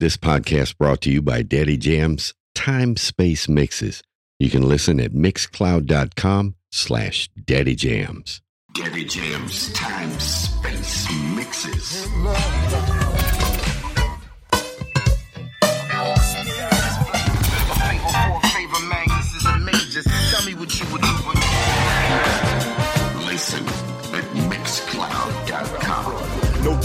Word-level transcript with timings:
This 0.00 0.16
podcast 0.16 0.78
brought 0.78 1.02
to 1.02 1.10
you 1.10 1.20
by 1.20 1.42
Daddy 1.42 1.76
Jam's 1.76 2.32
Time 2.54 2.96
Space 2.96 3.50
Mixes. 3.50 4.02
You 4.38 4.48
can 4.48 4.66
listen 4.66 4.98
at 4.98 5.12
mixcloud.com 5.12 6.54
slash 6.72 7.28
Daddy 7.44 7.74
Jams. 7.74 8.40
Daddy 8.72 9.04
Jam's 9.04 9.70
Time 9.74 10.18
Space 10.18 11.06
Mixes. 11.36 12.06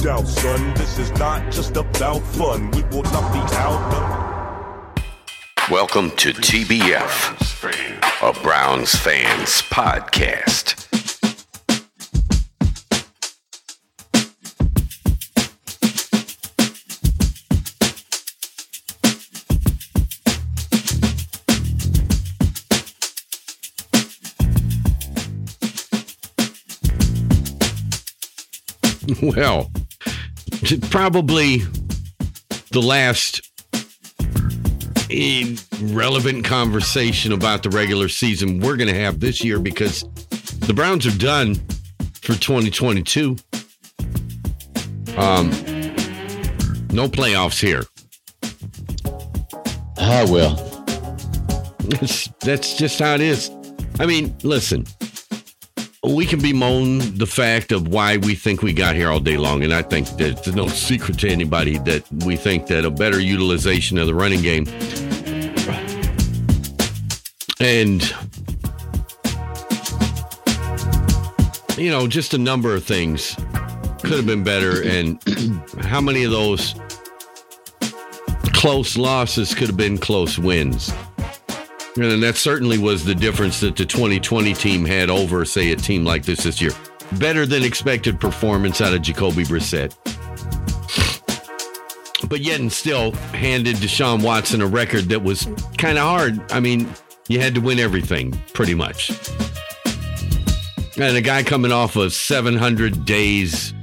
mixcloud.com. 0.06 0.16
No 0.16 0.22
doubt, 0.22 0.28
son, 0.28 0.74
this 0.76 1.00
is 1.00 1.12
not 1.14 1.52
just 1.52 1.78
about 1.78 2.22
fun. 2.22 2.72
We 2.72 2.84
will 2.84 3.04
not 3.04 3.34
be 3.34 3.40
out. 3.56 4.96
Welcome 5.72 6.12
to 6.18 6.32
TBF, 6.32 7.34
a 8.22 8.44
Browns 8.44 8.94
fans 8.96 9.62
podcast. 9.64 10.84
Well, 29.22 29.72
probably 30.90 31.58
the 32.72 32.82
last 32.82 33.42
relevant 35.94 36.44
conversation 36.44 37.32
about 37.32 37.64
the 37.64 37.70
regular 37.70 38.10
season 38.10 38.60
we're 38.60 38.76
going 38.76 38.90
to 38.90 39.00
have 39.00 39.20
this 39.20 39.44
year 39.44 39.60
because 39.60 40.02
the 40.62 40.74
Browns 40.74 41.06
are 41.06 41.18
done 41.18 41.56
for 42.22 42.34
2022. 42.34 43.36
Um, 45.18 45.50
no 46.92 47.08
playoffs 47.08 47.62
here. 47.62 47.84
Ah, 49.98 50.26
well, 50.30 50.56
That's, 51.80 52.28
that's 52.42 52.76
just 52.76 53.00
how 53.00 53.14
it 53.14 53.22
is. 53.22 53.52
I 54.00 54.06
mean, 54.06 54.36
listen, 54.44 54.86
we 56.14 56.26
can 56.26 56.42
bemoan 56.42 57.00
the 57.18 57.26
fact 57.26 57.72
of 57.72 57.88
why 57.88 58.18
we 58.18 58.36
think 58.36 58.62
we 58.62 58.74
got 58.74 58.96
here 58.96 59.10
all 59.10 59.20
day 59.20 59.38
long. 59.38 59.64
And 59.64 59.74
I 59.74 59.82
think 59.82 60.08
that 60.18 60.22
it's 60.22 60.48
no 60.48 60.68
secret 60.68 61.20
to 61.20 61.30
anybody 61.30 61.78
that 61.80 62.04
we 62.26 62.36
think 62.36 62.68
that 62.68 62.86
a 62.86 62.92
better 62.92 63.20
utilization 63.20 63.98
of 63.98 64.08
the 64.08 64.14
running 64.14 64.42
game 64.42 64.66
and, 67.60 68.04
you 71.78 71.90
know, 71.90 72.08
just 72.08 72.34
a 72.34 72.38
number 72.38 72.76
of 72.76 72.84
things 72.84 73.36
could 74.00 74.12
have 74.12 74.26
been 74.26 74.44
better. 74.44 74.84
And 74.84 75.22
how 75.86 76.02
many 76.02 76.24
of 76.24 76.32
those 76.32 76.76
close 78.54 78.98
losses 78.98 79.56
could 79.56 79.68
have 79.68 79.78
been 79.78 79.98
close 79.98 80.38
wins? 80.38 80.92
And 81.98 82.22
that 82.24 82.36
certainly 82.36 82.78
was 82.78 83.06
the 83.06 83.16
difference 83.16 83.62
that 83.62 83.78
the 83.78 83.86
2020 83.86 84.54
team 84.54 84.84
had 84.84 85.10
over, 85.10 85.46
say, 85.46 85.72
a 85.72 85.78
team 85.78 86.04
like 86.04 86.24
this 86.24 86.44
this 86.44 86.62
year. 86.62 86.72
Better 87.14 87.46
than 87.46 87.64
expected 87.64 88.20
performance 88.20 88.82
out 88.82 88.94
of 88.94 89.02
Jacoby 89.02 89.44
Brissett. 89.44 89.96
But 92.28 92.42
yet 92.42 92.60
and 92.60 92.72
still 92.72 93.12
handed 93.32 93.78
Deshaun 93.78 94.22
Watson 94.22 94.62
a 94.62 94.68
record 94.68 95.06
that 95.06 95.24
was 95.24 95.48
kind 95.78 95.98
of 95.98 96.04
hard. 96.04 96.52
I 96.52 96.60
mean, 96.60 96.90
you 97.30 97.40
had 97.40 97.56
to 97.56 97.62
win 97.62 97.80
everything, 97.80 98.32
pretty 98.54 98.76
much. 98.76 99.12
And 100.98 101.16
a 101.16 101.22
guy 101.22 101.44
coming 101.44 101.72
off 101.72 101.96
of 101.96 102.12
700 102.14 103.06
days 103.06 103.74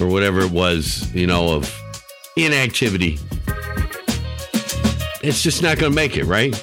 or 0.00 0.06
whatever 0.06 0.40
it 0.40 0.50
was, 0.50 1.12
you 1.14 1.26
know, 1.26 1.56
of 1.56 1.74
inactivity. 2.36 3.18
It's 5.22 5.42
just 5.42 5.62
not 5.62 5.78
going 5.78 5.92
to 5.92 5.96
make 5.96 6.16
it, 6.16 6.24
right? 6.24 6.54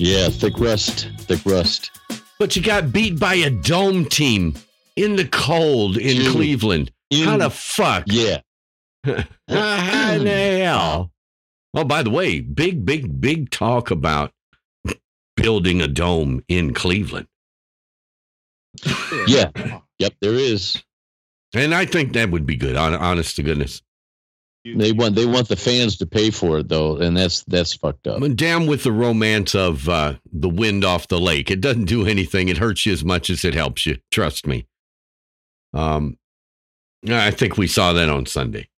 Yeah, 0.00 0.28
thick 0.30 0.58
rust, 0.58 1.08
thick 1.20 1.44
rust. 1.44 1.90
But 2.38 2.56
you 2.56 2.62
got 2.62 2.92
beat 2.92 3.18
by 3.20 3.34
a 3.34 3.50
dome 3.50 4.06
team 4.06 4.54
in 4.96 5.16
the 5.16 5.26
cold 5.28 5.96
in 5.98 6.30
Cleveland. 6.32 6.90
you- 7.10 7.24
How 7.26 7.36
the 7.36 7.50
fuck? 7.50 8.04
Yeah, 8.06 8.40
ah, 9.06 9.24
How 9.48 10.18
the 10.18 10.58
hell? 10.64 11.12
Oh, 11.74 11.84
by 11.84 12.02
the 12.02 12.10
way, 12.10 12.40
big, 12.40 12.84
big, 12.84 13.20
big 13.20 13.50
talk 13.50 13.90
about 13.90 14.32
building 15.36 15.80
a 15.80 15.86
dome 15.88 16.42
in 16.48 16.74
Cleveland. 16.74 17.28
yeah, 19.26 19.50
yep. 19.98 20.14
There 20.20 20.34
is. 20.34 20.82
And 21.54 21.74
I 21.74 21.84
think 21.84 22.12
that 22.14 22.30
would 22.30 22.46
be 22.46 22.56
good, 22.56 22.76
honest 22.76 23.36
to 23.36 23.42
goodness. 23.42 23.82
They 24.64 24.92
want 24.92 25.14
they 25.14 25.24
want 25.24 25.48
the 25.48 25.56
fans 25.56 25.96
to 25.98 26.06
pay 26.06 26.30
for 26.30 26.58
it 26.58 26.68
though, 26.68 26.98
and 26.98 27.16
that's 27.16 27.44
that's 27.44 27.72
fucked 27.72 28.06
up. 28.06 28.22
Down 28.36 28.66
with 28.66 28.82
the 28.82 28.92
romance 28.92 29.54
of 29.54 29.88
uh, 29.88 30.14
the 30.30 30.50
wind 30.50 30.84
off 30.84 31.08
the 31.08 31.18
lake. 31.18 31.50
It 31.50 31.62
doesn't 31.62 31.86
do 31.86 32.06
anything. 32.06 32.48
It 32.48 32.58
hurts 32.58 32.84
you 32.84 32.92
as 32.92 33.02
much 33.02 33.30
as 33.30 33.42
it 33.44 33.54
helps 33.54 33.86
you. 33.86 33.96
Trust 34.10 34.46
me. 34.46 34.66
Um, 35.72 36.18
I 37.08 37.30
think 37.30 37.56
we 37.56 37.66
saw 37.66 37.94
that 37.94 38.10
on 38.10 38.26
Sunday. 38.26 38.68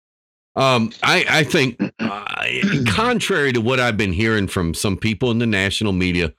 Um, 0.55 0.91
I, 1.01 1.25
I 1.27 1.43
think, 1.43 1.81
uh, 1.99 2.45
contrary 2.87 3.51
to 3.53 3.59
what 3.59 3.79
I've 3.79 3.97
been 3.97 4.13
hearing 4.13 4.47
from 4.47 4.73
some 4.73 4.97
people 4.97 5.31
in 5.31 5.39
the 5.39 5.47
national 5.47 5.93
media 5.93 6.33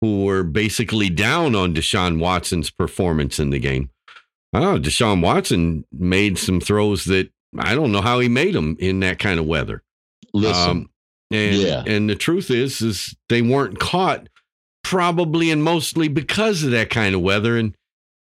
who 0.00 0.24
were 0.24 0.42
basically 0.42 1.10
down 1.10 1.54
on 1.54 1.74
Deshaun 1.74 2.18
Watson's 2.18 2.70
performance 2.70 3.38
in 3.38 3.50
the 3.50 3.58
game, 3.58 3.90
oh, 4.54 4.78
Deshaun 4.78 5.22
Watson 5.22 5.84
made 5.92 6.38
some 6.38 6.60
throws 6.60 7.04
that 7.04 7.30
I 7.56 7.74
don't 7.74 7.92
know 7.92 8.00
how 8.02 8.18
he 8.18 8.28
made 8.28 8.54
them 8.54 8.76
in 8.78 9.00
that 9.00 9.18
kind 9.18 9.38
of 9.40 9.46
weather. 9.46 9.82
Listen, 10.34 10.70
Um, 10.70 10.90
and 11.30 11.56
Yeah. 11.56 11.84
and 11.86 12.08
the 12.10 12.14
truth 12.16 12.50
is, 12.50 12.80
is 12.82 13.14
they 13.28 13.42
weren't 13.42 13.78
caught 13.78 14.28
probably 14.84 15.50
and 15.50 15.62
mostly 15.62 16.08
because 16.08 16.62
of 16.62 16.70
that 16.72 16.90
kind 16.90 17.14
of 17.14 17.20
weather. 17.20 17.56
And 17.56 17.74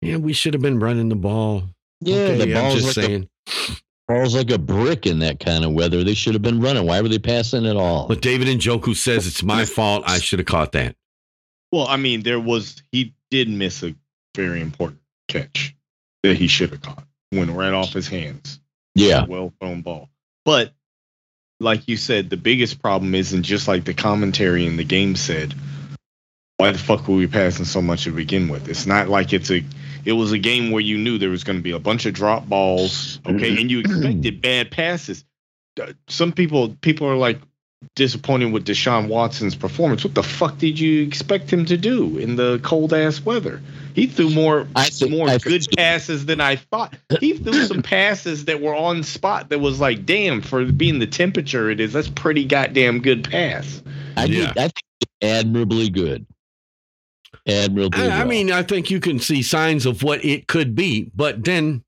yeah, 0.03 0.17
we 0.17 0.33
should 0.33 0.55
have 0.55 0.63
been 0.63 0.79
running 0.81 1.09
the 1.09 1.17
ball. 1.17 1.65
yeah, 2.01 2.17
Okay, 2.17 2.39
the 2.39 2.45
I'm 2.57 2.63
ball's 2.63 2.75
just 2.83 2.97
like 2.97 3.07
saying. 3.07 3.29
a 3.47 3.73
ball's 4.09 4.35
like 4.35 4.51
a 4.51 4.59
brick 4.59 5.07
in 5.07 5.19
that 5.21 5.41
kind 5.41 5.65
of 5.65 5.73
weather. 5.73 6.03
They 6.05 6.15
should 6.15 6.35
have 6.35 6.43
been 6.43 6.61
running. 6.61 6.87
Why 6.87 7.01
were 7.01 7.09
they 7.09 7.19
passing 7.19 7.67
at 7.67 7.77
all? 7.77 8.09
But 8.09 8.23
David 8.23 8.49
Njoku 8.49 8.97
says 8.97 9.27
it's 9.27 9.43
my 9.43 9.65
fault. 9.65 10.03
I 10.07 10.19
should 10.19 10.39
have 10.39 10.47
caught 10.47 10.73
that. 10.73 10.97
Well, 11.73 11.87
I 11.87 11.97
mean, 11.97 12.23
there 12.23 12.41
was 12.41 12.83
he 12.93 13.15
did 13.31 13.49
miss 13.49 13.83
a 13.83 13.95
very 14.35 14.61
important 14.61 15.01
catch 15.29 15.75
that 16.23 16.37
he 16.37 16.47
should 16.49 16.71
have 16.71 16.81
caught. 16.83 17.05
Went 17.33 17.51
right 17.51 17.73
off 17.73 17.93
his 17.93 18.09
hands. 18.09 18.59
Yeah, 18.95 19.25
Well 19.25 19.53
thrown 19.61 19.83
ball. 19.83 20.09
But 20.45 20.73
like 21.61 21.89
you 21.89 21.97
said, 21.97 22.31
the 22.31 22.37
biggest 22.37 22.81
problem 22.81 23.15
isn't 23.15 23.43
just 23.43 23.69
like 23.69 23.85
the 23.85 23.95
commentary 23.95 24.67
in 24.67 24.77
the 24.77 24.85
game 24.85 25.17
said. 25.17 25.55
Why 26.57 26.73
the 26.73 26.79
fuck 26.79 27.09
were 27.09 27.17
we 27.17 27.27
passing 27.27 27.65
so 27.65 27.81
much 27.81 28.05
to 28.05 28.13
begin 28.13 28.49
with? 28.49 28.69
It's 28.69 28.87
not 28.87 29.09
like 29.09 29.33
it's 29.33 29.51
a 29.51 29.65
it 30.05 30.13
was 30.13 30.33
a 30.33 30.39
game 30.39 30.71
where 30.71 30.83
you 30.83 30.99
knew 30.99 31.19
there 31.19 31.31
was 31.31 31.45
going 31.45 31.59
to 31.59 31.63
be 31.63 31.73
a 31.73 31.79
bunch 31.79 32.07
of 32.07 32.15
drop 32.15 32.47
balls, 32.47 33.19
okay, 33.27 33.61
and 33.61 33.71
you 33.71 33.81
expected 33.81 34.43
bad 34.43 34.71
passes. 34.71 35.25
Uh, 35.81 35.93
Some 36.09 36.33
people 36.33 36.77
people 36.81 37.07
are 37.09 37.17
like 37.17 37.41
disappointed 37.97 38.53
with 38.53 38.67
Deshaun 38.67 39.09
Watson's 39.09 39.55
performance. 39.55 40.05
What 40.05 40.15
the 40.15 40.23
fuck 40.23 40.59
did 40.59 40.79
you 40.79 41.03
expect 41.03 41.51
him 41.51 41.65
to 41.67 41.77
do 41.77 42.19
in 42.19 42.37
the 42.37 42.61
cold 42.63 42.93
ass 42.93 43.21
weather? 43.25 43.63
He 43.95 44.07
threw 44.07 44.31
more 44.31 44.67
I 44.77 44.89
think- 44.89 45.11
more 45.11 45.29
I 45.29 45.39
good 45.39 45.63
think- 45.65 45.77
passes 45.77 46.27
than 46.27 46.41
I 46.41 46.57
thought. 46.57 46.95
He 47.21 47.35
threw 47.35 47.65
some 47.67 47.83
passes 47.83 48.45
that 48.47 48.61
were 48.61 48.75
on 48.75 49.03
spot 49.03 49.49
that 49.51 49.59
was 49.61 49.81
like, 49.81 50.07
damn, 50.07 50.41
for 50.43 50.65
being 50.65 50.99
the 50.99 51.07
temperature 51.07 51.71
it 51.71 51.81
is, 51.81 51.93
that's 51.93 52.09
pretty 52.09 52.45
goddamn 52.45 53.01
good 53.01 53.29
pass. 53.29 53.83
I, 54.17 54.25
Yeah. 54.27 54.47
think 54.53 54.59
I 54.59 54.63
think 54.63 54.75
admirably 55.23 55.89
good. 55.91 56.27
Admirably. 57.49 58.03
I, 58.09 58.23
I 58.23 58.25
mean, 58.25 58.53
I 58.53 58.63
think 58.63 58.91
you 58.91 59.01
can 59.01 59.19
see 59.19 59.43
signs 59.43 59.87
of 59.87 60.03
what 60.03 60.25
it 60.25 60.47
could 60.47 60.75
be. 60.75 61.11
But 61.15 61.45
then 61.45 61.83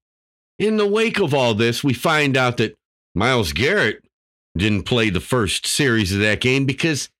in 0.59 0.77
the 0.77 0.87
wake 0.87 1.19
of 1.21 1.35
all 1.35 1.55
this, 1.55 1.85
we 1.85 1.93
find 1.93 2.37
out 2.37 2.57
that 2.57 2.75
Myles 3.15 3.53
Garrett 3.53 4.03
didn't 4.57 4.85
play 4.85 5.11
the 5.11 5.21
first 5.21 5.67
series 5.67 6.13
of 6.13 6.21
that 6.21 6.41
game 6.41 6.65
because 6.65 7.11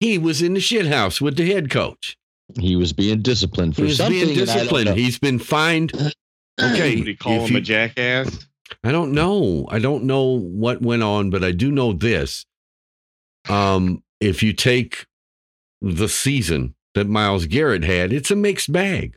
he 0.00 0.18
was 0.18 0.42
in 0.42 0.54
the 0.54 0.60
shithouse 0.60 1.20
with 1.20 1.36
the 1.36 1.50
head 1.50 1.70
coach. 1.70 2.16
He 2.58 2.76
was 2.76 2.92
being 2.92 3.20
disciplined 3.22 3.74
for 3.76 3.82
He 3.82 3.88
was 3.88 3.96
something. 3.98 4.12
being 4.14 4.38
and 4.38 4.48
I 4.50 4.54
don't 4.54 4.56
disciplined. 4.56 4.98
He's 4.98 5.18
been 5.18 5.38
fined. 5.38 5.92
Okay. 6.60 6.96
Would 6.96 7.06
he 7.06 7.14
call 7.16 7.32
if 7.44 7.48
him 7.48 7.52
you- 7.52 7.58
a 7.58 7.60
jackass? 7.60 8.46
I 8.84 8.92
don't 8.92 9.12
know. 9.12 9.66
I 9.70 9.78
don't 9.78 10.04
know 10.04 10.24
what 10.38 10.82
went 10.82 11.02
on, 11.02 11.30
but 11.30 11.42
I 11.44 11.52
do 11.52 11.70
know 11.70 11.92
this. 11.92 12.44
Um, 13.48 14.02
if 14.20 14.42
you 14.42 14.52
take 14.52 15.06
the 15.80 16.08
season 16.08 16.74
that 16.94 17.06
Myles 17.08 17.46
Garrett 17.46 17.84
had, 17.84 18.12
it's 18.12 18.30
a 18.30 18.36
mixed 18.36 18.70
bag. 18.72 19.14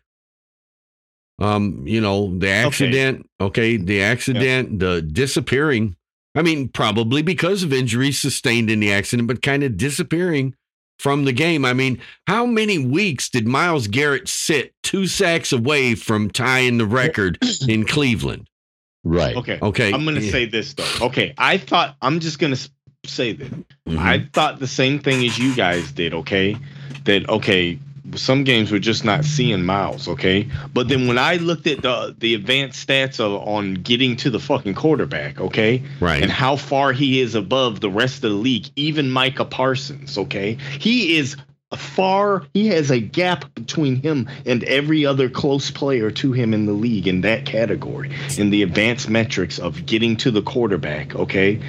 Um, 1.39 1.83
you 1.87 1.99
know, 1.99 2.37
the 2.37 2.49
accident, 2.49 3.27
okay, 3.41 3.75
the 3.75 4.01
accident, 4.03 4.79
the 4.79 5.01
disappearing 5.01 5.95
I 6.33 6.43
mean, 6.43 6.69
probably 6.69 7.21
because 7.23 7.61
of 7.61 7.73
injuries 7.73 8.17
sustained 8.21 8.69
in 8.69 8.79
the 8.79 8.93
accident, 8.93 9.27
but 9.27 9.41
kind 9.41 9.63
of 9.63 9.75
disappearing 9.75 10.55
from 11.01 11.25
the 11.25 11.33
game. 11.33 11.65
I 11.65 11.73
mean, 11.73 11.99
how 12.27 12.45
many 12.45 12.77
weeks 12.77 13.27
did 13.29 13.47
Myles 13.47 13.87
Garrett 13.87 14.29
sit 14.29 14.73
two 14.83 15.07
sacks 15.07 15.51
away 15.51 15.95
from 15.95 16.29
tying 16.29 16.77
the 16.77 16.85
record 16.85 17.39
in 17.67 17.85
Cleveland? 17.85 18.47
Right. 19.03 19.35
Okay. 19.35 19.57
Okay. 19.59 19.91
I'm 19.91 20.03
going 20.03 20.15
to 20.15 20.21
Yeah. 20.23 20.31
say 20.31 20.45
this 20.45 20.75
though. 20.75 21.07
Okay. 21.07 21.33
I 21.37 21.57
thought 21.57 21.95
I'm 22.03 22.19
just 22.19 22.37
going 22.37 22.53
to 22.53 22.69
say 23.05 23.33
that. 23.33 23.51
Mhm. 23.89 23.97
I 23.97 24.27
thought 24.31 24.59
the 24.59 24.67
same 24.67 24.99
thing 24.99 25.25
as 25.25 25.39
you 25.39 25.55
guys 25.55 25.91
did, 25.91 26.13
okay? 26.13 26.55
That 27.05 27.27
okay, 27.29 27.79
some 28.15 28.43
games 28.43 28.71
we're 28.71 28.79
just 28.79 29.05
not 29.05 29.25
seeing 29.25 29.63
Myles, 29.63 30.07
okay? 30.07 30.47
But 30.73 30.87
then 30.87 31.07
when 31.07 31.17
I 31.17 31.35
looked 31.35 31.67
at 31.67 31.81
the 31.81 32.15
the 32.17 32.33
advanced 32.35 32.87
stats 32.87 33.19
of 33.19 33.47
on 33.47 33.75
getting 33.75 34.15
to 34.17 34.29
the 34.29 34.39
fucking 34.39 34.75
quarterback, 34.75 35.39
okay? 35.39 35.83
right. 35.99 36.21
And 36.21 36.31
how 36.31 36.55
far 36.55 36.93
he 36.93 37.21
is 37.21 37.35
above 37.35 37.79
the 37.79 37.89
rest 37.89 38.15
of 38.17 38.21
the 38.21 38.29
league, 38.29 38.69
even 38.75 39.11
Micah 39.11 39.45
Parsons, 39.45 40.17
okay? 40.17 40.57
He 40.79 41.17
is 41.17 41.35
far 41.77 42.43
he 42.53 42.67
has 42.67 42.91
a 42.91 42.99
gap 42.99 43.53
between 43.55 43.95
him 43.95 44.29
and 44.45 44.63
every 44.65 45.05
other 45.05 45.29
close 45.29 45.71
player 45.71 46.11
to 46.11 46.33
him 46.33 46.53
in 46.53 46.65
the 46.65 46.73
league 46.73 47.07
in 47.07 47.21
that 47.21 47.45
category 47.45 48.11
in 48.37 48.49
the 48.49 48.61
advanced 48.61 49.09
metrics 49.09 49.59
of 49.59 49.85
getting 49.85 50.17
to 50.17 50.31
the 50.31 50.41
quarterback 50.41 51.15
okay? 51.15 51.61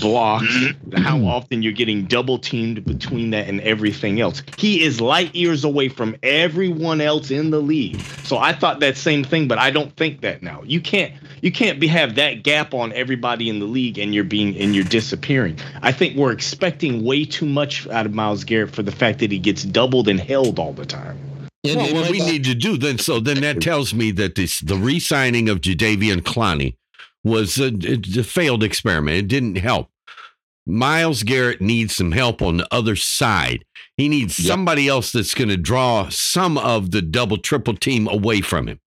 Blocks 0.00 0.54
how 0.96 1.18
often 1.24 1.62
you're 1.62 1.72
getting 1.72 2.04
double 2.04 2.38
teamed 2.38 2.84
between 2.84 3.30
that 3.30 3.48
and 3.48 3.60
everything 3.62 4.20
else. 4.20 4.42
He 4.56 4.82
is 4.82 5.00
light 5.00 5.34
years 5.34 5.64
away 5.64 5.88
from 5.88 6.16
everyone 6.22 7.00
else 7.00 7.30
in 7.30 7.50
the 7.50 7.60
league. 7.60 8.00
So 8.24 8.36
i 8.38 8.52
thought 8.52 8.80
that 8.80 8.96
same 8.96 9.24
thing 9.24 9.48
but 9.48 9.58
i 9.58 9.70
don't 9.70 9.94
think 9.96 10.20
that 10.20 10.42
now. 10.42 10.62
You 10.64 10.80
can't 10.80 11.14
you 11.40 11.52
can't 11.52 11.80
be 11.80 11.86
have 11.86 12.16
that 12.16 12.42
gap 12.42 12.74
on 12.74 12.92
everybody 12.92 13.48
in 13.48 13.58
the 13.58 13.66
league 13.66 13.98
and 13.98 14.14
you're 14.14 14.24
being 14.24 14.56
and 14.56 14.74
you're 14.74 14.84
disappearing. 14.84 15.58
I 15.82 15.92
think 15.92 16.16
we're 16.16 16.32
expecting 16.32 17.04
way 17.04 17.24
too 17.24 17.46
much 17.46 17.86
out 17.88 18.06
of 18.06 18.14
myles 18.14 18.44
garrett 18.44 18.74
for 18.74 18.82
the 18.82 18.92
fact 18.92 19.20
that 19.20 19.30
he 19.30 19.37
gets 19.38 19.62
doubled 19.64 20.08
and 20.08 20.20
held 20.20 20.58
all 20.58 20.72
the 20.72 20.86
time 20.86 21.18
And 21.64 21.76
well, 21.76 21.86
they 21.86 21.92
what 21.92 22.10
we 22.10 22.20
need 22.20 22.44
to 22.44 22.54
do 22.54 22.76
then, 22.76 22.98
so 22.98 23.20
then 23.20 23.40
that 23.42 23.60
tells 23.60 23.92
me 23.94 24.10
that 24.12 24.34
this 24.36 24.60
the 24.60 24.76
re-signing 24.76 25.48
of 25.48 25.60
Jadeveon 25.60 26.20
Clowney 26.22 26.76
was 27.24 27.58
a, 27.58 27.72
a 28.18 28.22
failed 28.24 28.62
experiment. 28.62 29.16
It 29.18 29.28
didn't 29.28 29.56
help. 29.56 29.90
Myles 30.66 31.22
Garrett 31.22 31.60
needs 31.60 31.94
some 31.96 32.12
help 32.12 32.42
on 32.42 32.58
the 32.58 32.68
other 32.72 32.94
side. 32.96 33.64
He 33.96 34.08
needs 34.08 34.38
Yep. 34.38 34.46
somebody 34.46 34.86
else 34.88 35.12
that's 35.12 35.34
going 35.34 35.48
to 35.48 35.56
draw 35.56 36.08
some 36.10 36.58
of 36.58 36.90
the 36.92 37.02
double 37.02 37.38
triple 37.38 37.74
team 37.74 38.06
away 38.08 38.40
from 38.42 38.68
him. 38.68 38.80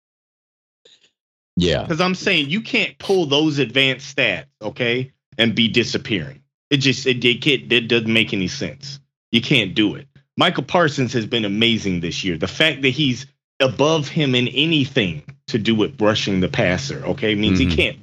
yeah. 1.57 1.83
Because 1.83 2.01
I'm 2.01 2.15
saying 2.15 2.51
you 2.51 2.61
can't 2.61 2.97
pull 2.99 3.27
those 3.27 3.59
advanced 3.59 4.17
stats, 4.17 4.47
okay, 4.63 5.13
and 5.39 5.55
be 5.55 5.69
disappearing. 5.69 6.43
It 6.71 6.79
just 6.79 7.07
it, 7.07 7.25
it, 7.25 7.43
can't, 7.43 7.73
it 7.73 7.89
doesn't 7.89 8.13
make 8.13 8.33
any 8.33 8.49
sense. 8.49 9.01
You 9.33 9.41
can't 9.41 9.75
do 9.75 9.95
it. 9.97 10.07
Michael 10.41 10.63
Parsons 10.63 11.13
has 11.13 11.27
been 11.27 11.45
amazing 11.45 12.01
this 12.01 12.25
year. 12.25 12.39
The 12.39 12.49
fact 12.49 12.81
that 12.81 12.89
he's 12.89 13.27
above 13.61 14.09
him 14.09 14.35
in 14.35 14.49
anything 14.49 15.23
to 15.49 15.59
do 15.59 15.75
with 15.75 15.99
brushing 15.99 16.41
the 16.41 16.49
passer, 16.49 17.05
okay, 17.05 17.35
means 17.35 17.61
Mhm. 17.61 17.71
he 17.71 17.77
can't. 17.77 17.99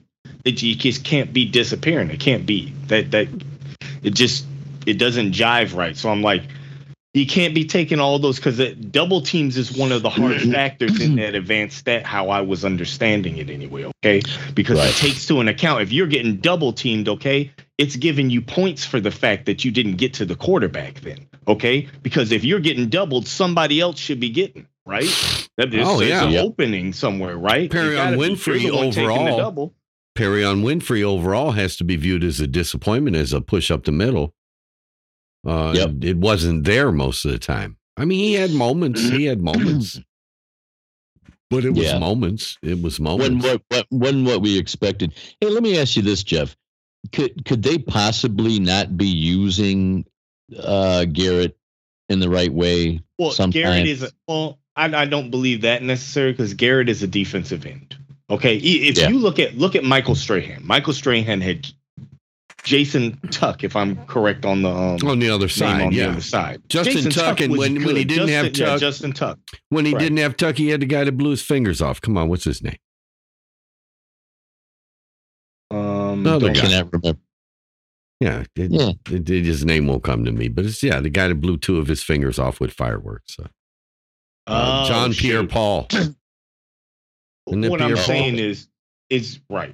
It 0.45 0.59
he 0.59 0.75
just 0.75 1.03
can't 1.03 1.33
be 1.33 1.45
disappearing. 1.45 2.11
It 2.11 2.19
can't 2.19 2.45
be 2.45 2.71
that 2.89 3.09
that. 3.09 3.27
It 4.03 4.13
just 4.13 4.45
it 4.85 4.99
doesn't 4.99 5.31
jive 5.33 5.73
right. 5.75 5.97
So 5.97 6.09
I'm 6.11 6.21
like, 6.21 6.43
he 7.15 7.25
can't 7.25 7.55
be 7.55 7.65
taking 7.65 7.99
all 7.99 8.19
those 8.19 8.35
because 8.35 8.59
double 8.91 9.21
teams 9.21 9.57
is 9.57 9.75
one 9.75 9.91
of 9.91 10.03
the 10.03 10.09
hard 10.11 10.39
factors 10.43 11.01
in 11.01 11.15
that 11.15 11.33
advanced 11.33 11.79
stat. 11.79 12.05
How 12.05 12.29
I 12.29 12.41
was 12.41 12.63
understanding 12.63 13.37
it 13.37 13.49
anyway. 13.49 13.85
Okay, 14.05 14.21
because 14.53 14.77
Right. 14.77 14.89
it 14.91 14.95
takes 14.95 15.25
to 15.25 15.39
an 15.39 15.47
account 15.47 15.81
if 15.81 15.91
you're 15.91 16.05
getting 16.05 16.35
double 16.37 16.71
teamed. 16.71 17.09
Okay, 17.09 17.49
it's 17.79 17.95
giving 17.95 18.29
you 18.29 18.41
points 18.41 18.85
for 18.85 18.99
the 18.99 19.11
fact 19.11 19.47
that 19.47 19.65
you 19.65 19.71
didn't 19.71 19.95
get 19.95 20.13
to 20.13 20.25
the 20.25 20.35
quarterback. 20.35 21.01
Then 21.01 21.17
okay, 21.47 21.87
because 22.03 22.31
if 22.31 22.43
you're 22.43 22.59
getting 22.59 22.89
doubled, 22.89 23.27
somebody 23.27 23.79
else 23.79 23.99
should 23.99 24.19
be 24.19 24.29
getting 24.29 24.67
right. 24.85 25.07
That 25.57 25.73
is 25.73 25.87
Oh, 25.87 26.01
yeah. 26.01 26.25
an 26.25 26.31
Yep. 26.31 26.45
opening 26.45 26.93
somewhere, 26.93 27.37
right? 27.37 27.69
Perrion 27.71 28.17
Winfrey 28.17 28.61
you're 28.61 28.71
the 28.71 28.77
one 28.77 28.91
taking 28.91 29.25
the 29.25 29.31
overall. 29.31 29.73
Perrion 30.17 30.63
Winfrey 30.63 31.03
overall 31.03 31.51
has 31.51 31.75
to 31.77 31.83
be 31.83 31.95
viewed 31.95 32.23
as 32.23 32.39
a 32.39 32.47
disappointment 32.47 33.15
as 33.15 33.33
a 33.33 33.41
push 33.41 33.69
up 33.71 33.83
the 33.85 33.91
middle. 33.91 34.33
Uh, 35.45 35.73
Yep. 35.75 35.91
It 36.03 36.17
wasn't 36.17 36.63
there 36.65 36.91
most 36.91 37.23
of 37.25 37.31
the 37.31 37.39
time. 37.39 37.77
I 37.97 38.05
mean, 38.05 38.19
he 38.19 38.33
had 38.33 38.51
moments. 38.51 39.01
He 39.01 39.25
had 39.25 39.41
moments. 39.41 39.99
But 41.49 41.63
it 41.63 41.69
was 41.69 41.85
Yeah. 41.85 41.99
moments. 41.99 42.57
It 42.61 42.81
was 42.81 42.99
When 42.99 43.05
moments. 43.39 43.45
what, 43.45 43.61
what 43.69 43.85
when 43.89 44.25
what 44.25 44.41
we 44.41 44.57
expected. 44.59 45.13
Hey, 45.39 45.47
let 45.49 45.63
me 45.63 45.77
ask 45.79 45.95
you 45.95 46.01
this, 46.01 46.21
Jeff. 46.21 46.57
Could 47.13 47.45
could 47.45 47.63
they 47.63 47.77
possibly 47.77 48.59
not 48.59 48.97
be 48.97 49.07
using 49.07 50.03
uh 50.59 51.05
Garrett 51.05 51.57
in 52.09 52.19
the 52.19 52.29
right 52.29 52.51
way? 52.53 53.01
Well, 53.17 53.31
sometimes? 53.31 53.53
Garrett 53.63 53.87
is 53.87 54.03
a, 54.03 54.11
well. 54.27 54.59
I, 54.75 54.85
I 54.95 55.05
don't 55.05 55.31
believe 55.31 55.61
that 55.61 55.81
necessarily 55.81 56.33
because 56.33 56.53
Garrett 56.53 56.87
is 56.87 57.01
a 57.01 57.07
defensive 57.07 57.65
end. 57.65 57.95
Okay, 58.29 58.57
if 58.57 58.97
Yeah. 58.97 59.09
you 59.09 59.17
look 59.17 59.39
at 59.39 59.57
look 59.57 59.75
at 59.75 59.83
Michael 59.83 60.13
Strahan, 60.15 60.61
Michael 60.65 60.93
Strahan 60.93 61.41
had 61.41 61.67
Jason 62.63 63.17
Tuck, 63.31 63.63
if 63.63 63.75
I'm 63.75 63.95
correct 64.05 64.45
on 64.45 64.61
the 64.61 64.69
um, 64.69 64.97
on 65.07 65.19
the 65.19 65.29
other 65.29 65.47
side, 65.47 65.81
on 65.81 65.93
the 65.93 66.01
other 66.03 66.21
side. 66.21 66.61
Justin 66.69 66.95
Jason 66.95 67.11
Tuck, 67.11 67.39
and 67.39 67.51
was 67.53 67.59
when- 67.59 67.83
when 67.85 67.95
he 67.95 68.03
didn't 68.03 68.27
have 68.27 68.47
Justin- 68.47 68.65
yeah, 68.65 68.71
Tuck- 68.73 68.79
Justin 68.81 69.11
Tuck. 69.13 69.39
When 69.69 69.85
he 69.85 69.93
Right. 69.93 69.99
didn't 70.01 70.17
have 70.17 70.35
Tuck, 70.37 70.57
he 70.57 70.67
had 70.69 70.81
the 70.81 70.85
guy 70.85 71.03
that 71.05 71.13
blew 71.13 71.29
his 71.31 71.41
fingers 71.41 71.81
off. 71.81 72.01
Come 72.01 72.17
on, 72.17 72.27
what's 72.29 72.43
his 72.43 72.61
name? 72.61 72.75
Um, 75.71 76.23
No, 76.23 76.39
the 76.39 76.47
don't- 76.47 76.55
Cannot 76.57 76.93
remember. 76.93 77.19
Yeah, 78.19 78.43
it, 78.55 78.71
Yeah. 78.71 78.91
it- 79.11 79.29
it- 79.29 79.45
his 79.45 79.63
name 79.63 79.87
won't 79.87 80.03
come 80.03 80.25
to 80.25 80.31
me, 80.31 80.47
but 80.47 80.65
it's 80.65 80.81
yeah, 80.81 80.99
the 81.01 81.09
guy 81.09 81.27
that 81.27 81.35
blew 81.35 81.57
two 81.57 81.77
of 81.77 81.87
his 81.87 82.01
fingers 82.03 82.39
off 82.39 82.59
with 82.59 82.73
fireworks. 82.73 83.37
Uh, 83.39 83.47
uh, 84.47 84.83
Oh, 84.85 84.87
John 84.87 85.13
Pierre. 85.13 85.45
Paul. 85.45 85.87
Isn't 85.91 87.63
it 87.63 87.69
what 87.69 87.81
I'm 87.81 87.93
Pierre 87.93 88.03
saying 88.03 88.39
is 88.39 88.67
is 89.09 89.39
right. 89.49 89.73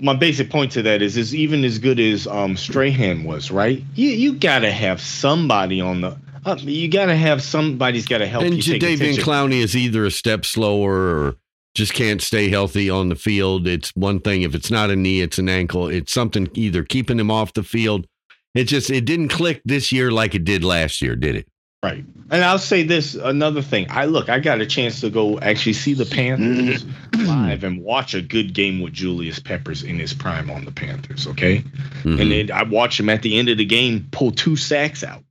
My 0.00 0.14
basic 0.14 0.48
point 0.50 0.72
to 0.72 0.82
that 0.82 1.02
is 1.02 1.16
is 1.16 1.34
even 1.34 1.64
as 1.64 1.78
good 1.78 1.98
as 2.00 2.26
um 2.26 2.56
Strahan 2.56 3.24
was, 3.24 3.50
right? 3.50 3.82
You 3.94 4.10
you 4.10 4.34
gotta 4.34 4.70
have 4.70 5.00
somebody 5.00 5.80
on 5.80 6.00
the. 6.02 6.16
Uh, 6.46 6.56
you 6.60 6.88
gotta 6.88 7.16
have 7.16 7.42
somebody's 7.42 8.06
got 8.06 8.18
to 8.18 8.26
help 8.26 8.44
and 8.44 8.54
you 8.54 8.62
take 8.62 8.80
Jadeveon 8.80 8.94
attention. 8.94 9.24
Clowney 9.24 9.60
is 9.60 9.76
either 9.76 10.04
a 10.06 10.10
step 10.10 10.44
slower 10.46 10.92
or 10.94 11.36
just 11.78 11.94
can't 11.94 12.20
stay 12.20 12.48
healthy 12.50 12.90
on 12.90 13.08
the 13.08 13.14
field. 13.14 13.66
It's 13.68 13.90
one 13.94 14.18
thing. 14.20 14.42
If 14.42 14.54
it's 14.54 14.70
not 14.70 14.90
a 14.90 14.96
knee, 14.96 15.20
it's 15.20 15.38
an 15.38 15.48
ankle. 15.48 15.88
It's 15.88 16.12
something 16.12 16.50
either 16.54 16.82
keeping 16.82 17.18
him 17.18 17.30
off 17.30 17.54
the 17.54 17.62
field. 17.62 18.06
It 18.54 18.64
just 18.64 18.90
it 18.90 19.04
didn't 19.04 19.28
click 19.28 19.62
this 19.64 19.92
year 19.92 20.10
like 20.10 20.34
it 20.34 20.44
did 20.44 20.64
last 20.64 21.00
year, 21.00 21.14
did 21.14 21.36
it? 21.36 21.48
Right. 21.80 22.04
And 22.32 22.42
I'll 22.42 22.58
say 22.58 22.82
this 22.82 23.14
another 23.14 23.62
thing. 23.62 23.86
I 23.88 24.06
look, 24.06 24.28
I 24.28 24.40
got 24.40 24.60
a 24.60 24.66
chance 24.66 25.00
to 25.02 25.10
go 25.10 25.38
actually 25.38 25.74
see 25.74 25.94
the 25.94 26.04
Panthers 26.06 26.84
live 27.16 27.62
and 27.62 27.80
watch 27.84 28.14
a 28.14 28.20
good 28.20 28.52
game 28.52 28.80
with 28.80 28.92
Julius 28.92 29.38
Peppers 29.38 29.84
in 29.84 29.96
his 30.00 30.12
prime 30.12 30.50
on 30.50 30.64
the 30.64 30.72
Panthers. 30.72 31.28
Okay. 31.28 31.58
Mhm. 32.02 32.20
And 32.20 32.32
then 32.32 32.50
I 32.50 32.64
watched 32.64 32.98
him 32.98 33.08
at 33.08 33.22
the 33.22 33.38
end 33.38 33.48
of 33.48 33.58
the 33.58 33.64
game 33.64 34.08
pull 34.10 34.32
two 34.32 34.56
sacks 34.56 35.04
out. 35.04 35.22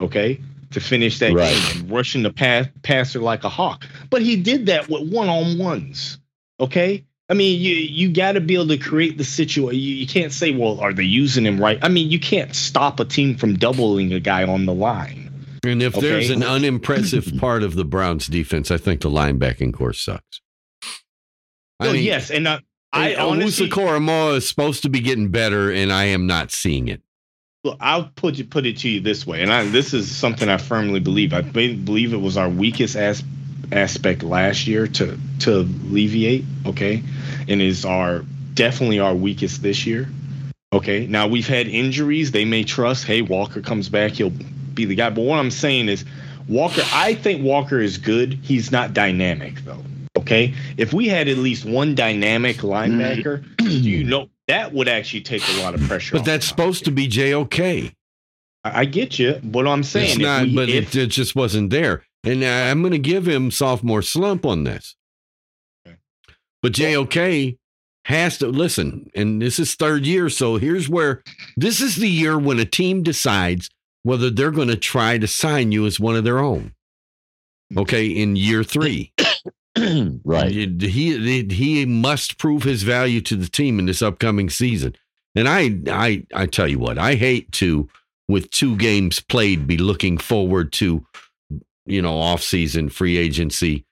Okay. 0.00 0.40
To 0.72 0.80
finish 0.80 1.18
that 1.18 1.32
Right. 1.32 1.52
game 1.52 1.80
and 1.82 1.90
rushing 1.90 2.22
the 2.22 2.30
pass, 2.32 2.66
passer 2.82 3.18
like 3.18 3.42
a 3.44 3.48
hawk. 3.48 3.86
But 4.08 4.22
he 4.22 4.36
did 4.36 4.66
that 4.66 4.88
with 4.88 5.12
one 5.12 5.28
on 5.28 5.58
ones. 5.58 6.18
Okay. 6.60 7.04
I 7.28 7.34
mean, 7.34 7.60
you 7.60 7.74
you 7.74 8.12
got 8.12 8.32
to 8.32 8.40
be 8.40 8.54
able 8.54 8.68
to 8.68 8.76
create 8.78 9.16
the 9.18 9.24
situation. 9.24 9.80
You, 9.80 9.94
you 9.94 10.06
can't 10.06 10.32
say, 10.32 10.52
well, 10.52 10.80
are 10.80 10.92
they 10.92 11.04
using 11.04 11.44
him 11.46 11.60
right? 11.60 11.78
I 11.82 11.88
mean, 11.88 12.10
you 12.10 12.18
can't 12.20 12.54
stop 12.54 12.98
a 13.00 13.04
team 13.04 13.36
from 13.36 13.54
doubling 13.56 14.12
a 14.12 14.20
guy 14.20 14.44
on 14.44 14.66
the 14.66 14.74
line. 14.74 15.30
and 15.64 15.82
if 15.82 15.94
there's 15.94 16.30
an 16.30 16.42
unimpressive 16.42 17.32
part 17.38 17.62
of 17.62 17.74
the 17.74 17.84
Browns 17.84 18.26
defense, 18.26 18.70
I 18.70 18.78
think 18.78 19.00
the 19.00 19.10
linebacking 19.10 19.74
core 19.74 19.92
sucks. 19.92 20.40
Oh, 21.80 21.92
yes, 21.92 22.30
and 22.30 22.46
uh, 22.46 22.60
I 22.92 23.14
honestly, 23.14 23.68
Owusu-Koramoah 23.68 24.36
is 24.36 24.48
supposed 24.48 24.82
to 24.82 24.88
be 24.90 25.00
getting 25.00 25.28
better, 25.30 25.70
and 25.72 25.92
I 25.92 26.04
am 26.06 26.26
not 26.26 26.50
seeing 26.50 26.88
it. 26.88 27.00
Look, 27.64 27.76
I'll 27.80 28.10
put 28.14 28.38
it 28.38 28.50
put 28.50 28.66
it 28.66 28.78
to 28.78 28.88
you 28.88 29.00
this 29.00 29.26
way, 29.26 29.42
and 29.42 29.52
I, 29.52 29.64
this 29.64 29.94
is 29.94 30.14
something 30.14 30.48
I 30.48 30.56
firmly 30.56 31.00
believe. 31.00 31.32
I 31.32 31.42
believe 31.42 32.12
it 32.12 32.20
was 32.20 32.36
our 32.36 32.48
weakest 32.48 32.96
as, 32.96 33.22
aspect 33.72 34.22
last 34.22 34.66
year 34.66 34.86
to 34.86 35.18
to 35.40 35.60
alleviate. 35.60 36.44
Okay, 36.66 37.02
and 37.48 37.60
is 37.60 37.84
our 37.84 38.24
definitely 38.54 39.00
our 39.00 39.14
weakest 39.14 39.62
this 39.62 39.86
year. 39.86 40.08
Okay, 40.72 41.06
now 41.06 41.26
we've 41.26 41.48
had 41.48 41.66
injuries. 41.66 42.30
They 42.30 42.44
may 42.44 42.62
trust, 42.62 43.04
hey, 43.04 43.22
Walker 43.22 43.60
comes 43.60 43.88
back, 43.88 44.12
he'll 44.12 44.30
be 44.30 44.84
the 44.84 44.94
guy. 44.94 45.10
But 45.10 45.22
what 45.22 45.38
I'm 45.38 45.50
saying 45.50 45.88
is, 45.88 46.04
Walker. 46.48 46.82
I 46.92 47.14
think 47.14 47.42
Walker 47.42 47.80
is 47.80 47.98
good. 47.98 48.34
He's 48.42 48.70
not 48.70 48.94
dynamic 48.94 49.60
though. 49.64 49.82
Okay, 50.20 50.54
if 50.76 50.92
we 50.92 51.08
had 51.08 51.28
at 51.28 51.38
least 51.38 51.64
one 51.64 51.94
dynamic 51.94 52.58
mm. 52.58 52.70
linebacker, 52.70 53.44
you 53.60 54.04
know 54.04 54.28
that 54.48 54.72
would 54.72 54.88
actually 54.88 55.22
take 55.22 55.42
a 55.48 55.62
lot 55.62 55.74
of 55.74 55.80
pressure. 55.82 56.16
But 56.16 56.24
that's 56.24 56.46
supposed 56.46 56.84
to 56.86 56.90
be 56.90 57.08
JOK. 57.08 57.60
I 57.60 57.92
I 58.64 58.84
get 58.84 59.18
you. 59.18 59.34
What 59.42 59.66
I'm 59.66 59.82
saying 59.82 60.10
It's 60.10 60.18
not, 60.18 60.42
we- 60.42 60.54
but 60.54 60.68
if- 60.68 60.94
it, 60.94 61.02
it 61.02 61.06
just 61.08 61.34
wasn't 61.34 61.70
there. 61.70 62.04
And 62.22 62.44
I'm 62.44 62.82
going 62.82 62.92
to 62.92 62.98
give 62.98 63.26
him 63.26 63.50
sophomore 63.50 64.02
slump 64.02 64.44
on 64.44 64.64
this. 64.64 64.94
Okay. 65.86 65.96
But 66.60 66.72
JOK 66.72 67.56
has 68.04 68.38
to 68.38 68.48
listen, 68.48 69.10
and 69.14 69.40
this 69.40 69.58
is 69.58 69.74
third 69.74 70.04
year. 70.04 70.28
So 70.28 70.56
here's 70.56 70.88
where 70.88 71.22
this 71.56 71.80
is 71.80 71.96
the 71.96 72.10
year 72.10 72.38
when 72.38 72.58
a 72.58 72.64
team 72.66 73.02
decides 73.02 73.70
whether 74.02 74.30
they're 74.30 74.50
going 74.50 74.68
to 74.68 74.76
try 74.76 75.18
to 75.18 75.26
sign 75.26 75.72
you 75.72 75.86
as 75.86 76.00
one 76.00 76.16
of 76.16 76.24
their 76.24 76.38
own. 76.38 76.74
Hmm. 77.72 77.78
Okay, 77.80 78.06
in 78.06 78.36
year 78.36 78.64
three, 78.64 79.12
right. 80.24 80.50
he 80.50 80.66
he 80.78 81.44
he 81.44 81.86
must 81.86 82.38
prove 82.38 82.62
his 82.62 82.82
value 82.82 83.20
to 83.20 83.36
the 83.36 83.48
team 83.48 83.78
in 83.78 83.86
this 83.86 84.02
upcoming 84.02 84.50
season. 84.50 84.94
And 85.34 85.48
I 85.48 85.78
I 85.88 86.26
I 86.34 86.46
tell 86.46 86.68
you 86.68 86.78
what, 86.78 86.98
I 86.98 87.14
hate 87.14 87.52
to 87.52 87.88
with 88.28 88.50
two 88.50 88.76
games 88.76 89.20
played 89.20 89.66
be 89.66 89.76
looking 89.76 90.18
forward 90.18 90.72
to 90.72 91.04
you 91.86 92.02
know 92.02 92.16
off 92.18 92.42
season 92.42 92.88
free 92.88 93.16
agency 93.16 93.84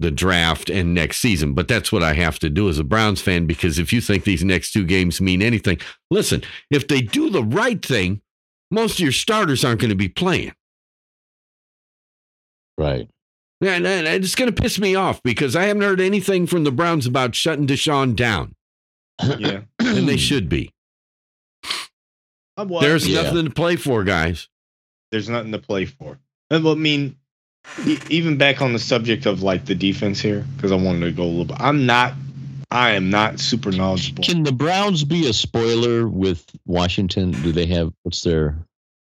the 0.00 0.10
draft 0.10 0.68
and 0.68 0.92
next 0.92 1.18
season 1.18 1.54
but 1.54 1.68
that's 1.68 1.90
what 1.92 2.02
i 2.02 2.12
have 2.12 2.38
to 2.38 2.50
do 2.50 2.68
as 2.68 2.78
a 2.78 2.84
browns 2.84 3.22
fan 3.22 3.46
because 3.46 3.78
if 3.78 3.92
you 3.92 4.00
think 4.00 4.24
these 4.24 4.44
next 4.44 4.72
two 4.72 4.84
games 4.84 5.20
mean 5.20 5.40
anything 5.40 5.78
listen 6.10 6.42
if 6.70 6.88
they 6.88 7.00
do 7.00 7.30
the 7.30 7.44
right 7.44 7.82
thing 7.86 8.20
most 8.72 8.94
of 8.94 9.00
your 9.00 9.12
starters 9.12 9.64
aren't 9.64 9.80
going 9.80 9.88
to 9.88 9.94
be 9.94 10.08
playing 10.08 10.52
Right. 12.76 13.08
And, 13.60 13.86
and 13.86 14.06
it's 14.06 14.34
going 14.34 14.52
to 14.52 14.62
piss 14.62 14.78
me 14.78 14.94
off 14.94 15.22
because 15.22 15.54
i 15.56 15.64
haven't 15.64 15.82
heard 15.82 16.00
anything 16.00 16.46
from 16.46 16.64
the 16.64 16.72
browns 16.72 17.06
about 17.06 17.34
shutting 17.34 17.66
deshaun 17.66 18.14
down 18.16 18.54
Yeah. 19.38 19.60
and 19.78 20.08
they 20.08 20.16
should 20.16 20.48
be 20.48 20.70
well, 22.56 22.80
there's 22.80 23.06
Yeah. 23.08 23.22
nothing 23.22 23.44
to 23.46 23.50
play 23.50 23.76
for 23.76 24.04
guys 24.04 24.48
there's 25.10 25.28
nothing 25.28 25.52
to 25.52 25.58
play 25.60 25.84
for. 25.84 26.18
And, 26.50 26.64
well, 26.64 26.72
I 26.74 26.76
mean, 26.76 27.14
e- 27.86 27.98
even 28.10 28.36
back 28.36 28.60
on 28.60 28.72
the 28.72 28.80
subject 28.80 29.26
of 29.26 29.44
like 29.44 29.64
the 29.64 29.74
defense 29.76 30.18
here, 30.20 30.44
because 30.56 30.72
I 30.72 30.74
wanted 30.74 31.02
to 31.04 31.12
go 31.12 31.22
a 31.22 31.26
little 31.26 31.44
bit. 31.44 31.56
I'm 31.60 31.86
not, 31.86 32.14
I 32.72 32.90
am 32.92 33.10
not 33.10 33.38
super 33.38 33.70
knowledgeable. 33.70 34.24
Can 34.24 34.42
the 34.42 34.50
Browns 34.50 35.04
be 35.04 35.28
a 35.28 35.32
spoiler 35.32 36.08
with 36.08 36.44
Washington? 36.66 37.30
Do 37.30 37.52
they 37.52 37.66
have 37.66 37.92
what's 38.02 38.22
their 38.22 38.58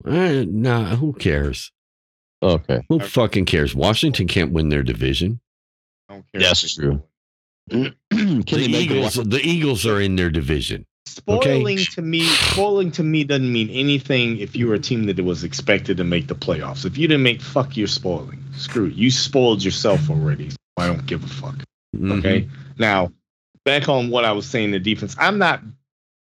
uh, 0.04 0.44
nah 0.46 0.94
who 0.94 1.14
cares 1.14 1.72
okay? 2.44 2.80
who 2.88 3.00
fucking 3.00 3.44
cares 3.44 3.74
washington 3.74 4.26
can't 4.26 4.52
win 4.52 4.68
their 4.68 4.82
division 4.82 5.40
I 6.08 6.14
don't 6.14 6.24
care 6.32 6.42
That's 6.42 6.64
it's 6.64 6.74
true. 6.76 7.02
Can 7.70 7.94
the 8.10 8.42
they 8.46 8.68
make 8.68 8.90
a 8.90 8.94
eagles 8.94 9.14
the 9.14 9.40
eagles 9.42 9.86
are 9.86 10.00
in 10.00 10.16
their 10.16 10.30
division 10.30 10.86
Spoiling 11.06 11.76
to 11.76 12.02
me, 12.02 12.24
spoiling 12.24 12.90
to 12.92 13.02
me 13.02 13.24
doesn't 13.24 13.52
mean 13.52 13.68
anything 13.70 14.38
if 14.38 14.56
you 14.56 14.66
were 14.66 14.74
a 14.74 14.78
team 14.78 15.04
that 15.04 15.20
was 15.22 15.44
expected 15.44 15.98
to 15.98 16.04
make 16.04 16.26
the 16.26 16.34
playoffs. 16.34 16.84
If 16.84 16.96
you 16.96 17.06
didn't 17.06 17.22
make, 17.22 17.42
fuck, 17.42 17.76
you're 17.76 17.86
spoiling. 17.86 18.42
Screw 18.56 18.86
it. 18.86 18.94
You 18.94 19.10
spoiled 19.10 19.62
yourself 19.62 20.10
already. 20.10 20.50
So 20.50 20.56
I 20.78 20.86
don't 20.86 21.04
give 21.06 21.22
a 21.22 21.28
fuck. 21.28 21.56
Mhm. 21.94 22.18
Okay. 22.18 22.48
Now, 22.78 23.12
back 23.64 23.88
on 23.88 24.10
what 24.10 24.24
I 24.24 24.32
was 24.32 24.46
saying, 24.46 24.70
the 24.70 24.80
defense. 24.80 25.14
I'm 25.18 25.38
not 25.38 25.62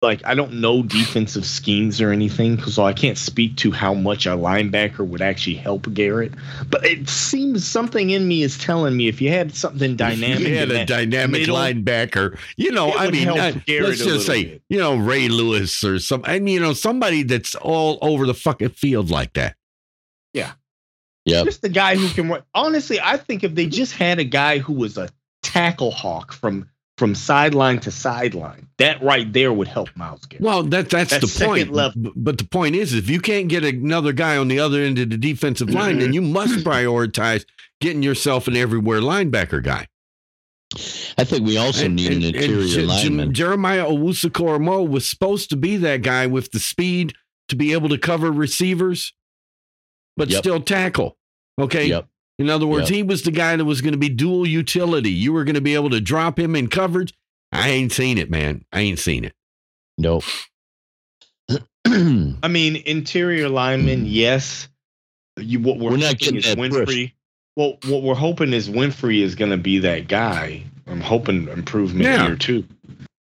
like 0.03 0.21
I 0.27 0.35
don't 0.35 0.55
know 0.55 0.83
defensive 0.83 1.47
schemes 1.47 2.01
or 2.01 2.11
anything, 2.11 2.61
so 2.63 2.85
I 2.85 2.93
can't 2.93 3.17
speak 3.17 3.57
to 3.59 3.71
how 3.71 3.95
much 3.95 4.27
a 4.27 4.31
linebacker 4.31 5.07
would 5.07 5.23
actually 5.23 5.55
help 5.55 5.93
Garrett. 5.95 6.33
But 6.69 6.85
it 6.85 7.09
seems 7.09 7.67
something 7.67 8.11
in 8.11 8.27
me 8.27 8.43
is 8.43 8.59
telling 8.59 8.97
me 8.97 9.07
if 9.09 9.21
you 9.23 9.31
had 9.31 9.55
something 9.55 9.95
dynamic, 9.95 10.41
if 10.41 10.49
You 10.49 10.57
had 10.57 10.71
in 10.71 10.77
a 10.77 10.79
that 10.81 10.89
dynamic 10.89 11.43
middle- 11.43 11.57
linebacker. 11.57 12.37
You 12.57 12.73
know, 12.73 12.93
I 12.93 13.11
mean, 13.11 13.29
I- 13.29 13.53
Garrett 13.53 13.91
let's 13.91 14.05
just 14.05 14.27
say, 14.27 14.45
bit. 14.45 14.63
you 14.69 14.79
know, 14.79 14.97
Ray 14.97 15.29
Lewis 15.29 15.85
or 15.85 15.99
some, 16.01 16.25
and 16.27 16.51
you 16.51 16.59
know, 16.59 16.73
somebody 16.73 17.23
that's 17.23 17.55
all 17.55 17.99
over 18.03 18.27
the 18.27 18.35
fucking 18.35 18.71
field 18.71 19.09
like 19.11 19.35
that. 19.35 19.55
Yeah, 20.35 20.53
yeah, 21.25 21.45
just 21.45 21.63
the 21.63 21.69
guy 21.69 21.95
who 21.97 22.09
can. 22.09 22.43
Honestly, 22.55 22.99
I 23.01 23.19
think 23.19 23.45
if 23.45 23.55
they 23.55 23.67
just 23.67 23.95
had 23.95 24.19
a 24.19 24.25
guy 24.25 24.59
who 24.59 24.73
was 24.73 24.99
a 24.99 25.09
tackle 25.45 25.91
hawk 25.93 26.33
from 26.33 26.69
from 27.03 27.17
sideline 27.17 27.81
to 27.81 27.91
sideline, 27.91 28.69
that 28.79 29.03
right 29.03 29.33
there 29.33 29.53
would 29.53 29.67
help 29.67 29.89
Myles 29.97 30.25
Garrett. 30.27 30.41
Well, 30.45 30.63
that 30.63 30.89
that's 30.89 31.11
That 31.11 31.21
the 31.21 31.45
point. 31.45 31.73
level. 31.73 32.13
But 32.15 32.39
the 32.39 32.45
point 32.45 32.77
is, 32.77 32.95
if 32.95 33.11
you 33.11 33.19
can't 33.19 33.49
get 33.49 33.65
another 33.65 34.13
guy 34.13 34.37
on 34.37 34.47
the 34.47 34.61
other 34.61 34.79
end 34.81 35.01
of 35.01 35.11
the 35.11 35.17
defensive 35.17 35.67
mm-hmm. 35.67 35.79
line, 35.79 35.99
then 35.99 36.13
you 36.13 36.23
must 36.23 36.59
prioritize 36.65 37.45
getting 37.81 38.05
yourself 38.05 38.47
an 38.47 38.55
everywhere 38.57 39.01
linebacker 39.01 39.61
guy. 39.65 39.89
I 41.19 41.25
think 41.25 41.45
we 41.45 41.57
also 41.57 41.87
And- 41.87 41.97
need 41.97 42.07
an 42.13 42.13
and- 42.23 42.25
and 42.27 42.37
interior 42.37 42.67
Je- 42.69 42.75
Je- 42.75 42.87
lineman. 42.87 43.35
Jeremiah 43.35 43.87
Owusu-Koramoah 43.87 44.89
was 44.89 45.11
supposed 45.11 45.51
to 45.51 45.57
be 45.57 45.77
that 45.79 46.03
guy 46.03 46.29
with 46.29 46.53
the 46.53 46.61
speed 46.61 47.15
to 47.49 47.57
be 47.57 47.73
able 47.73 47.89
to 47.89 47.99
cover 47.99 48.31
receivers, 48.31 49.13
but 50.17 50.31
Yep. 50.31 50.39
still 50.39 50.61
tackle. 50.61 51.19
Okay. 51.61 51.87
Yep. 51.89 52.07
In 52.39 52.49
other 52.51 52.67
words, 52.67 52.91
Yep. 52.91 52.97
he 52.97 53.03
was 53.03 53.23
the 53.23 53.31
guy 53.31 53.55
that 53.57 53.65
was 53.65 53.81
going 53.81 53.93
to 53.93 53.99
be 53.99 54.09
dual 54.09 54.47
utility. 54.47 55.11
You 55.11 55.33
were 55.33 55.45
going 55.45 55.55
to 55.55 55.61
be 55.61 55.75
able 55.75 55.91
to 55.91 56.01
drop 56.01 56.39
him 56.39 56.57
in 56.57 56.69
coverage. 56.69 57.13
I 57.53 57.69
ain't 57.69 57.93
seen 57.93 58.19
it, 58.19 58.31
man. 58.31 58.65
I 58.73 58.81
ain't 58.81 58.99
seen 58.99 59.25
it. 59.25 59.35
Nope. 59.99 60.25
I 61.87 62.49
mean, 62.49 62.77
interior 62.77 63.49
lineman, 63.49 64.05
mm. 64.05 64.09
yes. 64.09 64.69
You 65.39 65.61
what 65.61 65.79
we're, 65.79 65.91
We're 65.91 65.97
not 65.99 66.05
hoping 66.15 66.19
getting 66.19 66.37
is 66.39 66.45
that 66.47 66.59
Winfrey. 66.59 66.85
push. 66.87 67.11
Well, 67.57 67.79
what 67.87 68.03
we're 68.03 68.15
hoping 68.15 68.53
is 68.55 68.71
Winfrey 68.71 69.21
is 69.23 69.35
going 69.35 69.51
to 69.51 69.57
be 69.59 69.79
that 69.81 70.09
guy. 70.09 70.63
I'm 70.87 71.01
hoping 71.01 71.49
improvement 71.49 72.05
Yeah. 72.05 72.27
here 72.27 72.37
too. 72.37 72.65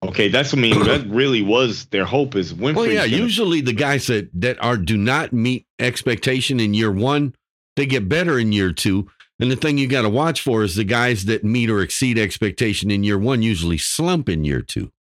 Okay, 0.02 0.28
that's 0.28 0.52
what 0.52 0.58
I 0.58 0.62
mean 0.62 0.84
that 0.84 1.06
really 1.08 1.42
was 1.42 1.86
their 1.86 2.04
hope 2.04 2.34
is 2.34 2.54
Winfrey. 2.54 2.74
Well, 2.76 2.86
yeah. 2.90 3.04
Usually 3.04 3.60
the 3.60 3.72
guys 3.72 4.06
that 4.06 4.28
that 4.40 4.62
are 4.62 4.76
do 4.76 4.96
not 4.96 5.32
meet 5.32 5.66
expectation 5.78 6.58
in 6.60 6.72
year 6.74 6.90
one, 6.90 7.34
they 7.76 7.86
get 7.86 8.08
better 8.08 8.38
in 8.38 8.52
year 8.52 8.72
two. 8.72 9.08
And 9.40 9.50
the 9.50 9.56
thing 9.56 9.76
you 9.76 9.88
got 9.88 10.02
to 10.02 10.08
watch 10.08 10.40
for 10.40 10.62
is 10.62 10.76
the 10.76 10.84
guys 10.84 11.24
that 11.24 11.42
meet 11.42 11.68
or 11.68 11.80
exceed 11.80 12.18
expectation 12.18 12.90
in 12.90 13.02
year 13.02 13.18
one 13.18 13.42
usually 13.42 13.78
slump 13.78 14.28
in 14.28 14.44
year 14.44 14.62
two. 14.62 14.92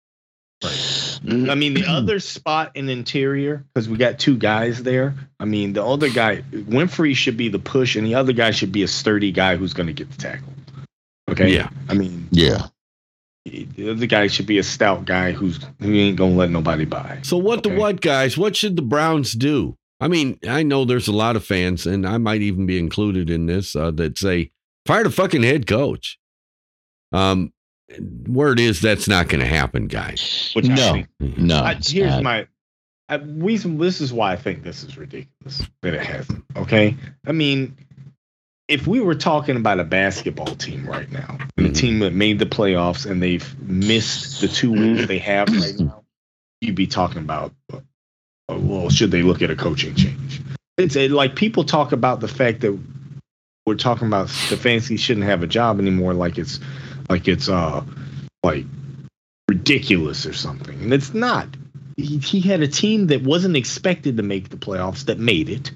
I 0.63 1.55
mean, 1.55 1.73
the 1.73 1.85
other 1.87 2.19
spot 2.19 2.71
in 2.75 2.89
interior, 2.89 3.65
because 3.73 3.89
we 3.89 3.97
got 3.97 4.19
two 4.19 4.37
guys 4.37 4.83
there. 4.83 5.15
I 5.39 5.45
mean, 5.45 5.73
the 5.73 5.83
other 5.83 6.09
guy, 6.09 6.41
Winfrey 6.51 7.15
should 7.15 7.37
be 7.37 7.49
the 7.49 7.59
push, 7.59 7.95
and 7.95 8.05
the 8.05 8.15
other 8.15 8.33
guy 8.33 8.51
should 8.51 8.71
be 8.71 8.83
a 8.83 8.87
sturdy 8.87 9.31
guy 9.31 9.55
who's 9.57 9.73
going 9.73 9.87
to 9.87 9.93
get 9.93 10.09
the 10.11 10.17
tackle. 10.17 10.53
Okay. 11.29 11.53
Yeah. 11.53 11.69
I 11.89 11.93
mean, 11.93 12.27
yeah. 12.31 12.67
the 13.45 13.91
other 13.91 14.05
guy 14.05 14.27
should 14.27 14.47
be 14.47 14.57
a 14.57 14.63
stout 14.63 15.05
guy 15.05 15.31
who's 15.31 15.59
who 15.79 15.93
ain't 15.93 16.17
going 16.17 16.31
to 16.31 16.37
let 16.37 16.49
nobody 16.49 16.85
by. 16.85 17.19
So 17.23 17.37
what 17.37 17.63
the 17.63 17.69
what, 17.69 18.01
guys? 18.01 18.37
What 18.37 18.55
should 18.55 18.75
the 18.75 18.81
Browns 18.81 19.33
do? 19.33 19.77
I 20.01 20.07
mean, 20.07 20.39
I 20.47 20.63
know 20.63 20.83
there's 20.83 21.07
a 21.07 21.11
lot 21.13 21.35
of 21.35 21.45
fans, 21.45 21.85
and 21.85 22.05
I 22.07 22.17
might 22.17 22.41
even 22.41 22.65
be 22.65 22.79
included 22.79 23.29
in 23.29 23.45
this 23.45 23.75
uh, 23.75 23.91
that 23.91 24.17
say 24.17 24.51
fire 24.85 25.03
the 25.03 25.11
fucking 25.11 25.43
head 25.43 25.67
coach. 25.67 26.17
Um, 27.11 27.53
word 28.27 28.59
is 28.59 28.81
that's 28.81 29.07
not 29.07 29.27
going 29.29 29.41
to 29.41 29.45
happen, 29.45 29.87
guys. 29.87 30.51
Which 30.55 30.69
I 30.69 30.75
No. 30.75 30.91
think, 30.93 31.07
No. 31.37 31.61
I, 31.63 31.75
here's 31.75 32.11
not. 32.11 32.23
my 32.23 32.47
I, 33.09 33.15
reason. 33.15 33.77
This 33.77 34.01
is 34.01 34.11
why 34.13 34.31
I 34.31 34.35
think 34.37 34.63
this 34.63 34.83
is 34.83 34.97
ridiculous 34.97 35.61
that 35.81 35.93
it 35.93 36.01
hasn't. 36.05 36.43
Okay. 36.55 36.95
I 37.27 37.31
mean, 37.33 37.75
if 38.69 38.87
we 38.87 39.01
were 39.01 39.15
talking 39.15 39.57
about 39.57 39.79
a 39.81 39.83
basketball 39.83 40.55
team 40.55 40.87
right 40.87 41.11
now, 41.11 41.37
and 41.57 41.67
Mhm. 41.67 41.69
a 41.69 41.73
team 41.73 41.99
that 41.99 42.13
made 42.13 42.39
the 42.39 42.45
playoffs 42.45 43.05
and 43.09 43.21
they've 43.21 43.59
missed 43.61 44.39
the 44.39 44.47
two 44.47 44.71
wins 44.71 45.07
they 45.07 45.19
have 45.19 45.49
right 45.49 45.75
now, 45.79 46.03
you'd 46.61 46.75
be 46.75 46.87
talking 46.87 47.17
about, 47.17 47.53
well, 48.59 48.89
should 48.89 49.11
they 49.11 49.23
look 49.23 49.41
at 49.41 49.49
a 49.49 49.55
coaching 49.55 49.95
change? 49.95 50.41
It's 50.77 50.95
uh, 50.95 51.07
like 51.11 51.35
people 51.35 51.63
talk 51.63 51.91
about 51.91 52.19
the 52.19 52.27
fact 52.27 52.61
that 52.61 52.77
we're 53.65 53.75
talking 53.75 54.07
about 54.07 54.27
Stefanski 54.27 54.97
shouldn't 54.97 55.25
have 55.25 55.43
a 55.43 55.47
job 55.47 55.79
anymore, 55.79 56.13
like 56.13 56.37
it's 56.37 56.59
like 57.09 57.27
it's 57.27 57.47
uh 57.49 57.83
like 58.43 58.65
ridiculous 59.47 60.25
or 60.25 60.33
something, 60.33 60.81
and 60.81 60.93
it's 60.93 61.13
not. 61.13 61.47
He, 61.97 62.17
he 62.17 62.39
had 62.41 62.61
a 62.61 62.67
team 62.67 63.07
that 63.07 63.21
wasn't 63.21 63.55
expected 63.57 64.17
to 64.17 64.23
make 64.23 64.49
the 64.49 64.57
playoffs 64.57 65.05
that 65.05 65.19
made 65.19 65.49
it. 65.49 65.71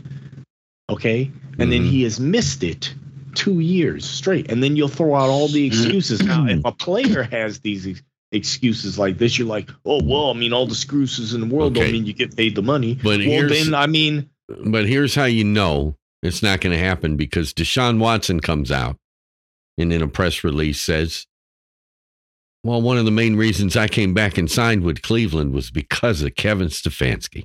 Okay, 0.90 1.32
and 1.60 1.72
then 1.72 1.84
Mhm. 1.84 1.90
he 1.90 2.04
has 2.04 2.20
missed 2.20 2.64
it 2.64 2.94
two 3.34 3.60
years 3.60 4.06
straight, 4.06 4.50
and 4.52 4.64
then 4.64 4.76
you'll 4.76 4.88
throw 4.88 5.14
out 5.16 5.30
all 5.30 5.48
the 5.48 5.66
excuses. 5.66 6.22
now, 6.24 6.46
if 6.48 6.62
a 6.64 6.72
player 6.72 7.24
has 7.24 7.60
these 7.60 8.02
excuses 8.36 8.98
like 9.00 9.18
this, 9.18 9.38
you're 9.40 9.48
like, 9.48 9.70
oh 9.86 10.02
well, 10.04 10.30
I 10.30 10.34
mean, 10.34 10.54
all 10.54 10.66
the 10.66 10.72
excuses 10.74 11.34
in 11.34 11.42
the 11.42 11.48
world 11.56 11.72
Okay. 11.78 11.86
don't 11.86 11.94
mean 11.94 12.06
you 12.06 12.14
get 12.14 12.36
paid 12.36 12.56
the 12.56 12.62
money. 12.62 12.96
But 12.96 13.04
well, 13.04 13.20
here's- 13.20 13.66
then 13.66 13.74
I 13.74 13.88
mean, 13.88 14.30
But 14.66 14.86
here's 14.88 15.16
how 15.16 15.26
you 15.26 15.44
know 15.44 15.98
it's 16.22 16.42
not 16.44 16.62
going 16.62 16.74
to 16.78 16.84
happen 16.84 17.18
because 17.18 17.54
Deshaun 17.54 18.00
Watson 18.00 18.40
comes 18.40 18.72
out 18.72 18.98
and 19.78 19.92
in 19.94 20.02
a 20.02 20.08
press 20.08 20.44
release 20.44 20.80
says, 20.82 21.28
well, 22.64 22.82
one 22.82 22.98
of 22.98 23.06
the 23.06 23.12
main 23.12 23.36
reasons 23.36 23.78
I 23.78 23.88
came 23.88 24.14
back 24.16 24.38
and 24.40 24.50
signed 24.50 24.82
with 24.84 25.02
Cleveland 25.04 25.54
was 25.54 25.70
because 25.70 26.22
of 26.24 26.36
Kevin 26.36 26.70
Stefanski. 26.70 27.44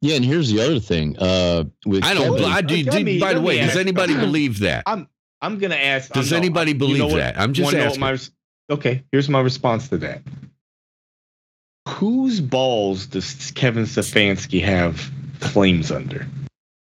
Yeah, 0.00 0.16
and 0.16 0.24
here's 0.24 0.50
the 0.50 0.60
other 0.60 0.78
thing. 0.80 1.16
Uh, 1.18 1.64
with 1.86 2.04
I 2.04 2.14
don't. 2.14 2.36
Kevin- 2.38 2.52
I 2.52 2.60
do. 2.60 2.82
Let 2.90 3.02
me- 3.02 3.18
by 3.20 3.34
the 3.34 3.40
me 3.40 3.46
way, 3.46 3.58
does 3.58 3.76
anybody 3.76 4.14
believe 4.26 4.60
that? 4.60 4.84
I'm 4.86 5.08
I'm 5.42 5.58
gonna 5.58 5.74
ask. 5.74 6.10
Does 6.12 6.32
I'm- 6.32 6.40
no, 6.40 6.44
anybody 6.46 6.70
you 6.72 6.74
know 6.78 6.86
believe 6.86 7.12
what? 7.12 7.18
that? 7.18 7.38
I'm 7.38 7.52
just 7.52 7.64
Wanna 7.66 7.78
what 7.78 7.86
asking. 7.86 8.00
my 8.00 8.10
res- 8.10 8.30
okay, 8.70 9.04
here's 9.12 9.28
my 9.28 9.40
response 9.40 9.88
to 9.88 9.98
that. 9.98 10.22
Whose 11.88 12.40
balls 12.40 13.06
does 13.06 13.50
Kevin 13.52 13.84
Stefanski 13.84 14.62
have 14.62 15.00
flames 15.40 15.90
under? 15.92 16.26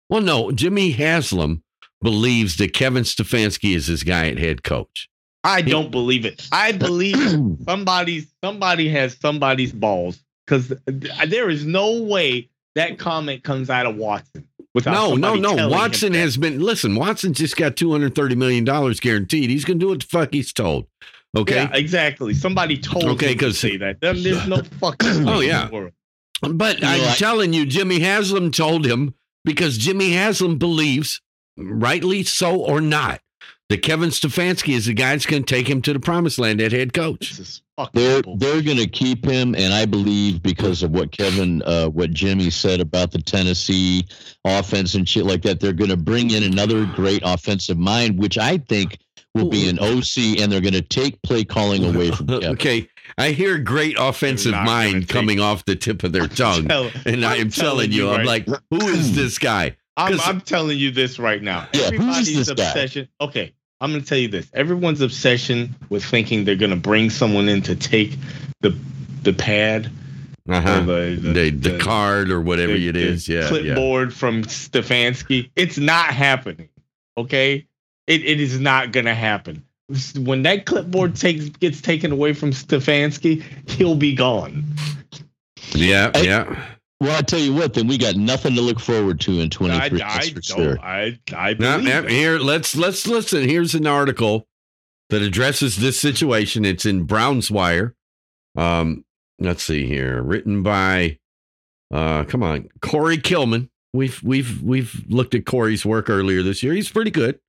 Well, 0.10 0.22
no, 0.22 0.52
Jimmy 0.52 0.92
Haslam 0.92 1.64
believes 2.02 2.58
that 2.58 2.74
Kevin 2.74 3.04
Stefanski 3.04 3.76
is 3.76 3.88
his 3.88 4.04
guy 4.04 4.28
at 4.28 4.38
head 4.38 4.64
coach. 4.64 5.10
I 5.44 5.62
don't 5.62 5.90
believe 5.90 6.26
it. 6.26 6.48
I 6.52 6.72
believe 6.72 7.18
somebody 7.66 8.28
somebody 8.44 8.90
has 8.90 9.18
somebody's 9.20 9.72
balls 9.72 10.20
because 10.46 10.74
there 10.86 11.50
is 11.50 11.66
no 11.66 12.04
way 12.04 12.50
that 12.76 13.00
comment 13.00 13.44
comes 13.44 13.70
out 13.70 13.86
of 13.86 13.96
Watson. 13.96 14.48
Without 14.74 14.94
No, 14.94 15.16
no, 15.16 15.36
no. 15.36 15.68
Watson 15.68 16.14
has 16.14 16.38
been. 16.38 16.60
Listen, 16.62 16.96
Watson 16.96 17.34
just 17.34 17.58
got 17.58 17.76
two 17.76 17.92
hundred 17.92 18.16
thirty 18.16 18.36
million 18.36 18.64
dollars 18.64 19.00
guaranteed. 19.00 19.50
He's 19.50 19.66
going 19.66 19.80
to 19.80 19.86
do 19.86 19.90
what 19.90 20.02
the 20.02 20.06
fuck 20.06 20.30
he's 20.32 20.54
told. 20.54 20.88
Okay. 21.38 21.56
Yeah, 21.56 21.70
exactly. 21.74 22.34
Somebody 22.34 22.78
told 22.78 23.06
Okay, 23.06 23.32
him 23.34 23.38
to 23.38 23.46
'cause- 23.46 23.60
say 23.60 23.78
that. 23.78 24.02
There's 24.02 24.26
no 24.48 24.62
fucking. 24.80 25.28
Oh, 25.28 25.40
way 25.40 25.46
in 25.46 25.50
yeah. 25.50 25.66
the 25.68 25.74
world. 25.74 25.92
But 26.42 26.78
You 26.78 26.82
know, 26.82 26.90
I'm 26.92 27.02
I- 27.10 27.16
telling 27.16 27.54
you, 27.54 27.66
Jimmy 27.66 28.00
Haslam 28.00 28.52
told 28.52 28.86
him 28.86 29.14
because 29.46 29.78
Jimmy 29.78 30.12
Haslam 30.14 30.58
believes, 30.58 31.22
rightly 31.58 32.24
so 32.24 32.56
or 32.60 32.82
not, 32.82 33.22
that 33.70 33.82
Kevin 33.84 34.10
Stefanski 34.10 34.74
is 34.74 34.88
the 34.88 34.94
guy 34.94 35.12
that's 35.12 35.26
going 35.26 35.44
to 35.44 35.56
take 35.56 35.70
him 35.70 35.82
to 35.84 35.94
the 35.94 36.00
promised 36.00 36.38
land 36.40 36.60
at 36.60 36.74
head 36.74 36.94
coach. 36.94 37.30
This 37.30 37.40
is 37.40 37.62
fucking. 37.78 38.02
They're 38.02 38.22
bull- 38.22 38.38
they're 38.38 38.62
going 38.62 38.78
to 38.78 38.88
keep 38.88 39.24
him, 39.24 39.56
and 39.56 39.74
I 39.74 39.86
believe 39.86 40.44
because 40.44 40.84
of 40.84 40.92
what 40.92 41.12
Kevin, 41.14 41.62
uh, 41.62 41.88
what 41.88 42.12
Jimmy 42.12 42.50
said 42.50 42.82
about 42.82 43.12
the 43.12 43.22
Tennessee 43.22 44.06
offense 44.44 44.96
and 44.96 45.08
shit 45.08 45.26
like 45.26 45.44
that, 45.44 45.62
they're 45.62 45.72
going 45.72 45.92
to 45.92 45.96
bring 45.98 46.32
in 46.32 46.44
another 46.44 46.86
great 46.88 47.22
offensive 47.24 47.78
mind, 47.78 48.20
which 48.20 48.38
I 48.38 48.58
think 48.58 48.98
will 49.34 49.50
be 49.50 49.70
an 49.70 49.80
OC, 49.80 50.40
and 50.42 50.52
they're 50.52 50.62
going 50.62 50.74
to 50.74 50.82
take 50.82 51.22
play 51.24 51.44
calling 51.44 51.84
away 51.86 52.12
from 52.12 52.28
Kevin. 52.28 52.50
okay. 52.50 52.88
I 53.18 53.32
hear 53.32 53.58
great 53.58 53.96
offensive 54.00 54.52
not 54.52 54.66
gonna 54.66 54.70
mind 54.70 55.02
take- 55.02 55.10
coming 55.10 55.40
off 55.40 55.66
the 55.66 55.76
tip 55.76 56.04
of 56.04 56.12
their 56.12 56.28
tongue. 56.28 56.68
Tell- 56.68 56.92
And 57.06 57.26
I 57.26 57.36
I'm 57.36 57.42
am 57.42 57.50
telling 57.50 57.92
you, 57.92 58.10
I'm 58.10 58.26
like, 58.26 58.46
who 58.70 58.88
is 58.88 59.16
this 59.16 59.38
guy? 59.38 59.76
I'm, 59.98 60.14
'cause- 60.14 60.28
I'm 60.28 60.42
telling 60.42 60.78
you 60.78 60.92
this 60.92 61.20
right 61.20 61.42
now. 61.42 61.68
Yeah, 61.74 61.90
who's 61.92 61.94
Everybody's 61.94 62.48
this 62.48 62.96
guy? 62.96 63.08
Okay, 63.22 63.54
I'm 63.82 63.92
going 63.92 64.02
to 64.02 64.08
tell 64.08 64.18
you 64.18 64.28
this. 64.30 64.50
Everyone's 64.54 65.02
obsession 65.02 65.76
with 65.90 66.04
thinking 66.04 66.46
they're 66.46 66.56
going 66.56 66.70
to 66.72 66.76
bring 66.78 67.10
someone 67.10 67.48
in 67.50 67.62
to 67.64 67.76
take 67.76 68.18
the 68.62 68.78
the 69.24 69.34
pad 69.34 69.90
Uh-huh. 70.50 70.80
the 70.82 71.18
the, 71.22 71.34
The, 71.34 71.50
the 71.52 71.78
card 71.80 72.32
or 72.32 72.42
whatever 72.42 72.74
the- 72.74 72.88
it 72.88 72.94
the 72.94 73.00
is. 73.02 73.28
Yeah. 73.30 73.42
yeah. 73.42 73.48
clipboard 73.50 74.14
from 74.14 74.44
Stefanski. 74.44 75.52
It's 75.56 75.78
not 75.78 76.08
happening. 76.08 76.70
Okay, 77.18 77.68
it, 78.08 78.24
it 78.25 78.39
is 78.39 78.60
not 78.60 78.91
going 78.91 79.05
to 79.05 79.13
happen. 79.15 79.63
When 80.17 80.43
that 80.43 80.65
clipboard 80.65 81.15
takes 81.15 81.50
gets 81.50 81.81
taken 81.81 82.12
away 82.12 82.34
from 82.34 82.51
Stefanski, 82.51 83.43
he'll 83.70 83.96
be 83.96 84.15
gone. 84.15 84.63
Yeah. 85.74 86.12
I- 86.15 86.22
Yeah. 86.22 86.65
Well, 87.01 87.17
I 87.17 87.22
tell 87.24 87.39
you 87.39 87.51
what, 87.55 87.74
then 87.74 87.88
we 87.88 87.98
got 87.98 88.15
nothing 88.15 88.53
to 88.53 88.62
look 88.62 88.79
forward 88.79 89.20
to 89.22 89.39
in 89.39 89.50
23. 89.50 89.98
that's 89.98 90.15
I 90.17 90.29
don't. 90.29 90.46
sure. 90.46 90.79
I 90.81 91.17
I 91.36 91.55
Now, 91.55 91.77
believe 91.77 91.84
now, 91.89 92.03
here, 92.08 92.38
let's 92.38 92.75
let's 92.75 93.08
listen. 93.08 93.50
Here's 93.50 93.74
an 93.74 93.88
article 93.88 94.46
that 95.10 95.24
addresses 95.24 95.77
this 95.77 96.00
situation. 96.00 96.63
It's 96.63 96.86
in 96.86 97.05
Brown's 97.05 97.50
Wire. 97.50 97.96
Um, 98.55 99.03
let's 99.39 99.63
see 99.63 99.88
here, 99.88 100.22
written 100.22 100.62
by, 100.62 101.17
uh, 101.91 102.24
come 102.25 102.43
on, 102.43 102.70
Corey 102.81 103.17
Kilman. 103.17 103.70
We've 103.93 104.22
we've 104.22 104.62
we've 104.62 105.03
looked 105.10 105.34
at 105.34 105.48
Corey's 105.48 105.84
work 105.84 106.08
earlier 106.08 106.43
this 106.43 106.62
year. 106.62 106.74
He's 106.74 106.89
pretty 106.91 107.10
good. 107.12 107.39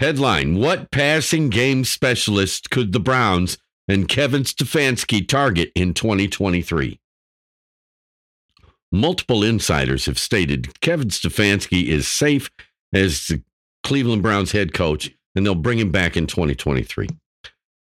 Headline: 0.00 0.54
What 0.54 0.90
passing 0.90 1.50
game 1.50 1.84
specialist 1.84 2.70
could 2.70 2.94
the 2.94 2.98
Browns 2.98 3.58
and 3.86 4.08
Kevin 4.08 4.44
Stefanski 4.44 5.28
target 5.28 5.72
in 5.74 5.92
2023? 5.92 6.98
Multiple 8.90 9.44
insiders 9.44 10.06
have 10.06 10.18
stated 10.18 10.80
Kevin 10.80 11.08
Stefanski 11.08 11.88
is 11.88 12.08
safe 12.08 12.48
as 12.94 13.26
the 13.26 13.42
Cleveland 13.84 14.22
Browns 14.22 14.52
head 14.52 14.72
coach, 14.72 15.10
and 15.34 15.44
they'll 15.44 15.54
bring 15.54 15.78
him 15.78 15.92
back 15.92 16.16
in 16.16 16.26
2023. 16.26 17.08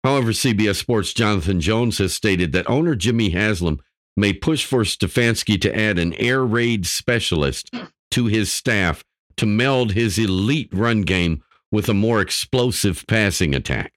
However, 0.03 0.31
CBS 0.31 0.75
Sports' 0.75 1.13
Jonathan 1.13 1.61
Jones 1.61 1.99
has 1.99 2.13
stated 2.13 2.51
that 2.51 2.69
owner 2.69 2.93
Jimmy 2.93 3.29
Haslam 3.29 3.79
may 4.17 4.33
push 4.33 4.65
for 4.65 4.81
Stefanski 4.81 5.61
to 5.61 5.73
add 5.73 5.97
an 5.97 6.13
air 6.15 6.43
raid 6.43 6.85
specialist 6.85 7.73
to 8.11 8.25
his 8.25 8.51
staff 8.51 9.01
to 9.37 9.45
meld 9.45 9.93
his 9.93 10.19
elite 10.19 10.67
run 10.73 11.03
game 11.03 11.41
with 11.71 11.87
a 11.87 11.93
more 11.93 12.21
explosive 12.21 13.05
passing 13.07 13.55
attack. 13.55 13.93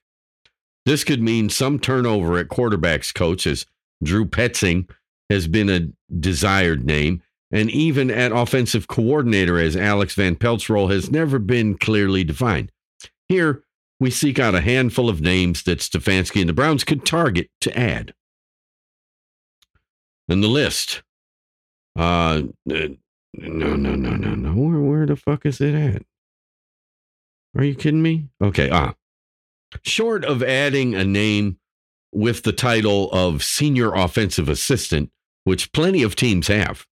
This 0.85 1.03
could 1.03 1.21
mean 1.21 1.49
some 1.49 1.79
turnover 1.79 2.37
at 2.37 2.47
quarterbacks 2.47 3.13
coach 3.13 3.47
as 3.47 3.65
Drew 4.03 4.25
Petzing 4.25 4.89
has 5.29 5.47
been 5.47 5.69
a 5.69 5.87
desired 6.19 6.85
name, 6.85 7.23
and 7.51 7.69
even 7.71 8.11
at 8.11 8.31
offensive 8.31 8.87
coordinator 8.87 9.57
as 9.59 9.75
Alex 9.75 10.13
Van 10.13 10.35
Pelt's 10.35 10.69
role 10.69 10.89
has 10.89 11.09
never 11.09 11.39
been 11.39 11.77
clearly 11.77 12.23
defined. 12.23 12.71
Here, 13.27 13.63
we 13.99 14.11
seek 14.11 14.39
out 14.39 14.55
a 14.55 14.61
handful 14.61 15.09
of 15.09 15.21
names 15.21 15.63
that 15.63 15.79
Stefanski 15.79 16.41
and 16.41 16.49
the 16.49 16.53
Browns 16.53 16.83
could 16.83 17.05
target 17.05 17.49
to 17.61 17.77
add. 17.77 18.13
And 20.27 20.43
the 20.43 20.47
list. 20.47 21.01
Uh, 21.97 22.43
uh, 22.69 22.87
no, 23.33 23.75
no, 23.75 23.95
no, 23.95 24.15
no, 24.15 24.35
no. 24.35 24.51
Where, 24.51 24.79
where 24.79 25.05
the 25.05 25.15
fuck 25.15 25.45
is 25.45 25.61
it 25.61 25.73
at? 25.73 26.03
Are 27.57 27.63
you 27.63 27.75
kidding 27.75 28.01
me? 28.01 28.27
Okay, 28.41 28.69
ah. 28.69 28.93
Short 29.83 30.25
of 30.25 30.43
adding 30.43 30.93
a 30.93 31.03
name 31.03 31.57
with 32.11 32.43
the 32.43 32.53
title 32.53 33.11
of 33.11 33.43
senior 33.43 33.93
offensive 33.93 34.49
assistant, 34.49 35.11
which 35.43 35.71
plenty 35.73 36.01
of 36.03 36.15
teams 36.15 36.47
have, 36.47 36.85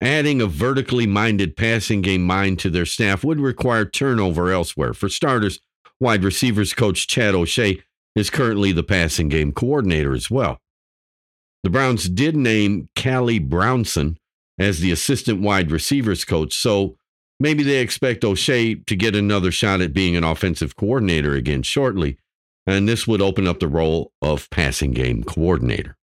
adding 0.00 0.40
a 0.40 0.46
vertically 0.46 1.06
minded 1.06 1.56
passing 1.56 2.02
game 2.02 2.24
mind 2.24 2.58
to 2.60 2.70
their 2.70 2.86
staff 2.86 3.24
would 3.24 3.40
require 3.40 3.84
turnover 3.84 4.50
elsewhere. 4.50 4.92
For 4.92 5.08
starters, 5.08 5.60
wide 6.00 6.24
receivers 6.24 6.72
coach 6.72 7.06
Chad 7.06 7.34
O'Shea 7.34 7.82
is 8.14 8.30
currently 8.30 8.72
the 8.72 8.82
passing 8.82 9.28
game 9.28 9.52
coordinator 9.52 10.14
as 10.14 10.30
well. 10.30 10.60
The 11.62 11.70
Browns 11.70 12.08
did 12.08 12.36
name 12.36 12.88
Callie 13.00 13.40
Brownson 13.40 14.18
as 14.58 14.80
the 14.80 14.92
assistant 14.92 15.40
wide 15.40 15.70
receivers 15.70 16.24
coach, 16.24 16.54
so 16.54 16.96
maybe 17.40 17.62
they 17.62 17.80
expect 17.80 18.24
O'Shea 18.24 18.74
to 18.74 18.96
get 18.96 19.14
another 19.14 19.50
shot 19.50 19.80
at 19.80 19.92
being 19.92 20.16
an 20.16 20.24
offensive 20.24 20.76
coordinator 20.76 21.34
again 21.34 21.62
shortly, 21.62 22.18
and 22.66 22.88
this 22.88 23.06
would 23.06 23.20
open 23.22 23.46
up 23.46 23.60
the 23.60 23.68
role 23.68 24.12
of 24.22 24.50
passing 24.50 24.92
game 24.92 25.22
coordinator. 25.24 25.96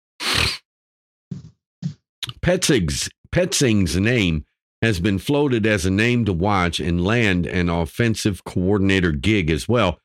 Petzing's, 2.43 3.09
Petzing's 3.33 3.97
name 3.97 4.45
has 4.83 4.99
been 4.99 5.19
floated 5.19 5.67
as 5.67 5.85
a 5.85 5.91
name 5.91 6.25
to 6.25 6.33
watch 6.33 6.81
and 6.81 7.05
land 7.05 7.47
an 7.47 7.69
offensive 7.69 8.45
coordinator 8.45 9.13
gig 9.13 9.51
as 9.51 9.69
well. 9.69 9.99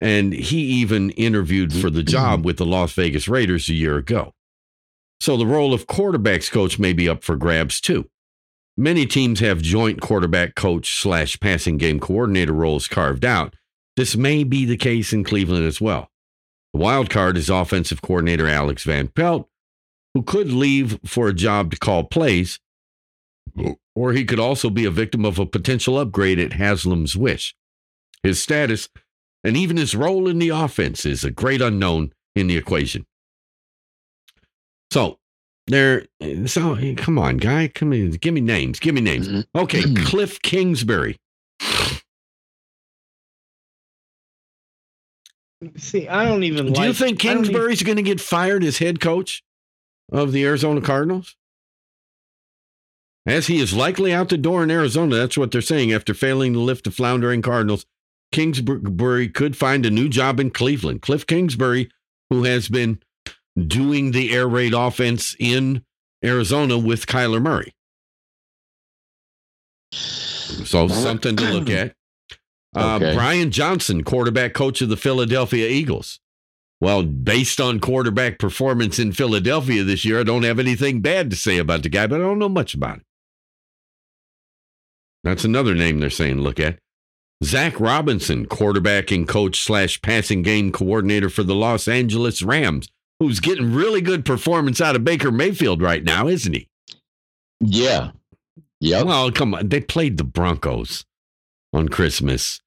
And 0.00 0.32
he 0.32 0.58
even 0.58 1.10
interviewed 1.10 1.72
for 1.72 1.88
the 1.88 2.02
job 2.02 2.44
with 2.44 2.56
the 2.56 2.66
Las 2.66 2.92
Vegas 2.92 3.28
Raiders 3.28 3.68
a 3.68 3.74
year 3.74 3.98
ago. 3.98 4.34
So 5.20 5.36
the 5.36 5.46
role 5.46 5.72
of 5.72 5.86
quarterbacks 5.86 6.50
coach 6.50 6.78
may 6.78 6.92
be 6.92 7.08
up 7.08 7.22
for 7.22 7.36
grabs 7.36 7.80
too. 7.80 8.10
Many 8.76 9.06
teams 9.06 9.40
have 9.40 9.60
joint 9.60 10.00
quarterback 10.00 10.54
coach 10.54 11.00
slash 11.00 11.38
passing 11.40 11.76
game 11.76 12.00
coordinator 12.00 12.54
roles 12.54 12.88
carved 12.88 13.24
out. 13.24 13.54
This 13.96 14.16
may 14.16 14.44
be 14.44 14.64
the 14.64 14.78
case 14.78 15.12
in 15.12 15.24
Cleveland 15.24 15.66
as 15.66 15.80
well. 15.80 16.10
The 16.72 16.80
wild 16.80 17.10
card 17.10 17.36
is 17.36 17.50
offensive 17.50 18.00
coordinator 18.00 18.48
Alex 18.48 18.84
Van 18.84 19.08
Pelt, 19.08 19.48
who 20.14 20.22
could 20.22 20.50
leave 20.50 20.98
for 21.04 21.28
a 21.28 21.34
job 21.34 21.70
to 21.72 21.78
call 21.78 22.04
plays, 22.04 22.58
or 23.94 24.14
he 24.14 24.24
could 24.24 24.40
also 24.40 24.70
be 24.70 24.86
a 24.86 24.90
victim 24.90 25.26
of 25.26 25.38
a 25.38 25.44
potential 25.44 25.98
upgrade 25.98 26.38
at 26.38 26.54
Haslam's 26.54 27.14
wish. 27.14 27.54
His 28.22 28.40
status 28.40 28.88
and 29.44 29.56
even 29.56 29.76
his 29.76 29.94
role 29.94 30.28
in 30.28 30.38
the 30.38 30.48
offense 30.48 31.04
is 31.04 31.24
a 31.24 31.30
great 31.30 31.60
unknown 31.60 32.12
in 32.34 32.46
the 32.46 32.56
equation. 32.56 33.04
So, 34.90 35.18
there. 35.72 36.06
So, 36.46 36.78
come 36.96 37.18
on, 37.18 37.38
guy, 37.38 37.68
come 37.68 37.92
in, 37.92 38.10
give 38.12 38.34
me 38.34 38.40
names, 38.40 38.78
give 38.80 38.94
me 38.94 39.00
names. 39.00 39.28
Mm-hmm. 39.28 39.58
Okay, 39.58 39.82
Cliff 40.04 40.40
Kingsbury. 40.42 41.18
See, 45.76 46.08
I 46.08 46.24
don't 46.24 46.42
even. 46.42 46.66
Do 46.66 46.72
like, 46.72 46.88
you 46.88 46.94
think 46.94 47.24
I 47.24 47.28
don't 47.28 47.38
even- 47.38 47.44
Kingsbury's 47.44 47.82
going 47.82 47.96
to 47.96 48.02
get 48.02 48.20
fired 48.20 48.64
as 48.64 48.78
head 48.78 49.00
coach 49.00 49.42
of 50.10 50.32
the 50.32 50.44
Arizona 50.44 50.80
Cardinals? 50.80 51.36
As 53.24 53.46
he 53.46 53.60
is 53.60 53.72
likely 53.72 54.12
out 54.12 54.30
the 54.30 54.36
door 54.36 54.64
in 54.64 54.70
Arizona, 54.70 55.14
that's 55.14 55.38
what 55.38 55.52
they're 55.52 55.60
saying. 55.60 55.92
After 55.92 56.12
failing 56.12 56.54
to 56.54 56.58
lift 56.58 56.84
the 56.84 56.90
floundering 56.90 57.40
Cardinals, 57.40 57.86
Kingsbury 58.32 59.28
could 59.28 59.56
find 59.56 59.86
a 59.86 59.90
new 59.90 60.08
job 60.08 60.40
in 60.40 60.50
Cleveland. 60.50 61.02
Cliff 61.02 61.24
Kingsbury, 61.24 61.88
who 62.30 62.42
has 62.42 62.68
been 62.68 62.98
doing 63.58 64.12
the 64.12 64.32
air 64.34 64.48
raid 64.48 64.74
offense 64.74 65.36
in 65.38 65.84
Arizona 66.24 66.78
with 66.78 67.06
Kyler 67.06 67.42
Murray. 67.42 67.74
So 69.92 70.88
something 70.88 71.36
to 71.36 71.52
look 71.52 71.70
at. 71.70 71.94
Uh, 72.74 72.96
Okay. 72.96 73.14
Brian 73.14 73.50
Johnson, 73.50 74.02
quarterback 74.02 74.54
coach 74.54 74.80
of 74.80 74.88
the 74.88 74.96
Philadelphia 74.96 75.68
Eagles. 75.68 76.20
Well, 76.80 77.02
based 77.02 77.60
on 77.60 77.80
quarterback 77.80 78.38
performance 78.38 78.98
in 78.98 79.12
Philadelphia 79.12 79.84
this 79.84 80.06
year, 80.06 80.18
I 80.20 80.22
don't 80.22 80.44
have 80.44 80.58
anything 80.58 81.02
bad 81.02 81.28
to 81.28 81.36
say 81.36 81.58
about 81.58 81.82
the 81.82 81.90
guy, 81.90 82.06
but 82.06 82.16
I 82.22 82.24
don't 82.24 82.38
know 82.38 82.48
much 82.48 82.72
about 82.72 82.96
him. 82.96 83.04
That's 85.22 85.44
another 85.44 85.74
name 85.74 86.00
they're 86.00 86.08
saying 86.08 86.38
look 86.40 86.58
at. 86.58 86.78
Zach 87.44 87.78
Robinson, 87.78 88.46
quarterbacking 88.46 89.28
coach 89.28 89.60
slash 89.60 90.00
passing 90.00 90.40
game 90.40 90.72
coordinator 90.72 91.28
for 91.28 91.42
the 91.42 91.54
Los 91.54 91.86
Angeles 91.88 92.40
Rams, 92.42 92.88
who's 93.22 93.38
getting 93.38 93.72
really 93.72 94.00
good 94.00 94.24
performance 94.24 94.80
out 94.80 94.96
of 94.96 95.04
Baker 95.04 95.30
Mayfield 95.30 95.80
right 95.80 96.02
now, 96.02 96.26
isn't 96.26 96.52
he? 96.52 96.68
Yeah. 97.60 98.10
Yep. 98.80 99.06
Well, 99.06 99.30
come 99.30 99.54
on. 99.54 99.68
They 99.68 99.80
played 99.80 100.16
the 100.16 100.24
Broncos 100.24 101.04
on 101.72 101.88
Christmas, 101.88 102.60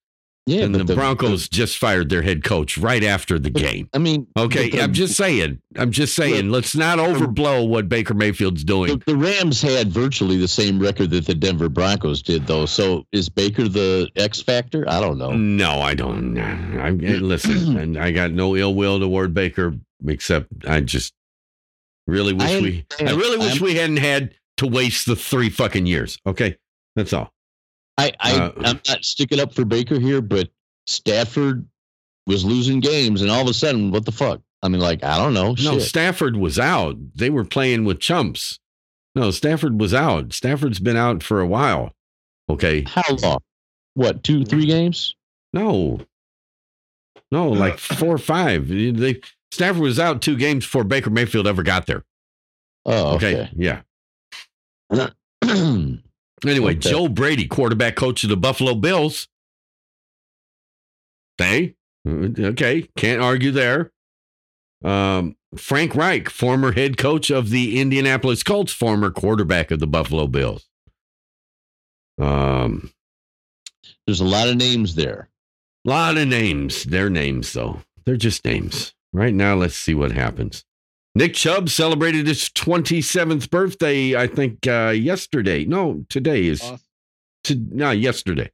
yeah. 0.46 0.64
and 0.64 0.78
but 0.78 0.88
the, 0.88 0.96
Broncos 0.96 1.50
just 1.50 1.78
fired 1.78 2.10
their 2.10 2.22
head 2.22 2.44
coach 2.44 2.78
right 2.78 3.04
after 3.04 3.40
the 3.40 3.50
game. 3.50 3.90
I 3.94 3.98
mean, 3.98 4.28
Okay, 4.38 4.70
the- 4.70 4.82
I'm 4.82 4.94
just 4.94 5.16
saying. 5.16 5.60
I'm 5.78 5.92
just 5.92 6.16
saying. 6.16 6.50
Let's 6.50 6.76
not 6.76 7.00
um, 7.00 7.14
overblow 7.16 7.68
what 7.68 7.90
Baker 7.90 8.14
Mayfield's 8.14 8.64
doing. 8.64 9.00
The, 9.00 9.14
the 9.14 9.18
Rams 9.18 9.62
had 9.62 9.92
virtually 9.92 10.38
the 10.38 10.48
same 10.48 10.80
record 10.80 11.10
that 11.12 11.26
the 11.26 11.34
Denver 11.36 11.70
Broncos 11.70 12.22
did, 12.22 12.48
though. 12.48 12.66
So 12.66 13.06
is 13.12 13.28
Baker 13.30 13.68
the 13.68 14.10
X 14.16 14.42
factor? 14.42 14.88
I 14.90 15.00
don't 15.02 15.18
know. 15.18 15.32
No, 15.32 15.82
I 15.82 15.94
don't. 15.96 16.38
I, 16.38 16.92
listen, 16.92 17.78
and 17.80 17.98
I 17.98 18.12
got 18.12 18.32
no 18.32 18.56
ill 18.56 18.74
will 18.76 19.00
toward 19.00 19.34
Baker, 19.34 19.74
except 20.08 20.48
I 20.68 20.82
just 20.82 21.14
really 22.08 22.34
wish 22.34 22.52
I 22.52 22.62
we. 22.62 22.86
I 23.00 23.12
really 23.14 23.38
wish 23.38 23.56
I'm- 23.56 23.64
we 23.64 23.76
hadn't 23.76 23.98
had 23.98 24.36
to 24.58 24.68
waste 24.68 25.06
the 25.06 25.16
three 25.16 25.50
fucking 25.50 25.86
years. 25.86 26.18
Okay, 26.26 26.56
that's 26.96 27.12
all. 27.14 27.34
I, 27.98 28.12
I 28.20 28.34
Uh, 28.38 28.52
I'm 28.58 28.82
not 28.88 29.04
sticking 29.06 29.40
up 29.40 29.54
for 29.54 29.66
Baker 29.66 30.00
here, 30.00 30.22
but 30.22 30.50
Stafford 30.88 31.66
was 32.28 32.44
losing 32.44 32.80
games, 32.80 33.22
and 33.22 33.30
all 33.32 33.42
of 33.42 33.48
a 33.48 33.54
sudden, 33.54 33.92
what 33.92 34.06
the 34.06 34.12
fuck? 34.12 34.42
I 34.62 34.68
mean, 34.68 34.82
like 34.82 35.04
I 35.04 35.18
don't 35.18 35.34
know. 35.34 35.50
No, 35.50 35.56
Shit. 35.56 35.84
Stafford 35.84 36.36
was 36.38 36.58
out. 36.60 36.96
They 37.16 37.30
were 37.30 37.46
playing 37.46 37.86
with 37.86 38.00
chumps. 38.00 38.60
No, 39.16 39.32
Stafford 39.32 39.80
was 39.80 39.94
out. 39.94 40.34
Stafford's 40.34 40.80
been 40.80 40.98
out 40.98 41.24
for 41.24 41.40
a 41.40 41.48
while. 41.48 41.94
Okay. 42.50 42.84
How 42.88 43.04
long? 43.22 43.40
What? 43.94 44.24
Two, 44.24 44.44
three 44.44 44.66
games? 44.66 45.16
No. 45.54 46.00
No, 47.32 47.50
like 47.50 47.78
four 47.80 48.16
or 48.16 48.18
five. 48.18 48.68
They 48.68 49.22
Stafford 49.52 49.82
was 49.82 50.00
out 50.00 50.22
two 50.22 50.36
games 50.36 50.66
before 50.66 50.84
Baker 50.84 51.10
Mayfield 51.10 51.48
ever 51.48 51.64
got 51.64 51.86
there. 51.86 52.04
Oh, 52.86 53.16
Okay. 53.16 53.42
okay. 53.42 53.52
Yeah. 53.56 53.82
Anyway, 56.46 56.74
Okay. 56.76 56.90
Joe 56.90 57.08
Brady, 57.08 57.48
quarterback 57.48 57.96
coach 57.96 58.24
of 58.24 58.30
the 58.30 58.38
Buffalo 58.38 58.76
Bills. 58.76 59.28
They 61.38 61.76
okay, 62.08 62.88
can't 62.96 63.22
argue 63.22 63.52
there. 63.52 63.92
Um, 64.84 65.36
Frank 65.58 65.96
Reich, 65.96 66.30
former 66.30 66.72
head 66.74 66.98
coach 66.98 67.30
of 67.32 67.50
the 67.50 67.80
Indianapolis 67.80 68.44
Colts, 68.44 68.72
former 68.72 69.10
quarterback 69.10 69.72
of 69.72 69.80
the 69.80 69.88
Buffalo 69.88 70.28
Bills. 70.28 70.68
Um, 72.20 72.92
There's 74.06 74.20
a 74.22 74.26
lot 74.26 74.48
of 74.48 74.56
names 74.56 74.96
there. 74.96 75.30
A 75.86 75.90
lot 75.90 76.18
of 76.18 76.28
names. 76.28 76.84
They're 76.84 77.10
names 77.10 77.52
though. 77.54 77.82
They're 78.06 78.18
just 78.18 78.46
names. 78.46 78.94
Right 79.12 79.34
now, 79.34 79.56
let's 79.56 79.76
see 79.76 79.96
what 79.96 80.12
happens. 80.12 80.64
Nick 81.16 81.34
Chubb 81.34 81.70
celebrated 81.70 82.28
his 82.28 82.50
27th 82.50 83.50
birthday, 83.50 84.16
I 84.16 84.28
think, 84.28 84.68
uh, 84.68 84.90
yesterday. 84.90 85.64
No, 85.64 86.06
today 86.10 86.46
is 86.46 86.62
to 87.46 87.56
no, 87.72 87.92
yesterday. 87.92 88.52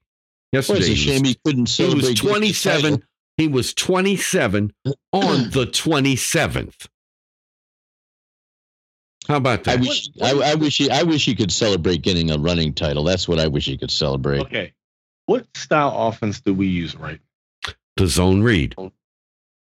Well, 0.54 0.60
Yesterday. 0.60 0.80
it's 0.80 0.90
a 0.90 0.96
shame 0.96 1.24
he 1.24 1.38
couldn't 1.46 1.68
celebrate. 1.68 2.02
he 2.04 2.10
was 2.10 2.20
27. 2.20 3.04
He 3.38 3.48
was 3.48 3.74
27 3.74 4.74
on 5.14 5.50
the 5.52 5.66
27th. 5.66 6.88
How 9.28 9.38
about 9.38 9.64
that? 9.64 9.72
I 9.72 9.76
that? 9.78 9.88
wish, 9.88 10.10
I, 10.22 10.52
I 10.52 10.56
wish 10.56 10.78
he, 10.78 10.90
I 10.92 11.04
wish 11.04 11.26
he 11.26 11.36
could 11.36 11.52
celebrate 11.52 12.02
getting 12.02 12.32
a 12.32 12.38
running 12.38 12.74
title. 12.74 13.04
That's 13.06 13.28
what 13.28 13.40
I 13.40 13.48
wish 13.48 13.66
he 13.66 13.78
could 13.78 13.92
celebrate. 13.92 14.42
Okay. 14.42 14.74
What 15.26 15.46
style 15.56 15.94
offense 15.96 16.42
do 16.42 16.54
we 16.54 16.68
use 16.68 16.96
right? 16.96 17.20
the 17.96 18.08
zone 18.08 18.44
read. 18.44 18.76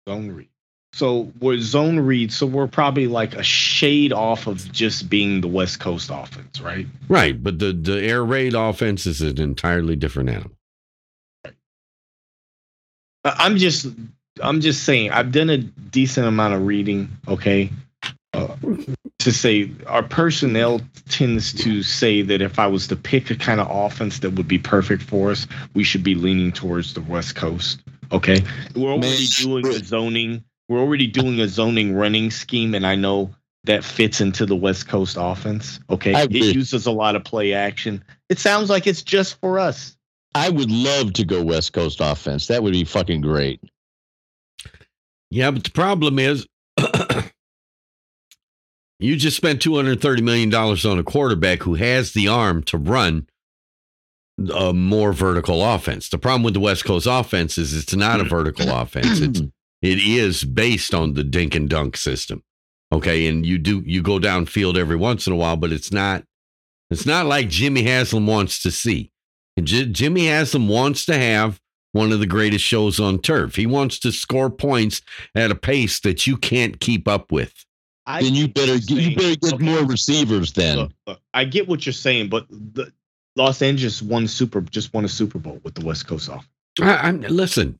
Zone 0.07 0.31
read. 0.31 0.49
So 0.95 1.29
we're 1.41 1.59
zone 1.59 1.99
read, 1.99 2.31
so 2.31 2.45
we're 2.45 2.67
probably 2.67 3.07
like 3.07 3.35
a 3.35 3.43
shade 3.43 4.13
off 4.13 4.47
of 4.47 4.71
just 4.71 5.09
being 5.09 5.41
the 5.41 5.47
West 5.49 5.81
Coast 5.81 6.09
offense, 6.09 6.61
right? 6.61 6.87
Right, 7.09 7.43
but 7.43 7.59
the, 7.59 7.73
the 7.73 8.01
air 8.01 8.23
raid 8.23 8.53
offense 8.53 9.05
is 9.05 9.19
an 9.19 9.41
entirely 9.41 9.97
different 9.97 10.29
animal. 10.29 10.51
I- 13.25 13.35
I'm 13.39 13.57
just 13.57 13.87
I'm 14.41 14.61
just 14.61 14.83
saying 14.83 15.11
I've 15.11 15.33
done 15.33 15.49
a 15.49 15.57
decent 15.57 16.27
amount 16.27 16.53
of 16.53 16.65
reading, 16.65 17.09
okay? 17.27 17.71
Uh, 18.33 18.55
to 19.19 19.33
say 19.33 19.71
our 19.87 20.03
personnel 20.03 20.79
tends 21.09 21.51
to 21.55 21.83
say 21.83 22.21
that 22.21 22.41
if 22.41 22.57
I 22.57 22.67
was 22.67 22.87
to 22.87 22.95
pick 22.95 23.29
a 23.31 23.35
kind 23.35 23.59
of 23.59 23.67
offense 23.69 24.19
that 24.19 24.29
would 24.35 24.47
be 24.47 24.59
perfect 24.59 25.03
for 25.03 25.31
us, 25.31 25.45
we 25.73 25.83
should 25.83 26.05
be 26.05 26.15
leaning 26.15 26.53
towards 26.53 26.93
the 26.93 27.01
West 27.01 27.35
Coast. 27.35 27.81
Okay. 28.13 28.45
We're 28.77 28.91
already 28.93 29.25
doing 29.27 29.65
the 29.65 29.83
zoning, 29.83 30.45
we're 30.69 30.79
already 30.79 31.07
doing 31.07 31.39
a 31.39 31.47
zoning 31.47 31.95
running 31.95 32.31
scheme, 32.31 32.73
and 32.75 32.85
I 32.87 32.95
know 32.95 33.33
that 33.65 33.83
fits 33.83 34.21
into 34.21 34.45
the 34.45 34.55
West 34.55 34.87
Coast 34.87 35.17
offense. 35.19 35.79
Okay. 35.89 36.13
I 36.13 36.21
It 36.21 36.25
agree. 36.25 36.51
uses 36.51 36.85
a 36.85 36.91
lot 36.91 37.15
of 37.15 37.23
play 37.23 37.53
action. 37.53 38.03
It 38.29 38.37
sounds 38.39 38.69
like 38.69 38.85
it's 38.87 39.01
just 39.01 39.39
for 39.39 39.57
us. 39.59 39.95
I 40.35 40.49
would 40.49 40.69
love 40.69 41.13
to 41.13 41.25
go 41.25 41.41
West 41.43 41.73
Coast 41.73 41.99
offense. 42.01 42.47
That 42.47 42.61
would 42.61 42.73
be 42.73 42.83
fucking 42.83 43.21
great. 43.21 43.59
Yeah, 45.31 45.49
but 45.51 45.63
the 45.63 45.71
problem 45.71 46.19
is 46.19 46.45
you 48.99 49.15
just 49.15 49.37
spent 49.37 49.61
$230 49.61 50.21
million 50.21 50.53
on 50.53 50.99
a 50.99 51.03
quarterback 51.03 51.63
who 51.63 51.75
has 51.75 52.13
the 52.13 52.27
arm 52.27 52.63
to 52.63 52.77
run 52.77 53.27
a 54.53 54.73
more 54.73 55.13
vertical 55.13 55.63
offense. 55.63 56.09
The 56.09 56.17
problem 56.17 56.43
with 56.43 56.53
the 56.53 56.59
West 56.59 56.85
Coast 56.85 57.07
offense 57.09 57.57
is 57.57 57.73
it's 57.73 57.95
not 57.95 58.19
a 58.19 58.25
vertical 58.25 58.69
offense. 58.75 59.19
It's 59.21 59.41
it 59.85 59.99
is 59.99 60.43
based 60.43 60.93
on 60.93 61.13
the 61.13 61.23
dink 61.23 61.55
and 61.55 61.69
dunk 61.69 61.95
system. 61.97 62.43
Okay, 62.91 63.27
and 63.27 63.45
you 63.45 63.57
do 63.57 63.81
you 63.85 64.01
go 64.01 64.19
downfield 64.19 64.77
every 64.77 64.95
once 64.95 65.27
in 65.27 65.33
a 65.33 65.35
while, 65.35 65.55
but 65.57 65.71
it's 65.71 65.91
not 65.91 66.23
it's 66.89 67.05
not 67.05 67.25
like 67.25 67.49
Jimmy 67.49 67.83
Haslam 67.83 68.27
wants 68.27 68.61
to 68.63 68.71
see. 68.71 69.11
J- 69.61 69.85
Jimmy 69.87 70.27
Haslam 70.27 70.67
wants 70.67 71.05
to 71.05 71.17
have 71.17 71.59
one 71.93 72.11
of 72.11 72.19
the 72.19 72.27
greatest 72.27 72.63
shows 72.65 72.99
on 72.99 73.19
turf. 73.19 73.55
He 73.55 73.65
wants 73.65 73.99
to 73.99 74.11
score 74.11 74.49
points 74.49 75.01
at 75.33 75.49
a 75.51 75.55
pace 75.55 75.99
that 76.01 76.27
you 76.27 76.35
can't 76.37 76.79
keep 76.79 77.07
up 77.07 77.31
with. 77.31 77.53
I 78.05 78.21
then 78.21 78.35
you 78.35 78.47
better 78.49 78.75
you're 78.75 78.79
get, 78.79 78.97
you 78.97 79.15
better 79.15 79.35
get 79.35 79.53
Okay. 79.53 79.63
more 79.65 79.83
receivers 79.85 80.51
then. 80.53 80.77
Look, 80.77 80.91
look, 81.07 81.19
I 81.33 81.45
get 81.45 81.67
what 81.67 81.85
you're 81.85 81.93
saying, 81.93 82.29
but 82.29 82.45
the 82.49 82.91
Los 83.35 83.61
Angeles 83.61 84.01
won 84.01 84.27
Super 84.27 84.61
just 84.61 84.93
won 84.93 85.05
a 85.05 85.09
Super 85.09 85.39
Bowl 85.39 85.59
with 85.63 85.73
the 85.73 85.85
West 85.85 86.05
Coast 86.07 86.29
off. 86.29 86.47
I, 86.81 86.95
I'm 86.97 87.21
listen. 87.21 87.79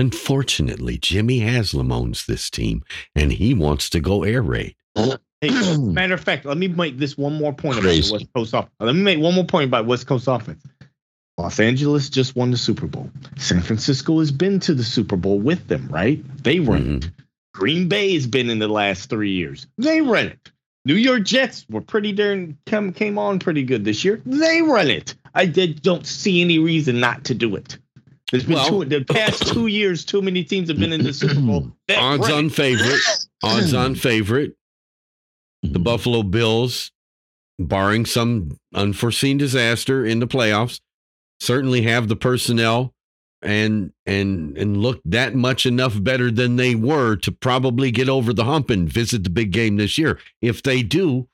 Unfortunately, 0.00 0.96
Jimmy 0.96 1.40
Haslam 1.40 1.92
owns 1.92 2.24
this 2.24 2.48
team, 2.48 2.82
and 3.14 3.32
he 3.32 3.52
wants 3.52 3.90
to 3.90 4.00
go 4.00 4.24
air 4.24 4.40
raid. 4.40 4.74
Hey, 4.94 5.50
matter 5.78 6.14
of 6.14 6.22
fact, 6.22 6.46
let 6.46 6.56
me 6.56 6.68
make 6.68 6.96
this 6.96 7.18
one 7.18 7.34
more 7.34 7.52
point 7.52 7.74
about 7.74 7.88
Crazy. 7.88 8.08
the 8.08 8.14
West 8.14 8.32
Coast 8.34 8.54
offense. 8.54 8.72
Let 8.80 8.94
me 8.94 9.02
make 9.02 9.18
one 9.18 9.34
more 9.34 9.44
point 9.44 9.66
about 9.66 9.84
West 9.84 10.06
Coast 10.06 10.26
offense. 10.26 10.64
Los 11.36 11.60
Angeles 11.60 12.08
just 12.08 12.34
won 12.34 12.50
the 12.50 12.56
Super 12.56 12.86
Bowl. 12.86 13.10
San 13.36 13.60
Francisco 13.60 14.20
has 14.20 14.32
been 14.32 14.58
to 14.60 14.72
the 14.72 14.84
Super 14.84 15.16
Bowl 15.16 15.38
with 15.38 15.68
them, 15.68 15.86
right? 15.90 16.24
They 16.42 16.60
run 16.60 16.80
it. 16.80 17.00
Mm-hmm. 17.00 17.10
Green 17.52 17.86
Bay 17.86 18.14
has 18.14 18.26
been 18.26 18.48
in 18.48 18.58
the 18.58 18.68
last 18.68 19.10
three 19.10 19.32
years. 19.32 19.66
They 19.76 20.00
run 20.00 20.28
it. 20.28 20.50
New 20.86 20.94
York 20.94 21.24
Jets 21.24 21.66
were 21.68 21.82
pretty 21.82 22.12
darn 22.12 22.56
come 22.64 22.94
came 22.94 23.18
on 23.18 23.38
pretty 23.38 23.64
good 23.64 23.84
this 23.84 24.02
year. 24.02 24.22
They 24.24 24.62
run 24.62 24.88
it. 24.88 25.14
I 25.34 25.44
did, 25.44 25.82
don't 25.82 26.06
see 26.06 26.40
any 26.40 26.58
reason 26.58 27.00
not 27.00 27.24
to 27.24 27.34
do 27.34 27.54
it. 27.54 27.76
There's 28.30 28.44
been 28.44 28.54
Well- 28.54 28.68
two, 28.68 28.84
the 28.84 29.04
past 29.04 29.46
two 29.52 29.66
years, 29.66 30.04
too 30.04 30.22
many 30.22 30.44
teams 30.44 30.68
have 30.68 30.78
been 30.78 30.92
in 30.92 31.02
the 31.02 31.12
Super 31.12 31.40
Bowl. 31.40 31.72
They 31.88 31.96
Odds 31.96 32.22
run 32.28 32.32
on 32.44 32.50
favorite. 32.50 33.00
Odds 33.42 33.74
on 33.74 33.94
favorite. 33.94 34.56
The 35.62 35.78
Buffalo 35.78 36.22
Bills, 36.22 36.90
barring 37.58 38.06
some 38.06 38.56
unforeseen 38.74 39.36
disaster 39.38 40.04
in 40.04 40.20
the 40.20 40.26
playoffs, 40.26 40.80
certainly 41.40 41.82
have 41.82 42.08
the 42.08 42.16
personnel 42.16 42.94
and 43.42 43.92
and 44.06 44.56
and 44.58 44.76
look 44.76 45.00
that 45.06 45.34
much 45.34 45.64
enough 45.66 46.02
better 46.02 46.30
than 46.30 46.56
they 46.56 46.74
were 46.74 47.16
to 47.16 47.32
probably 47.32 47.90
get 47.90 48.08
over 48.08 48.32
the 48.32 48.44
hump 48.44 48.70
and 48.70 48.88
visit 48.88 49.24
the 49.24 49.30
big 49.30 49.50
game 49.50 49.76
this 49.76 49.96
year. 49.98 50.18
If 50.42 50.62
they 50.62 50.82
do, 50.82 51.28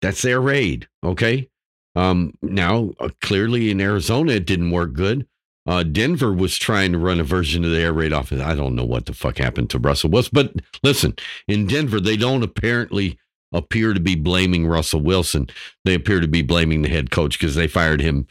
that's 0.00 0.22
their 0.22 0.40
raid. 0.40 0.88
Okay. 1.02 1.48
Um, 1.94 2.34
now 2.40 2.92
uh, 3.00 3.10
clearly 3.20 3.70
in 3.70 3.80
Arizona 3.80 4.32
it 4.32 4.46
didn't 4.46 4.70
work 4.70 4.92
good. 4.94 5.26
Uh, 5.66 5.82
Denver 5.84 6.32
was 6.32 6.56
trying 6.56 6.92
to 6.92 6.98
run 6.98 7.20
a 7.20 7.24
version 7.24 7.64
of 7.64 7.70
the 7.70 7.80
air 7.80 7.92
raid 7.92 8.12
offense. 8.12 8.42
I 8.42 8.54
don't 8.54 8.74
know 8.74 8.84
what 8.84 9.06
the 9.06 9.12
fuck 9.14 9.38
happened 9.38 9.70
to 9.70 9.78
Russell 9.78 10.10
Wilson, 10.10 10.30
but 10.32 10.52
listen, 10.82 11.14
in 11.46 11.66
Denver 11.66 12.00
they 12.00 12.16
don't 12.16 12.42
apparently 12.42 13.18
appear 13.52 13.94
to 13.94 14.00
be 14.00 14.16
blaming 14.16 14.66
Russell 14.66 15.00
Wilson. 15.00 15.48
They 15.84 15.94
appear 15.94 16.20
to 16.20 16.28
be 16.28 16.42
blaming 16.42 16.82
the 16.82 16.88
head 16.88 17.10
coach 17.10 17.38
because 17.38 17.54
they 17.54 17.68
fired 17.68 18.00
him 18.00 18.26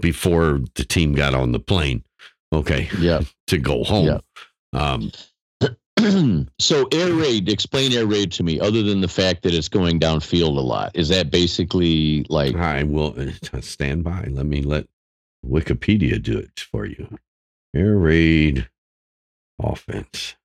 before 0.00 0.60
the 0.74 0.84
team 0.84 1.14
got 1.14 1.34
on 1.34 1.52
the 1.52 1.60
plane. 1.60 2.04
Okay, 2.52 2.88
Yeah. 2.98 3.22
to 3.46 3.58
go 3.58 3.82
home. 3.84 4.06
Yeah. 4.06 4.20
Um, 4.72 5.10
so 6.58 6.86
air 6.92 7.12
raid, 7.14 7.48
explain 7.48 7.92
air 7.92 8.06
raid 8.06 8.32
to 8.32 8.42
me, 8.42 8.60
other 8.60 8.82
than 8.82 9.00
the 9.00 9.08
fact 9.08 9.42
that 9.42 9.54
it's 9.54 9.68
going 9.68 10.00
downfield 10.00 10.56
a 10.56 10.60
lot. 10.60 10.90
Is 10.94 11.08
that 11.08 11.30
basically 11.30 12.26
like 12.28 12.54
I 12.56 12.82
will 12.82 13.14
uh, 13.18 13.60
stand 13.60 14.04
by. 14.04 14.26
Let 14.30 14.46
me 14.46 14.62
let 14.62 14.86
Wikipedia 15.48 16.22
do 16.22 16.38
it 16.38 16.60
for 16.60 16.86
you. 16.86 17.18
Air 17.74 17.96
raid 17.96 18.68
offense. 19.62 20.36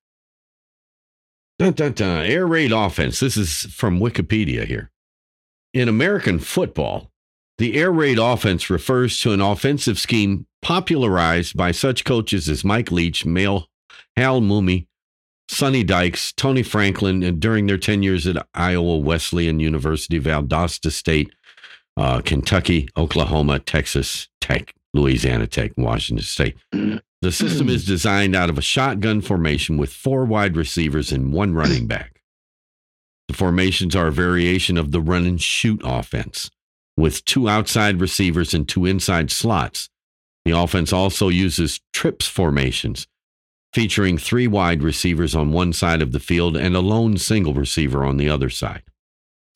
Dun, 1.58 1.72
dun, 1.72 1.92
dun. 1.92 2.24
Air 2.24 2.46
raid 2.46 2.72
offense. 2.72 3.20
This 3.20 3.36
is 3.36 3.66
from 3.72 4.00
Wikipedia 4.00 4.64
here. 4.64 4.90
In 5.72 5.88
American 5.88 6.38
football, 6.38 7.10
the 7.58 7.76
air 7.76 7.92
raid 7.92 8.18
offense 8.18 8.70
refers 8.70 9.20
to 9.20 9.32
an 9.32 9.40
offensive 9.40 9.98
scheme 9.98 10.46
popularized 10.62 11.56
by 11.56 11.70
such 11.70 12.04
coaches 12.04 12.48
as 12.48 12.64
Mike 12.64 12.90
Leach, 12.90 13.26
Male, 13.26 13.68
Hal 14.16 14.40
Mumme, 14.40 14.86
Sonny 15.48 15.84
Dykes, 15.84 16.32
Tony 16.32 16.62
Franklin, 16.62 17.22
and 17.22 17.40
during 17.40 17.66
their 17.66 17.76
tenures 17.76 18.26
at 18.26 18.46
Iowa 18.54 18.98
Wesleyan 18.98 19.60
University, 19.60 20.18
Valdosta 20.18 20.90
State, 20.90 21.34
uh, 21.96 22.20
Kentucky, 22.22 22.88
Oklahoma, 22.96 23.58
Texas 23.58 24.28
Tech, 24.40 24.72
Louisiana 24.94 25.46
Tech, 25.46 25.72
Washington 25.76 26.24
State. 26.24 26.56
The 27.22 27.32
system 27.32 27.68
is 27.68 27.84
designed 27.84 28.34
out 28.34 28.48
of 28.48 28.56
a 28.56 28.62
shotgun 28.62 29.20
formation 29.20 29.76
with 29.76 29.92
four 29.92 30.24
wide 30.24 30.56
receivers 30.56 31.12
and 31.12 31.32
one 31.32 31.54
running 31.54 31.86
back. 31.86 32.22
The 33.28 33.34
formations 33.34 33.94
are 33.94 34.08
a 34.08 34.12
variation 34.12 34.78
of 34.78 34.90
the 34.90 35.00
run 35.00 35.26
and 35.26 35.40
shoot 35.40 35.80
offense 35.84 36.50
with 36.96 37.24
two 37.24 37.48
outside 37.48 38.00
receivers 38.00 38.54
and 38.54 38.68
two 38.68 38.86
inside 38.86 39.30
slots. 39.30 39.88
The 40.44 40.52
offense 40.52 40.92
also 40.92 41.28
uses 41.28 41.80
trips 41.92 42.26
formations, 42.26 43.06
featuring 43.72 44.18
three 44.18 44.46
wide 44.46 44.82
receivers 44.82 45.34
on 45.34 45.52
one 45.52 45.72
side 45.72 46.02
of 46.02 46.12
the 46.12 46.20
field 46.20 46.56
and 46.56 46.74
a 46.74 46.80
lone 46.80 47.18
single 47.18 47.54
receiver 47.54 48.04
on 48.04 48.16
the 48.16 48.28
other 48.28 48.50
side. 48.50 48.82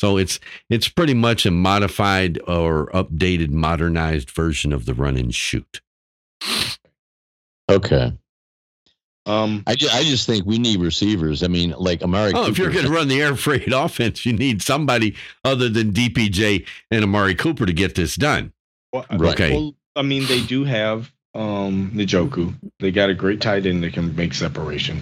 So 0.00 0.16
it's 0.16 0.40
it's 0.70 0.88
pretty 0.88 1.14
much 1.14 1.46
a 1.46 1.50
modified 1.50 2.40
or 2.46 2.90
updated, 2.92 3.50
modernized 3.50 4.30
version 4.30 4.72
of 4.72 4.86
the 4.86 4.94
run 4.94 5.16
and 5.16 5.34
shoot. 5.34 5.80
Okay. 7.70 8.12
Um, 9.26 9.62
I 9.66 9.74
just, 9.74 9.94
I 9.94 10.02
just 10.02 10.26
think 10.26 10.44
we 10.44 10.58
need 10.58 10.80
receivers. 10.80 11.42
I 11.42 11.48
mean, 11.48 11.74
like 11.78 12.02
Amari. 12.02 12.32
Oh, 12.34 12.46
if 12.46 12.58
you're 12.58 12.70
going 12.70 12.84
to 12.84 12.92
run 12.92 13.08
the 13.08 13.22
air 13.22 13.34
freight 13.36 13.68
offense, 13.72 14.26
you 14.26 14.34
need 14.34 14.60
somebody 14.60 15.16
other 15.44 15.70
than 15.70 15.92
DPJ 15.92 16.66
and 16.90 17.02
Amari 17.04 17.34
Cooper 17.34 17.64
to 17.64 17.72
get 17.72 17.94
this 17.94 18.16
done. 18.16 18.52
well, 18.92 19.06
Right. 19.12 19.32
Okay. 19.32 19.52
well, 19.52 19.74
I 19.96 20.02
mean, 20.02 20.26
they 20.26 20.42
do 20.42 20.64
have 20.64 21.10
um 21.34 21.90
Njoku. 21.94 22.54
They 22.80 22.90
got 22.90 23.08
a 23.10 23.14
great 23.14 23.40
tight 23.40 23.64
end 23.64 23.82
that 23.82 23.94
can 23.94 24.14
make 24.14 24.34
separation. 24.34 25.00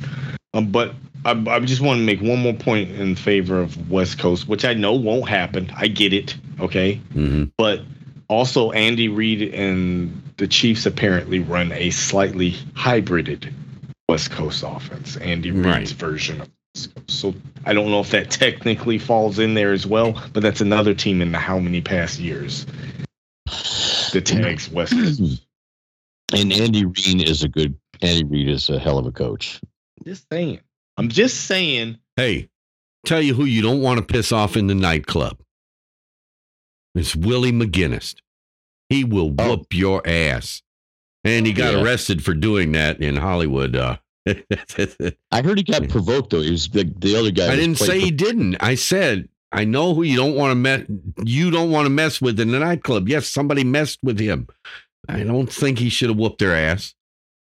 Um, 0.54 0.70
but 0.70 0.94
I, 1.24 1.30
I 1.32 1.60
just 1.60 1.80
want 1.80 1.98
to 1.98 2.04
make 2.04 2.20
one 2.20 2.38
more 2.40 2.52
point 2.54 2.90
in 2.90 3.16
favor 3.16 3.60
of 3.60 3.90
West 3.90 4.18
Coast, 4.18 4.48
which 4.48 4.64
I 4.64 4.74
know 4.74 4.92
won't 4.94 5.28
happen. 5.28 5.70
I 5.76 5.88
get 5.88 6.12
it, 6.12 6.36
okay. 6.60 6.96
hmm 7.12 7.44
But 7.56 7.80
also, 8.28 8.70
Andy 8.72 9.08
Reid 9.08 9.54
and 9.54 10.22
the 10.36 10.46
Chiefs 10.46 10.86
apparently 10.86 11.38
run 11.40 11.70
a 11.72 11.90
slightly 11.90 12.52
hybrided 12.74 13.52
West 14.08 14.30
Coast 14.30 14.64
offense. 14.66 15.16
Andy 15.18 15.50
Reid's 15.50 15.66
Right. 15.66 15.88
version 16.10 16.40
of 16.40 16.48
West 16.74 16.94
Coast. 16.94 17.10
So 17.10 17.34
I 17.64 17.72
don't 17.72 17.90
know 17.90 18.00
if 18.00 18.10
that 18.10 18.30
technically 18.30 18.98
falls 18.98 19.38
in 19.38 19.54
there 19.54 19.72
as 19.72 19.86
well, 19.86 20.20
but 20.32 20.42
that's 20.42 20.60
another 20.60 20.92
team 20.94 21.22
in 21.22 21.32
the 21.32 21.38
how 21.38 21.58
many 21.58 21.80
past 21.80 22.18
years 22.18 22.66
that 24.12 24.22
tags 24.26 24.70
West 24.70 24.92
Coast. 24.92 25.42
and 26.34 26.52
Andy 26.52 26.84
Reid 26.84 27.28
is 27.28 27.42
a 27.42 27.48
good. 27.48 27.74
Andy 28.00 28.24
Reid 28.24 28.48
is 28.48 28.68
a 28.68 28.78
hell 28.78 28.98
of 28.98 29.06
a 29.06 29.12
coach. 29.12 29.60
Just 30.04 30.26
saying. 30.30 30.60
I'm 30.96 31.08
just 31.08 31.46
saying. 31.46 31.98
Hey, 32.16 32.48
tell 33.06 33.22
you 33.22 33.34
who 33.34 33.44
you 33.44 33.62
don't 33.62 33.80
want 33.82 33.98
to 33.98 34.04
piss 34.04 34.32
off 34.32 34.56
in 34.56 34.66
the 34.66 34.74
nightclub. 34.74 35.38
It's 36.94 37.16
Willie 37.16 37.52
McGinest. 37.52 38.16
He 38.88 39.04
will 39.04 39.34
Oh. 39.38 39.48
whoop 39.50 39.66
your 39.72 40.06
ass. 40.06 40.62
And 41.24 41.46
he 41.46 41.52
got 41.52 41.72
Yeah. 41.74 41.82
arrested 41.82 42.22
for 42.24 42.34
doing 42.34 42.72
that 42.72 43.00
in 43.00 43.16
Hollywood. 43.16 43.76
Uh, 43.76 43.96
I 44.28 44.42
I 45.30 45.42
heard 45.42 45.58
he 45.58 45.64
got 45.64 45.88
provoked 45.88 46.30
though. 46.30 46.40
He 46.42 46.50
was 46.50 46.68
the, 46.68 46.84
the 46.98 47.16
other 47.16 47.30
guy. 47.30 47.52
I 47.52 47.56
didn't 47.56 47.76
quite 47.76 47.86
say 47.86 48.00
he 48.00 48.10
didn't. 48.10 48.56
I 48.60 48.74
said, 48.74 49.28
I 49.52 49.64
know 49.64 49.94
who 49.94 50.02
you 50.02 50.16
don't 50.16 50.34
want 50.34 50.50
to 50.50 50.54
mess 50.56 50.86
you 51.24 51.50
don't 51.50 51.70
want 51.70 51.86
to 51.86 51.90
mess 51.90 52.20
with 52.20 52.38
in 52.40 52.50
the 52.50 52.58
nightclub. 52.58 53.08
Yes, 53.08 53.28
somebody 53.28 53.64
messed 53.64 53.98
with 54.02 54.18
him. 54.18 54.48
I 55.08 55.22
don't 55.24 55.50
think 55.52 55.78
he 55.78 55.88
should 55.88 56.08
have 56.10 56.18
whooped 56.18 56.38
their 56.38 56.54
ass. 56.54 56.94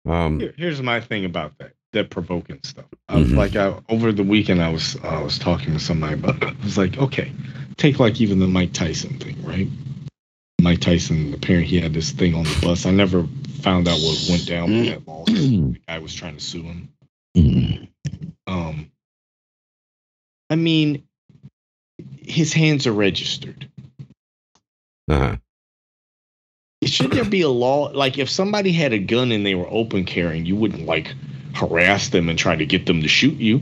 Um, 0.06 0.40
Here- 0.40 0.54
here's 0.58 0.82
my 0.82 1.00
thing 1.02 1.26
about 1.26 1.58
that 1.60 1.74
that 1.94 2.10
provoking 2.10 2.60
stuff. 2.64 2.86
I 3.08 3.18
was 3.18 3.30
Mhm. 3.30 3.38
like, 3.38 3.56
I, 3.56 3.74
over 3.90 4.12
the 4.12 4.24
weekend, 4.24 4.62
I 4.62 4.70
was 4.70 4.98
I 5.04 5.22
was 5.22 5.40
talking 5.40 5.74
to 5.74 5.80
somebody 5.80 6.16
about. 6.16 6.44
It. 6.44 6.56
I 6.60 6.64
was 6.64 6.78
like, 6.78 6.98
okay, 6.98 7.32
take 7.78 8.00
like 8.00 8.20
even 8.20 8.40
the 8.40 8.48
Mike 8.48 8.74
Tyson 8.74 9.18
thing, 9.20 9.42
right? 9.44 9.68
Mike 10.62 10.80
Tyson, 10.82 11.34
apparently 11.34 11.68
he 11.68 11.80
had 11.80 11.94
this 11.94 12.12
thing 12.12 12.36
on 12.36 12.44
the 12.44 12.60
bus. 12.62 12.86
I 12.86 12.92
never 12.92 13.28
found 13.62 13.88
out 13.88 14.00
what 14.00 14.28
went 14.30 14.46
down 14.46 14.72
with 14.72 14.86
that 14.88 15.08
lawsuit. 15.08 15.74
The 15.74 15.80
guy 15.88 16.00
was 16.00 16.14
trying 16.14 16.38
to 16.38 16.44
sue 16.44 16.64
him. 16.64 16.90
Mm. 17.36 17.88
Um, 18.48 18.92
I 20.50 20.56
mean, 20.56 21.04
his 22.22 22.54
hands 22.54 22.88
are 22.88 22.94
registered. 22.94 23.70
uh-huh. 25.10 25.38
Should 26.86 27.12
there 27.12 27.24
be 27.26 27.42
a 27.42 27.50
law 27.50 27.92
like 27.94 28.18
if 28.18 28.30
somebody 28.30 28.72
had 28.74 28.92
a 28.94 29.00
gun 29.00 29.32
and 29.32 29.46
they 29.46 29.56
were 29.56 29.68
open 29.70 30.04
carrying, 30.06 30.46
you 30.46 30.56
wouldn't 30.58 30.86
like 30.86 31.14
harass 31.54 32.10
them 32.10 32.30
and 32.30 32.38
try 32.38 32.56
to 32.56 32.66
get 32.66 32.86
them 32.86 33.02
to 33.02 33.08
shoot 33.08 33.36
you. 33.36 33.62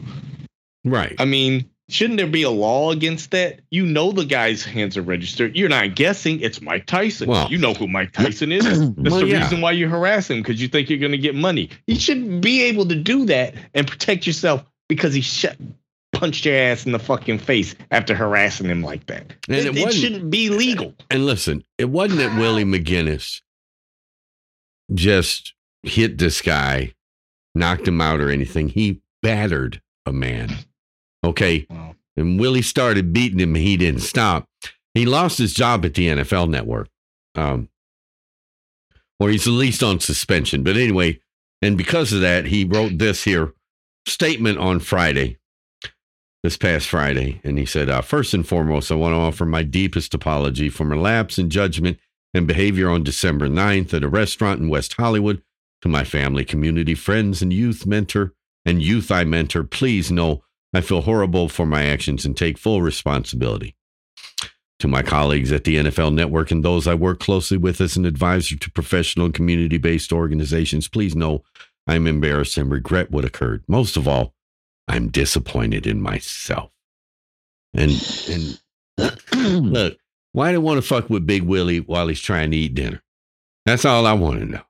Right. 0.83 1.15
I 1.19 1.25
mean, 1.25 1.69
shouldn't 1.89 2.17
there 2.17 2.27
be 2.27 2.43
a 2.43 2.49
law 2.49 2.91
against 2.91 3.31
that? 3.31 3.59
You 3.69 3.85
know 3.85 4.11
the 4.11 4.25
guy's 4.25 4.63
hands 4.63 4.97
are 4.97 5.01
registered. 5.01 5.55
You're 5.55 5.69
not 5.69 5.95
guessing. 5.95 6.39
It's 6.41 6.61
Mike 6.61 6.85
Tyson. 6.87 7.27
Well- 7.29 7.49
you 7.51 7.57
know 7.57 7.73
who 7.73 7.87
Mike 7.87 8.13
Tyson 8.13 8.51
is. 8.51 8.63
That's 8.95 9.11
Well, 9.11 9.19
the 9.21 9.27
yeah. 9.27 9.43
reason 9.43 9.61
why 9.61 9.73
you 9.73 9.87
harass 9.89 10.29
him 10.29 10.39
because 10.41 10.61
you 10.61 10.67
think 10.67 10.89
you're 10.89 10.99
going 10.99 11.11
to 11.11 11.17
get 11.17 11.35
money. 11.35 11.69
You 11.87 11.95
should 11.99 12.41
be 12.41 12.63
able 12.63 12.87
to 12.87 12.95
do 12.95 13.25
that 13.25 13.55
and 13.73 13.87
protect 13.87 14.25
yourself 14.25 14.63
because 14.89 15.13
he 15.13 15.21
shut, 15.21 15.57
punched 16.13 16.45
your 16.45 16.55
ass 16.55 16.85
in 16.85 16.91
the 16.93 16.99
fucking 16.99 17.39
face 17.39 17.75
after 17.91 18.15
harassing 18.15 18.67
him 18.69 18.81
like 18.81 19.05
that. 19.07 19.33
And 19.47 19.57
it, 19.57 19.65
it 19.67 19.77
it 19.77 19.93
shouldn't 19.93 20.29
be 20.31 20.49
legal. 20.49 20.93
And 21.09 21.25
listen, 21.25 21.63
it 21.77 21.89
wasn't 21.89 22.19
that 22.21 22.37
Willie 22.39 22.65
McGinest 22.65 23.41
just 24.93 25.53
hit 25.83 26.17
this 26.17 26.41
guy, 26.41 26.93
knocked 27.55 27.87
him 27.87 28.01
out, 28.01 28.19
or 28.19 28.29
anything. 28.29 28.69
He 28.69 29.01
battered 29.21 29.81
a 30.05 30.11
man. 30.11 30.49
Okay. 31.23 31.65
Wow. 31.69 31.95
And 32.17 32.39
Willie 32.39 32.61
started 32.61 33.13
beating 33.13 33.39
him. 33.39 33.55
He 33.55 33.77
didn't 33.77 34.01
stop. 34.01 34.47
He 34.93 35.05
lost 35.05 35.37
his 35.37 35.53
job 35.53 35.85
at 35.85 35.93
the 35.93 36.07
NFL 36.07 36.49
network. 36.49 36.89
Um, 37.35 37.69
or 39.19 39.29
he's 39.29 39.47
at 39.47 39.53
least 39.53 39.83
on 39.83 39.99
suspension. 39.99 40.63
But 40.63 40.75
anyway, 40.75 41.19
and 41.61 41.77
because 41.77 42.11
of 42.11 42.21
that, 42.21 42.45
he 42.45 42.65
wrote 42.65 42.97
this 42.97 43.23
here 43.23 43.53
statement 44.07 44.57
on 44.57 44.79
Friday, 44.79 45.37
this 46.43 46.57
past 46.57 46.89
Friday. 46.89 47.39
And 47.43 47.57
he 47.57 47.65
said, 47.65 47.89
uh, 47.89 48.01
First 48.01 48.33
and 48.33 48.47
foremost, 48.47 48.91
I 48.91 48.95
want 48.95 49.13
to 49.13 49.19
offer 49.19 49.45
my 49.45 49.63
deepest 49.63 50.13
apology 50.13 50.69
for 50.69 50.85
my 50.85 50.95
lapse 50.95 51.37
in 51.37 51.49
judgment 51.49 51.99
and 52.33 52.47
behavior 52.47 52.89
on 52.89 53.03
December 53.03 53.47
9th 53.47 53.93
at 53.93 54.03
a 54.03 54.09
restaurant 54.09 54.59
in 54.59 54.69
West 54.69 54.93
Hollywood. 54.93 55.41
To 55.81 55.89
my 55.89 56.03
family, 56.03 56.45
community, 56.45 56.93
friends, 56.93 57.41
and 57.41 57.51
youth 57.51 57.85
mentor 57.85 58.33
and 58.65 58.81
youth 58.81 59.11
I 59.11 59.23
mentor, 59.23 59.63
please 59.63 60.11
know 60.11 60.43
I 60.73 60.81
feel 60.81 61.01
horrible 61.01 61.49
for 61.49 61.65
my 61.65 61.85
actions 61.85 62.25
and 62.25 62.37
take 62.37 62.57
full 62.57 62.81
responsibility. 62.81 63.75
To 64.79 64.87
my 64.87 65.03
colleagues 65.03 65.51
at 65.51 65.63
the 65.63 65.77
NFL 65.77 66.13
Network 66.13 66.49
and 66.49 66.63
those 66.63 66.87
I 66.87 66.95
work 66.95 67.19
closely 67.19 67.57
with 67.57 67.81
as 67.81 67.97
an 67.97 68.05
advisor 68.05 68.55
to 68.55 68.71
professional 68.71 69.25
and 69.25 69.33
community 69.33 69.77
based 69.77 70.11
organizations, 70.13 70.87
please 70.87 71.15
know 71.15 71.43
I'm 71.87 72.07
embarrassed 72.07 72.57
and 72.57 72.71
regret 72.71 73.11
what 73.11 73.25
occurred. 73.25 73.63
Most 73.67 73.97
of 73.97 74.07
all, 74.07 74.33
I'm 74.87 75.09
disappointed 75.09 75.85
in 75.85 76.01
myself. 76.01 76.71
And 77.73 77.91
and 78.29 78.61
look, 79.71 79.97
why 80.31 80.49
do 80.49 80.57
you 80.57 80.61
want 80.61 80.77
to 80.77 80.87
fuck 80.87 81.09
with 81.09 81.27
Big 81.27 81.43
Willie 81.43 81.79
while 81.79 82.07
he's 82.07 82.21
trying 82.21 82.51
to 82.51 82.57
eat 82.57 82.75
dinner? 82.75 83.01
That's 83.65 83.85
all 83.85 84.05
I 84.05 84.13
want 84.13 84.39
to 84.39 84.45
know. 84.45 84.61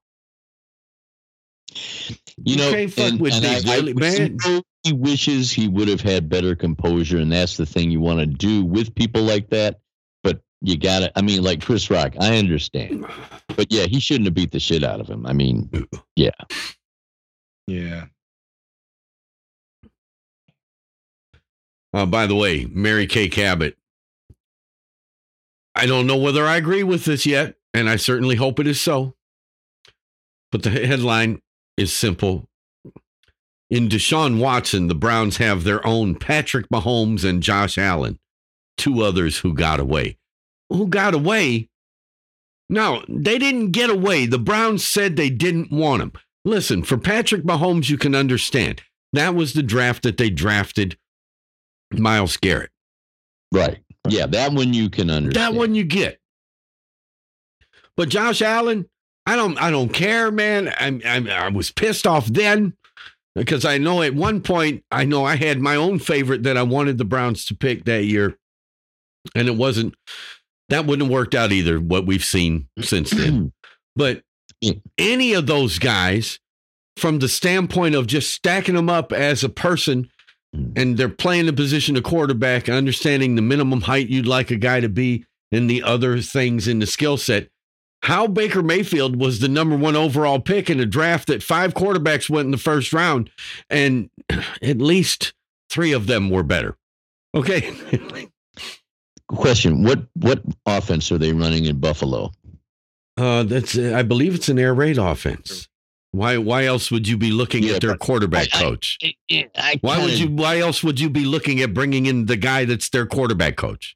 You 2.44 2.58
know, 2.58 2.72
can't 2.72 2.92
fuck 2.92 3.20
with 3.20 3.42
Big 3.42 3.66
Willie, 3.66 3.94
man. 3.94 4.38
He 4.84 4.94
wishes 4.94 5.52
he 5.52 5.68
would 5.68 5.88
have 5.88 6.02
had 6.02 6.28
better 6.28 6.56
composure, 6.56 7.18
and 7.18 7.32
that's 7.32 7.58
the 7.58 7.66
thing 7.66 7.92
you 7.92 8.00
want 8.00 8.20
to 8.20 8.26
do 8.26 8.66
with 8.66 8.96
people 8.96 9.22
like 9.22 9.50
that. 9.50 9.80
But 10.24 10.42
you 10.62 10.78
got 10.78 11.00
to, 11.00 11.12
I 11.18 11.22
mean, 11.22 11.44
like 11.44 11.64
Chris 11.64 11.90
Rock, 11.92 12.14
I 12.20 12.38
understand. 12.38 13.06
But 13.56 13.72
yeah, 13.72 13.86
he 13.86 14.00
shouldn't 14.00 14.26
have 14.26 14.34
beat 14.34 14.52
the 14.52 14.60
shit 14.60 14.84
out 14.84 15.00
of 15.00 15.08
him. 15.08 15.26
I 15.26 15.34
mean, 15.34 15.70
yeah, 16.16 16.32
Yeah. 17.68 18.06
Uh, 21.94 22.06
by 22.06 22.26
the 22.26 22.36
way, 22.36 22.66
Mary 22.72 23.06
Kay 23.06 23.28
Cabot. 23.28 23.78
I 25.76 25.86
don't 25.86 26.08
know 26.08 26.18
whether 26.18 26.46
I 26.46 26.58
agree 26.58 26.84
with 26.84 27.06
this 27.06 27.26
yet, 27.26 27.56
and 27.74 27.90
I 27.90 27.96
certainly 27.98 28.36
hope 28.36 28.60
it 28.60 28.68
is 28.68 28.80
so. 28.80 29.16
But 30.52 30.64
the 30.64 30.70
headline 30.70 31.42
is 31.78 31.94
simple. 31.94 32.48
In 33.70 33.88
Deshaun 33.88 34.40
Watson, 34.40 34.88
the 34.88 34.96
Browns 34.96 35.38
have 35.38 35.64
their 35.64 35.86
own 35.88 36.16
Patrick 36.16 36.68
Mahomes 36.70 37.24
and 37.24 37.42
Josh 37.42 37.78
Allen, 37.78 38.20
two 38.78 39.02
others 39.02 39.40
who 39.40 39.54
got 39.54 39.80
away. 39.80 40.18
Who 40.70 40.88
got 40.88 41.14
away? 41.14 41.70
No, 42.70 43.04
they 43.08 43.38
didn't 43.38 43.72
get 43.72 43.90
away. 43.90 44.26
The 44.26 44.40
Browns 44.40 44.86
said 44.86 45.16
they 45.16 45.30
didn't 45.30 45.72
want 45.72 46.02
him. 46.02 46.14
Listen, 46.44 46.84
for 46.84 46.98
Patrick 46.98 47.44
Mahomes, 47.44 47.90
you 47.90 47.98
can 47.98 48.16
understand. 48.16 48.82
That 49.14 49.36
was 49.36 49.54
the 49.54 49.64
draft 49.64 50.04
that 50.04 50.18
they 50.18 50.30
drafted 50.30 50.98
Myles 51.92 52.38
Garrett. 52.38 52.72
Right. 53.52 53.80
Yeah, 54.08 54.26
that 54.28 54.54
one 54.54 54.74
you 54.74 54.90
can 54.90 55.10
understand. 55.10 55.54
That 55.54 55.58
one 55.58 55.76
you 55.76 55.84
get. 55.84 56.20
But 57.98 58.10
Josh 58.10 58.42
Allen, 58.42 58.90
I 59.26 59.36
don't, 59.36 59.62
I 59.62 59.72
don't 59.72 59.94
care, 59.94 60.32
man. 60.32 60.70
I, 60.70 61.00
I, 61.06 61.46
I 61.46 61.50
was 61.50 61.72
pissed 61.72 62.08
off 62.08 62.26
then 62.28 62.74
because 63.36 63.66
I 63.66 63.78
know 63.78 64.02
at 64.02 64.16
one 64.16 64.42
point 64.42 64.84
I 64.92 65.06
know 65.06 65.26
I 65.26 65.36
had 65.36 65.60
my 65.60 65.76
own 65.76 66.00
favorite 66.00 66.44
that 66.44 66.58
I 66.58 66.64
wanted 66.64 66.98
the 66.98 67.06
Browns 67.06 67.46
to 67.46 67.56
pick 67.56 67.86
that 67.86 68.06
year, 68.06 68.38
and 69.36 69.48
it 69.48 69.56
wasn't. 69.56 69.96
That 70.70 70.86
wouldn't 70.86 71.08
have 71.08 71.12
worked 71.12 71.36
out 71.36 71.52
either. 71.52 71.80
What 71.80 72.06
we've 72.06 72.24
seen 72.24 72.68
since 72.80 73.12
then, 73.12 73.52
but 73.96 74.24
any 74.98 75.34
of 75.34 75.48
those 75.48 75.80
guys, 75.80 76.40
from 76.98 77.20
the 77.20 77.28
standpoint 77.28 77.96
of 77.96 78.08
just 78.08 78.32
stacking 78.32 78.76
them 78.76 78.90
up 78.90 79.12
as 79.12 79.44
a 79.44 79.50
person, 79.50 80.10
mm. 80.56 80.72
and 80.76 80.98
they're 80.98 81.10
playing 81.10 81.46
the 81.46 81.54
position 81.54 81.98
of 81.98 82.04
quarterback, 82.04 82.70
understanding 82.70 83.36
the 83.36 83.42
minimum 83.42 83.82
height 83.82 84.08
you'd 84.08 84.28
like 84.28 84.52
a 84.52 84.56
guy 84.56 84.80
to 84.80 84.90
be, 84.90 85.26
and 85.52 85.70
the 85.70 85.84
other 85.84 86.20
things 86.22 86.68
in 86.68 86.80
the 86.80 86.88
skill 86.88 87.18
set. 87.18 87.50
How 88.04 88.26
Baker 88.28 88.64
Mayfield 88.64 89.20
was 89.20 89.40
the 89.40 89.48
number 89.48 89.76
one 89.78 89.96
overall 89.96 90.40
pick 90.40 90.70
in 90.70 90.80
a 90.80 90.86
draft 90.86 91.28
that 91.28 91.44
five 91.44 91.74
quarterbacks 91.76 92.30
went 92.30 92.46
in 92.46 92.52
the 92.52 92.58
first 92.58 92.94
round, 92.94 93.30
and 93.70 94.10
at 94.62 94.78
least 94.80 95.34
three 95.70 95.92
of 95.92 96.08
them 96.08 96.30
were 96.30 96.44
better. 96.44 96.76
Okay. 97.36 97.72
Question: 99.28 99.84
What 99.84 100.04
what 100.16 100.42
offense 100.66 101.12
are 101.12 101.18
they 101.18 101.32
running 101.32 101.66
in 101.66 101.80
Buffalo? 101.80 102.32
Uh, 103.18 103.44
that's 103.44 103.78
I 103.78 104.02
believe 104.04 104.36
it's 104.36 104.50
an 104.50 104.60
air 104.60 104.74
raid 104.74 104.98
offense. 104.98 105.70
Why 106.12 106.38
why 106.38 106.66
else 106.66 106.92
would 106.92 107.08
you 107.08 107.18
be 107.18 107.32
looking 107.32 107.64
Yeah, 107.64 107.76
at 107.76 107.82
their 107.82 107.96
quarterback 107.96 108.50
I- 108.54 108.58
I- 108.58 108.62
coach? 108.62 108.98
I 109.32 109.78
Why 109.82 110.04
would 110.04 110.20
you 110.20 110.28
why 110.30 110.60
else 110.60 110.84
would 110.84 111.00
you 111.00 111.10
be 111.10 111.24
looking 111.24 111.62
at 111.62 111.74
bringing 111.74 112.08
in 112.08 112.26
the 112.26 112.36
guy 112.36 112.66
that's 112.66 112.90
their 112.90 113.06
quarterback 113.06 113.56
coach? 113.56 113.96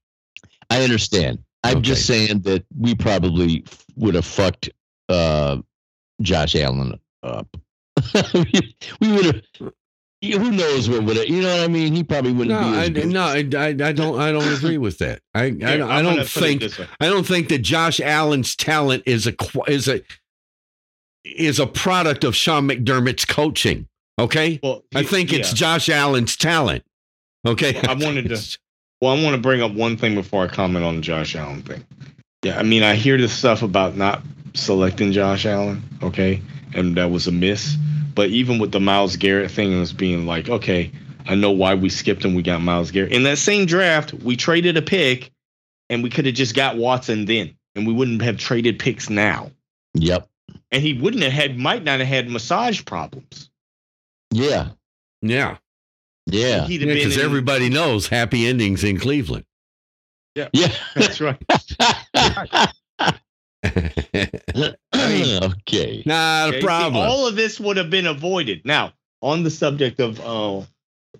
I 0.69 0.83
understand. 0.83 1.39
I'm 1.65 1.77
Okay. 1.77 1.81
just 1.81 2.05
saying 2.05 2.41
that 2.41 2.65
we 2.77 2.95
probably 2.95 3.63
would 3.95 4.15
have 4.15 4.25
fucked 4.25 4.69
uh, 5.09 5.57
Josh 6.21 6.55
Allen 6.55 6.99
up. 7.23 7.47
we 8.33 8.75
we 9.01 9.11
would 9.11 9.25
have. 9.25 9.41
Who 10.21 10.51
knows 10.51 10.89
what 10.89 11.03
would 11.03 11.17
have? 11.17 11.27
You 11.27 11.41
know 11.41 11.55
what 11.57 11.63
I 11.65 11.67
mean? 11.67 11.93
He 11.93 12.03
probably 12.03 12.31
wouldn't 12.31 12.59
No, 12.59 12.71
be. 12.71 12.77
I, 12.77 12.89
good. 12.89 13.07
no, 13.07 13.21
I, 13.21 13.37
I, 13.55 13.67
I 13.67 13.91
don't 13.91 14.19
I 14.19 14.31
don't 14.31 14.47
agree 14.57 14.77
with 14.79 14.97
that. 14.99 15.21
I 15.35 15.43
I, 15.43 15.49
don't- 15.51 15.91
I 15.91 16.01
don't 16.01 16.27
think. 16.27 16.63
I 16.99 17.05
don't 17.07 17.27
think 17.27 17.49
that 17.49 17.59
Josh 17.59 17.99
Allen's 17.99 18.55
talent 18.55 19.03
is 19.05 19.27
a 19.27 19.35
is 19.67 19.87
a 19.87 20.01
is 21.23 21.59
a 21.59 21.67
product 21.67 22.23
of 22.23 22.35
Sean 22.35 22.67
McDermott's 22.67 23.25
coaching. 23.25 23.87
Okay, 24.17 24.59
Well, 24.63 24.83
I 24.95 25.01
he- 25.01 25.07
think 25.07 25.33
it's. 25.33 25.51
Josh 25.53 25.89
Allen's 25.89 26.35
talent. 26.37 26.83
Okay, 27.45 27.73
Well, 27.73 27.91
I 27.91 27.93
wanted 28.05 28.29
to- 28.29 28.57
Well, 29.05 29.15
I 29.15 29.21
want 29.21 29.35
to 29.35 29.41
bring 29.41 29.61
up 29.61 29.71
one 29.71 29.97
thing 29.97 30.15
before 30.15 30.45
I 30.45 30.47
comment 30.47 30.83
on 30.83 30.95
the 30.95 31.01
Josh 31.01 31.35
Allen 31.35 31.61
thing. 31.61 31.85
Yeah, 32.43 32.57
I 32.57 32.63
mean, 32.63 32.81
I 32.81 32.95
hear 32.95 33.19
this 33.19 33.33
stuff 33.33 33.61
about 33.61 33.95
not 33.95 34.23
selecting 34.55 35.11
Josh 35.11 35.45
Allen, 35.45 35.83
okay, 36.01 36.41
and 36.73 36.97
that 36.97 37.11
was 37.11 37.27
a 37.27 37.31
miss. 37.31 37.75
But 38.15 38.29
even 38.29 38.57
with 38.57 38.71
the 38.71 38.79
Myles 38.79 39.15
Garrett 39.17 39.51
thing, 39.51 39.71
it 39.71 39.79
was 39.79 39.93
being 39.93 40.25
like, 40.25 40.49
okay, 40.49 40.91
I 41.27 41.35
know 41.35 41.51
why 41.51 41.75
we 41.75 41.89
skipped 41.89 42.25
him. 42.25 42.33
We 42.33 42.41
got 42.41 42.63
Myles 42.63 42.89
Garrett 42.89 43.11
in 43.11 43.21
that 43.25 43.37
same 43.37 43.67
draft. 43.67 44.11
We 44.11 44.35
traded 44.37 44.75
a 44.75 44.81
pick, 44.81 45.31
and 45.87 46.01
we 46.01 46.09
could 46.09 46.25
have 46.25 46.33
just 46.33 46.55
got 46.55 46.75
Watson 46.75 47.25
then, 47.25 47.55
and 47.75 47.85
we 47.85 47.93
wouldn't 47.93 48.23
have 48.23 48.37
traded 48.37 48.79
picks 48.79 49.07
now. 49.07 49.51
Yep. 49.93 50.27
And 50.71 50.81
he 50.81 50.99
wouldn't 50.99 51.21
have 51.21 51.31
had, 51.31 51.59
might 51.59 51.83
not 51.83 51.99
have 51.99 52.07
had 52.07 52.27
massage 52.27 52.83
problems. 52.83 53.51
Yeah. 54.31 54.69
yeah, 55.21 55.57
Yeah. 56.27 56.65
He'd 56.67 56.81
have 56.81 56.89
because 56.89 57.17
in- 57.17 57.23
everybody 57.25 57.69
knows 57.69 58.07
happy 58.07 58.47
endings 58.47 58.83
in 58.83 58.99
Cleveland. 58.99 59.45
Yeah. 60.35 60.49
yeah, 60.53 60.73
That's 60.95 61.21
right. 61.21 61.37
okay. 64.95 66.03
Not 66.05 66.49
Okay, 66.49 66.57
a 66.57 66.59
see, 66.59 66.65
problem. 66.65 66.95
all 67.07 67.27
of 67.27 67.35
this 67.35 67.59
would 67.59 67.77
have 67.77 67.89
been 67.89 68.07
avoided. 68.07 68.61
Now, 68.65 68.93
on 69.21 69.43
the 69.43 69.49
subject 69.49 69.99
of 69.99 70.19
uh, 70.21 70.65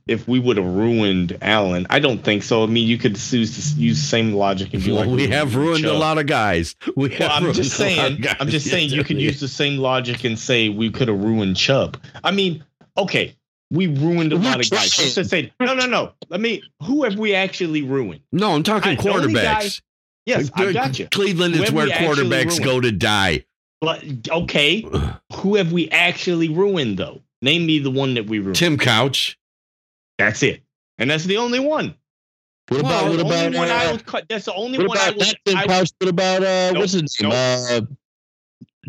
if 0.07 0.27
we 0.27 0.39
would 0.39 0.57
have 0.57 0.65
ruined 0.65 1.37
Allen, 1.41 1.87
I 1.89 1.99
don't 1.99 2.23
think 2.23 2.43
so. 2.43 2.63
I 2.63 2.67
mean, 2.67 2.87
you 2.87 2.97
could 2.97 3.13
use 3.31 3.77
use 3.77 3.97
the 4.01 4.07
same 4.07 4.33
logic 4.33 4.73
and 4.73 4.83
be 4.83 4.91
Well, 4.91 5.05
like, 5.05 5.15
we 5.15 5.27
have 5.29 5.55
ruined 5.55 5.85
a 5.85 5.93
lot 5.93 6.17
of 6.17 6.27
guys. 6.27 6.75
We 6.95 7.09
have 7.11 7.19
Well, 7.19 7.31
I'm 7.31 7.43
ruined 7.43 7.55
just 7.55 7.79
a 7.79 7.83
lot 7.83 7.89
of 7.89 7.95
saying. 7.97 8.21
guys. 8.21 8.35
I'm 8.39 8.49
just 8.49 8.69
saying 8.69 8.89
you 8.91 9.03
could 9.03 9.19
use 9.21 9.39
the 9.39 9.47
same 9.47 9.77
logic 9.77 10.23
and 10.23 10.37
say 10.37 10.69
we 10.69 10.89
could 10.91 11.07
have 11.07 11.23
ruined 11.23 11.57
Chubb. 11.57 11.97
I 12.23 12.31
mean, 12.31 12.63
okay, 12.97 13.35
we 13.75 13.87
ruined 13.87 14.33
a 14.33 14.37
We're 14.37 14.43
lot 14.43 14.59
of 14.61 14.69
guys. 14.69 14.93
trying. 14.93 15.05
Let's 15.05 15.15
just 15.15 15.29
say 15.29 15.51
no, 15.59 15.73
no, 15.73 15.85
no. 15.85 16.13
Let 16.29 16.41
me. 16.41 16.63
Who 16.83 17.03
have 17.03 17.17
we 17.19 17.35
actually 17.35 17.81
ruined? 17.81 18.21
No, 18.31 18.51
I'm 18.53 18.63
talking 18.63 18.93
I- 18.97 19.01
the 19.01 19.09
only 19.09 19.33
guy- 19.33 19.63
quarterbacks. 19.65 19.81
Yes, 20.25 20.49
I 20.55 20.73
got 20.73 20.97
you. 20.97 21.07
Cleveland 21.09 21.53
is 21.55 21.71
where 21.71 21.87
quarterbacks 21.87 22.63
go 22.63 22.79
to 22.81 22.91
die. 22.91 23.45
But 23.81 24.03
okay, 24.29 24.81
who 25.33 25.55
have 25.55 25.71
we 25.71 25.89
actually 25.89 26.49
ruined 26.49 26.97
though? 26.97 27.21
Name 27.43 27.65
me 27.67 27.77
the 27.79 27.91
one 27.91 28.15
that 28.15 28.25
we 28.25 28.39
ruined. 28.39 28.55
Tim 28.55 28.77
Couch. 28.79 29.37
That's 30.17 30.41
it, 30.41 30.63
and 30.97 31.11
that's 31.11 31.25
the 31.25 31.37
only 31.37 31.59
one. 31.59 31.93
What 32.69 32.79
about 32.79 33.09
what 33.11 33.19
about 33.19 33.45
only 33.45 33.59
I 33.59 33.85
uh, 33.85 33.91
would 33.91 34.05
cut. 34.07 34.25
That's 34.27 34.45
the 34.45 34.53
only 34.55 34.79
what 34.79 34.87
one 34.87 34.97
I 34.97 35.09
about 35.09 35.17
would. 35.19 35.35
Tim 35.45 35.57
I- 35.57 35.67
Couch? 35.67 35.89
What 35.99 36.09
about 36.09 36.43
uh 36.43 36.71
Nope, 36.71 36.77
what's 36.81 36.93
his 36.93 37.21
name? 37.21 37.31
Uh 37.31 37.81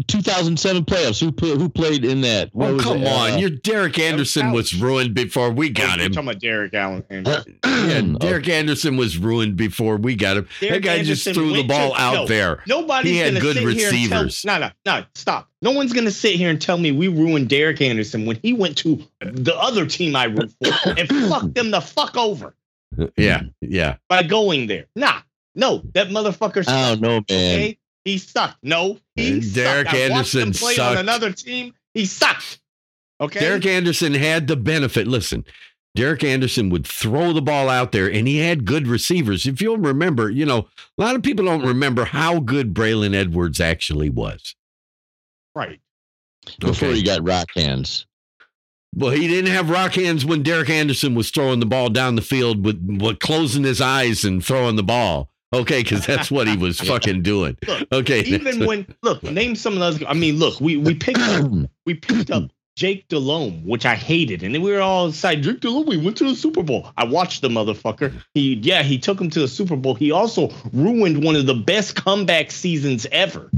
2007 0.08 0.84
playoffs. 0.84 1.20
Who 1.20 1.32
put, 1.32 1.56
who 1.58 1.68
played 1.68 2.04
in 2.04 2.20
that? 2.22 2.50
What 2.52 2.70
Oh, 2.70 2.78
come 2.78 3.02
it? 3.02 3.08
on. 3.08 3.32
Uh, 3.32 3.36
Your 3.36 3.50
Derek 3.50 3.98
Anderson 3.98 4.42
Couch. 4.42 4.54
was 4.54 4.74
ruined 4.74 5.14
before 5.14 5.50
we 5.50 5.70
got 5.70 5.96
You're 5.98 6.06
him. 6.06 6.12
talking 6.12 6.28
about 6.28 6.40
Derek 6.40 6.74
Allen. 6.74 7.04
And 7.10 7.26
uh, 7.28 7.42
Yeah, 7.64 8.02
oh, 8.04 8.18
Derek 8.18 8.48
Anderson 8.48 8.96
was 8.96 9.18
ruined 9.18 9.56
before 9.56 9.96
we 9.96 10.14
got 10.16 10.36
him. 10.36 10.48
Derek 10.60 10.82
that 10.82 10.88
guy 10.98 11.02
just 11.02 11.24
threw 11.32 11.52
the 11.52 11.62
ball 11.64 11.90
to- 11.94 12.00
out 12.00 12.14
no, 12.14 12.26
there. 12.26 12.62
Nobody's 12.66 13.12
He 13.12 13.18
had 13.18 13.28
gonna 13.34 13.40
good 13.40 13.56
sit 13.56 13.62
here 13.62 13.70
and 13.70 13.78
tell- 14.10 14.22
receivers. 14.24 14.44
No, 14.44 14.58
no, 14.58 14.70
no. 14.84 15.04
Stop. 15.14 15.48
No 15.62 15.70
one's 15.72 15.92
gonna 15.92 16.10
sit 16.10 16.34
here 16.34 16.50
and 16.50 16.60
tell 16.60 16.78
me 16.78 16.92
we 16.92 17.08
ruined 17.08 17.48
Derek 17.48 17.80
Anderson 17.80 18.26
when 18.26 18.38
he 18.42 18.52
went 18.52 18.76
to 18.78 19.02
the 19.20 19.56
other 19.56 19.86
team 19.86 20.14
I 20.14 20.24
root 20.24 20.52
for 20.62 20.90
and 20.98 21.08
fucked 21.28 21.54
them 21.54 21.70
the 21.70 21.80
fuck 21.80 22.16
over 22.16 22.54
Yeah, 23.16 23.42
yeah. 23.60 23.96
by 24.08 24.22
going 24.22 24.66
there. 24.66 24.86
Nah, 24.94 25.20
no, 25.54 25.82
that 25.94 26.08
motherfucker. 26.08 26.58
I 26.58 26.62
Sucked, 26.62 27.00
don't 27.00 27.00
know, 27.00 27.08
man. 27.10 27.54
okay, 27.58 27.78
he 28.06 28.16
sucked. 28.18 28.56
No, 28.62 28.98
he 29.16 29.42
sucked. 29.42 29.54
Derek 29.54 29.88
I 29.88 29.96
him 29.96 30.12
Anderson 30.12 30.52
play 30.52 30.74
sucked. 30.74 30.96
on 30.96 30.98
another 30.98 31.30
team. 31.32 31.74
He 31.92 32.06
sucked. 32.06 32.60
Okay. 33.20 33.40
Derek 33.40 33.66
Anderson 33.66 34.14
had 34.14 34.46
the 34.46 34.56
benefit. 34.56 35.06
Listen, 35.06 35.44
Derek 35.94 36.22
Anderson 36.24 36.68
would 36.70 36.86
throw 36.86 37.32
the 37.32 37.40
ball 37.42 37.68
out 37.68 37.92
there 37.92 38.10
and 38.10 38.28
he 38.28 38.38
had 38.38 38.64
good 38.66 38.86
receivers. 38.86 39.46
If 39.46 39.60
you'll 39.62 39.78
remember, 39.78 40.28
you 40.30 40.44
know, 40.46 40.68
a 40.98 41.02
lot 41.02 41.16
of 41.16 41.22
people 41.22 41.44
don't 41.46 41.66
remember 41.66 42.04
how 42.04 42.38
good 42.40 42.74
Braylon 42.74 43.14
Edwards 43.14 43.60
actually 43.60 44.10
was. 44.10 44.54
right. 45.54 45.80
Before 46.60 46.88
Okay. 46.88 46.98
he 46.98 47.02
got 47.02 47.26
rock 47.26 47.48
hands. 47.56 48.06
Well, 48.94 49.10
he 49.10 49.26
didn't 49.26 49.50
have 49.50 49.68
rock 49.68 49.94
hands 49.94 50.24
when 50.24 50.42
Derek 50.42 50.70
Anderson 50.70 51.14
was 51.14 51.30
throwing 51.30 51.60
the 51.60 51.66
ball 51.66 51.88
down 51.90 52.14
the 52.14 52.22
field 52.22 52.64
with, 52.64 52.80
with 53.02 53.18
closing 53.18 53.64
his 53.64 53.80
eyes 53.80 54.24
and 54.24 54.44
throwing 54.44 54.76
the 54.76 54.82
ball. 54.84 55.28
Okay, 55.60 55.82
because 55.82 56.04
that's 56.06 56.30
what 56.30 56.48
he 56.48 56.56
was 56.56 56.80
fucking 56.92 57.22
doing. 57.22 57.56
Look, 57.66 57.88
Okay. 57.92 58.20
Even 58.20 58.66
when 58.66 58.86
look, 59.02 59.22
name 59.22 59.54
some 59.56 59.74
of 59.74 59.78
those. 59.80 60.02
I 60.06 60.14
mean, 60.14 60.36
look, 60.38 60.60
we 60.60 60.76
we 60.76 60.94
picked 60.94 61.18
up 61.20 61.50
we 61.84 61.94
picked 61.94 62.30
up 62.30 62.50
Jake 62.76 63.08
Delhomme, 63.08 63.64
which 63.66 63.86
I 63.86 63.94
hated, 63.94 64.42
and 64.42 64.54
then 64.54 64.60
we 64.62 64.70
were 64.70 64.80
all 64.82 65.08
excited. 65.08 65.42
Jake 65.44 65.60
Delhomme, 65.60 65.86
we 65.86 65.96
went 65.96 66.16
to 66.18 66.24
the 66.24 66.34
Super 66.34 66.62
Bowl. 66.62 66.88
I 66.96 67.04
watched 67.04 67.40
the 67.42 67.48
motherfucker. 67.48 68.12
He, 68.34 68.54
yeah, 68.56 68.82
he 68.82 68.98
took 68.98 69.18
him 69.20 69.30
to 69.30 69.40
the 69.40 69.48
Super 69.48 69.76
Bowl. 69.76 69.94
He 69.94 70.10
also 70.12 70.50
ruined 70.74 71.24
one 71.24 71.36
of 71.36 71.46
the 71.46 71.54
best 71.54 71.94
comeback 71.96 72.50
seasons 72.50 73.06
ever. 73.12 73.50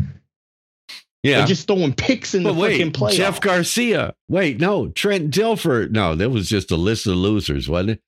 yeah. 1.25 1.41
By 1.41 1.47
just 1.47 1.67
throwing 1.67 1.95
picks 1.95 2.33
in 2.35 2.45
But 2.45 2.53
the 2.53 2.61
wait, 2.61 2.81
freaking 2.81 2.93
playoffs. 2.93 3.15
Jeff 3.17 3.41
Garcia. 3.41 4.15
Wait, 4.29 4.61
no, 4.61 4.89
Trent 4.91 5.33
Dilfer. 5.33 5.91
No, 5.91 6.15
that 6.15 6.31
was 6.31 6.49
just 6.49 6.71
a 6.71 6.77
list 6.77 7.09
of 7.09 7.17
losers, 7.17 7.69
wasn't 7.69 7.91
it? 7.91 8.03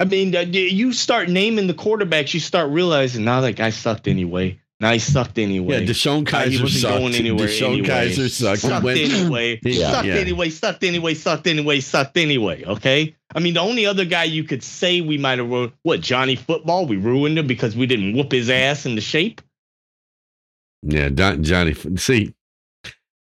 I 0.00 0.04
mean, 0.06 0.34
uh, 0.34 0.40
you 0.40 0.94
start 0.94 1.28
naming 1.28 1.66
the 1.66 1.74
quarterbacks, 1.74 2.32
you 2.32 2.40
start 2.40 2.70
realizing 2.70 3.22
now 3.22 3.42
that 3.42 3.52
guy 3.52 3.68
sucked 3.68 4.08
anyway. 4.08 4.58
Now 4.80 4.92
he 4.92 4.98
sucked 4.98 5.38
anyway. 5.38 5.82
Yeah, 5.82 5.90
DeShone 5.90 6.24
Kizer 6.24 6.62
wasn't 6.62 6.70
sucked. 6.70 6.98
going 6.98 7.14
anywhere. 7.14 7.48
DeShone 7.48 7.72
anyway. 7.80 7.88
Kizer 7.88 8.30
sucked. 8.30 8.62
Sucked 8.62 8.82
Went- 8.82 8.98
anyway. 8.98 9.60
Yeah, 9.64 9.90
sucked 9.90 10.06
yeah. 10.06 10.14
anyway. 10.14 10.48
Sucked 10.48 10.84
anyway. 10.84 11.12
Sucked 11.12 11.46
anyway. 11.46 11.80
Sucked 11.80 12.16
anyway. 12.16 12.64
Okay. 12.64 13.14
I 13.34 13.40
mean, 13.40 13.52
the 13.52 13.60
only 13.60 13.84
other 13.84 14.06
guy 14.06 14.24
you 14.24 14.42
could 14.42 14.62
say 14.62 15.02
we 15.02 15.18
might 15.18 15.38
have 15.38 15.50
ruined, 15.50 15.72
what 15.82 16.00
Johnny 16.00 16.34
Football? 16.34 16.86
We 16.86 16.96
ruined 16.96 17.38
him 17.38 17.46
because 17.46 17.76
we 17.76 17.84
didn't 17.84 18.14
whoop 18.16 18.32
his 18.32 18.48
ass 18.48 18.86
into 18.86 19.02
shape. 19.02 19.42
Yeah, 20.82 21.10
Don, 21.10 21.44
Johnny. 21.44 21.74
See, 21.96 22.34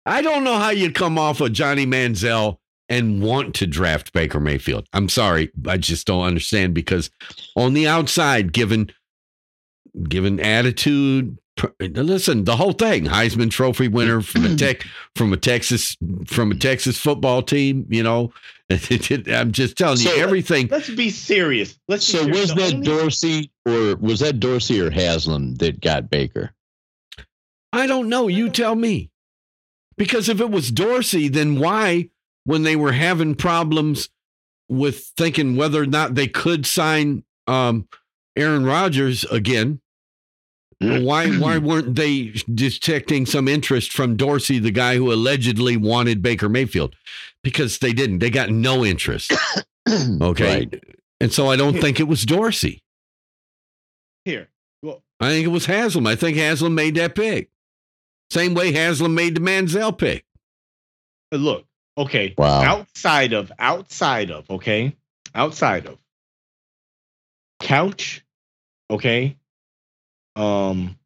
I 0.05 0.21
don't 0.21 0.43
know 0.43 0.59
how 0.59 0.69
you 0.69 0.91
come 0.91 1.17
off 1.17 1.41
of 1.41 1.53
Johnny 1.53 1.87
Manziel 1.87 2.59
and 2.89 3.21
want 3.21 3.53
to 3.55 3.67
draft 3.67 4.13
Baker 4.13 4.39
Mayfield. 4.39 4.87
I'm 4.93 5.09
sorry, 5.09 5.51
I 5.67 5.77
just 5.77 6.07
don't 6.07 6.23
understand 6.23 6.73
because 6.73 7.09
on 7.55 7.73
the 7.73 7.87
outside, 7.87 8.53
given 8.53 8.91
given 10.07 10.39
attitude, 10.39 11.37
listen, 11.79 12.43
the 12.43 12.55
whole 12.55 12.73
thing, 12.73 13.05
Heisman 13.05 13.49
Trophy 13.49 13.87
winner 13.87 14.21
from 14.21 14.45
a 14.45 14.55
tech 14.57 14.85
from 15.15 15.33
a 15.33 15.37
Texas 15.37 15.97
from 16.27 16.51
a 16.51 16.55
Texas 16.55 16.97
football 16.97 17.41
team. 17.41 17.85
You 17.89 18.03
know, 18.03 18.31
I'm 18.69 19.51
just 19.51 19.77
telling 19.77 19.99
you 19.99 20.09
So- 20.09 20.15
everything. 20.21 20.67
Let's 20.69 20.89
be 20.89 21.09
serious. 21.09 21.77
Let's. 21.87 22.05
Be 22.11 22.17
So 22.17 22.23
serious. 22.25 22.53
was 22.53 22.71
that 22.71 22.83
Dorsey 22.83 23.51
or 23.65 23.95
was 23.97 24.19
that 24.21 24.39
Dorsey 24.39 24.79
or 24.79 24.89
Haslam 24.91 25.55
that 25.55 25.81
got 25.81 26.09
Baker? 26.09 26.51
I 27.73 27.85
don't 27.85 28.07
know. 28.09 28.27
You 28.27 28.49
tell 28.49 28.75
me. 28.75 29.11
Because 29.97 30.29
if 30.29 30.39
it 30.39 30.51
was 30.51 30.69
Dorsey, 30.71 31.27
then 31.27 31.59
why, 31.59 32.09
when 32.47 32.63
they 32.63 32.77
were 32.77 32.93
having 32.93 33.35
problems 33.35 34.07
with 34.69 34.99
thinking 35.17 35.57
whether 35.57 35.81
or 35.81 35.85
not 35.85 36.15
they 36.15 36.29
could 36.29 36.65
sign 36.65 37.25
um, 37.45 37.89
Aaron 38.37 38.65
Rodgers 38.65 39.25
again, 39.25 39.81
why 40.79 41.29
why 41.29 41.57
weren't 41.69 41.95
they 41.95 42.33
detecting 42.53 43.25
some 43.25 43.49
interest 43.49 43.91
from 43.91 44.15
Dorsey, 44.15 44.59
the 44.59 44.71
guy 44.71 44.95
who 44.95 45.11
allegedly 45.11 45.75
wanted 45.75 46.21
Baker 46.21 46.47
Mayfield? 46.47 46.95
Because 47.43 47.79
they 47.79 47.91
didn't. 47.91 48.19
They 48.19 48.29
got 48.29 48.49
no 48.49 48.83
interest. 48.83 49.33
Okay. 50.21 50.67
Right. 50.69 50.83
And 51.21 51.31
so 51.31 51.49
I 51.49 51.55
don't 51.55 51.79
think 51.79 52.01
it 52.01 52.09
was 52.09 52.25
Dorsey. 52.25 52.83
here. 54.25 54.49
Well, 54.81 55.01
I 55.21 55.29
think 55.29 55.45
it 55.45 55.49
was 55.49 55.65
Haslam. 55.65 56.05
I 56.05 56.17
think 56.17 56.35
Haslam 56.35 56.75
made 56.75 56.95
that 56.95 57.15
pick. 57.15 57.49
Same 58.29 58.53
way 58.53 58.73
Haslam 58.73 59.15
made 59.15 59.35
the 59.35 59.39
Manziel 59.39 59.97
pick. 59.97 60.25
look. 61.31 61.66
Okay. 61.97 62.33
Wow. 62.37 62.61
Outside 62.63 63.33
of, 63.33 63.51
outside 63.57 64.29
of, 64.31 64.49
okay, 64.49 64.95
outside 65.33 65.87
of 65.87 65.97
couch, 67.59 68.23
okay, 68.89 69.35
um, 70.35 70.97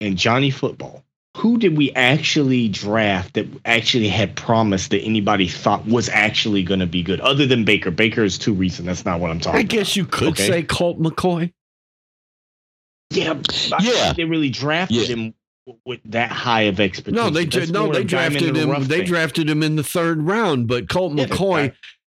and 0.00 0.16
Johnny 0.16 0.50
Football. 0.50 1.04
Who 1.36 1.58
did 1.58 1.76
we 1.76 1.92
actually 1.92 2.68
draft 2.68 3.34
that 3.34 3.46
actually 3.64 4.08
had 4.08 4.34
promised 4.34 4.90
that 4.90 5.02
anybody 5.02 5.46
thought 5.46 5.86
was 5.86 6.08
actually 6.08 6.64
going 6.64 6.80
to 6.80 6.86
be 6.88 7.04
good, 7.04 7.20
other 7.20 7.46
than 7.46 7.64
Baker? 7.64 7.92
Baker 7.92 8.24
is 8.24 8.36
too 8.36 8.52
recent. 8.52 8.86
That's 8.86 9.04
not 9.04 9.20
what 9.20 9.30
I'm 9.30 9.38
talking. 9.38 9.60
I 9.60 9.62
guess 9.62 9.94
you 9.94 10.04
could 10.04 10.30
Okay. 10.30 10.48
say 10.48 10.62
Colt 10.64 11.00
McCoy. 11.00 11.52
Yeah, 13.10 13.40
Yeah. 13.68 13.78
yeah. 13.80 14.12
They 14.12 14.24
really 14.24 14.50
drafted 14.50 14.96
Yeah. 14.96 15.06
him 15.06 15.18
w- 15.18 15.34
with 15.84 16.00
that 16.06 16.30
high 16.30 16.62
of 16.62 16.80
expectation. 16.80 17.14
No, 17.24 17.30
they 17.30 17.44
That's 17.46 17.70
no 17.70 17.92
they 17.92 18.04
drafted 18.04 18.42
in 18.42 18.54
the 18.54 18.74
him. 18.74 18.84
They 18.88 18.98
thing. 18.98 19.06
drafted 19.06 19.48
him 19.50 19.62
in 19.62 19.76
the 19.76 19.82
third 19.84 20.22
round. 20.22 20.66
But 20.66 20.88
Colt 20.88 21.14
Yeah, 21.16 21.26
McCoy, 21.26 21.72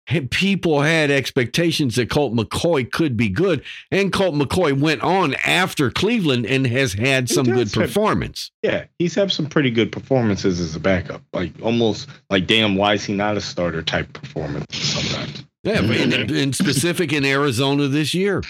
right. 0.09 0.29
people 0.31 0.81
had 0.81 1.11
expectations 1.11 1.95
that 1.95 2.09
Colt 2.09 2.33
McCoy 2.33 2.89
could 2.91 3.17
be 3.17 3.27
good, 3.29 3.63
and 3.91 4.11
Colt 4.13 4.35
McCoy 4.35 4.79
went 4.79 5.01
on 5.01 5.33
after 5.45 5.89
Cleveland 5.91 6.45
and 6.45 6.65
has 6.67 6.93
had 6.93 7.27
He 7.29 7.35
some 7.35 7.45
good 7.45 7.67
have- 7.67 7.73
performance. 7.73 8.51
Yeah, 8.63 8.85
he's 8.99 9.15
had 9.15 9.31
some 9.31 9.47
pretty 9.47 9.71
good 9.71 9.91
performances 9.91 10.59
as 10.59 10.75
a 10.75 10.79
backup. 10.79 11.21
Like 11.33 11.51
almost 11.61 12.07
like 12.29 12.47
damn, 12.47 12.75
why 12.75 12.93
is 12.93 13.03
he 13.05 13.13
not 13.13 13.35
a 13.37 13.41
starter 13.41 13.81
type 13.81 14.11
performance 14.13 14.65
sometimes? 14.77 15.43
Yeah, 15.63 15.81
in, 15.81 16.13
in 16.35 16.53
specific 16.53 17.11
in 17.11 17.25
Arizona 17.25 17.87
this 17.89 18.13
year. 18.13 18.41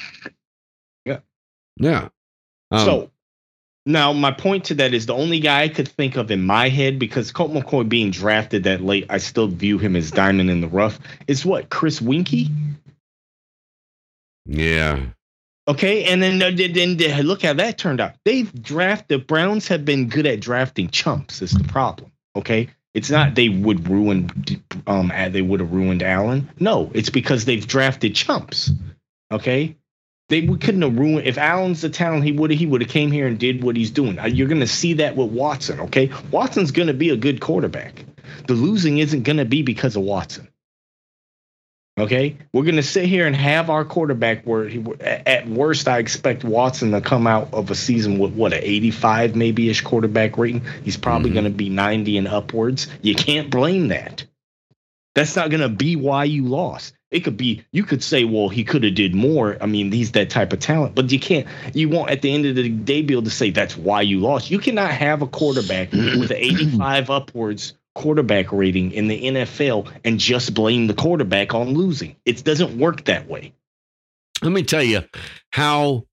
Yeah. 1.06 1.20
yeah. 1.78 2.10
Um, 2.70 2.86
so 2.86 3.12
now 3.88 4.14
my 4.14 4.32
point 4.32 4.66
to 4.66 4.76
that 4.76 4.94
is 4.94 5.06
the 5.06 5.16
only 5.16 5.40
guy 5.40 5.64
I 5.64 5.70
could 5.70 5.88
think 5.88 6.18
of 6.18 6.30
in 6.30 6.44
my 6.46 6.70
head 6.70 7.00
because 7.00 7.32
Colt 7.32 7.52
McCoy 7.52 7.88
being 7.88 8.12
drafted 8.12 8.66
that 8.66 8.82
late, 8.82 9.06
I 9.10 9.18
still 9.18 9.48
view 9.48 9.78
him 9.78 9.96
as 9.96 10.12
diamond 10.12 10.50
in 10.50 10.62
the 10.62 10.68
rough. 10.68 11.00
Is 11.28 11.46
what 11.46 11.70
Chris 11.70 12.02
Winky? 12.02 12.50
yeah, 14.46 15.08
Okay, 15.68 16.06
and 16.06 16.24
then, 16.24 16.40
then 16.40 16.96
then 16.96 17.26
look 17.26 17.42
how 17.42 17.54
that 17.54 17.78
turned 17.78 18.00
out. 18.00 18.14
They've 18.24 18.52
drafted 18.64 19.20
the 19.20 19.26
Browns 19.26 19.68
have 19.68 19.84
been 19.84 20.08
good 20.08 20.26
at 20.26 20.40
drafting 20.40 20.90
chumps. 20.90 21.42
Is 21.42 21.52
the 21.52 21.66
problem? 21.66 22.12
Okay, 22.38 22.70
it's 22.94 23.10
not 23.10 23.36
they 23.36 23.50
would 23.50 23.90
ruin 23.90 24.32
um 24.88 25.12
they 25.32 25.42
would 25.42 25.60
have 25.60 25.74
ruined 25.74 26.04
Allen. 26.04 26.50
No, 26.60 26.90
it's 26.94 27.10
because 27.10 27.44
they've 27.44 27.68
drafted 27.68 28.16
chumps. 28.16 28.72
Okay, 29.30 29.76
they 30.30 30.42
would- 30.42 30.62
couldn't 30.62 30.82
have 30.82 30.98
ruined 30.98 31.26
if 31.28 31.38
Allen's 31.38 31.82
the 31.82 31.90
talent 31.90 32.24
he 32.24 32.32
would 32.32 32.52
have 32.52 32.60
he 32.60 32.66
would 32.66 32.82
have 32.82 32.90
came 32.90 33.12
here 33.12 33.28
and 33.28 33.38
did 33.40 33.64
what 33.64 33.76
he's 33.76 33.92
doing. 33.92 34.18
You're 34.32 34.48
gonna 34.48 34.68
see 34.68 34.94
that 34.94 35.16
with 35.16 35.30
Watson. 35.32 35.80
Okay, 35.82 36.10
Watson's 36.32 36.72
gonna 36.72 36.94
be 36.94 37.10
a 37.10 37.18
good 37.18 37.40
quarterback. 37.40 38.04
The 38.48 38.54
losing 38.54 38.98
isn't 38.98 39.24
gonna 39.24 39.46
be 39.46 39.62
because 39.62 39.96
of 39.96 40.04
Watson. 40.04 40.48
Okay, 42.00 42.38
we're 42.54 42.64
gonna 42.66 42.84
sit 42.84 43.06
here 43.06 43.26
and 43.26 43.36
have 43.36 43.72
our 43.72 43.84
quarterback 43.84 44.44
where 44.44 44.68
he, 44.70 44.84
at 45.02 45.50
worst 45.50 45.88
I 45.88 45.98
expect 45.98 46.44
Watson 46.44 46.92
to 46.92 47.02
come 47.02 47.26
out 47.26 47.52
of 47.54 47.72
a 47.72 47.76
season 47.76 48.20
with 48.20 48.34
what 48.34 48.54
an 48.54 48.60
85 48.62 49.36
maybe 49.36 49.70
ish 49.70 49.82
quarterback 49.82 50.38
rating. 50.38 50.62
He's 50.84 50.96
probably 50.98 51.32
Mhm. 51.32 51.36
gonna 51.36 51.50
be 51.50 51.70
90 51.70 52.18
and 52.18 52.28
upwards. 52.28 52.88
You 53.02 53.16
can't 53.16 53.50
blame 53.50 53.88
that. 53.88 54.26
That's 55.16 55.36
not 55.36 55.50
gonna 55.50 55.70
be 55.70 55.96
why 55.96 56.26
you 56.26 56.44
lost. 56.44 56.94
It 57.10 57.22
could 57.22 57.38
be 57.38 57.64
you 57.72 57.84
could 57.84 58.04
say, 58.04 58.26
well, 58.26 58.50
he 58.50 58.64
could 58.64 58.84
have 58.84 58.96
did 58.96 59.16
more. 59.16 59.58
I 59.62 59.66
mean, 59.66 59.92
he's 59.92 60.12
that 60.12 60.30
type 60.30 60.52
of 60.52 60.60
talent, 60.60 60.94
but 60.96 61.12
you 61.12 61.20
can't. 61.20 61.48
You 61.74 61.88
won't 61.90 62.10
at 62.10 62.22
the 62.22 62.34
end 62.34 62.46
of 62.46 62.56
the 62.56 62.70
day 62.70 63.02
be 63.02 63.14
able 63.14 63.24
to 63.24 63.30
say 63.30 63.50
that's 63.50 63.78
why 63.78 64.02
you 64.02 64.20
lost. 64.20 64.52
You 64.52 64.60
cannot 64.60 64.92
have 64.92 65.22
a 65.22 65.28
quarterback 65.28 65.92
with 65.92 66.32
an 66.32 66.38
85 66.38 67.10
upwards 67.10 67.74
quarterback 67.98 68.52
rating 68.52 68.92
in 68.92 69.08
the 69.08 69.24
NFL 69.24 69.92
and 70.04 70.20
just 70.20 70.54
blame 70.54 70.86
the 70.88 70.94
quarterback 70.94 71.56
on 71.56 71.74
losing. 71.74 72.16
It 72.26 72.44
doesn't 72.44 72.78
work 72.78 73.06
that 73.06 73.28
way. 73.28 73.54
let 74.44 74.52
me 74.52 74.62
tell 74.62 74.84
you 74.84 75.04
how 75.52 76.06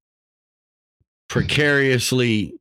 precariously 1.29 2.55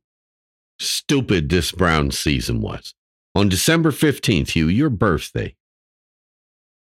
stupid 0.78 1.48
this 1.48 1.72
Brown 1.72 2.10
season 2.10 2.60
was. 2.60 2.94
On 3.34 3.48
December 3.48 3.90
15th, 3.90 4.50
Hugh, 4.50 4.68
your 4.68 4.90
birthday, 4.90 5.54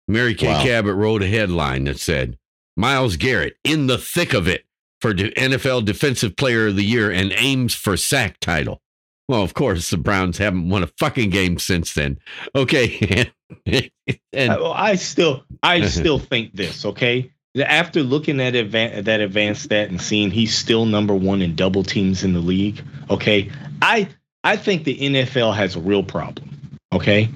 Mary 0.09 0.33
Kay 0.33 0.47
Wow. 0.47 0.63
Cabot 0.63 0.95
wrote 0.95 1.21
a 1.21 1.27
headline 1.27 1.85
that 1.85 1.99
said, 1.99 2.37
Myles 2.75 3.15
Garrett 3.15 3.57
in 3.63 3.87
the 3.87 3.97
thick 3.97 4.33
of 4.33 4.47
it 4.47 4.65
for 5.01 5.13
NFL 5.13 5.85
Defensive 5.85 6.35
Player 6.35 6.67
of 6.67 6.75
the 6.75 6.83
Year 6.83 7.11
and 7.11 7.31
aims 7.35 7.73
for 7.73 7.95
sack 7.95 8.39
title. 8.39 8.81
Well, 9.27 9.43
of 9.43 9.53
course, 9.53 9.91
the 9.91 9.97
Browns 9.97 10.39
haven't 10.39 10.69
won 10.69 10.81
a 10.81 10.87
fucking 10.97 11.29
game 11.29 11.59
since 11.59 11.93
then. 11.93 12.17
Okay. 12.55 13.29
and 14.33 14.51
I, 14.51 14.57
I 14.59 14.95
still, 14.95 15.43
I 15.61 15.81
still 15.87 16.17
think 16.17 16.55
this. 16.55 16.83
Okay, 16.83 17.31
after 17.63 18.01
looking 18.01 18.41
at 18.41 18.53
advan- 18.55 19.03
that 19.03 19.21
advanced 19.21 19.63
stat 19.63 19.89
and 19.89 20.01
seeing 20.01 20.31
he's 20.31 20.57
still 20.57 20.85
number 20.85 21.13
one 21.13 21.43
in 21.43 21.55
double 21.55 21.83
teams 21.83 22.23
in 22.23 22.33
the 22.33 22.39
league. 22.39 22.81
Okay, 23.11 23.51
I, 23.83 24.09
I 24.43 24.57
think 24.57 24.83
the 24.85 24.97
NFL 24.97 25.55
has 25.55 25.75
a 25.75 25.79
real 25.79 26.03
problem. 26.03 26.49
Okay, 26.91 27.29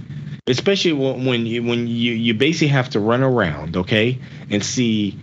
especially 0.48 0.94
when 0.94 1.26
when 1.26 1.46
you 1.46 1.64
when 1.64 1.88
you 1.88 2.14
you 2.14 2.34
basically 2.34 2.68
have 2.68 2.90
to 2.92 3.00
run 3.00 3.24
around. 3.24 3.78
Okay, 3.78 4.20
and 4.50 4.64
see 4.64 5.18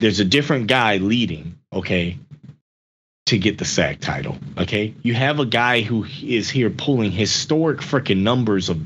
there's 0.00 0.20
a 0.20 0.24
different 0.24 0.66
guy 0.66 0.96
leading. 0.98 1.58
Okay. 1.72 2.18
To 3.28 3.38
get 3.38 3.56
the 3.56 3.64
sack 3.64 4.00
title, 4.00 4.36
okay, 4.58 4.94
you 5.02 5.14
have 5.14 5.40
a 5.40 5.46
guy 5.46 5.80
who 5.80 6.04
is 6.22 6.50
here 6.50 6.68
pulling 6.68 7.10
historic 7.10 7.78
freaking 7.78 8.18
numbers 8.18 8.68
of 8.68 8.82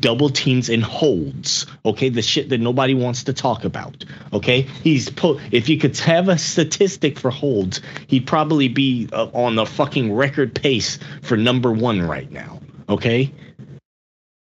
double 0.00 0.30
teams 0.30 0.68
and 0.68 0.84
holds. 0.84 1.66
Okay, 1.84 2.08
the 2.08 2.22
shit 2.22 2.50
that 2.50 2.60
nobody 2.60 2.94
wants 2.94 3.24
to 3.24 3.32
talk 3.32 3.64
about. 3.64 4.04
Okay, 4.32 4.62
he's 4.62 5.10
put. 5.10 5.40
If 5.50 5.68
you 5.68 5.78
could 5.78 5.98
have 5.98 6.28
a 6.28 6.38
statistic 6.38 7.18
for 7.18 7.32
holds, 7.32 7.80
he'd 8.06 8.24
probably 8.24 8.68
be 8.68 9.08
uh, 9.12 9.26
on 9.34 9.56
the 9.56 9.66
fucking 9.66 10.12
record 10.12 10.54
pace 10.54 11.00
for 11.22 11.36
number 11.36 11.72
one 11.72 12.02
right 12.02 12.30
now. 12.30 12.60
Okay, 12.88 13.32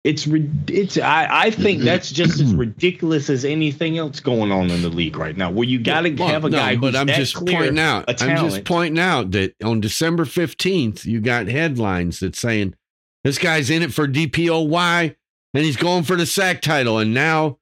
it's 0.05 0.27
it's. 0.67 0.99
I 0.99 1.27
I 1.31 1.49
think 1.49 1.79
mm-hmm. 1.79 1.85
that's 1.85 2.11
just 2.11 2.39
as 2.39 2.49
mm-hmm. 2.49 2.59
ridiculous 2.59 3.27
as 3.27 3.43
anything 3.43 3.97
else 3.97 4.19
going 4.19 4.51
on 4.51 4.69
in 4.69 4.83
the 4.83 4.89
league 4.89 5.17
right 5.17 5.35
now, 5.35 5.49
where 5.49 5.67
you 5.67 5.79
got 5.79 6.01
to 6.01 6.11
Well, 6.11 6.27
have 6.27 6.45
a 6.45 6.49
no, 6.49 6.57
guy. 6.57 6.75
but 6.75 6.93
who's 6.93 6.95
I'm 6.95 7.07
just 7.07 7.33
pointing 7.35 7.79
out. 7.79 8.21
I'm 8.21 8.37
just 8.49 8.65
pointing 8.65 8.99
out 8.99 9.31
that 9.31 9.55
on 9.63 9.81
December 9.81 10.25
15th, 10.25 11.05
you 11.05 11.21
got 11.21 11.47
headlines 11.47 12.19
that 12.19 12.35
saying 12.35 12.75
this 13.23 13.39
guy's 13.39 13.71
in 13.71 13.81
it 13.81 13.95
for 13.95 14.07
DPOY 14.07 15.15
and 15.55 15.63
he's 15.65 15.75
going 15.75 16.03
for 16.03 16.15
the 16.15 16.27
sack 16.27 16.61
title, 16.61 16.99
and 16.99 17.11
now 17.11 17.57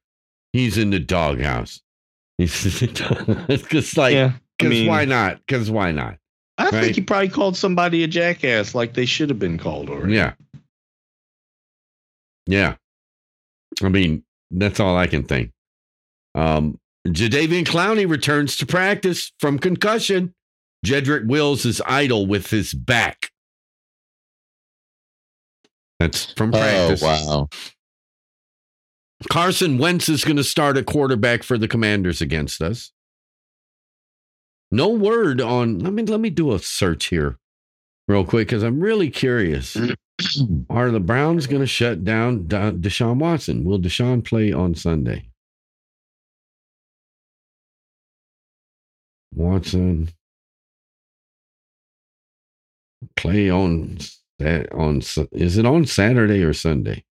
he's 0.52 0.76
in 0.76 0.90
the 0.90 1.00
doghouse. 1.00 1.80
He's 2.38 2.82
it's 2.82 3.68
just 3.68 3.96
like 3.96 4.12
yeah, 4.12 4.32
I 4.34 4.40
because 4.58 4.70
mean, 4.70 4.88
why 4.88 5.04
not? 5.04 5.38
Because 5.46 5.70
why 5.70 5.92
not? 5.92 6.18
I 6.58 6.64
right? 6.64 6.72
think 6.72 6.96
he 6.96 7.00
probably 7.00 7.28
called 7.28 7.56
somebody 7.56 8.02
a 8.02 8.08
jackass, 8.08 8.74
like 8.74 8.94
they 8.94 9.06
should 9.06 9.28
have 9.28 9.38
been 9.38 9.56
called 9.56 9.88
already. 9.88 10.14
Yeah, 10.14 10.32
yeah. 12.46 12.76
I 13.82 13.88
mean, 13.88 14.24
that's 14.50 14.80
all 14.80 14.96
I 14.96 15.06
can 15.06 15.24
think. 15.24 15.50
Um, 16.34 16.78
Jadeveon 17.06 17.64
Clowney 17.64 18.08
returns 18.08 18.56
to 18.58 18.66
practice 18.66 19.32
from 19.38 19.58
concussion. 19.58 20.34
Jedrick 20.84 21.26
Wills 21.26 21.64
is 21.64 21.82
idle 21.86 22.26
with 22.26 22.50
his 22.50 22.74
back. 22.74 23.30
That's 26.00 26.32
from 26.32 26.50
practice. 26.50 27.02
Oh 27.02 27.06
wow. 27.06 27.48
Carson 29.30 29.78
Wentz 29.78 30.08
is 30.08 30.24
going 30.24 30.36
to 30.36 30.44
start 30.44 30.76
at 30.76 30.86
quarterback 30.86 31.42
for 31.42 31.56
the 31.56 31.68
Commanders 31.68 32.20
against 32.20 32.60
us. 32.60 32.92
No 34.70 34.88
word 34.88 35.40
on. 35.40 35.78
Let 35.78 35.92
me 35.92 36.02
let 36.02 36.20
me 36.20 36.30
do 36.30 36.52
a 36.52 36.58
search 36.58 37.06
here 37.06 37.38
real 38.08 38.24
quick 38.24 38.48
because 38.48 38.62
I'm 38.62 38.80
really 38.80 39.08
curious. 39.08 39.76
Are 40.70 40.90
the 40.90 41.00
Browns 41.00 41.46
going 41.46 41.60
to 41.62 41.66
shut 41.66 42.04
down 42.04 42.44
Deshaun 42.44 43.18
Watson? 43.18 43.64
Will 43.64 43.78
Deshaun 43.78 44.24
play 44.24 44.52
on 44.52 44.74
Sunday? 44.74 45.28
Watson 49.34 50.08
play 53.16 53.50
on 53.50 53.98
that 54.38 54.72
on 54.72 54.98
is 55.32 55.58
it 55.58 55.66
on 55.66 55.84
Saturday 55.86 56.42
or 56.42 56.52
Sunday? 56.52 57.04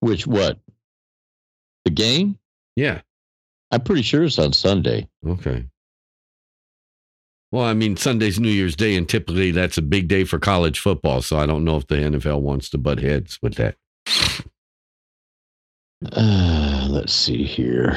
Which 0.00 0.26
what? 0.26 0.58
The 1.84 1.90
game? 1.90 2.38
Yeah. 2.76 3.00
I'm 3.70 3.82
pretty 3.82 4.02
sure 4.02 4.24
it's 4.24 4.38
on 4.38 4.52
Sunday. 4.52 5.08
Okay. 5.26 5.64
Well, 7.50 7.64
I 7.64 7.72
mean, 7.72 7.96
Sunday's 7.96 8.38
New 8.38 8.50
Year's 8.50 8.76
Day, 8.76 8.94
and 8.94 9.08
typically 9.08 9.52
that's 9.52 9.78
a 9.78 9.82
big 9.82 10.06
day 10.08 10.24
for 10.24 10.38
college 10.38 10.80
football. 10.80 11.22
So 11.22 11.38
I 11.38 11.46
don't 11.46 11.64
know 11.64 11.76
if 11.76 11.86
the 11.86 11.96
NFL 11.96 12.42
wants 12.42 12.68
to 12.70 12.78
butt 12.78 13.00
heads 13.00 13.38
with 13.42 13.54
that. 13.54 13.76
Uh, 16.12 16.86
let's 16.90 17.12
see 17.12 17.44
here. 17.44 17.92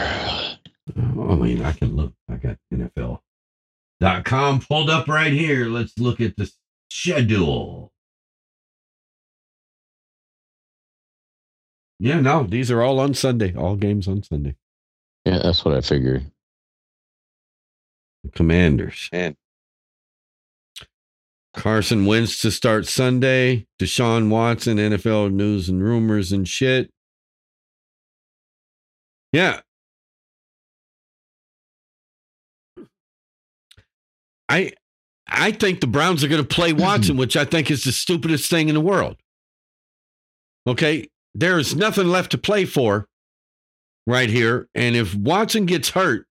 I 0.95 1.35
mean, 1.35 1.61
I 1.63 1.73
can 1.73 1.95
look. 1.95 2.13
I 2.29 2.35
got 2.35 2.57
NFL.com 2.73 4.61
pulled 4.61 4.89
up 4.89 5.07
right 5.07 5.33
here. 5.33 5.65
Let's 5.65 5.97
look 5.99 6.21
at 6.21 6.35
the 6.37 6.49
schedule. 6.89 7.91
Yeah, 11.99 12.19
no, 12.19 12.43
these 12.43 12.71
are 12.71 12.81
all 12.81 12.99
on 12.99 13.13
Sunday. 13.13 13.53
All 13.53 13.75
games 13.75 14.07
on 14.07 14.23
Sunday. 14.23 14.55
Yeah, 15.25 15.39
that's 15.43 15.63
what 15.63 15.75
I 15.75 15.81
figured. 15.81 16.31
The 18.23 18.31
Commanders. 18.31 19.09
Man. 19.11 19.35
Carson 21.53 22.05
Wentz 22.05 22.41
to 22.41 22.51
start 22.51 22.87
Sunday. 22.87 23.67
Deshaun 23.79 24.29
Watson, 24.29 24.77
NFL 24.77 25.31
news 25.31 25.67
and 25.69 25.83
rumors 25.83 26.31
and 26.31 26.47
shit. 26.47 26.89
Yeah. 29.33 29.61
I 34.47 34.71
I 35.27 35.51
think 35.51 35.79
the 35.79 35.87
Browns 35.87 36.23
are 36.23 36.27
going 36.27 36.45
to 36.45 36.47
play 36.47 36.73
Watson, 36.73 37.17
which 37.17 37.37
I 37.37 37.45
think 37.45 37.71
is 37.71 37.83
the 37.83 37.91
stupidest 37.91 38.49
thing 38.49 38.67
in 38.67 38.75
the 38.75 38.81
world. 38.81 39.17
Okay, 40.67 41.07
there 41.33 41.57
is 41.57 41.75
nothing 41.75 42.07
left 42.07 42.31
to 42.31 42.37
play 42.37 42.65
for 42.65 43.07
right 44.05 44.29
here, 44.29 44.67
and 44.75 44.95
if 44.95 45.15
Watson 45.15 45.65
gets 45.65 45.89
hurt, 45.89 46.27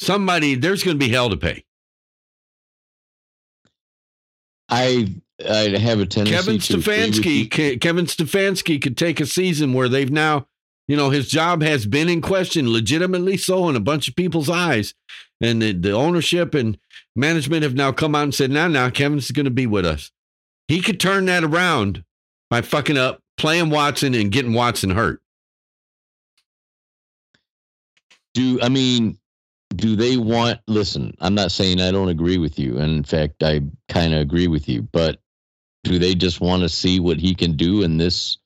somebody 0.00 0.54
there's 0.54 0.84
going 0.84 0.98
to 0.98 1.04
be 1.04 1.10
hell 1.10 1.30
to 1.30 1.36
pay. 1.36 1.64
I 4.68 5.12
I 5.46 5.78
have 5.78 6.00
a 6.00 6.06
tendency 6.06 6.32
Kevin 6.32 6.58
to 6.58 6.78
Stefanski. 6.78 7.46
Ke- 7.48 7.80
Kevin 7.80 8.06
Stefanski 8.06 8.80
could 8.80 8.96
take 8.96 9.20
a 9.20 9.26
season 9.26 9.72
where 9.72 9.88
they've 9.88 10.10
now, 10.10 10.46
you 10.88 10.96
know, 10.96 11.10
his 11.10 11.28
job 11.28 11.62
has 11.62 11.86
been 11.86 12.08
in 12.08 12.20
question, 12.20 12.72
legitimately 12.72 13.36
so, 13.36 13.68
in 13.68 13.76
a 13.76 13.80
bunch 13.80 14.08
of 14.08 14.16
people's 14.16 14.50
eyes, 14.50 14.94
and 15.40 15.62
the, 15.62 15.72
the 15.72 15.92
ownership 15.92 16.54
and 16.54 16.78
management 17.14 17.62
have 17.62 17.74
now 17.74 17.92
come 17.92 18.14
out 18.14 18.24
and 18.24 18.34
said, 18.34 18.50
"Now, 18.50 18.68
now, 18.68 18.90
Kevin's 18.90 19.30
going 19.30 19.44
to 19.44 19.50
be 19.50 19.66
with 19.66 19.86
us." 19.86 20.10
He 20.66 20.80
could 20.80 21.00
turn 21.00 21.26
that 21.26 21.44
around 21.44 22.04
by 22.50 22.60
fucking 22.60 22.98
up, 22.98 23.22
playing 23.36 23.70
Watson, 23.70 24.14
and 24.14 24.32
getting 24.32 24.52
Watson 24.52 24.90
hurt. 24.90 25.22
Do 28.34 28.60
I 28.60 28.68
mean 28.68 29.18
do 29.74 29.96
they 29.96 30.16
want 30.16 30.60
listen, 30.66 31.14
I'm 31.20 31.34
not 31.34 31.52
saying 31.52 31.80
I 31.80 31.90
don't 31.90 32.08
agree 32.08 32.38
with 32.38 32.58
you. 32.58 32.78
And 32.78 32.90
in 32.96 33.04
fact, 33.04 33.42
I 33.42 33.60
kind 33.88 34.14
of 34.14 34.20
agree 34.20 34.48
with 34.48 34.68
you, 34.68 34.82
but 34.82 35.20
do 35.84 35.98
they 35.98 36.14
just 36.14 36.40
want 36.40 36.62
to 36.62 36.68
see 36.68 37.00
what 37.00 37.18
he 37.18 37.34
can 37.34 37.52
do 37.56 37.82
in 37.82 37.96
this 37.96 38.38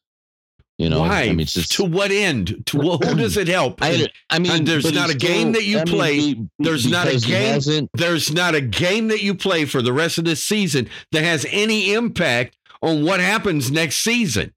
you 0.79 0.89
know, 0.89 1.01
Why? 1.01 1.25
I 1.25 1.33
mean 1.33 1.47
just 1.47 1.73
to 1.73 1.85
what 1.85 2.11
end? 2.11 2.67
To 2.67 2.79
wh- 2.79 3.07
who 3.07 3.15
does 3.15 3.37
it 3.37 3.47
help? 3.47 3.81
I, 3.83 4.09
I 4.31 4.39
mean, 4.39 4.51
And 4.53 4.67
there's 4.67 4.93
not 4.93 5.11
a 5.11 5.15
game 5.17 5.53
that 5.53 5.65
you 5.65 5.79
I 5.79 5.85
mean, 5.85 5.95
play. 5.95 6.49
There's 6.59 6.91
not 6.91 7.07
a 7.07 7.19
game- 7.19 7.89
There's 7.95 8.33
not 8.33 8.55
a 8.55 8.61
game 8.61 9.09
that 9.09 9.23
you 9.23 9.35
play 9.35 9.65
for 9.65 9.81
the 9.83 9.93
rest 9.93 10.19
of 10.19 10.25
this 10.25 10.43
season 10.43 10.89
that 11.13 11.23
has 11.23 11.47
any 11.51 11.93
impact 11.93 12.57
on 12.81 13.05
what 13.05 13.21
happens 13.21 13.71
next 13.71 13.99
season. 13.99 14.53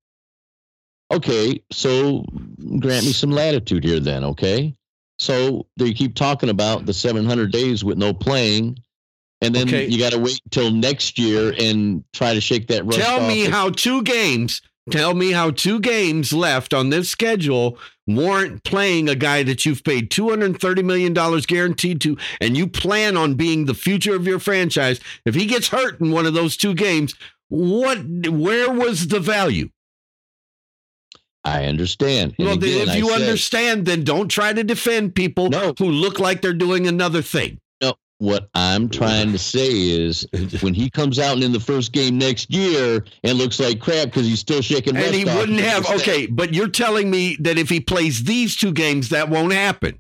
Okay, 1.14 1.62
so 1.72 2.26
grant 2.80 3.06
me 3.06 3.12
some 3.12 3.30
latitude 3.30 3.84
here 3.84 4.00
then, 4.00 4.24
okay? 4.24 4.74
So 5.20 5.68
they 5.78 5.94
keep 5.94 6.16
talking 6.16 6.50
about 6.50 6.86
the 6.86 6.94
700 6.94 7.52
days 7.52 7.84
with 7.84 7.98
no 7.98 8.14
playing, 8.14 8.78
and 9.42 9.54
then 9.56 9.68
Okay. 9.68 9.88
you 9.88 9.98
got 10.00 10.12
to 10.12 10.20
wait 10.20 10.40
till 10.52 10.72
next 10.72 11.18
year 11.18 11.54
and 11.58 12.04
try 12.14 12.34
to 12.34 12.42
shake 12.42 12.68
that 12.68 12.86
rust 12.86 13.00
Tell 13.00 13.22
off. 13.22 13.28
me 13.28 13.46
how 13.46 13.70
two 13.70 14.02
games, 14.04 14.62
tell 14.92 15.14
me 15.14 15.32
how 15.32 15.52
two 15.52 15.80
games 15.80 16.34
left 16.34 16.74
on 16.74 16.90
this 16.90 17.10
schedule 17.10 17.78
warrant 18.08 18.64
playing 18.64 19.10
a 19.10 19.16
guy 19.16 19.42
that 19.42 19.66
you've 19.66 19.84
paid 19.84 20.12
$230 20.12 20.84
million 20.84 21.14
guaranteed 21.48 22.00
to, 22.02 22.18
and 22.40 22.56
you 22.56 22.68
plan 22.68 23.18
on 23.18 23.34
being 23.36 23.66
the 23.66 23.74
future 23.74 24.16
of 24.16 24.28
your 24.28 24.38
franchise. 24.40 25.00
If 25.26 25.34
he 25.34 25.46
gets 25.48 25.70
hurt 25.70 26.00
in 26.02 26.12
one 26.12 26.26
of 26.28 26.34
those 26.36 26.56
two 26.58 26.74
games, 26.76 27.16
what 27.50 28.00
where 28.28 28.72
was 28.72 29.08
the 29.08 29.20
value? 29.20 29.70
I 31.46 31.66
understand. 31.66 32.34
And 32.40 32.48
well, 32.48 32.56
again, 32.58 32.90
if 32.90 32.96
you 32.96 33.10
said, 33.10 33.22
understand, 33.22 33.86
then 33.86 34.04
don't 34.04 34.28
try 34.30 34.52
to 34.52 34.64
defend 34.64 35.14
people 35.16 35.50
No. 35.50 35.74
who 35.78 35.86
look 35.86 36.20
like 36.20 36.42
they're 36.42 36.54
doing 36.54 36.88
another 36.88 37.22
thing. 37.22 37.60
No, 37.82 37.94
what 38.18 38.50
I'm 38.56 38.90
trying 38.90 39.32
to 39.32 39.38
say 39.38 39.70
is 39.70 40.26
when 40.62 40.74
he 40.74 40.90
comes 40.90 41.20
out 41.20 41.38
in 41.44 41.52
the 41.52 41.60
first 41.60 41.92
game 41.92 42.18
next 42.18 42.52
year 42.52 43.06
and 43.24 43.38
looks 43.38 43.60
like 43.60 43.80
crap 43.80 44.06
because 44.06 44.26
he's 44.26 44.40
still 44.40 44.62
shaking 44.64 44.98
And 44.98 45.14
he 45.14 45.24
wouldn't 45.24 45.60
have, 45.60 45.88
okay, 45.92 46.26
but 46.26 46.54
you're 46.54 46.68
telling 46.68 47.12
me 47.12 47.38
that 47.42 47.60
if 47.60 47.70
he 47.70 47.80
plays 47.80 48.24
these 48.24 48.56
two 48.56 48.72
games, 48.74 49.10
that 49.10 49.30
won't 49.30 49.54
happen. 49.54 50.00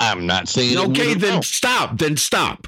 I'm 0.00 0.26
not 0.26 0.48
saying 0.48 0.78
Okay, 0.78 1.14
then 1.14 1.42
stop. 1.42 1.98
Then 1.98 2.16
stop. 2.16 2.66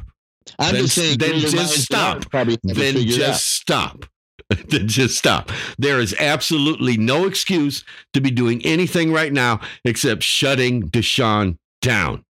I'm 0.58 0.74
then- 0.74 0.82
just 0.84 0.94
saying 0.94 1.18
then 1.18 1.40
just 1.40 1.82
stop. 1.82 2.30
Probably 2.30 2.58
Then 2.62 2.96
just 3.06 3.46
stop. 3.52 4.04
just 4.68 5.18
stop. 5.18 5.50
There 5.78 6.00
is 6.00 6.14
absolutely 6.18 6.96
no 6.96 7.26
excuse 7.26 7.84
to 8.14 8.20
be 8.20 8.30
doing 8.30 8.64
anything 8.64 9.12
right 9.12 9.32
now 9.32 9.60
except 9.84 10.22
shutting 10.22 10.88
Deshaun 10.88 11.58
down. 11.82 12.24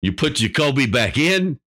You 0.00 0.12
put 0.12 0.34
Jacoby 0.34 0.86
back 0.86 1.16
in, 1.16 1.60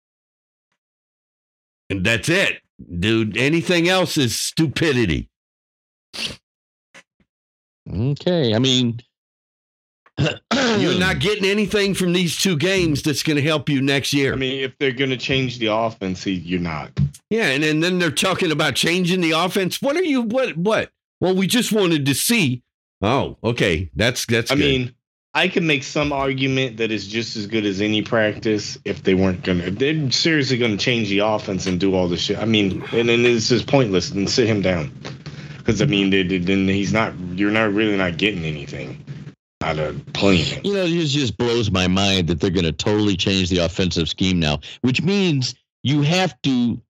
and 1.90 2.04
that's 2.04 2.30
it, 2.30 2.62
dude. 3.00 3.38
Anything 3.38 3.88
else 3.88 4.18
is 4.18 4.40
stupidity. 4.40 5.30
Okay, 7.88 8.56
I 8.56 8.60
mean, 8.60 9.00
You're 10.20 11.00
not 11.00 11.20
getting 11.20 11.46
anything 11.46 11.94
from 11.94 12.14
these 12.14 12.38
two 12.38 12.56
games 12.58 13.02
that's 13.02 13.24
going 13.24 13.38
to 13.38 13.42
help 13.42 13.68
you 13.70 13.82
next 13.82 14.14
year. 14.14 14.34
I 14.34 14.36
mean, 14.36 14.64
if 14.64 14.78
they're 14.78 14.92
gonna 14.92 15.18
change 15.18 15.58
the 15.60 15.68
offense, 15.68 16.26
you're 16.28 16.60
not. 16.60 16.92
Yeah, 17.30 17.48
and, 17.48 17.64
and 17.64 17.82
then 17.84 18.00
they're 18.00 18.12
talking 18.12 18.52
about 18.52 18.76
changing 18.76 19.22
the 19.22 19.32
offense. 19.32 19.82
What 19.82 19.96
are 19.98 20.04
you? 20.04 20.22
What? 20.22 20.56
What? 20.56 20.92
Well, 21.20 21.36
we 21.36 21.48
just 21.48 21.72
wanted 21.72 22.06
to 22.06 22.14
see. 22.14 22.62
Oh, 23.02 23.38
okay. 23.44 23.90
That's 23.96 24.26
that's. 24.28 24.52
I 24.52 24.56
good. 24.56 24.62
mean, 24.62 24.96
I 25.34 25.48
can 25.48 25.66
make 25.66 25.84
some 25.84 26.14
argument 26.14 26.78
that 26.78 26.92
it's 26.92 27.08
just 27.08 27.36
as 27.36 27.48
good 27.48 27.66
as 27.66 27.82
any 27.82 28.04
practice 28.04 28.78
if 28.86 29.02
they 29.04 29.16
weren't 29.16 29.44
gonna. 29.44 29.64
If 29.64 29.80
they're 29.80 30.12
seriously 30.12 30.58
gonna 30.60 30.78
change 30.78 31.10
the 31.10 31.20
offense 31.20 31.66
and 31.66 31.80
do 31.80 31.96
all 31.96 32.08
this 32.08 32.22
shit. 32.22 32.38
I 32.38 32.46
mean, 32.46 32.84
and 32.94 33.10
then 33.10 33.26
it's 33.26 33.50
just 33.50 33.66
pointless. 33.68 34.12
And 34.12 34.30
sit 34.30 34.48
him 34.48 34.62
down 34.62 34.92
because 35.58 35.82
I 35.82 35.86
mean, 35.86 36.12
they, 36.12 36.22
they- 36.24 36.38
then 36.38 36.68
he's 36.68 36.94
not. 36.94 37.14
You're 37.34 37.52
not 37.52 37.74
really 37.74 37.98
not 37.98 38.18
getting 38.18 38.46
anything 38.46 39.03
playing. 40.14 40.64
You 40.64 40.74
know, 40.74 40.84
it 40.86 41.06
just 41.06 41.38
blows 41.38 41.72
my 41.72 41.88
mind 41.88 42.28
that 42.28 42.40
they're 42.40 42.50
going 42.50 42.66
to 42.66 42.72
totally 42.72 43.16
change 43.16 43.50
the 43.50 43.60
offensive 43.60 44.10
scheme 44.10 44.40
now, 44.40 44.60
which 44.82 45.02
means 45.02 45.56
you 45.84 46.02
have 46.02 46.40
to. 46.44 46.82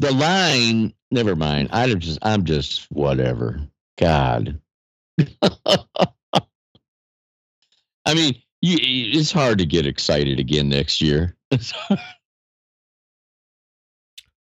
The 0.00 0.12
line, 0.12 0.94
never 1.10 1.34
mind. 1.34 1.70
I 1.72 1.92
just, 1.94 2.20
I'm 2.22 2.44
just 2.44 2.86
whatever. 2.92 3.60
God. 3.98 4.60
I 8.06 8.14
mean, 8.14 8.34
you, 8.62 8.78
it's 8.80 9.32
hard 9.32 9.58
to 9.58 9.66
get 9.66 9.86
excited 9.86 10.38
again 10.38 10.68
next 10.68 11.00
year. 11.00 11.36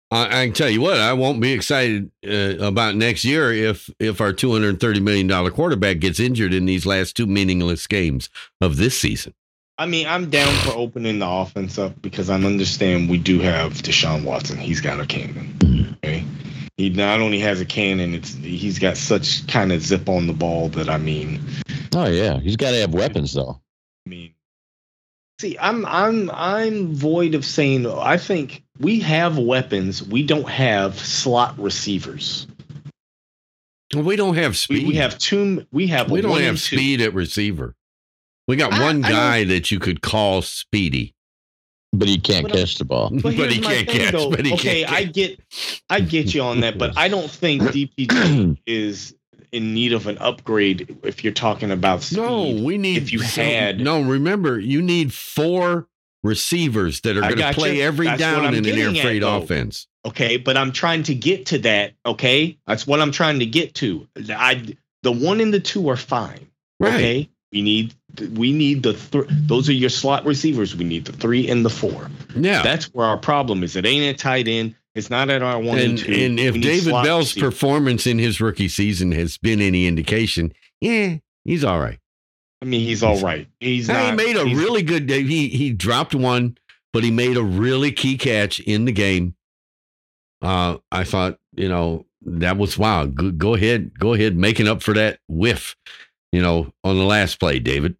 I, 0.09 0.41
I 0.41 0.45
can 0.45 0.53
tell 0.53 0.69
you 0.69 0.81
what. 0.81 0.99
I 0.99 1.13
won't 1.13 1.41
be 1.41 1.51
excited 1.51 2.11
uh, 2.25 2.57
about 2.59 2.95
next 2.95 3.25
year 3.25 3.51
if 3.51 3.89
if 3.99 4.21
our 4.21 4.33
two 4.33 4.51
hundred 4.53 4.79
thirty 4.79 4.99
million 4.99 5.27
dollar 5.27 5.51
quarterback 5.51 5.99
gets 5.99 6.19
injured 6.19 6.53
in 6.53 6.65
these 6.65 6.85
last 6.85 7.15
two 7.15 7.27
meaningless 7.27 7.87
games 7.87 8.29
of 8.61 8.77
this 8.77 8.97
season. 8.97 9.33
I 9.79 9.85
mean, 9.85 10.07
I'm 10.07 10.29
down 10.29 10.51
for 10.63 10.71
opening 10.71 11.19
the 11.19 11.27
offense 11.27 11.77
up 11.77 12.01
because 12.01 12.31
I 12.31 12.35
understand 12.35 13.09
we 13.09 13.17
do 13.19 13.39
have 13.41 13.73
Deshaun 13.73 14.23
Watson. 14.23 14.57
He's 14.57 14.81
got 14.81 14.99
a 14.99 15.05
cannon. 15.05 15.97
Okay. 16.03 16.25
He 16.77 16.89
not 16.89 17.19
only 17.19 17.39
has 17.39 17.61
a 17.61 17.65
cannon, 17.65 18.13
it's 18.13 18.33
he's 18.35 18.79
got 18.79 18.97
such 18.97 19.45
kind 19.47 19.71
of 19.71 19.81
zip 19.81 20.07
on 20.09 20.27
the 20.27 20.33
ball 20.33 20.69
that 20.69 20.89
I 20.89 20.97
mean, 20.97 21.41
oh 21.95 22.07
yeah, 22.07 22.39
he's 22.39 22.55
got 22.55 22.71
to 22.71 22.77
have 22.77 22.93
weapons 22.93 23.33
though. 23.33 23.59
I 24.05 24.09
mean, 24.09 24.33
see, 25.39 25.57
I'm 25.59 25.85
I'm 25.85 26.29
I'm 26.31 26.93
void 26.93 27.35
of 27.35 27.45
saying. 27.45 27.85
I 27.87 28.17
think 28.17 28.63
we 28.79 28.99
have 29.01 29.37
weapons. 29.37 30.03
We 30.03 30.23
don't 30.23 30.49
have 30.49 30.97
slot 30.99 31.57
receivers. 31.59 32.47
We 33.95 34.15
don't 34.17 34.35
have 34.35 34.57
speed. 34.57 34.87
we 34.87 34.95
have 34.95 35.17
two. 35.17 35.65
We 35.71 35.87
have. 35.87 36.11
we 36.11 36.21
don't 36.21 36.41
have 36.41 36.59
speed 36.59 37.01
at 37.01 37.13
receiver. 37.13 37.73
We 38.47 38.55
got 38.55 38.73
I- 38.73 38.81
one 38.83 39.01
guy 39.01 39.43
that 39.45 39.71
you 39.71 39.79
could 39.79 40.01
call 40.01 40.41
speedy, 40.41 41.13
but 41.93 42.07
he 42.07 42.17
can't 42.17 42.43
But 42.43 42.51
I'm- 42.55 42.59
catch 42.65 42.75
the 42.77 42.85
ball. 42.85 43.11
but, 43.21 43.33
here's 43.33 43.53
he 43.55 43.61
can't 43.61 43.87
thing, 43.89 43.99
catch. 43.99 44.11
though. 44.11 44.29
But 44.29 44.45
he 44.45 44.53
okay, 44.53 44.83
can't 44.83 44.91
Okay, 44.91 45.03
I 45.03 45.03
get, 45.05 45.39
I 45.89 45.99
get 46.01 46.33
you 46.33 46.41
on 46.41 46.59
that, 46.61 46.77
but 46.77 46.97
I 46.97 47.07
don't 47.07 47.29
think 47.31 47.61
DPJ 47.73 48.57
is 48.65 49.15
in 49.51 49.73
need 49.73 49.93
of 49.93 50.07
an 50.07 50.17
upgrade 50.19 50.97
if 51.03 51.23
you're 51.23 51.33
talking 51.33 51.71
about 51.71 52.03
speed. 52.03 52.17
No, 52.17 52.49
we 52.63 52.77
need. 52.77 52.97
if 52.97 53.11
you 53.11 53.19
had- 53.21 53.79
no, 53.79 54.01
remember 54.01 54.59
you 54.59 54.81
need 54.81 55.13
four 55.13 55.87
receivers 56.23 57.01
that 57.01 57.17
are 57.17 57.21
going 57.21 57.37
to 57.37 57.53
play 57.53 57.81
every 57.81 58.07
That's 58.07 58.19
down 58.19 58.45
in 58.53 58.55
an 58.55 58.65
air 58.65 58.75
getting 58.75 58.97
at, 58.97 59.03
freight 59.03 59.23
offense. 59.23 59.87
Okay, 60.05 60.37
but 60.37 60.57
I'm 60.57 60.71
trying 60.71 61.03
to 61.03 61.15
get 61.15 61.47
to 61.47 61.59
that. 61.59 61.93
Okay, 62.05 62.57
that's 62.67 62.85
what 62.87 63.01
I'm 63.01 63.11
trying 63.11 63.39
to 63.39 63.45
get 63.45 63.73
to. 63.75 64.07
I 64.29 64.75
the 65.03 65.11
one 65.11 65.41
and 65.41 65.53
the 65.53 65.59
two 65.59 65.89
are 65.89 65.97
fine. 65.97 66.47
Right. 66.79 66.93
Okay, 66.93 67.29
we 67.51 67.61
need 67.61 67.93
we 68.33 68.51
need 68.51 68.83
the 68.83 68.93
th- 68.93 69.25
those 69.29 69.69
are 69.69 69.73
your 69.73 69.89
slot 69.89 70.25
receivers. 70.25 70.75
We 70.75 70.85
need 70.85 71.05
the 71.05 71.13
three 71.13 71.47
and 71.49 71.63
the 71.65 71.69
four. 71.69 72.09
Yeah. 72.35 72.61
That's 72.63 72.85
where 72.93 73.05
our 73.05 73.17
problem 73.17 73.63
is. 73.63 73.75
It 73.75 73.85
ain't 73.85 74.03
at 74.15 74.17
tight 74.19 74.47
end. 74.47 74.75
It's 74.97 75.11
not 75.11 75.29
at 75.29 75.43
our 75.43 75.59
one 75.59 75.77
and, 75.77 75.89
and 75.89 75.99
two. 75.99 76.11
and 76.11 76.39
if 76.39 76.59
David 76.59 76.91
Bell's 77.03 77.33
performance 77.33 78.07
in 78.07 78.17
his 78.17 78.41
rookie 78.41 78.67
season 78.67 79.11
has 79.11 79.37
been 79.37 79.61
any 79.61 79.85
indication, 79.85 80.53
yeah, 80.81 81.17
he's 81.45 81.63
all 81.63 81.79
right. 81.79 81.99
I 82.63 82.65
mean, 82.65 82.81
he's 82.81 83.03
all 83.03 83.19
right. 83.19 83.47
He's 83.59 83.87
not. 83.87 84.03
he 84.03 84.11
made 84.13 84.35
a 84.35 84.45
really 84.45 84.81
good. 84.81 85.07
He 85.07 85.49
he 85.49 85.71
dropped 85.71 86.15
one, 86.15 86.57
but 86.93 87.03
he 87.03 87.11
made 87.11 87.37
a 87.37 87.43
really 87.43 87.91
key 87.91 88.17
catch 88.17 88.59
in 88.59 88.85
the 88.85 88.91
game. 88.91 89.35
Uh, 90.41 90.77
I 90.91 91.03
thought 91.03 91.37
you 91.55 91.69
know 91.69 92.07
that 92.23 92.57
was 92.57 92.75
wow. 92.75 93.05
Go, 93.05 93.29
go 93.29 93.53
ahead, 93.53 93.99
go 93.99 94.15
ahead, 94.15 94.35
making 94.35 94.67
up 94.67 94.81
for 94.81 94.95
that 94.95 95.19
whiff, 95.27 95.75
you 96.31 96.41
know, 96.41 96.73
on 96.83 96.97
the 96.97 97.05
last 97.05 97.39
play, 97.39 97.59
David. 97.59 97.95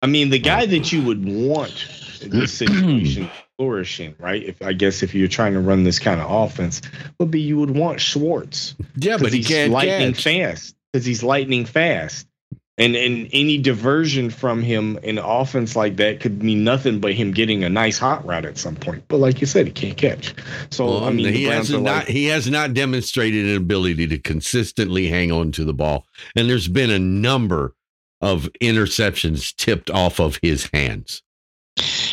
I 0.00 0.06
mean, 0.06 0.30
the 0.30 0.38
guy 0.38 0.64
that 0.66 0.92
you 0.92 1.02
would 1.02 1.24
want 1.24 2.20
in 2.22 2.30
this 2.30 2.52
situation 2.58 3.28
to 3.60 3.64
flourish 3.64 4.00
in, 4.00 4.14
right? 4.18 4.42
If 4.42 4.62
I 4.62 4.72
guess 4.72 5.02
if 5.02 5.14
you're 5.14 5.28
trying 5.28 5.54
to 5.54 5.60
run 5.60 5.84
this 5.84 5.98
kind 5.98 6.20
of 6.20 6.30
offense, 6.30 6.80
would 7.18 7.30
be 7.30 7.40
you 7.40 7.58
would 7.58 7.70
want 7.70 8.00
Schwartz. 8.00 8.74
Yeah, 8.96 9.16
but 9.18 9.32
he 9.32 9.38
he's 9.38 9.48
can't 9.48 9.72
lightning 9.72 10.12
catch. 10.14 10.24
fast. 10.24 10.76
Because 10.92 11.04
he's 11.06 11.22
lightning 11.22 11.64
fast. 11.66 12.26
And 12.78 12.96
and 12.96 13.28
any 13.32 13.58
diversion 13.58 14.30
from 14.30 14.62
him 14.62 14.98
in 15.02 15.18
offense 15.18 15.76
like 15.76 15.96
that 15.96 16.20
could 16.20 16.42
mean 16.42 16.64
nothing 16.64 16.98
but 16.98 17.12
him 17.12 17.32
getting 17.32 17.62
a 17.62 17.68
nice 17.68 17.98
hot 17.98 18.24
route 18.24 18.46
at 18.46 18.56
some 18.56 18.74
point. 18.74 19.04
But 19.06 19.18
like 19.18 19.40
you 19.42 19.46
said, 19.46 19.66
he 19.66 19.72
can't 19.72 19.98
catch. 19.98 20.34
So 20.70 20.86
Well, 20.86 21.04
I 21.04 21.10
mean, 21.10 21.32
he 21.32 21.44
has 21.44 21.70
not 21.70 21.82
like, 21.82 22.06
he 22.06 22.24
has 22.26 22.48
not 22.48 22.72
demonstrated 22.72 23.46
an 23.46 23.56
ability 23.56 24.06
to 24.08 24.18
consistently 24.18 25.08
hang 25.08 25.30
on 25.30 25.52
to 25.52 25.64
the 25.64 25.74
ball, 25.74 26.06
and 26.34 26.48
there's 26.48 26.68
been 26.68 26.90
a 26.90 26.98
number 26.98 27.74
of 28.22 28.48
interceptions 28.62 29.54
tipped 29.54 29.90
off 29.90 30.18
of 30.18 30.38
his 30.42 30.70
hands. 30.72 31.22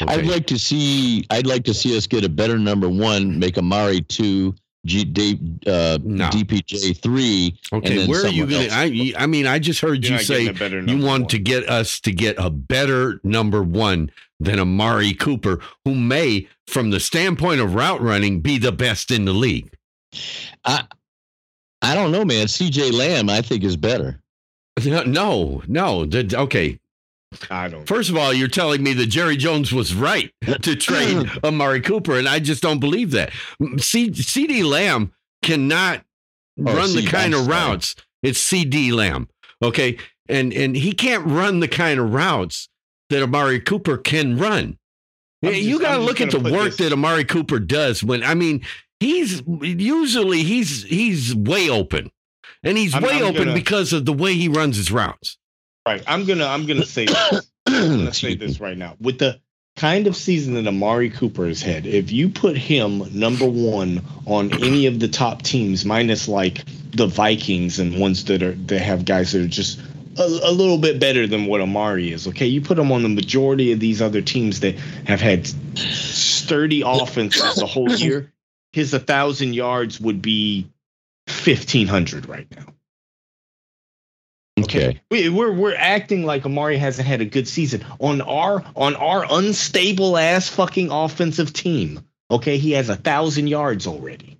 I'd 0.07 0.25
like 0.25 0.45
to 0.47 0.59
see. 0.59 1.25
I'd 1.29 1.47
like 1.47 1.63
to 1.65 1.73
see 1.73 1.97
us 1.97 2.07
get 2.07 2.23
a 2.23 2.29
better 2.29 2.57
number 2.59 2.87
one, 2.89 3.39
make 3.39 3.57
Amari 3.57 4.01
two, 4.01 4.53
G, 4.85 5.03
Dave, 5.03 5.39
uh, 5.65 5.97
No. 6.03 6.29
DPJ 6.29 7.01
three. 7.01 7.57
and 7.71 7.83
Okay, 7.83 7.97
then 7.97 8.09
where 8.09 8.25
are 8.25 8.29
you 8.29 8.45
going? 8.45 8.69
I 8.71 9.13
I 9.17 9.25
mean, 9.25 9.47
I 9.47 9.59
just 9.59 9.81
heard 9.81 10.03
you're 10.05 10.17
you 10.19 10.23
say 10.23 10.45
getting 10.45 10.55
a 10.55 10.59
better 10.59 10.81
you 10.81 11.03
want 11.03 11.23
one. 11.23 11.27
to 11.29 11.39
get 11.39 11.67
us 11.67 11.99
to 12.01 12.11
get 12.11 12.35
a 12.37 12.49
better 12.49 13.19
number 13.23 13.63
one 13.63 14.11
than 14.39 14.59
Amari 14.59 15.13
Cooper, 15.15 15.59
who 15.83 15.95
may, 15.95 16.47
from 16.67 16.91
the 16.91 16.99
standpoint 16.99 17.59
of 17.59 17.73
route 17.73 18.01
running, 18.01 18.39
be 18.39 18.59
the 18.59 18.71
best 18.71 19.09
in 19.09 19.25
the 19.25 19.33
league. 19.33 19.73
I, 20.63 20.83
I 21.81 21.95
don't 21.95 22.11
know, 22.11 22.23
man. 22.23 22.45
CJ 22.45 22.93
Lamb, 22.93 23.29
I 23.31 23.41
think, 23.41 23.63
is 23.63 23.75
better. 23.77 24.21
No, 24.85 25.63
no. 25.67 26.05
The, 26.05 26.35
okay, 26.37 26.79
I 27.49 27.67
don't. 27.67 27.87
First 27.87 28.09
of 28.09 28.17
all, 28.17 28.33
you're 28.33 28.47
telling 28.47 28.83
me 28.83 28.93
that 28.93 29.07
Jerry 29.07 29.37
Jones 29.37 29.73
was 29.73 29.93
right 29.93 30.31
to 30.61 30.75
trade 30.75 31.29
Amari 31.43 31.81
Cooper, 31.81 32.17
and 32.17 32.27
I 32.27 32.39
just 32.39 32.61
don't 32.63 32.79
believe 32.79 33.11
that. 33.11 33.31
C- 33.79 34.09
CeeDee 34.11 34.63
Lamb 34.63 35.13
cannot 35.43 36.03
Oh, 36.59 36.63
run 36.75 36.95
the 36.95 37.05
kind 37.05 37.35
of 37.35 37.45
routes. 37.47 37.95
It's 38.23 38.39
CeeDee 38.39 38.91
Lamb, 38.91 39.29
okay, 39.61 39.97
and 40.27 40.51
and 40.51 40.75
he 40.75 40.91
can't 40.91 41.23
run 41.25 41.59
the 41.59 41.67
kind 41.67 41.99
of 41.99 42.11
routes 42.13 42.67
that 43.11 43.21
Amari 43.21 43.59
Cooper 43.59 43.97
can 43.97 44.37
run. 44.39 44.77
I'm 45.45 45.53
you 45.53 45.79
got 45.79 45.97
to 45.97 46.01
look 46.01 46.19
at 46.19 46.31
the 46.31 46.39
work 46.39 46.69
this- 46.69 46.77
that 46.77 46.91
Amari 46.93 47.25
Cooper 47.25 47.59
does. 47.59 48.03
When 48.03 48.23
I 48.23 48.33
mean, 48.33 48.65
he's 48.99 49.43
usually 49.61 50.41
he's 50.43 50.83
he's 50.85 51.35
way 51.35 51.69
open, 51.69 52.09
and 52.63 52.75
he's 52.75 52.95
I'm- 52.95 53.03
way 53.03 53.17
I'm 53.17 53.23
open 53.25 53.43
gonna- 53.43 53.53
because 53.53 53.93
of 53.93 54.05
the 54.05 54.13
way 54.13 54.33
he 54.33 54.47
runs 54.47 54.77
his 54.77 54.91
routes. 54.91 55.37
Right. 55.87 56.03
I'm 56.05 56.25
gonna. 56.25 56.45
I'm 56.45 56.65
gonna 56.65 56.85
say. 56.85 57.05
This. 57.05 57.49
I'm 57.65 57.97
gonna 57.99 58.13
say 58.13 58.35
this 58.35 58.59
right 58.59 58.77
now. 58.77 58.95
With 58.99 59.19
the 59.19 59.39
kind 59.77 60.07
of 60.07 60.17
season 60.17 60.55
that 60.55 60.67
Amari 60.67 61.09
Cooper 61.09 61.47
has 61.47 61.61
had, 61.61 61.85
if 61.85 62.11
you 62.11 62.27
put 62.27 62.57
him 62.57 63.03
number 63.17 63.45
one 63.45 64.01
on 64.25 64.51
any 64.61 64.87
of 64.87 64.99
the 64.99 65.07
top 65.07 65.43
teams, 65.43 65.85
minus 65.85 66.27
like 66.27 66.65
the 66.91 67.07
Vikings 67.07 67.79
and 67.79 67.99
ones 67.99 68.25
that 68.25 68.43
are 68.43 68.51
that 68.51 68.79
have 68.79 69.05
guys 69.05 69.31
that 69.31 69.43
are 69.43 69.47
just 69.47 69.79
a, 70.17 70.23
a 70.23 70.51
little 70.51 70.77
bit 70.77 70.99
better 70.99 71.25
than 71.25 71.45
what 71.45 71.61
Amari 71.61 72.11
is. 72.11 72.27
Okay, 72.27 72.47
you 72.47 72.59
put 72.59 72.77
him 72.77 72.91
on 72.91 73.03
the 73.03 73.09
majority 73.09 73.71
of 73.71 73.79
these 73.79 74.01
other 74.01 74.21
teams 74.21 74.59
that 74.59 74.75
have 75.05 75.21
had 75.21 75.47
sturdy 75.77 76.83
offenses 76.85 77.55
the 77.55 77.65
whole 77.65 77.89
year. 77.93 78.33
His 78.73 78.93
a 78.93 78.99
thousand 78.99 79.53
yards 79.53 80.01
would 80.01 80.21
be 80.21 80.69
fifteen 81.27 81.87
hundred 81.87 82.27
right 82.27 82.47
now. 82.53 82.73
Okay. 84.59 84.99
We, 85.11 85.29
we're 85.29 85.51
we're 85.53 85.75
acting 85.75 86.23
like 86.25 86.45
Amari 86.45 86.77
hasn't 86.77 87.07
had 87.07 87.21
a 87.21 87.25
good 87.25 87.47
season 87.47 87.85
on 87.99 88.21
our 88.21 88.63
on 88.75 88.95
our 88.95 89.25
unstable 89.29 90.17
ass 90.17 90.49
fucking 90.49 90.89
offensive 90.91 91.53
team. 91.53 91.99
Okay, 92.31 92.57
he 92.57 92.71
has 92.71 92.89
a 92.89 92.95
thousand 92.95 93.47
yards 93.47 93.87
already. 93.87 94.37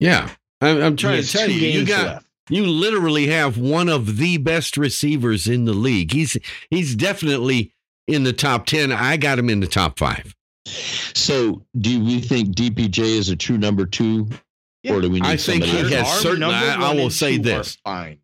Yeah, 0.00 0.28
I'm, 0.60 0.82
I'm 0.82 0.96
trying 0.96 1.22
to 1.22 1.28
tell 1.28 1.48
you, 1.48 1.68
you 1.68 1.86
got 1.86 2.04
left. 2.06 2.26
you 2.50 2.66
literally 2.66 3.28
have 3.28 3.56
one 3.56 3.88
of 3.88 4.16
the 4.16 4.36
best 4.38 4.76
receivers 4.76 5.46
in 5.46 5.64
the 5.64 5.72
league. 5.72 6.12
He's 6.12 6.36
he's 6.70 6.94
definitely 6.94 7.72
in 8.06 8.24
the 8.24 8.32
top 8.32 8.66
ten. 8.66 8.92
I 8.92 9.16
got 9.16 9.38
him 9.38 9.48
in 9.48 9.60
the 9.60 9.66
top 9.66 9.98
five. 9.98 10.34
So, 10.66 11.62
do 11.78 12.02
we 12.04 12.20
think 12.20 12.54
DPJ 12.56 12.98
is 12.98 13.28
a 13.28 13.36
true 13.36 13.58
number 13.58 13.86
two, 13.86 14.28
or 14.88 15.00
do 15.00 15.08
we 15.10 15.20
need 15.20 15.28
I 15.28 15.36
think 15.36 15.62
he 15.64 15.76
has 15.94 16.08
certain- 16.20 16.42
I- 16.42 16.74
I 16.90 16.94
will 16.94 17.10
say 17.10 17.36
this. 17.38 17.76
Fine. 17.84 18.18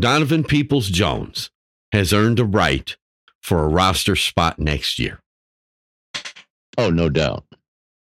Donovan 0.00 0.44
Peoples 0.44 0.88
Jones 0.88 1.50
has 1.92 2.12
earned 2.12 2.38
a 2.38 2.44
right 2.44 2.96
for 3.42 3.62
a 3.64 3.68
roster 3.68 4.16
spot 4.16 4.58
next 4.58 4.98
year. 4.98 5.20
Oh, 6.78 6.90
no 6.90 7.08
doubt. 7.08 7.44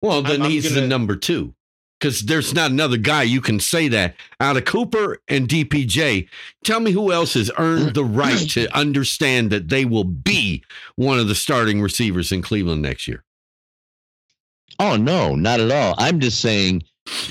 Well, 0.01 0.21
then 0.21 0.33
I'm- 0.33 0.43
I'm 0.43 0.51
he's 0.51 0.65
the 0.69 0.75
gonna- 0.75 0.87
number 0.87 1.15
two 1.15 1.55
because 1.99 2.21
there's 2.23 2.53
not 2.53 2.71
another 2.71 2.97
guy 2.97 3.23
you 3.23 3.39
can 3.39 3.59
say 3.59 3.87
that 3.87 4.15
out 4.41 4.57
of 4.57 4.65
Cooper 4.65 5.19
and 5.29 5.47
DPJ. 5.47 6.27
Tell 6.63 6.79
me 6.81 6.91
who 6.91 7.11
else 7.13 7.35
has 7.35 7.49
earned 7.57 7.93
the 7.95 8.03
right 8.03 8.49
to 8.51 8.67
understand 8.77 9.49
that 9.51 9.69
they 9.69 9.85
will 9.85 10.03
be 10.03 10.63
one 10.97 11.19
of 11.19 11.27
the 11.29 11.35
starting 11.35 11.81
receivers 11.81 12.31
in 12.33 12.41
Cleveland 12.41 12.81
next 12.81 13.07
year. 13.07 13.23
Oh 14.77 14.97
no, 14.97 15.35
not 15.35 15.61
at 15.61 15.71
all. 15.71 15.95
I'm 15.97 16.19
just 16.19 16.41
saying, 16.41 16.83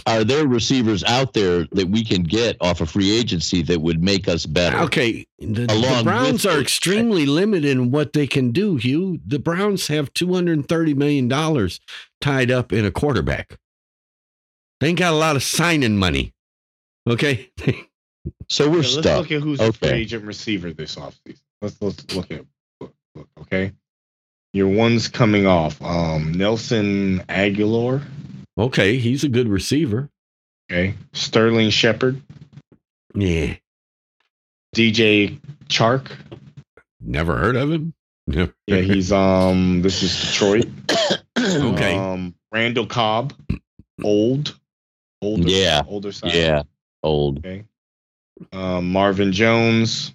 are 0.07 0.25
there 0.25 0.47
receivers 0.47 1.03
out 1.05 1.33
there 1.33 1.67
that 1.73 1.89
we 1.89 2.05
can 2.05 2.23
get 2.23 2.57
off 2.61 2.81
of 2.81 2.91
free 2.91 3.11
agency 3.17 3.63
that 3.63 3.81
would 3.81 4.03
make 4.03 4.29
us 4.29 4.47
better? 4.47 4.79
Okay, 4.79 5.27
the, 5.39 5.67
the 5.67 6.01
Browns 6.05 6.45
with 6.45 6.55
are 6.55 6.61
extremely 6.61 7.27
limited 7.27 7.71
in 7.71 7.91
what 7.91 8.13
they 8.13 8.27
can 8.27 8.51
do. 8.53 8.77
Hugh, 8.77 9.21
the 9.27 9.39
Browns 9.39 9.87
have 9.89 10.13
two 10.15 10.33
hundred 10.35 10.59
and 10.59 10.69
thirty 10.69 10.95
million 10.95 11.29
dollars 11.29 11.81
tied 12.21 12.51
up 12.51 12.73
in 12.73 12.85
a 12.85 12.91
quarterback. 12.91 13.59
They 14.81 14.89
ain't 14.89 14.99
got 14.99 15.13
a 15.13 15.17
lot 15.17 15.37
of 15.37 15.43
signing 15.43 15.97
money. 15.97 16.33
Okay, 17.09 17.51
So 18.49 18.69
we're 18.71 18.79
Okay, 18.79 18.89
let's 18.89 18.93
stuck. 18.93 19.19
look 19.19 19.33
at 19.33 19.43
who's 19.43 19.59
the 19.59 19.67
Okay. 19.67 19.89
free 19.89 19.99
agent 20.01 20.25
receiver 20.25 20.73
this 20.73 20.97
offseason. 20.97 21.41
Let's 21.61 21.77
let's 21.81 22.15
look 22.15 22.31
at 22.31 22.45
look, 22.81 22.93
look, 23.15 23.29
okay. 23.41 23.73
Your 24.53 24.69
one's 24.69 25.09
coming 25.09 25.47
off. 25.47 25.83
Um, 25.83 26.33
Nelson 26.33 27.19
Agholor. 27.29 28.03
Okay, 28.59 28.97
he's 28.99 29.25
a 29.25 29.29
good 29.29 29.49
receiver. 29.49 30.09
Okay. 30.71 30.95
Sterling 31.13 31.71
Shepard. 31.71 32.21
Yeah, 33.15 33.55
DJ 34.75 35.39
Chark. 35.69 36.11
never 37.01 37.37
heard 37.37 37.57
of 37.57 37.71
him. 37.71 37.95
Yeah, 38.67 38.79
he's 38.81 39.13
um. 39.13 39.83
This 39.83 40.03
is 40.03 40.19
Detroit. 40.33 40.67
Okay. 41.39 41.95
Um, 41.95 42.35
Randall 42.53 42.87
Cobb, 42.87 43.35
old, 44.03 44.59
older, 45.21 45.43
Yeah. 45.47 45.83
older 45.87 46.11
side. 46.11 46.33
yeah, 46.33 46.63
old. 47.03 47.39
Okay. 47.45 47.65
Um, 48.53 48.91
Marvin 48.91 49.31
Jones, 49.33 50.15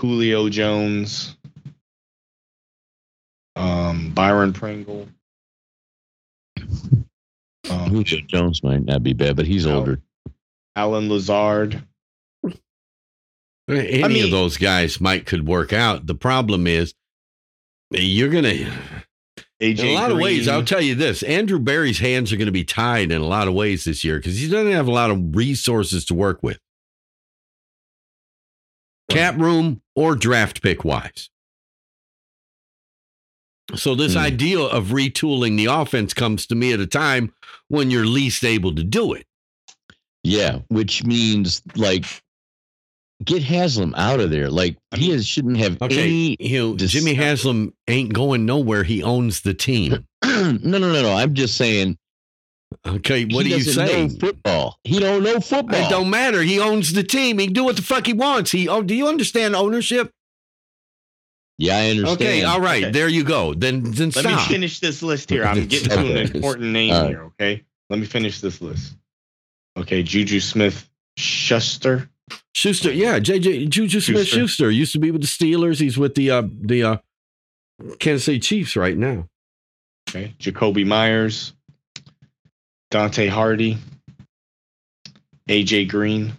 Julio 0.00 0.48
Jones, 0.48 1.36
Um, 3.54 4.10
Byron 4.10 4.52
Pringle. 4.52 5.08
Julio 7.94 8.24
Jones 8.26 8.62
might 8.62 8.84
not 8.84 9.02
be 9.02 9.12
bad, 9.12 9.36
but 9.36 9.46
he's 9.46 9.66
No. 9.66 9.78
older. 9.78 10.00
Allen 10.76 11.08
Lazard. 11.08 11.82
Any 13.68 14.02
mean- 14.14 14.24
of 14.24 14.30
those 14.30 14.56
guys 14.58 15.00
might 15.00 15.24
could 15.24 15.46
work 15.46 15.72
out. 15.72 16.06
The 16.06 16.14
problem 16.14 16.66
is 16.66 16.94
you're 17.90 18.28
gonna 18.28 18.70
AJ 19.60 19.78
in 19.80 19.86
a 19.86 19.92
lot 19.94 20.10
of 20.10 20.18
ways. 20.18 20.48
I'll 20.48 20.64
tell 20.64 20.82
you 20.82 20.94
this: 20.94 21.22
Andrew 21.22 21.58
Berry's 21.58 22.00
hands 22.00 22.30
are 22.32 22.36
going 22.36 22.46
to 22.46 22.52
be 22.52 22.64
tied 22.64 23.10
in 23.10 23.22
a 23.22 23.26
lot 23.26 23.48
of 23.48 23.54
ways 23.54 23.84
this 23.84 24.04
year 24.04 24.18
because 24.18 24.38
he 24.38 24.48
doesn't 24.50 24.72
have 24.72 24.88
a 24.88 24.92
lot 24.92 25.10
of 25.10 25.34
resources 25.34 26.04
to 26.06 26.14
work 26.14 26.42
with, 26.42 26.58
cap 29.08 29.38
room 29.38 29.80
or 29.94 30.14
draft 30.16 30.60
pick 30.62 30.84
wise. 30.84 31.30
So 33.74 33.94
this 33.94 34.12
Hmm. 34.12 34.18
idea 34.18 34.60
of 34.60 34.88
retooling 34.88 35.56
the 35.56 35.66
offense 35.66 36.12
comes 36.14 36.46
to 36.48 36.54
me 36.54 36.72
at 36.72 36.80
a 36.80 36.86
time 36.86 37.32
when 37.68 37.90
you're 37.90 38.06
least 38.06 38.44
able 38.44 38.74
to 38.74 38.84
do 38.84 39.14
it. 39.14 39.26
Yeah, 40.22 40.60
which 40.68 41.04
means 41.04 41.62
like 41.76 42.04
get 43.24 43.42
Haslam 43.42 43.94
out 43.96 44.20
of 44.20 44.30
there. 44.30 44.50
Like 44.50 44.76
he 44.94 45.10
is, 45.10 45.26
shouldn't 45.26 45.56
have 45.58 45.80
Okay, 45.80 46.02
any. 46.02 46.36
you 46.40 46.58
know, 46.58 46.76
dis- 46.76 46.90
Jimmy 46.90 47.14
Haslam 47.14 47.72
ain't 47.88 48.12
going 48.12 48.44
nowhere. 48.46 48.84
He 48.84 49.02
owns 49.02 49.40
the 49.42 49.54
team. 49.54 50.06
no, 50.24 50.52
no, 50.62 50.78
no, 50.78 50.92
no. 51.02 51.12
I'm 51.14 51.34
just 51.34 51.56
saying. 51.56 51.96
Okay, 52.86 53.24
what 53.26 53.46
he 53.46 53.54
are 53.54 53.58
you 53.58 53.62
saying? 53.62 54.08
Know 54.08 54.18
football. 54.18 54.78
He 54.84 54.98
don't 54.98 55.22
know 55.22 55.40
football. 55.40 55.80
It 55.80 55.88
don't 55.88 56.10
matter. 56.10 56.42
He 56.42 56.58
owns 56.58 56.92
the 56.92 57.04
team. 57.04 57.38
He 57.38 57.46
can 57.46 57.54
do 57.54 57.64
what 57.64 57.76
the 57.76 57.82
fuck 57.82 58.06
he 58.06 58.12
wants. 58.12 58.50
He 58.50 58.68
oh, 58.68 58.82
do 58.82 58.94
you 58.94 59.06
understand 59.08 59.54
ownership? 59.54 60.10
Yeah, 61.58 61.76
I 61.76 61.90
understand. 61.90 62.20
Okay, 62.22 62.42
all 62.44 62.60
right, 62.60 62.82
Okay. 62.84 62.92
there 62.92 63.08
you 63.08 63.22
go. 63.24 63.54
Then 63.54 63.82
then 63.84 64.10
Let 64.10 64.24
me 64.26 64.36
finish 64.48 64.80
this 64.80 65.02
list 65.02 65.30
here. 65.30 65.44
I'm 65.44 65.66
getting 65.68 65.88
to 65.88 65.98
an 66.22 66.34
important 66.34 66.72
name 66.72 66.92
All 66.92 67.00
right. 67.02 67.08
here. 67.10 67.22
Okay, 67.40 67.64
let 67.90 67.98
me 68.00 68.06
finish 68.06 68.40
this 68.40 68.60
list. 68.60 68.94
Okay, 69.76 70.02
Juju 70.02 70.40
Smith 70.40 70.88
Schuster. 71.16 72.08
Schuster, 72.54 72.92
yeah, 72.92 73.18
JJ 73.20 73.68
Juju 73.68 74.00
Smith 74.00 74.26
Schuster. 74.26 74.36
Schuster 74.40 74.70
used 74.70 74.92
to 74.92 74.98
be 74.98 75.10
with 75.12 75.20
the 75.20 75.26
Steelers. 75.28 75.78
He's 75.80 75.96
with 75.96 76.14
the 76.16 76.30
uh 76.30 76.42
the 76.62 76.82
uh 76.82 76.96
Kansas 78.00 78.24
City 78.24 78.40
Chiefs 78.40 78.76
right 78.76 78.96
now. 78.96 79.28
Okay, 80.10 80.34
Jakobi 80.40 80.84
Meyers, 80.86 81.52
Dante 82.90 83.26
Hardy, 83.28 83.78
AJ 85.48 85.88
Green. 85.88 86.32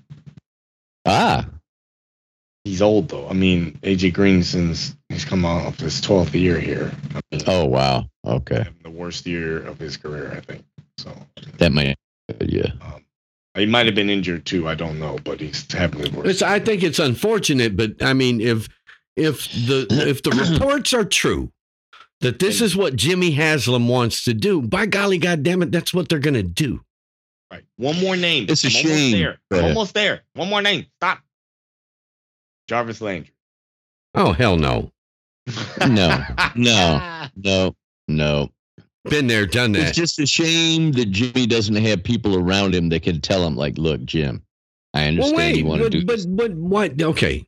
Ah, 1.06 1.48
He's 2.64 2.82
old 2.82 3.10
though. 3.10 3.30
I 3.30 3.34
mean, 3.34 3.78
AJ 3.84 4.14
Green 4.14 4.44
since 4.44 4.95
he's 5.16 5.26
come 5.26 5.46
off 5.46 5.80
his 5.80 6.02
12th 6.02 6.34
year 6.40 6.60
here. 6.60 6.92
I 7.16 7.22
mean, 7.32 7.42
oh 7.48 7.66
wow. 7.66 8.06
Okay, 8.26 8.66
the 8.84 8.90
worst 8.90 9.26
year 9.26 9.66
of 9.66 9.80
his 9.80 9.98
career, 9.98 10.32
I 10.36 10.42
think. 10.42 10.64
So 10.98 11.12
that 11.58 11.72
might. 11.72 11.96
Yeah. 12.42 12.72
um, 12.82 13.04
he 13.56 13.66
might 13.66 13.86
have 13.86 13.96
been 13.96 14.10
injured 14.10 14.46
too. 14.46 14.68
I 14.68 14.76
don't 14.76 15.00
know, 15.00 15.18
but 15.24 15.40
he's 15.40 15.72
having 15.72 16.02
the 16.02 16.10
worst. 16.12 16.30
It's 16.30 16.42
I 16.42 16.60
think 16.60 16.84
it's 16.84 17.00
unfortunate, 17.00 17.76
but 17.78 18.02
I 18.04 18.14
mean 18.14 18.42
if 18.42 18.68
if 19.16 19.50
the 19.52 19.88
if 19.90 20.22
the 20.24 20.32
reports 20.60 20.94
are 20.94 21.06
true 21.06 21.52
that 22.22 22.40
this 22.40 22.62
is 22.62 22.76
what 22.76 22.96
Jimmy 22.96 23.32
Haslam 23.32 23.88
wants 23.88 24.24
to 24.26 24.34
do, 24.34 24.62
by 24.62 24.86
golly 24.86 25.18
goddamn 25.18 25.62
it, 25.64 25.72
that's 25.72 25.94
what 25.94 26.10
they're 26.10 26.20
gonna 26.20 26.44
do. 26.44 26.82
Right. 27.52 27.64
One 27.78 28.00
more 28.02 28.16
name. 28.18 28.48
It's 28.50 28.64
a 28.64 28.68
I'm 28.68 28.72
shame, 28.72 28.90
Almost 28.90 29.12
there. 29.14 29.38
but- 29.50 29.64
Almost 29.64 29.94
there. 29.94 30.22
One 30.34 30.50
more 30.50 30.62
name. 30.62 30.86
Stop. 30.98 31.20
Jarvis 32.68 33.00
Landry. 33.02 33.32
Oh 34.16 34.32
hell 34.34 34.58
no. 34.58 34.92
No, 35.88 36.24
no, 36.56 37.28
no, 37.36 37.76
no. 38.08 38.50
Been 39.06 39.28
there, 39.28 39.46
done 39.46 39.72
that. 39.74 39.90
It's 39.90 39.96
just 39.98 40.20
a 40.20 40.26
shame 40.26 40.92
that 40.94 41.12
Jimmy 41.12 41.46
doesn't 41.46 41.76
have 41.76 42.04
people 42.04 42.36
around 42.36 42.74
him 42.74 42.90
that 42.90 43.04
can 43.04 43.22
tell 43.22 43.46
him, 43.46 43.56
like, 43.56 43.78
look, 43.78 44.04
Jim, 44.06 44.42
I 44.96 45.06
understand 45.08 45.38
Well, 45.38 45.46
wait, 45.48 45.58
you 45.58 45.66
want 45.66 45.82
to 45.84 45.90
do 45.92 46.04
but 46.06 46.16
this. 46.16 46.26
but 46.26 46.52
what? 46.54 47.00
Okay, 47.00 47.46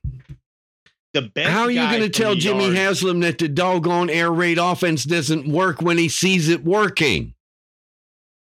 The 1.15 1.23
best. 1.23 1.49
how 1.49 1.63
are 1.63 1.71
you 1.71 1.79
going 1.81 2.01
to 2.03 2.09
tell 2.09 2.35
Jimmy 2.35 2.65
yard- 2.65 2.75
Haslam 2.77 3.21
that 3.21 3.39
the 3.39 3.47
doggone 3.47 4.11
air 4.11 4.31
raid 4.31 4.59
offense 4.59 5.03
doesn't 5.03 5.47
work 5.47 5.81
when 5.81 5.97
he 5.97 6.09
sees 6.09 6.47
it 6.49 6.63
working? 6.63 7.33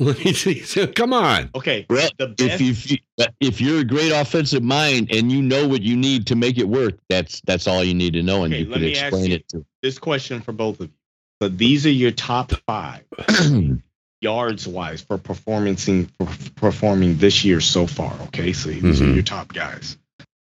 Come 0.96 1.14
on. 1.14 1.50
Okay. 1.56 1.86
Well, 1.90 2.10
The 2.18 2.28
best. 2.30 2.62
if 2.62 2.92
you 2.92 2.98
if 3.40 3.62
you're 3.62 3.80
a 3.80 3.84
great 3.86 4.12
offensive 4.12 4.64
mind 4.64 5.10
and 5.12 5.32
you 5.32 5.42
know 5.42 5.68
what 5.68 5.82
you 5.82 5.96
need 5.96 6.28
to 6.28 6.36
make 6.36 6.58
it 6.58 6.68
work, 6.68 6.96
that's 7.10 7.42
that's 7.46 7.68
all 7.68 7.84
you 7.84 7.94
need 7.94 8.14
to 8.14 8.24
know, 8.24 8.44
and 8.44 8.54
Okay, 8.54 8.64
you 8.64 8.70
let 8.70 8.76
can 8.76 8.82
me 8.84 8.96
ask 8.96 9.04
explain 9.08 9.30
you. 9.32 9.36
it 9.36 9.48
to. 9.50 9.66
this 9.82 10.00
question 10.00 10.42
for 10.42 10.52
both 10.52 10.80
of 10.80 10.88
you. 10.88 10.94
So 11.42 11.50
these 11.50 11.86
are 11.86 11.92
your 11.92 12.12
top 12.12 12.52
five 12.68 13.04
yards 14.22 14.68
wise 14.68 15.02
for 15.02 15.18
performance 15.18 15.86
for 15.86 16.28
performing 16.56 17.18
this 17.18 17.44
year 17.44 17.60
so 17.62 17.86
far. 17.88 18.14
Okay, 18.28 18.54
so 18.54 18.70
these 18.70 19.02
are 19.02 19.06
Mhm. 19.06 19.14
your 19.16 19.24
top 19.24 19.54
guys. 19.54 19.98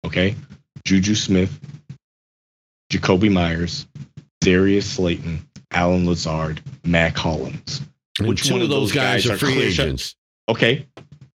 Okay, 0.05 0.35
Juju 0.85 1.15
Smith, 1.15 1.59
Jakobi 2.91 3.31
Meyers, 3.31 3.87
Darius 4.41 4.89
Slayton, 4.89 5.47
Allen 5.71 6.05
Lazard, 6.05 6.61
Mack 6.83 7.15
Hollins. 7.17 7.81
And 8.19 8.27
Which 8.27 8.49
one 8.51 8.61
of 8.61 8.69
those 8.69 8.91
guys, 8.91 9.25
guys 9.25 9.31
are 9.31 9.37
free 9.37 9.61
agents. 9.61 10.15
Okay, 10.49 10.85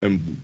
and 0.01 0.41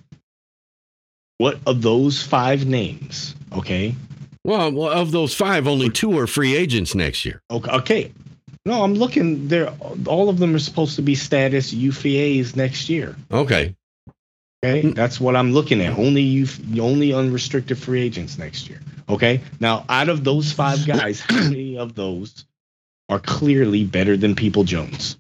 what 1.38 1.60
of 1.66 1.82
those 1.82 2.22
five 2.22 2.66
names? 2.66 3.36
Okay, 3.54 3.96
Well, 4.44 4.72
well, 4.72 4.90
of 4.92 5.12
those 5.12 5.34
five, 5.34 5.68
only 5.68 5.90
two 5.90 6.18
are 6.20 6.28
free 6.28 6.56
agents 6.56 6.94
next 6.96 7.26
year. 7.26 7.42
Okay. 7.50 7.72
okay. 7.72 8.12
No, 8.66 8.84
I'm 8.84 8.94
looking. 8.94 9.48
They're 9.48 9.70
all 10.06 10.30
of 10.30 10.38
them 10.38 10.54
are 10.54 10.60
supposed 10.60 10.96
to 10.98 11.02
be 11.02 11.16
status 11.16 11.74
UFAs 11.74 12.56
next 12.56 12.90
year. 12.90 13.16
Okay. 13.32 13.76
Okay, 14.64 14.84
Mm. 14.90 14.94
that's 14.96 15.22
what 15.22 15.38
I'm 15.38 15.54
looking 15.54 15.80
at. 15.82 15.98
Only 15.98 16.22
you, 16.22 16.46
only 16.82 17.14
unrestricted 17.14 17.78
free 17.78 18.02
agents 18.02 18.38
next 18.38 18.68
year. 18.70 18.82
Okay. 19.08 19.40
Now, 19.62 19.86
out 19.88 20.10
of 20.10 20.26
those 20.26 20.52
five 20.52 20.86
guys, 20.86 21.22
how 21.22 21.36
many 21.50 21.78
of 21.78 21.96
those 21.96 22.44
are 23.08 23.20
clearly 23.20 23.86
better 23.86 24.18
than 24.18 24.36
People 24.36 24.66
Jones? 24.66 25.18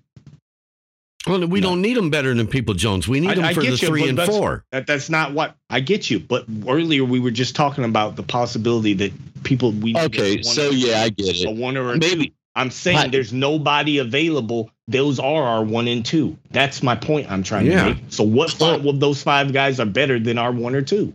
Well, 1.27 1.45
we 1.47 1.59
No. 1.59 1.69
don't 1.69 1.81
need 1.81 1.97
them 1.97 2.09
better 2.09 2.33
than 2.33 2.47
People 2.47 2.73
Jones. 2.73 3.07
We 3.07 3.19
need 3.19 3.31
I- 3.31 3.35
them 3.35 3.45
I 3.45 3.53
for 3.53 3.61
the 3.61 3.67
you, 3.71 3.77
three 3.77 4.07
and 4.07 4.17
that's- 4.17 4.35
four. 4.35 4.63
That 4.71 4.87
that's 4.87 5.09
not 5.09 5.33
what 5.33 5.55
I 5.69 5.79
get 5.81 6.09
you. 6.09 6.19
But 6.19 6.45
earlier 6.67 7.03
we 7.03 7.19
were 7.19 7.31
just 7.31 7.55
talking 7.55 7.83
about 7.83 8.15
the 8.15 8.23
possibility 8.23 8.93
that 8.95 9.11
people 9.43 9.71
we 9.71 9.95
Okay, 9.95 10.39
a 10.39 10.43
so 10.43 10.69
or- 10.69 10.73
yeah, 10.73 11.01
I 11.03 11.09
get 11.09 11.27
it. 11.35 11.45
a 11.45 11.49
it. 11.49 11.55
one 11.55 11.75
or 11.77 11.93
a 11.93 11.97
Maybe 11.97 12.31
I'm 12.55 12.71
saying 12.71 12.97
Hi. 12.97 13.07
there's 13.07 13.31
nobody 13.31 13.99
available. 13.99 14.69
Those 14.87 15.19
are 15.19 15.43
our 15.43 15.63
one 15.63 15.87
and 15.87 16.03
two. 16.03 16.35
That's 16.51 16.81
my 16.81 16.95
point 16.95 17.29
I'm 17.31 17.43
trying 17.43 17.67
Yeah. 17.67 17.83
to 17.83 17.89
make. 17.91 17.97
So 18.09 18.23
what 18.23 18.51
five 18.51 18.85
of 18.85 18.99
those 18.99 19.21
five 19.21 19.53
guys 19.53 19.79
are 19.79 19.85
better 19.85 20.19
than 20.19 20.37
our 20.37 20.51
one 20.51 20.73
or 20.75 20.81
two? 20.81 21.13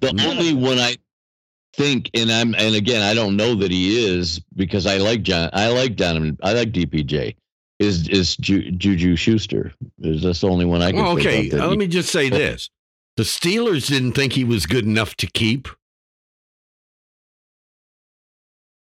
the 0.00 0.12
Yeah. 0.16 0.26
only 0.28 0.52
one 0.54 0.78
I 0.80 0.96
think, 1.76 2.10
and 2.14 2.32
I'm, 2.32 2.54
and 2.56 2.74
again, 2.74 3.02
I 3.02 3.14
don't 3.14 3.36
know 3.36 3.54
that 3.56 3.70
he 3.70 4.04
is 4.04 4.40
because 4.56 4.84
I 4.86 4.96
like 4.96 5.22
John, 5.22 5.48
I 5.52 5.68
like 5.68 5.94
Donovan, 5.96 6.36
I 6.42 6.52
like 6.54 6.72
DPJ. 6.72 7.34
Is 7.82 8.08
is 8.08 8.36
Ju, 8.36 8.70
Juju 8.70 9.16
Schuster? 9.16 9.72
Is 10.00 10.22
that's 10.22 10.40
the 10.40 10.48
only 10.48 10.64
one 10.64 10.82
I 10.82 10.92
can? 10.92 11.00
Well, 11.02 11.16
think 11.16 11.26
okay, 11.26 11.46
of 11.46 11.52
that 11.52 11.60
uh, 11.60 11.62
he- 11.64 11.68
let 11.70 11.78
me 11.78 11.88
just 11.88 12.12
say 12.12 12.28
this: 12.28 12.70
the 13.16 13.24
Steelers 13.24 13.88
didn't 13.88 14.12
think 14.12 14.34
he 14.34 14.44
was 14.44 14.66
good 14.66 14.84
enough 14.84 15.16
to 15.16 15.26
keep. 15.26 15.68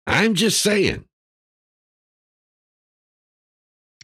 I'm 0.06 0.36
just 0.36 0.62
saying. 0.62 1.04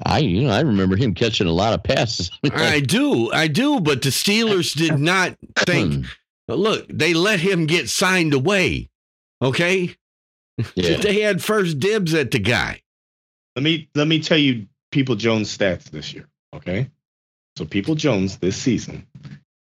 I 0.03 0.19
you 0.19 0.41
know 0.43 0.49
I 0.49 0.61
remember 0.61 0.95
him 0.95 1.13
catching 1.13 1.45
a 1.45 1.51
lot 1.51 1.73
of 1.73 1.83
passes. 1.83 2.31
I 2.51 2.79
do, 2.79 3.31
I 3.31 3.47
do, 3.47 3.79
but 3.81 4.01
the 4.01 4.09
Steelers 4.09 4.75
did 4.75 4.99
not 4.99 5.37
think. 5.57 6.07
Look, 6.47 6.87
they 6.89 7.13
let 7.13 7.39
him 7.39 7.67
get 7.67 7.87
signed 7.87 8.33
away. 8.33 8.89
Okay, 9.43 9.95
yeah. 10.73 10.97
they 11.01 11.21
had 11.21 11.43
first 11.43 11.79
dibs 11.79 12.15
at 12.15 12.31
the 12.31 12.39
guy. 12.39 12.81
Let 13.55 13.63
me 13.63 13.89
let 13.93 14.07
me 14.07 14.19
tell 14.21 14.37
you 14.39 14.65
People 14.91 15.15
Jones 15.15 15.55
stats 15.55 15.85
this 15.85 16.13
year. 16.13 16.27
Okay. 16.53 16.89
So 17.57 17.65
People 17.65 17.95
Jones 17.95 18.37
this 18.37 18.55
season 18.57 19.07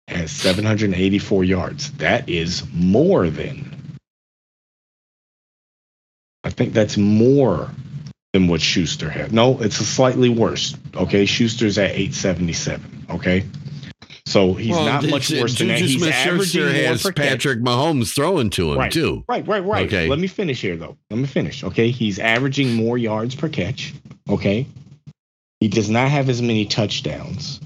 has 0.08 0.32
784 0.32 1.44
yards. 1.44 1.92
That 1.94 2.28
is 2.30 2.64
more 2.74 3.30
than 3.30 3.74
I 6.44 6.50
think 6.50 6.74
that's 6.74 6.98
more 6.98 7.70
than 8.34 8.48
what 8.48 8.62
Schuster 8.62 9.10
had. 9.10 9.34
No, 9.34 9.60
it's 9.62 9.80
a 9.82 9.86
slightly 9.86 10.30
worse. 10.30 10.76
Okay. 10.96 11.26
Schuster's 11.26 11.78
at 11.78 11.92
877. 11.92 13.06
Okay. 13.10 13.44
So 14.26 14.54
he's 14.54 14.72
Well, 14.72 14.86
not 14.86 15.08
much 15.10 15.32
it- 15.32 15.42
worse 15.42 15.58
than 15.58 15.70
that. 15.70 15.80
He's 15.80 16.06
averaging 16.06 16.62
more 16.64 16.72
has 16.72 17.04
catch. 17.04 17.16
Patrick 17.16 17.60
Mahomes 17.60 18.14
throwing 18.14 18.50
to 18.52 18.72
him 18.74 18.78
Right. 18.78 18.92
too. 18.92 19.24
Right, 19.28 19.46
right, 19.48 19.64
right. 19.64 19.88
Okay. 19.88 20.08
Let 20.10 20.20
me 20.20 20.28
finish 20.28 20.62
here, 20.62 20.76
though. 20.78 20.98
Let 21.10 21.20
me 21.20 21.26
finish. 21.28 21.64
Okay. 21.64 21.92
He's 21.92 22.20
averaging 22.20 22.74
more 22.74 22.98
yards 22.98 23.36
per 23.36 23.48
catch. 23.50 23.94
Okay. 24.30 24.66
He 25.60 25.68
does 25.68 25.90
not 25.90 26.10
have 26.10 26.30
as 26.30 26.42
many 26.42 26.66
touchdowns. 26.66 27.60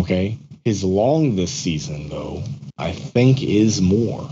Okay. 0.00 0.38
His 0.64 0.82
long 0.84 1.36
this 1.36 1.50
season, 1.52 2.08
though, 2.08 2.42
I 2.78 2.92
think 2.92 3.42
is 3.42 3.80
more. 3.82 4.28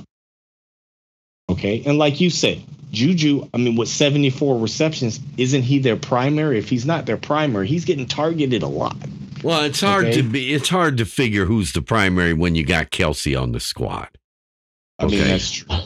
Okay. 1.50 1.82
And 1.84 1.98
like 1.98 2.20
you 2.20 2.30
said, 2.30 2.62
Juju, 2.92 3.48
I 3.52 3.58
mean, 3.58 3.76
with 3.76 3.88
74 3.88 4.58
receptions, 4.58 5.20
isn't 5.36 5.62
he 5.62 5.78
their 5.78 5.96
primary? 5.96 6.58
If 6.58 6.68
he's 6.68 6.86
not 6.86 7.06
their 7.06 7.16
primary, 7.16 7.66
he's 7.68 7.84
getting 7.84 8.06
targeted 8.06 8.62
a 8.62 8.66
lot. 8.68 8.96
Well, 9.42 9.64
it's 9.64 9.80
hard 9.80 10.06
Okay. 10.06 10.16
to 10.18 10.22
be. 10.22 10.52
It's 10.52 10.68
hard 10.68 10.96
to 10.98 11.04
figure 11.04 11.44
who's 11.46 11.72
the 11.72 11.82
primary 11.82 12.34
when 12.34 12.54
you 12.54 12.64
got 12.64 12.90
Kelce 12.90 13.40
on 13.40 13.52
the 13.52 13.60
squad. 13.60 14.08
I 14.98 15.06
mean, 15.06 15.20
Okay. 15.20 15.28
that's 15.30 15.50
true. 15.50 15.76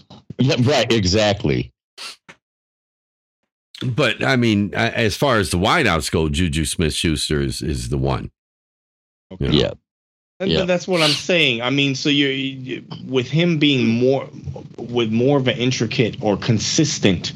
Right, 0.64 0.92
exactly. 0.92 1.70
But 3.84 4.24
I 4.24 4.36
mean, 4.36 4.72
as 4.74 5.16
far 5.16 5.38
as 5.38 5.50
the 5.50 5.58
wideouts 5.58 6.10
go, 6.10 6.28
Juju 6.28 6.64
Smith 6.64 6.94
Schuster 6.94 7.40
is, 7.40 7.62
is 7.62 7.88
the 7.88 7.98
one. 7.98 8.30
Okay. 9.32 9.46
You 9.46 9.52
know? 9.52 9.58
Yeah. 9.58 9.72
And 10.40 10.50
Yeah. 10.50 10.64
That's 10.64 10.88
what 10.88 11.00
I'm 11.00 11.10
saying. 11.10 11.62
I 11.62 11.70
mean, 11.70 11.94
so 11.94 12.08
you're 12.08 12.30
you, 12.30 12.84
with 13.06 13.28
him 13.28 13.58
being 13.58 13.86
more 13.86 14.28
with 14.76 15.12
more 15.12 15.38
of 15.38 15.46
an 15.46 15.56
intricate 15.56 16.16
or 16.20 16.36
consistent 16.36 17.32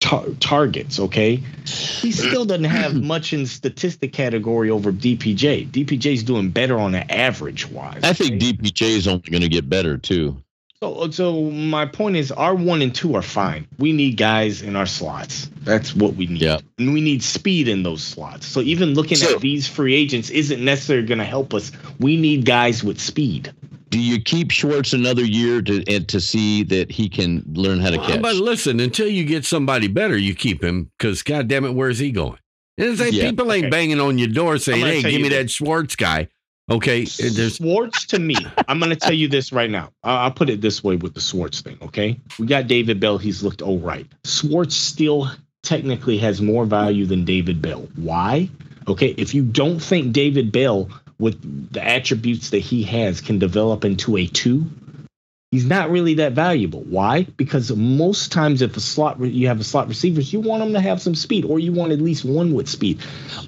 tar- 0.00 0.28
targets. 0.40 0.98
Okay, 0.98 1.36
he 1.66 2.10
still 2.10 2.44
doesn't 2.44 2.64
have 2.64 2.94
much 3.02 3.32
in 3.32 3.46
statistic 3.46 4.12
category 4.12 4.70
over 4.70 4.92
DPJ. 4.92 5.68
DPJ's 5.68 6.22
doing 6.22 6.50
better 6.50 6.78
on 6.78 6.94
an 6.94 7.08
average 7.10 7.68
wise. 7.68 8.00
I 8.02 8.12
think 8.12 8.42
okay? 8.42 8.52
DPJ 8.52 8.82
is 8.82 9.06
only 9.06 9.30
going 9.30 9.42
to 9.42 9.48
get 9.48 9.68
better 9.68 9.96
too. 9.96 10.42
So, 10.82 11.10
so 11.10 11.42
my 11.50 11.84
point 11.84 12.16
is, 12.16 12.32
our 12.32 12.54
one 12.54 12.80
and 12.80 12.94
two 12.94 13.14
are 13.14 13.20
fine. 13.20 13.68
We 13.78 13.92
need 13.92 14.16
guys 14.16 14.62
in 14.62 14.76
our 14.76 14.86
slots. 14.86 15.50
That's 15.60 15.94
what 15.94 16.14
we 16.14 16.26
need. 16.26 16.40
Yeah. 16.40 16.60
And 16.78 16.94
we 16.94 17.02
need 17.02 17.22
speed 17.22 17.68
in 17.68 17.82
those 17.82 18.02
slots. 18.02 18.46
So 18.46 18.60
even 18.62 18.94
looking 18.94 19.18
So- 19.18 19.34
at 19.34 19.42
these 19.42 19.68
free 19.68 19.94
agents 19.94 20.30
isn't 20.30 20.64
necessarily 20.64 21.06
going 21.06 21.18
to 21.18 21.24
help 21.26 21.52
us. 21.52 21.70
We 21.98 22.16
need 22.16 22.46
guys 22.46 22.82
with 22.82 22.98
speed. 22.98 23.52
Do 23.90 23.98
you 24.00 24.22
keep 24.22 24.50
Schwartz 24.52 24.94
another 24.94 25.22
year 25.24 25.60
to 25.60 25.84
and 25.86 26.08
to 26.08 26.18
see 26.20 26.62
that 26.64 26.90
he 26.90 27.10
can 27.10 27.42
learn 27.52 27.80
how 27.80 27.90
to 27.90 27.98
catch? 27.98 28.22
But 28.22 28.36
listen, 28.36 28.80
until 28.80 29.08
you 29.08 29.24
get 29.24 29.44
somebody 29.44 29.86
better, 29.86 30.16
you 30.16 30.34
keep 30.34 30.64
him 30.64 30.90
because, 30.96 31.22
God 31.22 31.48
damn 31.48 31.66
it, 31.66 31.74
where's 31.74 31.98
he 31.98 32.10
going? 32.10 32.38
And 32.78 32.88
it's 32.88 33.00
like 33.00 33.12
Yeah. 33.12 33.28
people 33.28 33.52
ain't 33.52 33.64
Okay. 33.66 33.70
banging 33.70 34.00
on 34.00 34.16
your 34.16 34.28
door 34.28 34.56
saying, 34.56 34.80
"Hey, 34.80 35.02
give 35.02 35.20
me 35.20 35.28
this. 35.28 35.38
that 35.38 35.50
Schwartz 35.50 35.94
guy." 35.96 36.28
Okay, 36.70 37.02
uh, 37.02 37.30
there's 37.32 37.56
Schwartz 37.56 38.06
to 38.06 38.18
me. 38.18 38.36
I'm 38.68 38.78
going 38.78 38.90
to 38.90 38.96
tell 38.96 39.12
you 39.12 39.28
this 39.28 39.52
right 39.52 39.70
now. 39.70 39.90
I'll 40.04 40.30
put 40.30 40.48
it 40.48 40.60
this 40.60 40.84
way 40.84 40.96
with 40.96 41.14
the 41.14 41.20
Schwartz 41.20 41.60
thing. 41.60 41.78
Okay, 41.82 42.20
we 42.38 42.46
got 42.46 42.68
David 42.68 43.00
Bell. 43.00 43.18
He's 43.18 43.42
looked 43.42 43.60
all 43.60 43.78
right. 43.78 44.06
Schwartz 44.24 44.76
still 44.76 45.30
technically 45.62 46.18
has 46.18 46.40
more 46.40 46.64
value 46.64 47.06
than 47.06 47.24
David 47.24 47.60
Bell. 47.60 47.88
Why? 47.96 48.48
Okay, 48.86 49.08
if 49.16 49.34
you 49.34 49.42
don't 49.42 49.80
think 49.80 50.12
David 50.12 50.52
Bell 50.52 50.88
with 51.18 51.72
the 51.72 51.86
attributes 51.86 52.50
that 52.50 52.60
he 52.60 52.82
has 52.84 53.20
can 53.20 53.38
develop 53.38 53.84
into 53.84 54.16
a 54.16 54.26
two, 54.26 54.64
he's 55.50 55.64
not 55.64 55.90
really 55.90 56.14
that 56.14 56.32
valuable. 56.32 56.82
Why? 56.82 57.24
Because 57.36 57.74
most 57.74 58.32
times, 58.32 58.62
if 58.62 58.76
a 58.76 58.80
slot 58.80 59.20
you 59.20 59.48
have 59.48 59.60
a 59.60 59.64
slot 59.64 59.88
receivers, 59.88 60.32
you 60.32 60.40
want 60.40 60.62
them 60.62 60.72
to 60.74 60.80
have 60.80 61.02
some 61.02 61.14
speed, 61.14 61.44
or 61.44 61.58
you 61.58 61.72
want 61.72 61.92
at 61.92 62.00
least 62.00 62.24
one 62.24 62.54
with 62.54 62.68
speed. 62.68 63.00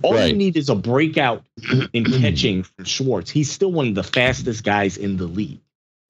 All 0.02 0.20
you 0.26 0.34
need 0.34 0.56
is 0.56 0.68
a 0.68 0.74
breakout 0.74 1.44
in 1.92 2.04
catching 2.04 2.64
from 2.64 2.84
Schwartz. 2.84 3.30
He's 3.30 3.50
still 3.50 3.72
one 3.72 3.88
of 3.88 3.94
the 3.94 4.02
fastest 4.02 4.64
guys 4.64 4.96
in 4.96 5.16
the 5.16 5.26
league. 5.26 5.60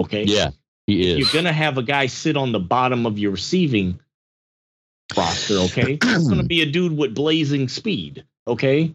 Okay. 0.01 0.25
yeah, 0.25 0.51
he 0.87 1.13
is. 1.13 1.19
You're 1.19 1.43
gonna 1.43 1.53
have 1.53 1.79
a 1.79 1.83
guy 1.83 2.07
sit 2.07 2.37
on 2.37 2.53
the 2.53 2.61
bottom 2.61 3.07
of 3.07 3.19
your 3.19 3.33
receiving 3.33 4.01
roster. 5.17 5.59
Okay. 5.59 5.99
it's 6.03 6.29
gonna 6.29 6.43
be 6.45 6.63
a 6.63 6.67
dude 6.67 6.97
with 6.97 7.15
blazing 7.15 7.69
speed. 7.69 8.25
Okay. 8.47 8.95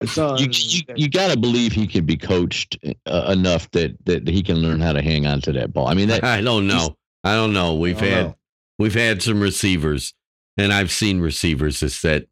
It's 0.00 0.16
you, 0.16 0.48
you, 0.50 0.82
you 0.96 1.10
got 1.10 1.32
to 1.32 1.38
believe 1.38 1.72
he 1.72 1.86
can 1.86 2.06
be 2.06 2.16
coached 2.16 2.78
uh, 3.06 3.32
enough 3.32 3.68
that, 3.72 3.96
that 4.04 4.28
he 4.28 4.42
can 4.42 4.56
learn 4.58 4.80
how 4.80 4.92
to 4.92 5.02
hang 5.02 5.26
on 5.26 5.40
to 5.42 5.52
that 5.52 5.72
ball. 5.72 5.88
I 5.88 5.94
mean, 5.94 6.08
that 6.08 6.22
I 6.22 6.40
don't 6.40 6.68
know. 6.68 6.96
I 7.24 7.34
don't 7.34 7.52
know. 7.52 7.74
We've 7.74 7.98
don't 7.98 8.08
had 8.08 8.26
know. 8.26 8.36
we've 8.78 8.94
had 8.94 9.22
some 9.22 9.40
receivers, 9.40 10.14
and 10.56 10.72
I've 10.72 10.92
seen 10.92 11.20
receivers 11.20 11.80
that 11.80 11.90
said, 11.90 12.28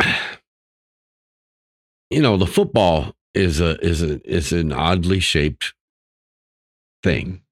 you 2.10 2.22
know, 2.22 2.38
the 2.38 2.46
football 2.46 3.14
is 3.34 3.60
a 3.60 3.78
is 3.84 4.02
a 4.02 4.26
is 4.28 4.52
an 4.52 4.72
oddly 4.72 5.20
shaped 5.20 5.74
thing. 7.02 7.42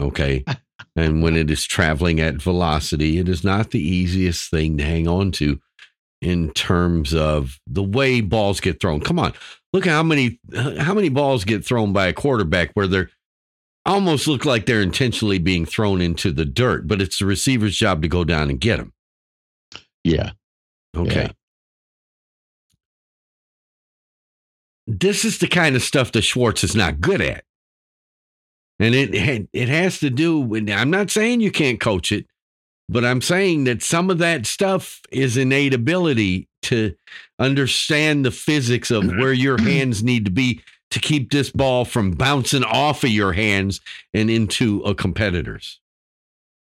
Okay. 0.00 0.44
and 0.96 1.22
when 1.22 1.36
it 1.36 1.50
is 1.50 1.66
traveling 1.66 2.20
at 2.20 2.40
velocity, 2.40 3.18
it 3.18 3.28
is 3.28 3.44
not 3.44 3.70
the 3.70 3.86
easiest 3.86 4.50
thing 4.50 4.78
to 4.78 4.84
hang 4.84 5.06
on 5.06 5.30
to 5.32 5.60
in 6.20 6.50
terms 6.52 7.14
of 7.14 7.58
the 7.66 7.82
way 7.82 8.20
balls 8.20 8.60
get 8.60 8.80
thrown. 8.80 9.00
Come 9.00 9.18
on. 9.18 9.32
Look 9.72 9.86
at 9.86 9.90
how 9.92 10.02
many 10.02 10.40
how 10.78 10.94
many 10.94 11.08
balls 11.08 11.44
get 11.44 11.64
thrown 11.64 11.92
by 11.92 12.06
a 12.08 12.12
quarterback 12.12 12.70
where 12.74 12.86
they're 12.86 13.10
almost 13.86 14.26
look 14.26 14.44
like 14.44 14.66
they're 14.66 14.82
intentionally 14.82 15.38
being 15.38 15.64
thrown 15.64 16.00
into 16.00 16.30
the 16.32 16.44
dirt, 16.44 16.86
but 16.88 17.00
it's 17.00 17.18
the 17.18 17.26
receiver's 17.26 17.76
job 17.76 18.02
to 18.02 18.08
go 18.08 18.24
down 18.24 18.50
and 18.50 18.60
get 18.60 18.78
them. 18.78 18.92
yeah, 20.04 20.32
Okay. 20.96 21.22
Yeah. 21.22 21.32
This 24.86 25.24
is 25.24 25.38
the 25.38 25.48
kind 25.48 25.76
of 25.76 25.82
stuff 25.82 26.12
that 26.12 26.22
Schwartz 26.22 26.64
is 26.64 26.74
not 26.74 27.00
good 27.00 27.20
at. 27.20 27.44
And 28.80 28.94
it 28.94 29.14
it- 29.14 29.48
it 29.52 29.68
has 29.68 29.98
to 30.00 30.10
do 30.10 30.38
with 30.38 30.68
I'm 30.70 30.90
not 30.90 31.10
saying 31.10 31.40
you 31.40 31.50
can't 31.50 31.80
coach 31.80 32.10
it, 32.12 32.26
but 32.88 33.04
I'm 33.04 33.20
saying 33.20 33.64
that 33.64 33.82
some 33.82 34.10
of 34.10 34.18
that 34.18 34.46
stuff 34.46 35.02
is 35.10 35.36
innate 35.36 35.74
ability 35.74 36.48
to 36.62 36.94
understand 37.38 38.24
the 38.24 38.30
physics 38.30 38.90
of 38.90 39.04
mm-hmm. 39.04 39.20
where 39.20 39.32
your 39.32 39.58
hands 39.62 40.02
need 40.02 40.24
to 40.24 40.30
be 40.30 40.62
to 40.90 40.98
keep 40.98 41.30
this 41.30 41.50
ball 41.50 41.84
from 41.84 42.12
bouncing 42.12 42.64
off 42.64 43.04
of 43.04 43.10
your 43.10 43.32
hands 43.32 43.80
and 44.14 44.30
into 44.30 44.80
a 44.82 44.94
competitor's. 44.94 45.80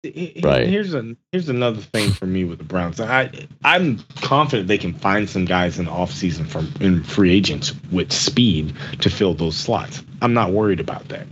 Right. 0.03 0.67
Here's 0.67 0.93
a 0.93 1.15
here's 1.33 1.49
another 1.49 1.81
thing 1.81 2.11
for 2.11 2.25
me 2.25 2.45
with 2.45 2.59
the 2.59 2.63
Browns. 2.63 3.01
I 3.01 3.29
I'm 3.65 3.99
confident 4.21 4.69
they 4.69 4.77
can 4.77 4.93
find 4.93 5.29
some 5.29 5.43
guys 5.43 5.77
in 5.77 5.85
the 5.85 5.91
offseason 5.91 6.47
from 6.47 6.71
in 6.79 7.03
free 7.03 7.31
agents 7.31 7.73
with 7.91 8.13
speed 8.13 8.73
to 9.01 9.09
fill 9.09 9.33
those 9.33 9.57
slots. 9.57 10.01
I'm 10.21 10.33
not 10.33 10.53
worried 10.53 10.79
about 10.79 11.09
that. 11.09 11.27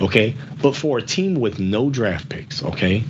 Okay. 0.00 0.34
But 0.62 0.76
for 0.76 0.98
a 0.98 1.02
team 1.02 1.34
with 1.34 1.58
no 1.58 1.90
draft 1.90 2.28
picks, 2.28 2.62
okay, 2.62 3.04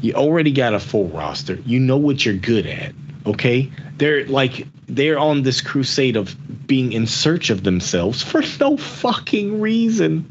you 0.00 0.14
already 0.14 0.52
got 0.52 0.74
a 0.74 0.80
full 0.80 1.08
roster. 1.08 1.54
You 1.66 1.80
know 1.80 1.96
what 1.96 2.24
you're 2.24 2.34
good 2.34 2.66
at. 2.66 2.92
Okay. 3.26 3.70
They're 3.96 4.26
like 4.26 4.66
they're 4.88 5.18
on 5.18 5.42
this 5.42 5.60
crusade 5.60 6.16
of 6.16 6.36
being 6.66 6.92
in 6.92 7.06
search 7.06 7.50
of 7.50 7.62
themselves 7.64 8.22
for 8.22 8.42
no 8.60 8.76
fucking 8.76 9.60
reason. 9.60 10.30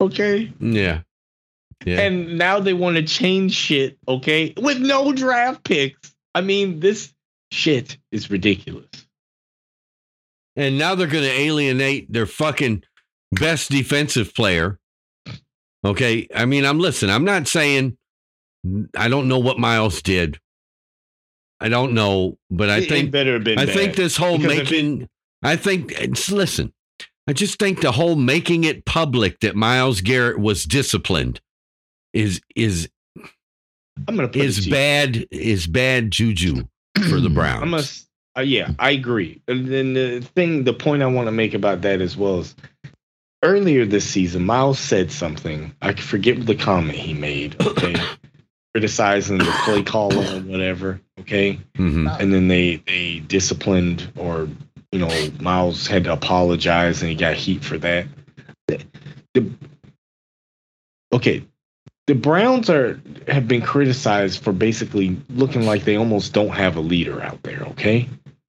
Okay. 0.00 0.52
Yeah. 0.60 1.00
Yeah. 1.84 2.00
And 2.00 2.38
now 2.38 2.60
they 2.60 2.72
want 2.72 2.96
to 2.96 3.02
change 3.02 3.52
shit, 3.52 3.98
okay, 4.08 4.52
with 4.56 4.78
no 4.78 5.12
draft 5.12 5.64
picks. 5.64 6.12
I 6.34 6.40
mean, 6.40 6.80
this 6.80 7.12
shit 7.52 7.96
is 8.10 8.30
ridiculous. 8.30 8.88
And 10.56 10.76
now 10.76 10.96
they're 10.96 11.06
going 11.06 11.24
to 11.24 11.30
alienate 11.30 12.12
their 12.12 12.26
fucking 12.26 12.82
best 13.32 13.70
defensive 13.70 14.34
player. 14.34 14.78
Okay. 15.84 16.26
I 16.34 16.44
mean, 16.44 16.64
I'm 16.64 16.78
listen, 16.78 17.10
I'm 17.10 17.24
not 17.24 17.46
saying 17.48 17.96
I 18.96 19.08
don't 19.08 19.28
know 19.28 19.38
what 19.38 19.58
Myles 19.58 20.02
did. 20.02 20.38
I 21.60 21.68
don't 21.68 21.92
know, 21.92 22.38
but 22.50 22.70
I 22.70 22.78
It- 22.78 22.82
it 22.84 22.88
think 22.88 23.10
better 23.10 23.34
have 23.34 23.44
been. 23.44 23.58
I 23.58 23.66
think 23.66 23.96
this 23.96 24.16
whole 24.16 24.38
Because 24.38 24.58
if 24.58 24.72
it- 24.72 24.72
making 24.72 25.08
I 25.42 25.56
think 25.56 25.94
listen. 26.30 26.72
I 27.28 27.32
just 27.34 27.58
think 27.58 27.80
the 27.82 27.92
whole 27.92 28.16
making 28.16 28.64
it 28.64 28.84
public 28.86 29.40
that 29.40 29.54
Myles 29.54 30.00
Garrett 30.00 30.38
was 30.38 30.64
disciplined 30.64 31.40
is 32.12 32.40
is 32.56 32.88
I'm 34.06 34.16
gonna 34.16 34.30
is 34.34 34.66
bad 34.66 35.26
is 35.30 35.66
bad 35.66 36.10
juju 36.10 36.66
for 37.08 37.20
the 37.20 37.28
Browns. 37.30 37.62
I'm 37.62 37.74
a, 37.74 37.82
uh, 38.38 38.42
yeah, 38.42 38.72
I 38.78 38.92
agree. 38.92 39.42
And 39.48 39.66
then 39.66 39.92
the 39.94 40.20
thing, 40.34 40.64
the 40.64 40.72
point 40.72 41.02
I 41.02 41.06
want 41.06 41.26
to 41.26 41.32
make 41.32 41.54
about 41.54 41.82
that 41.82 42.00
as 42.00 42.16
well 42.16 42.40
is 42.40 42.54
earlier 43.42 43.84
this 43.86 44.08
season, 44.08 44.44
Myles 44.44 44.78
said 44.78 45.10
something. 45.12 45.72
I 45.82 45.92
forget 45.94 46.44
the 46.44 46.54
comment 46.54 46.98
he 46.98 47.14
made. 47.14 47.60
Okay, 47.60 47.94
criticizing 48.74 49.38
the 49.38 49.54
play 49.64 49.82
caller 49.82 50.24
or 50.36 50.40
whatever. 50.40 51.00
Okay, 51.20 51.58
Mhm. 51.76 52.18
and 52.20 52.32
then 52.32 52.48
they 52.48 52.76
they 52.86 53.20
disciplined 53.20 54.10
or 54.16 54.48
you 54.92 54.98
know 54.98 55.30
Myles 55.40 55.86
had 55.86 56.04
to 56.04 56.12
apologize 56.12 57.02
and 57.02 57.10
he 57.10 57.16
got 57.16 57.34
heat 57.34 57.64
for 57.64 57.78
that. 57.78 58.06
The, 58.68 58.82
the- 59.34 59.50
okay, 61.12 61.44
the 62.06 62.14
Browns 62.14 62.70
are 62.70 63.00
have 63.28 63.46
been 63.48 63.62
criticized 63.62 64.42
for 64.42 64.52
basically 64.52 65.16
looking 65.30 65.62
like 65.66 65.84
they 65.84 65.96
almost 65.96 66.32
don't 66.32 66.50
have 66.54 66.76
a 66.76 66.80
leader 66.80 67.20
out 67.22 67.42
there. 67.42 67.62
Okay, 67.70 68.08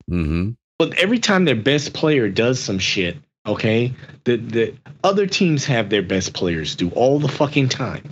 Mhm. 0.09 0.55
but 0.77 0.97
every 0.97 1.19
time 1.19 1.45
their 1.45 1.55
best 1.55 1.93
player 1.93 2.29
does 2.29 2.59
some 2.59 2.79
shit, 2.79 3.17
okay, 3.49 3.93
the 4.23 4.37
the 4.37 4.75
other 5.03 5.25
teams 5.27 5.65
have 5.65 5.89
their 5.89 6.01
best 6.03 6.33
players 6.33 6.75
do 6.75 6.89
all 6.91 7.19
the 7.19 7.27
fucking 7.27 7.69
time 7.69 8.03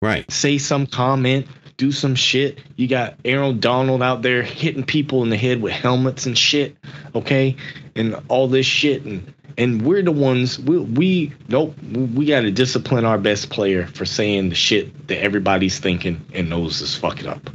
Right. 0.00 0.30
say 0.30 0.58
some 0.58 0.86
comment, 0.86 1.46
do 1.76 1.92
some 1.92 2.14
shit. 2.14 2.58
You 2.76 2.88
got 2.88 3.14
Aaron 3.24 3.60
Donald 3.60 4.02
out 4.02 4.22
there 4.22 4.42
hitting 4.42 4.84
people 4.84 5.22
in 5.22 5.30
the 5.30 5.36
head 5.36 5.62
with 5.62 5.72
helmets 5.72 6.26
and 6.26 6.36
shit, 6.36 6.76
okay, 7.14 7.56
and 7.96 8.16
all 8.28 8.48
this 8.48 8.66
shit, 8.66 9.04
and 9.04 9.32
and 9.58 9.82
we're 9.82 10.02
the 10.02 10.12
ones 10.12 10.58
we 10.58 10.78
we 10.78 11.32
nope 11.48 11.76
we 11.82 12.24
got 12.26 12.40
to 12.40 12.50
discipline 12.50 13.04
our 13.04 13.18
best 13.18 13.50
player 13.50 13.86
for 13.86 14.04
saying 14.04 14.48
the 14.48 14.54
shit 14.54 15.08
that 15.08 15.22
everybody's 15.22 15.78
thinking 15.78 16.20
and 16.32 16.48
knows 16.50 16.80
is 16.80 16.96
fucking 16.96 17.26
up. 17.26 17.50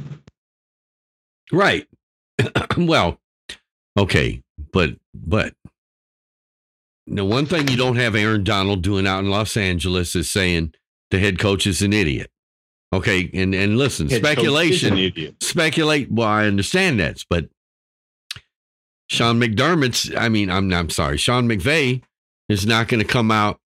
Right. 1.52 1.86
well, 2.76 3.18
okay, 3.98 4.42
but 4.72 4.90
but 5.14 5.54
the 7.10 7.24
one 7.24 7.46
thing 7.46 7.68
you 7.68 7.76
don't 7.76 7.96
have 7.96 8.14
Aaron 8.14 8.44
Donald 8.44 8.82
doing 8.82 9.06
out 9.06 9.20
in 9.20 9.30
Los 9.30 9.56
Angeles 9.56 10.14
is 10.14 10.30
saying 10.30 10.74
the 11.10 11.18
head 11.18 11.38
coach 11.38 11.66
is 11.66 11.82
an 11.82 11.92
idiot. 11.92 12.30
Okay, 12.92 13.30
and 13.34 13.54
and 13.54 13.76
listen, 13.76 14.08
Head 14.08 14.22
speculation, 14.22 15.34
speculate. 15.40 16.10
Well, 16.10 16.26
I 16.26 16.46
understand 16.46 17.00
that, 17.00 17.22
but 17.28 17.48
Sean 19.08 19.38
McDermott's. 19.38 20.14
I 20.16 20.28
mean, 20.28 20.50
I'm 20.50 20.72
I'm 20.72 20.90
sorry, 20.90 21.18
Sean 21.18 21.48
McVay 21.48 22.02
is 22.48 22.66
not 22.66 22.88
going 22.88 23.00
to 23.00 23.06
come 23.06 23.30
out 23.30 23.60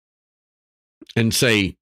and 1.16 1.34
say 1.34 1.78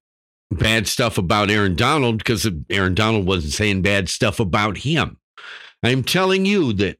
bad 0.50 0.86
stuff 0.86 1.16
about 1.16 1.50
Aaron 1.50 1.76
Donald 1.76 2.18
because 2.18 2.46
Aaron 2.68 2.94
Donald 2.94 3.26
wasn't 3.26 3.52
saying 3.52 3.82
bad 3.82 4.08
stuff 4.08 4.40
about 4.40 4.78
him. 4.78 5.16
I'm 5.82 6.04
telling 6.04 6.44
you 6.44 6.72
that 6.74 6.98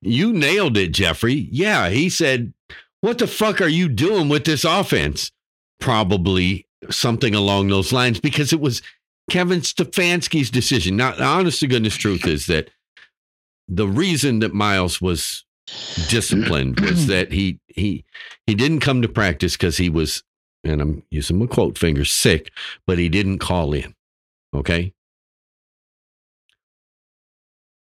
you 0.00 0.32
nailed 0.32 0.76
it, 0.76 0.92
Jeffrey. 0.92 1.48
Yeah, 1.50 1.90
he 1.90 2.08
said, 2.08 2.54
"What 3.00 3.18
the 3.18 3.26
fuck 3.26 3.60
are 3.60 3.68
you 3.68 3.88
doing 3.88 4.28
with 4.28 4.44
this 4.44 4.64
offense?" 4.64 5.30
Probably 5.78 6.66
something 6.90 7.34
along 7.34 7.68
those 7.68 7.92
lines 7.92 8.20
because 8.20 8.52
it 8.52 8.60
was 8.60 8.82
Kevin 9.30 9.60
Stefanski's 9.60 10.50
decision. 10.50 10.96
Now, 10.96 11.12
the 11.12 11.24
honest 11.24 11.60
to 11.60 11.66
goodness 11.66 11.96
truth 11.96 12.26
is 12.26 12.46
that 12.46 12.70
the 13.68 13.88
reason 13.88 14.40
that 14.40 14.52
Myles 14.52 15.00
was 15.00 15.44
disciplined 16.08 16.80
was 16.80 17.06
that 17.08 17.32
he 17.32 17.60
he 17.68 18.04
he 18.46 18.54
didn't 18.54 18.80
come 18.80 19.02
to 19.02 19.08
practice 19.08 19.56
because 19.56 19.76
he 19.76 19.88
was, 19.88 20.22
and 20.64 20.80
I'm 20.80 21.02
using 21.10 21.38
my 21.38 21.46
quote 21.46 21.78
fingers, 21.78 22.12
sick, 22.12 22.50
but 22.86 22.98
he 22.98 23.08
didn't 23.08 23.38
call 23.38 23.72
in. 23.72 23.94
Okay. 24.54 24.92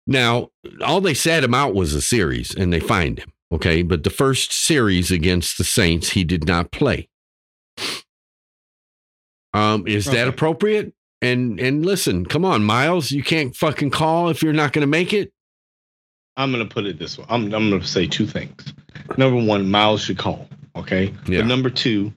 Now, 0.08 0.50
all 0.84 1.00
they 1.02 1.14
sat 1.14 1.44
him 1.44 1.54
out 1.54 1.74
was 1.74 1.94
a 1.94 2.02
series 2.02 2.54
and 2.54 2.74
they 2.74 2.80
fined 2.80 3.20
him. 3.20 3.32
Okay. 3.52 3.82
But 3.82 4.04
the 4.04 4.10
first 4.10 4.54
series 4.54 5.12
against 5.12 5.58
the 5.58 5.64
Saints, 5.64 6.12
he 6.12 6.24
did 6.24 6.48
not 6.48 6.72
play. 6.72 7.10
Um, 9.54 9.86
is 9.88 10.06
that 10.06 10.28
appropriate? 10.28 10.94
And 11.22 11.60
and 11.60 11.86
listen, 11.86 12.26
come 12.26 12.44
on, 12.44 12.64
Myles, 12.64 13.12
you 13.12 13.22
can't 13.24 13.56
fucking 13.56 13.92
call 13.92 14.30
if 14.30 14.42
you're 14.42 14.54
not 14.54 14.74
gonna 14.74 14.88
make 14.88 15.14
it. 15.14 15.32
I'm 16.38 16.52
gonna 16.52 16.66
put 16.66 16.86
it 16.86 16.98
this 16.98 17.18
way. 17.18 17.26
I'm 17.30 17.54
I'm 17.54 17.70
gonna 17.70 17.84
say 17.84 18.08
two 18.08 18.26
things. 18.26 18.74
Number 19.18 19.44
one, 19.44 19.70
Myles 19.70 20.02
should 20.02 20.18
call. 20.18 20.48
Okay. 20.76 21.14
Yeah. 21.28 21.40
But 21.40 21.48
number 21.48 21.70
two, 21.70 22.14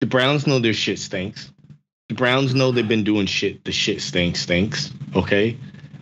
the 0.00 0.06
Browns 0.06 0.46
know 0.46 0.58
their 0.58 0.72
shit 0.72 0.98
stinks. 0.98 1.52
The 2.08 2.14
Browns 2.14 2.54
know 2.54 2.72
they've 2.72 2.88
been 2.88 3.04
doing 3.04 3.26
shit. 3.26 3.62
The 3.64 3.72
shit 3.72 4.00
stinks 4.00 4.40
stinks. 4.40 4.90
Okay. 5.14 5.56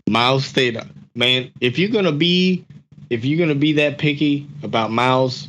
Myles 0.09 0.47
stayed. 0.47 0.79
Man, 1.14 1.51
if 1.61 1.79
you're 1.79 1.91
gonna 1.91 2.12
be, 2.12 2.64
if 3.11 3.25
you're 3.25 3.39
gonna 3.39 3.59
be 3.59 3.75
that 3.75 3.99
picky 3.99 4.49
about 4.63 4.91
Myles 4.91 5.49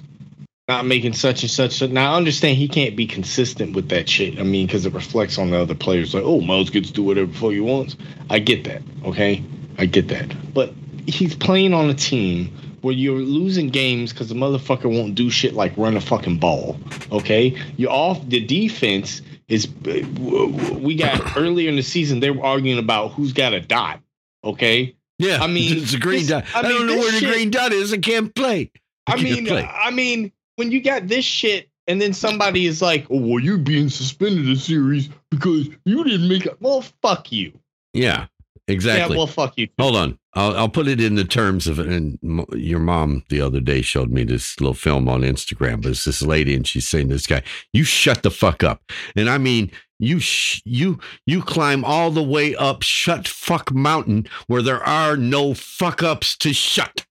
not 0.67 0.85
making 0.85 1.13
such 1.13 1.43
and 1.43 1.51
such, 1.51 1.81
now 1.81 2.13
I 2.13 2.17
understand 2.17 2.57
he 2.57 2.67
can't 2.67 2.95
be 2.95 3.07
consistent 3.07 3.73
with 3.73 3.89
that 3.89 4.09
shit. 4.09 4.37
I 4.39 4.43
mean, 4.43 4.67
because 4.67 4.85
it 4.85 4.93
reflects 4.93 5.37
on 5.37 5.49
the 5.49 5.57
other 5.57 5.75
players. 5.75 6.13
Like, 6.13 6.23
oh, 6.25 6.41
Myles 6.41 6.69
gets 6.69 6.89
to 6.89 6.93
do 6.93 7.03
whatever 7.03 7.31
fuck 7.31 7.51
he 7.51 7.61
wants. 7.61 7.95
I 8.29 8.39
get 8.39 8.65
that. 8.65 8.81
Okay, 9.05 9.43
I 9.77 9.85
get 9.85 10.09
that. 10.09 10.53
But 10.53 10.73
he's 11.05 11.35
playing 11.35 11.73
on 11.73 11.89
a 11.89 11.93
team 11.93 12.51
where 12.81 12.93
you're 12.93 13.19
losing 13.19 13.69
games 13.69 14.11
because 14.11 14.29
the 14.29 14.35
motherfucker 14.35 14.91
won't 14.93 15.15
do 15.15 15.29
shit 15.29 15.53
like 15.53 15.75
run 15.77 15.95
a 15.95 16.01
fucking 16.01 16.37
ball. 16.37 16.77
Okay, 17.11 17.57
you're 17.77 17.91
off. 17.91 18.27
The 18.27 18.45
defense 18.45 19.21
is. 19.47 19.69
We 19.85 20.95
got 20.95 21.37
earlier 21.37 21.69
in 21.69 21.77
the 21.77 21.81
season 21.81 22.19
they 22.19 22.31
were 22.31 22.43
arguing 22.43 22.77
about 22.77 23.13
who's 23.13 23.31
got 23.31 23.53
a 23.53 23.61
dot. 23.61 24.01
Okay, 24.43 24.96
Yeah, 25.19 25.41
I 25.41 25.47
mean, 25.47 25.77
it's 25.77 25.93
a 25.93 25.99
green 25.99 26.19
this- 26.19 26.29
dot. 26.29 26.45
I 26.53 26.59
I, 26.59 26.61
don't 26.63 26.87
know 26.87 26.97
where 26.97 27.19
the 27.19 27.25
green 27.25 27.49
dot 27.49 27.73
is. 27.73 27.93
I 27.93 27.97
can't 27.97 28.33
play. 28.35 28.71
I 29.07 29.13
can't 29.13 29.23
mean, 29.23 29.45
play. 29.45 29.63
I 29.63 29.89
mean, 29.91 30.31
when 30.57 30.71
you 30.71 30.81
got 30.81 31.07
this 31.07 31.25
shit, 31.25 31.69
and 31.87 32.01
then 32.01 32.13
somebody 32.13 32.65
is 32.65 32.81
like, 32.81 33.07
"Oh, 33.09 33.19
well, 33.19 33.39
you're 33.39 33.57
being 33.57 33.89
suspended 33.89 34.49
a 34.49 34.55
series 34.55 35.09
because 35.31 35.69
you 35.85 36.03
didn't 36.03 36.27
make 36.27 36.45
it." 36.45 36.61
Well, 36.61 36.83
fuck 37.01 37.31
you. 37.31 37.53
Yeah, 37.93 38.27
exactly. 38.67 39.15
Yeah, 39.15 39.17
well, 39.17 39.27
fuck 39.27 39.57
you. 39.57 39.69
Hold 39.79 39.95
on. 39.95 40.19
I'll, 40.33 40.55
I'll 40.55 40.69
put 40.69 40.87
it 40.87 41.01
in 41.01 41.15
the 41.15 41.23
terms 41.23 41.65
of 41.65 41.79
and 41.79 42.19
your 42.53 42.79
mom 42.79 43.23
the 43.29 43.41
other 43.41 43.59
day 43.59 43.81
showed 43.81 44.11
me 44.11 44.23
this 44.23 44.59
little 44.59 44.75
film 44.75 45.09
on 45.09 45.21
Instagram. 45.21 45.81
But 45.81 45.91
it's 45.91 46.05
this 46.05 46.21
lady 46.21 46.53
and 46.53 46.67
she's 46.67 46.87
saying 46.87 47.07
to 47.07 47.15
this 47.15 47.25
guy, 47.25 47.41
"You 47.73 47.83
shut 47.83 48.21
the 48.21 48.29
fuck 48.29 48.63
up." 48.63 48.83
And 49.15 49.29
I 49.29 49.39
mean, 49.39 49.71
you 49.99 50.19
sh- 50.19 50.61
you 50.65 50.99
you 51.25 51.41
climb 51.41 51.83
all 51.83 52.11
the 52.11 52.23
way 52.23 52.55
up 52.55 52.83
shut 52.83 53.27
fuck 53.27 53.71
mountain 53.71 54.27
where 54.47 54.61
there 54.61 54.83
are 54.83 55.17
no 55.17 55.53
fuck 55.53 56.03
ups 56.03 56.35
to 56.37 56.53
shut. 56.53 57.05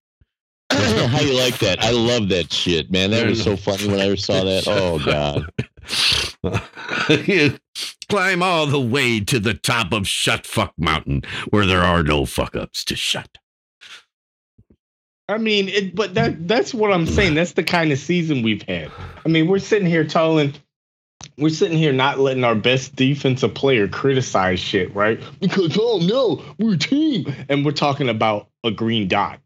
Cuz 0.70 0.92
know 0.96 1.06
how 1.06 1.20
you 1.20 1.36
like 1.36 1.58
that? 1.58 1.82
I 1.82 1.90
love 1.90 2.28
that 2.30 2.52
shit, 2.52 2.90
man. 2.90 3.10
That 3.10 3.26
was 3.26 3.42
so 3.42 3.56
funny 3.56 3.88
when 3.88 4.00
I 4.00 4.06
ever 4.06 4.16
saw 4.16 4.44
that. 4.44 4.64
Oh 4.66 4.98
god. 4.98 5.46
you 7.26 7.58
climb 8.08 8.42
all 8.42 8.66
the 8.66 8.80
way 8.80 9.20
to 9.20 9.38
the 9.38 9.54
top 9.54 9.92
of 9.92 10.06
shut 10.06 10.46
fuck 10.46 10.72
mountain 10.78 11.22
where 11.50 11.66
there 11.66 11.82
are 11.82 12.02
no 12.02 12.24
fuck 12.24 12.54
ups 12.54 12.84
to 12.84 12.96
shut. 12.96 13.38
I 15.28 15.38
mean, 15.38 15.68
it, 15.68 15.94
but 15.94 16.14
that 16.14 16.46
that's 16.46 16.72
what 16.72 16.92
I'm 16.92 17.06
saying. 17.06 17.34
That's 17.34 17.52
the 17.52 17.64
kind 17.64 17.90
of 17.90 17.98
season 17.98 18.42
we've 18.42 18.62
had. 18.62 18.92
I 19.24 19.28
mean, 19.28 19.48
we're 19.48 19.58
sitting 19.58 19.88
here 19.88 20.04
telling, 20.04 20.54
we're 21.38 21.50
sitting 21.50 21.76
here 21.78 21.92
not 21.92 22.18
letting 22.18 22.44
our 22.44 22.54
best 22.54 22.96
defensive 22.96 23.54
player 23.54 23.88
criticize 23.88 24.60
shit, 24.60 24.94
right? 24.94 25.20
Because 25.40 25.76
oh 25.80 25.98
no, 26.02 26.42
we're 26.58 26.74
a 26.74 26.78
team, 26.78 27.32
and 27.48 27.64
we're 27.64 27.72
talking 27.72 28.08
about 28.08 28.48
a 28.64 28.70
green 28.70 29.08
dot. 29.08 29.40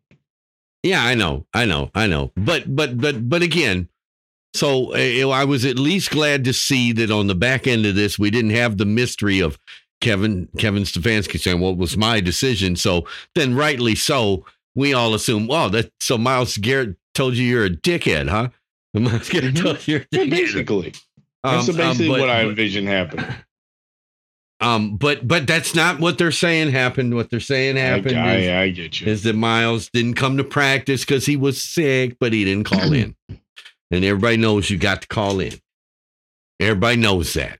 Yeah, 0.82 1.04
I 1.04 1.14
know, 1.14 1.46
I 1.52 1.64
know, 1.66 1.90
I 1.94 2.06
know. 2.06 2.32
But 2.36 2.74
but 2.74 2.98
but 2.98 3.28
but 3.28 3.42
again, 3.42 3.88
so 4.54 4.94
uh, 4.94 5.28
I 5.30 5.44
was 5.44 5.64
at 5.64 5.78
least 5.78 6.10
glad 6.10 6.44
to 6.44 6.52
see 6.52 6.92
that 6.92 7.10
on 7.10 7.26
the 7.26 7.34
back 7.34 7.66
end 7.66 7.86
of 7.86 7.94
this, 7.94 8.18
we 8.18 8.30
didn't 8.30 8.50
have 8.52 8.78
the 8.78 8.86
mystery 8.86 9.40
of 9.40 9.58
Kevin 10.00 10.48
Kevin 10.58 10.84
Stefanski 10.84 11.38
saying, 11.38 11.60
"Well, 11.60 11.72
it 11.72 11.78
was 11.78 11.96
my 11.96 12.20
decision." 12.20 12.76
So 12.76 13.06
then, 13.34 13.54
rightly 13.54 13.94
so, 13.94 14.46
we 14.74 14.94
all 14.94 15.12
assume, 15.14 15.46
"Well, 15.46 15.68
that 15.70 15.92
so 16.00 16.16
Myles 16.16 16.56
Garrett 16.56 16.96
told 17.14 17.34
you 17.34 17.44
you're 17.46 17.66
a 17.66 17.70
dickhead, 17.70 18.28
huh?" 18.28 18.48
Myles 18.94 19.28
Garrett 19.28 19.54
Mhm. 19.54 19.62
told 19.62 19.86
you 19.88 19.94
you're 19.94 20.02
a 20.02 20.06
dickhead. 20.26 20.30
basically, 20.30 20.92
Um, 21.45 21.55
that's 21.57 21.68
um, 21.70 21.76
basically 21.76 22.09
but- 22.09 22.20
what 22.20 22.30
I 22.30 22.43
envision 22.43 22.86
happening. 22.86 23.26
Um, 24.62 24.99
but 24.99 25.26
but 25.26 25.47
that's 25.47 25.74
not 25.74 26.01
what 26.01 26.18
they're 26.18 26.30
saying 26.30 26.70
happened. 26.70 27.14
What 27.14 27.30
they're 27.30 27.41
saying 27.41 27.78
I, 27.78 27.80
happened 27.80 28.11
is, 28.11 28.49
I, 28.49 28.61
I 28.61 28.68
get 28.68 29.01
you. 29.01 29.07
is 29.07 29.22
that 29.22 29.34
Myles 29.34 29.88
didn't 29.91 30.16
come 30.16 30.36
to 30.36 30.45
practice 30.45 31.03
because 31.03 31.24
he 31.24 31.34
was 31.34 31.62
sick, 31.62 32.18
but 32.20 32.34
he 32.34 32.45
didn't 32.45 32.64
call 32.64 32.93
in. 32.93 33.16
And 33.91 34.05
everybody 34.05 34.36
knows 34.36 34.68
you 34.70 34.76
got 34.76 35.01
to 35.03 35.09
call 35.09 35.41
in. 35.41 35.55
Everybody 36.61 36.97
knows 36.97 37.32
that. 37.32 37.59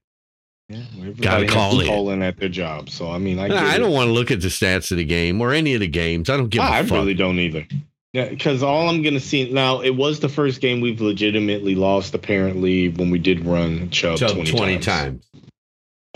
Yeah, 0.69 0.83
everybody 0.99 1.23
Gotta 1.23 1.47
call 1.47 1.81
in. 1.81 1.87
call 1.87 2.11
in 2.11 2.23
at 2.23 2.37
their 2.37 2.49
job. 2.51 2.91
So 2.91 3.11
I 3.11 3.19
mean, 3.19 3.39
I, 3.39 3.47
I 3.47 3.79
don't 3.79 3.93
want 3.93 4.09
to 4.09 4.13
look 4.13 4.31
at 4.31 4.41
the 4.43 4.49
stats 4.49 4.93
of 4.93 4.99
the 4.99 5.05
game 5.05 5.41
or 5.41 5.53
any 5.53 5.75
of 5.75 5.81
the 5.81 5.89
games. 5.89 6.29
I 6.31 6.37
don't 6.37 6.49
give 6.51 6.63
I 6.63 6.81
a 6.81 6.85
fuck. 6.85 6.99
really 6.99 7.15
don't 7.15 7.39
either. 7.41 7.67
Yeah, 8.13 8.29
because 8.29 8.63
all 8.63 8.89
I'm 8.89 9.03
gonna 9.03 9.21
see 9.21 9.53
now, 9.53 9.83
it 9.83 9.91
was 9.91 10.21
the 10.21 10.29
first 10.29 10.61
game 10.61 10.81
we've 10.81 11.01
legitimately 11.01 11.77
lost. 11.77 12.15
Apparently, 12.15 12.89
when 12.89 13.11
we 13.11 13.19
did 13.19 13.47
run 13.47 13.91
Chubb, 13.91 14.19
Chubb 14.19 14.33
20, 14.33 14.51
20 14.51 14.73
times. 14.79 14.85
times. 14.85 15.27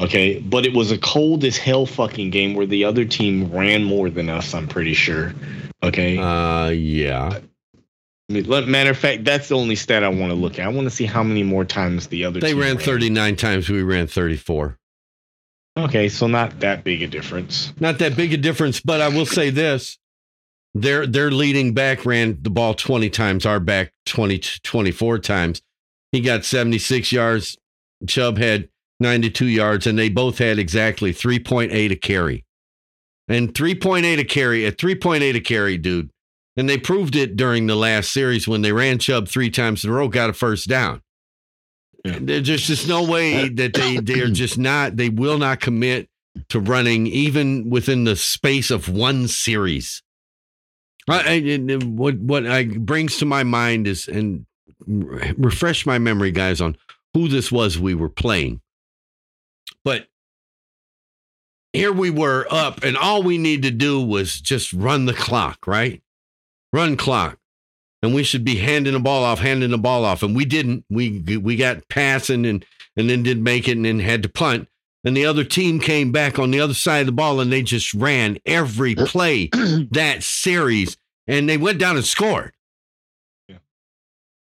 Okay, 0.00 0.40
but 0.40 0.66
it 0.66 0.74
was 0.74 0.90
a 0.90 0.98
cold 0.98 1.44
as 1.44 1.56
hell 1.56 1.86
fucking 1.86 2.30
game 2.30 2.54
where 2.54 2.66
the 2.66 2.84
other 2.84 3.04
team 3.04 3.52
ran 3.52 3.84
more 3.84 4.10
than 4.10 4.28
us. 4.28 4.52
I'm 4.54 4.66
pretty 4.66 4.94
sure. 4.94 5.32
Okay. 5.84 6.18
Uh, 6.18 6.70
yeah. 6.70 7.38
I 8.28 8.32
mean, 8.32 8.70
matter 8.70 8.90
of 8.90 8.98
fact, 8.98 9.24
that's 9.24 9.48
the 9.48 9.56
only 9.56 9.76
stat 9.76 10.02
I 10.02 10.08
want 10.08 10.30
to 10.30 10.34
look 10.34 10.58
at. 10.58 10.64
I 10.64 10.68
want 10.70 10.86
to 10.86 10.90
see 10.90 11.04
how 11.04 11.22
many 11.22 11.42
more 11.42 11.64
times 11.64 12.08
the 12.08 12.24
other. 12.24 12.40
They 12.40 12.52
team 12.52 12.60
ran 12.60 12.78
39 12.78 13.36
times. 13.36 13.68
We 13.68 13.82
ran 13.82 14.06
34. 14.06 14.78
Okay, 15.76 16.08
so 16.08 16.26
not 16.26 16.60
that 16.60 16.84
big 16.84 17.02
a 17.02 17.06
difference. 17.06 17.72
Not 17.78 17.98
that 17.98 18.16
big 18.16 18.32
a 18.32 18.36
difference, 18.36 18.80
but 18.80 19.00
I 19.00 19.08
will 19.08 19.26
say 19.26 19.50
this. 19.50 19.98
Their 20.74 21.06
their 21.06 21.30
leading 21.30 21.72
back 21.72 22.04
ran 22.04 22.38
the 22.42 22.50
ball 22.50 22.74
20 22.74 23.08
times, 23.10 23.46
our 23.46 23.60
back 23.60 23.92
20 24.06 24.40
24 24.62 25.18
times. 25.20 25.62
He 26.10 26.20
got 26.20 26.44
76 26.44 27.12
yards. 27.12 27.56
Chubb 28.06 28.38
had 28.38 28.68
92 29.00 29.46
yards, 29.46 29.86
and 29.86 29.98
they 29.98 30.08
both 30.08 30.38
had 30.38 30.58
exactly 30.58 31.12
3.8 31.12 31.90
a 31.90 31.96
carry. 31.96 32.44
And 33.28 33.54
3.8 33.54 34.18
a 34.18 34.24
carry, 34.24 34.66
at 34.66 34.76
3.8 34.76 35.34
a 35.34 35.40
carry, 35.40 35.78
dude. 35.78 36.10
And 36.56 36.68
they 36.68 36.78
proved 36.78 37.16
it 37.16 37.36
during 37.36 37.66
the 37.66 37.74
last 37.74 38.12
series 38.12 38.46
when 38.46 38.62
they 38.62 38.72
ran 38.72 38.98
Chubb 38.98 39.28
three 39.28 39.50
times 39.50 39.84
in 39.84 39.90
a 39.90 39.92
row, 39.92 40.08
got 40.08 40.30
a 40.30 40.32
first 40.32 40.68
down. 40.68 41.02
Yeah. 42.04 42.18
There's 42.20 42.46
just, 42.46 42.66
just 42.66 42.88
no 42.88 43.02
way 43.02 43.48
that 43.48 43.74
they 43.74 43.96
they're 44.02 44.28
just 44.28 44.58
not 44.58 44.96
they 44.96 45.08
will 45.08 45.38
not 45.38 45.60
commit 45.60 46.08
to 46.50 46.60
running 46.60 47.06
even 47.06 47.70
within 47.70 48.04
the 48.04 48.16
space 48.16 48.70
of 48.70 48.88
one 48.88 49.26
series. 49.26 50.02
And 51.08 51.98
what 51.98 52.16
what 52.16 52.46
I 52.46 52.64
brings 52.64 53.18
to 53.18 53.26
my 53.26 53.44
mind 53.44 53.86
is, 53.86 54.08
and 54.08 54.46
refresh 54.86 55.86
my 55.86 55.98
memory, 55.98 56.30
guys, 56.30 56.60
on 56.60 56.76
who 57.12 57.28
this 57.28 57.52
was 57.52 57.78
we 57.78 57.94
were 57.94 58.08
playing. 58.08 58.60
But 59.84 60.08
here 61.72 61.92
we 61.92 62.10
were 62.10 62.46
up, 62.50 62.82
and 62.82 62.96
all 62.96 63.22
we 63.22 63.38
need 63.38 63.62
to 63.62 63.70
do 63.70 64.00
was 64.00 64.40
just 64.40 64.72
run 64.72 65.06
the 65.06 65.14
clock, 65.14 65.66
right? 65.66 66.02
Run 66.72 66.96
clock. 66.96 67.38
And 68.02 68.14
we 68.14 68.22
should 68.22 68.44
be 68.44 68.56
handing 68.56 68.92
the 68.92 69.00
ball 69.00 69.24
off, 69.24 69.40
handing 69.40 69.70
the 69.70 69.78
ball 69.78 70.04
off. 70.04 70.22
And 70.22 70.36
we 70.36 70.44
didn't. 70.44 70.84
We 70.90 71.20
we 71.20 71.56
got 71.56 71.88
passing 71.88 72.44
and 72.44 72.64
and 72.96 73.08
then 73.08 73.22
didn't 73.22 73.42
make 73.42 73.66
it 73.66 73.76
and 73.76 73.84
then 73.84 73.98
had 73.98 74.22
to 74.24 74.28
punt. 74.28 74.68
And 75.04 75.16
the 75.16 75.26
other 75.26 75.44
team 75.44 75.80
came 75.80 76.12
back 76.12 76.38
on 76.38 76.50
the 76.50 76.60
other 76.60 76.74
side 76.74 77.00
of 77.00 77.06
the 77.06 77.12
ball 77.12 77.40
and 77.40 77.52
they 77.52 77.62
just 77.62 77.92
ran 77.92 78.38
every 78.46 78.94
play 78.94 79.48
that 79.90 80.22
series 80.22 80.96
and 81.26 81.48
they 81.48 81.56
went 81.56 81.78
down 81.78 81.96
and 81.96 82.04
scored. 82.04 82.52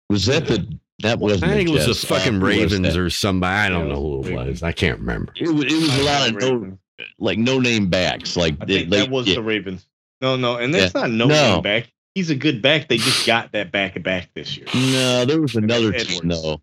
Was 0.09 0.27
that 0.27 0.47
the 0.47 0.79
that 0.99 1.19
wasn't? 1.19 1.51
I 1.51 1.55
think 1.55 1.71
it 1.71 1.73
was 1.73 1.87
the 1.87 2.07
fucking 2.07 2.37
Uh, 2.37 2.47
Ravens 2.47 2.97
or 2.97 3.09
somebody. 3.11 3.55
I 3.55 3.69
don't 3.69 3.89
know 3.89 4.01
who 4.23 4.29
it 4.29 4.35
was. 4.35 4.63
I 4.63 4.71
can't 4.73 4.99
remember. 5.01 5.33
It 5.37 5.49
was, 5.49 5.65
it 5.65 5.73
was 5.81 5.99
a 5.99 6.03
lot 6.03 6.29
of 6.29 6.35
no, 6.37 6.79
like 7.19 7.39
no 7.39 7.59
name 7.59 7.89
backs. 7.89 8.37
Like 8.37 8.57
I 8.61 8.67
they, 8.67 8.79
think 8.81 8.91
like, 8.91 9.01
that 9.01 9.11
was 9.11 9.27
yeah. 9.27 9.37
the 9.37 9.43
Ravens. 9.43 9.87
No, 10.21 10.37
no, 10.37 10.57
and 10.57 10.73
that's 10.73 10.95
not 10.95 11.11
no, 11.11 11.27
No. 11.27 11.55
name 11.55 11.63
back. 11.63 11.91
He's 12.15 12.29
a 12.29 12.37
good 12.37 12.61
back. 12.61 12.89
They 12.89 12.99
just 12.99 13.27
got 13.27 13.53
that 13.53 13.73
back 13.73 13.97
and 13.97 14.05
back 14.05 14.29
this 14.35 14.57
year. 14.57 14.67
No, 14.75 15.25
there 15.25 15.41
was 15.41 15.57
another 15.57 15.89
Edwards. 15.89 16.21
team 16.21 16.29
though. 16.29 16.61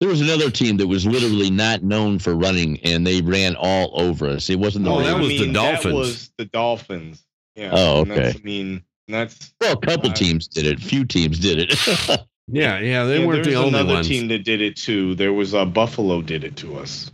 There 0.00 0.08
was 0.08 0.20
another 0.20 0.50
team 0.50 0.76
that 0.78 0.86
was 0.86 1.06
literally 1.06 1.50
not 1.50 1.82
known 1.82 2.18
for 2.18 2.34
running, 2.34 2.78
and 2.80 3.06
they 3.06 3.20
ran 3.22 3.54
all 3.56 3.90
over 4.00 4.26
us. 4.26 4.50
It 4.50 4.58
wasn't 4.58 4.84
the 4.84 4.90
Oh, 4.90 4.98
that 5.02 5.14
Ravens. 5.16 5.28
was 5.28 5.38
the 5.46 5.52
Dolphins. 5.52 5.82
That 5.84 5.94
was 5.94 6.30
the 6.38 6.44
Dolphins. 6.46 7.24
Yeah. 7.56 7.70
Oh, 7.72 8.02
and 8.02 8.10
that's- 8.10 8.30
okay. 8.34 8.38
I 8.40 8.44
mean, 8.44 8.82
that's 9.08 9.54
well, 9.60 9.72
a 9.74 9.76
couple 9.86 10.10
Uh, 10.10 10.14
teams 10.14 10.48
did 10.48 10.66
it. 10.66 10.80
Few 10.80 11.04
teams 11.04 11.38
did 11.38 11.58
it. 11.70 12.20
Yeah, 12.46 12.78
yeah, 12.78 13.04
they 13.04 13.20
yeah, 13.20 13.26
weren't 13.26 13.42
the 13.44 13.52
there's 13.52 13.56
only 13.64 13.78
another 13.78 13.94
ones. 13.94 14.06
team 14.08 14.28
that 14.28 14.44
did 14.44 14.60
it 14.60 14.76
too. 14.76 15.14
There 15.14 15.32
was 15.32 15.54
uh, 15.54 15.64
Buffalo 15.64 16.20
did 16.20 16.44
it 16.44 16.56
to 16.56 16.76
us. 16.76 17.10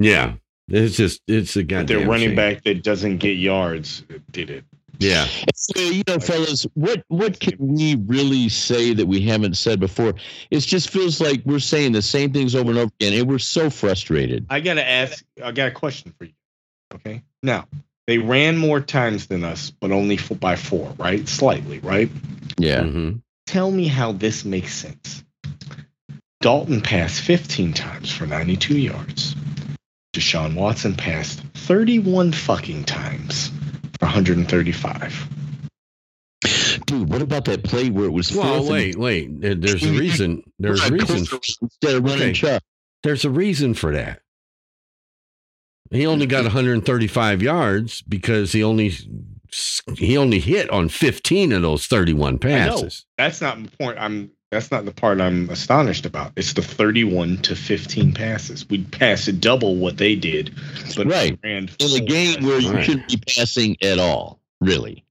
Yeah, 0.00 0.34
it's 0.68 0.98
just 0.98 1.22
it's 1.26 1.56
a 1.56 1.62
goddamn. 1.62 1.86
Their 2.00 2.06
running 2.06 2.28
shame. 2.28 2.36
back 2.36 2.62
that 2.64 2.82
doesn't 2.82 3.16
get 3.16 3.38
yards 3.38 4.04
did 4.32 4.50
it. 4.50 4.64
Yeah, 4.98 5.26
So, 5.54 5.80
you 5.80 6.02
know, 6.06 6.18
fellas, 6.18 6.64
what 6.74 7.02
what 7.08 7.38
can 7.40 7.56
we 7.58 7.96
really 8.06 8.48
say 8.48 8.94
that 8.94 9.06
we 9.06 9.20
haven't 9.20 9.56
said 9.56 9.80
before? 9.80 10.14
It 10.50 10.60
just 10.60 10.90
feels 10.90 11.20
like 11.20 11.42
we're 11.44 11.58
saying 11.58 11.92
the 11.92 12.02
same 12.02 12.32
things 12.32 12.54
over 12.54 12.70
and 12.70 12.78
over 12.78 12.90
again, 13.00 13.18
and 13.18 13.28
we're 13.28 13.38
so 13.38 13.68
frustrated. 13.70 14.46
I 14.48 14.60
gotta 14.60 14.86
ask. 14.88 15.24
I 15.42 15.52
got 15.52 15.68
a 15.68 15.72
question 15.72 16.14
for 16.18 16.24
you. 16.24 16.32
Okay. 16.94 17.22
Now 17.42 17.66
they 18.06 18.18
ran 18.18 18.56
more 18.56 18.80
times 18.80 19.26
than 19.26 19.44
us, 19.44 19.70
but 19.70 19.90
only 19.92 20.16
f- 20.16 20.38
by 20.38 20.56
four, 20.56 20.94
right? 20.98 21.26
Slightly, 21.28 21.80
right? 21.80 22.10
Yeah. 22.58 22.82
Mhm. 22.82 23.20
Tell 23.46 23.70
me 23.70 23.88
how 23.88 24.12
this 24.12 24.44
makes 24.44 24.74
sense. 24.74 25.24
Dalton 26.40 26.80
passed 26.80 27.20
15 27.22 27.72
times 27.72 28.10
for 28.12 28.26
92 28.26 28.78
yards. 28.78 29.34
Deshaun 30.14 30.54
Watson 30.54 30.94
passed 30.94 31.40
31 31.54 32.32
fucking 32.32 32.84
times 32.84 33.48
for 33.48 33.65
135. 34.06 35.28
Dude, 36.86 37.08
what 37.08 37.22
about 37.22 37.44
that 37.46 37.64
play 37.64 37.90
where 37.90 38.04
it 38.06 38.10
was 38.12 38.30
Well, 38.32 38.46
fourth 38.46 38.60
and- 38.60 38.70
wait, 38.70 38.96
wait. 38.96 39.60
There's 39.60 39.82
a 39.84 39.90
reason. 39.92 40.42
There's 40.58 40.84
a 40.84 40.92
reason. 40.92 41.26
Instead 41.62 41.96
of 41.96 42.04
running 42.04 42.22
Okay. 42.22 42.32
Chubb? 42.32 42.62
There's 43.02 43.24
a 43.24 43.30
reason 43.30 43.74
for 43.74 43.92
that. 43.92 44.20
He 45.90 46.06
only 46.06 46.26
got 46.26 46.42
135 46.44 47.42
yards 47.42 48.02
because 48.02 48.52
he 48.52 48.62
only 48.62 48.92
he 49.96 50.16
only 50.16 50.40
hit 50.40 50.68
on 50.70 50.88
15 50.88 51.52
of 51.52 51.62
those 51.62 51.86
31 51.86 52.28
I 52.28 52.30
know. 52.32 52.38
passes. 52.40 53.06
That's 53.16 53.40
not 53.40 53.62
the 53.62 53.70
point. 53.76 53.96
I'm. 53.98 54.30
That's 54.52 54.70
not 54.70 54.84
the 54.84 54.92
part 54.92 55.20
I'm 55.20 55.50
astonished 55.50 56.06
about. 56.06 56.32
It's 56.36 56.52
the 56.52 56.62
31 56.62 57.38
to 57.38 57.56
15 57.56 58.12
passes. 58.14 58.68
We 58.68 58.84
passed 58.84 59.40
double 59.40 59.74
what 59.76 59.96
they 59.96 60.14
did, 60.14 60.54
but 60.96 61.08
Right. 61.08 61.36
in 61.42 61.68
a 61.80 62.00
game 62.00 62.44
where 62.44 62.60
you 62.60 62.80
shouldn't 62.82 63.08
be 63.08 63.16
passing 63.26 63.76
at 63.82 63.98
all, 63.98 64.40
really. 64.60 65.02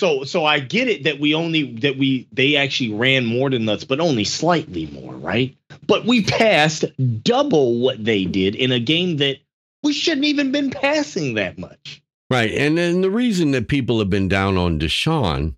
So 0.00 0.22
so 0.24 0.44
I 0.44 0.60
get 0.60 0.88
it 0.88 1.04
that 1.04 1.18
we 1.18 1.34
only 1.34 1.72
that 1.80 1.98
we 1.98 2.28
they 2.32 2.54
actually 2.56 2.94
ran 2.94 3.26
more 3.26 3.50
than 3.50 3.68
us, 3.68 3.84
but 3.84 4.00
only 4.00 4.24
slightly 4.24 4.86
more, 4.86 5.14
right? 5.14 5.56
But 5.86 6.06
we 6.06 6.22
passed 6.22 6.84
double 7.24 7.80
what 7.80 8.02
they 8.02 8.24
did 8.24 8.54
in 8.54 8.70
a 8.72 8.78
game 8.78 9.16
that 9.16 9.38
we 9.82 9.92
shouldn't 9.92 10.24
even 10.26 10.52
been 10.52 10.70
passing 10.70 11.34
that 11.34 11.58
much. 11.58 12.00
Right. 12.30 12.52
And 12.52 12.78
then 12.78 13.00
the 13.00 13.10
reason 13.10 13.50
that 13.52 13.68
people 13.68 13.98
have 13.98 14.10
been 14.10 14.28
down 14.28 14.56
on 14.56 14.78
Deshaun 14.78 15.56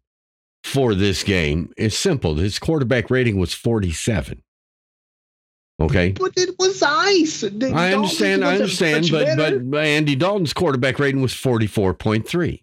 for 0.65 0.95
this 0.95 1.23
game 1.25 1.73
is 1.77 1.97
simple. 1.97 2.35
His 2.37 2.59
quarterback 2.59 3.11
rating 3.11 3.39
was 3.39 3.53
47. 3.55 4.43
Okay. 5.81 6.13
But 6.13 6.33
it 6.37 6.55
was 6.59 6.83
ice. 6.83 7.41
The 7.41 7.73
I 7.75 7.95
understand. 7.95 8.45
I 8.45 8.55
understand. 8.55 9.09
But, 9.11 9.37
but 9.37 9.71
but 9.71 9.85
Andy 9.85 10.15
Dalton's 10.15 10.53
quarterback 10.53 10.99
rating 10.99 11.23
was 11.23 11.33
44.3. 11.33 12.63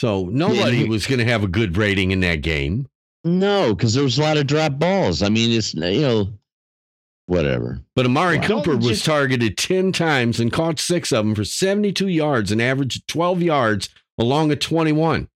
So 0.00 0.24
nobody 0.26 0.78
he- 0.78 0.88
was 0.88 1.06
going 1.06 1.18
to 1.18 1.24
have 1.26 1.44
a 1.44 1.48
good 1.48 1.76
rating 1.76 2.10
in 2.12 2.20
that 2.20 2.36
game. 2.42 2.86
No, 3.24 3.74
because 3.74 3.94
there 3.94 4.04
was 4.04 4.18
a 4.18 4.22
lot 4.22 4.36
of 4.36 4.46
drop 4.46 4.78
balls. 4.78 5.20
I 5.22 5.28
mean, 5.28 5.50
it's 5.50 5.74
you 5.74 6.00
know, 6.00 6.28
whatever. 7.26 7.80
But 7.94 8.06
Amari 8.06 8.38
Wow. 8.38 8.46
Cooper 8.46 8.76
was 8.76 8.86
Just- 8.86 9.04
targeted 9.04 9.58
10 9.58 9.92
times 9.92 10.38
and 10.40 10.52
caught 10.52 10.78
six 10.78 11.12
of 11.12 11.24
them 11.26 11.34
for 11.34 11.44
72 11.44 12.08
yards, 12.08 12.52
an 12.52 12.60
average 12.60 12.96
of 12.96 13.06
12 13.06 13.42
yards 13.42 13.88
along 14.18 14.50
a 14.52 14.56
21. 14.56 15.28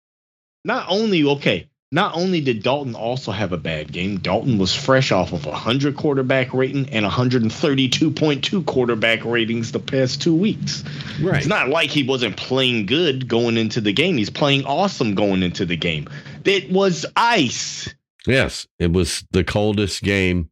Not 0.64 0.86
only 0.88 1.24
okay, 1.24 1.68
not 1.92 2.14
only 2.14 2.40
did 2.40 2.62
Dalton 2.62 2.94
also 2.94 3.32
have 3.32 3.52
a 3.52 3.56
bad 3.56 3.92
game, 3.92 4.18
Dalton 4.18 4.58
was 4.58 4.74
fresh 4.74 5.10
off 5.10 5.32
of 5.32 5.44
a 5.46 5.50
100 5.50 5.96
quarterback 5.96 6.54
rating 6.54 6.88
and 6.90 7.04
132.2 7.04 8.66
quarterback 8.66 9.24
ratings 9.24 9.72
the 9.72 9.80
past 9.80 10.22
two 10.22 10.34
weeks. 10.34 10.84
Right. 11.20 11.38
It's 11.38 11.46
not 11.46 11.68
like 11.68 11.90
he 11.90 12.04
wasn't 12.04 12.36
playing 12.36 12.86
good 12.86 13.26
going 13.26 13.56
into 13.56 13.80
the 13.80 13.92
game. 13.92 14.16
He's 14.16 14.30
playing 14.30 14.64
awesome 14.66 15.16
going 15.16 15.42
into 15.42 15.66
the 15.66 15.76
game. 15.76 16.08
It 16.44 16.70
was 16.70 17.04
ice. 17.16 17.92
Yes, 18.26 18.68
it 18.78 18.92
was 18.92 19.24
the 19.32 19.42
coldest 19.42 20.02
game 20.02 20.50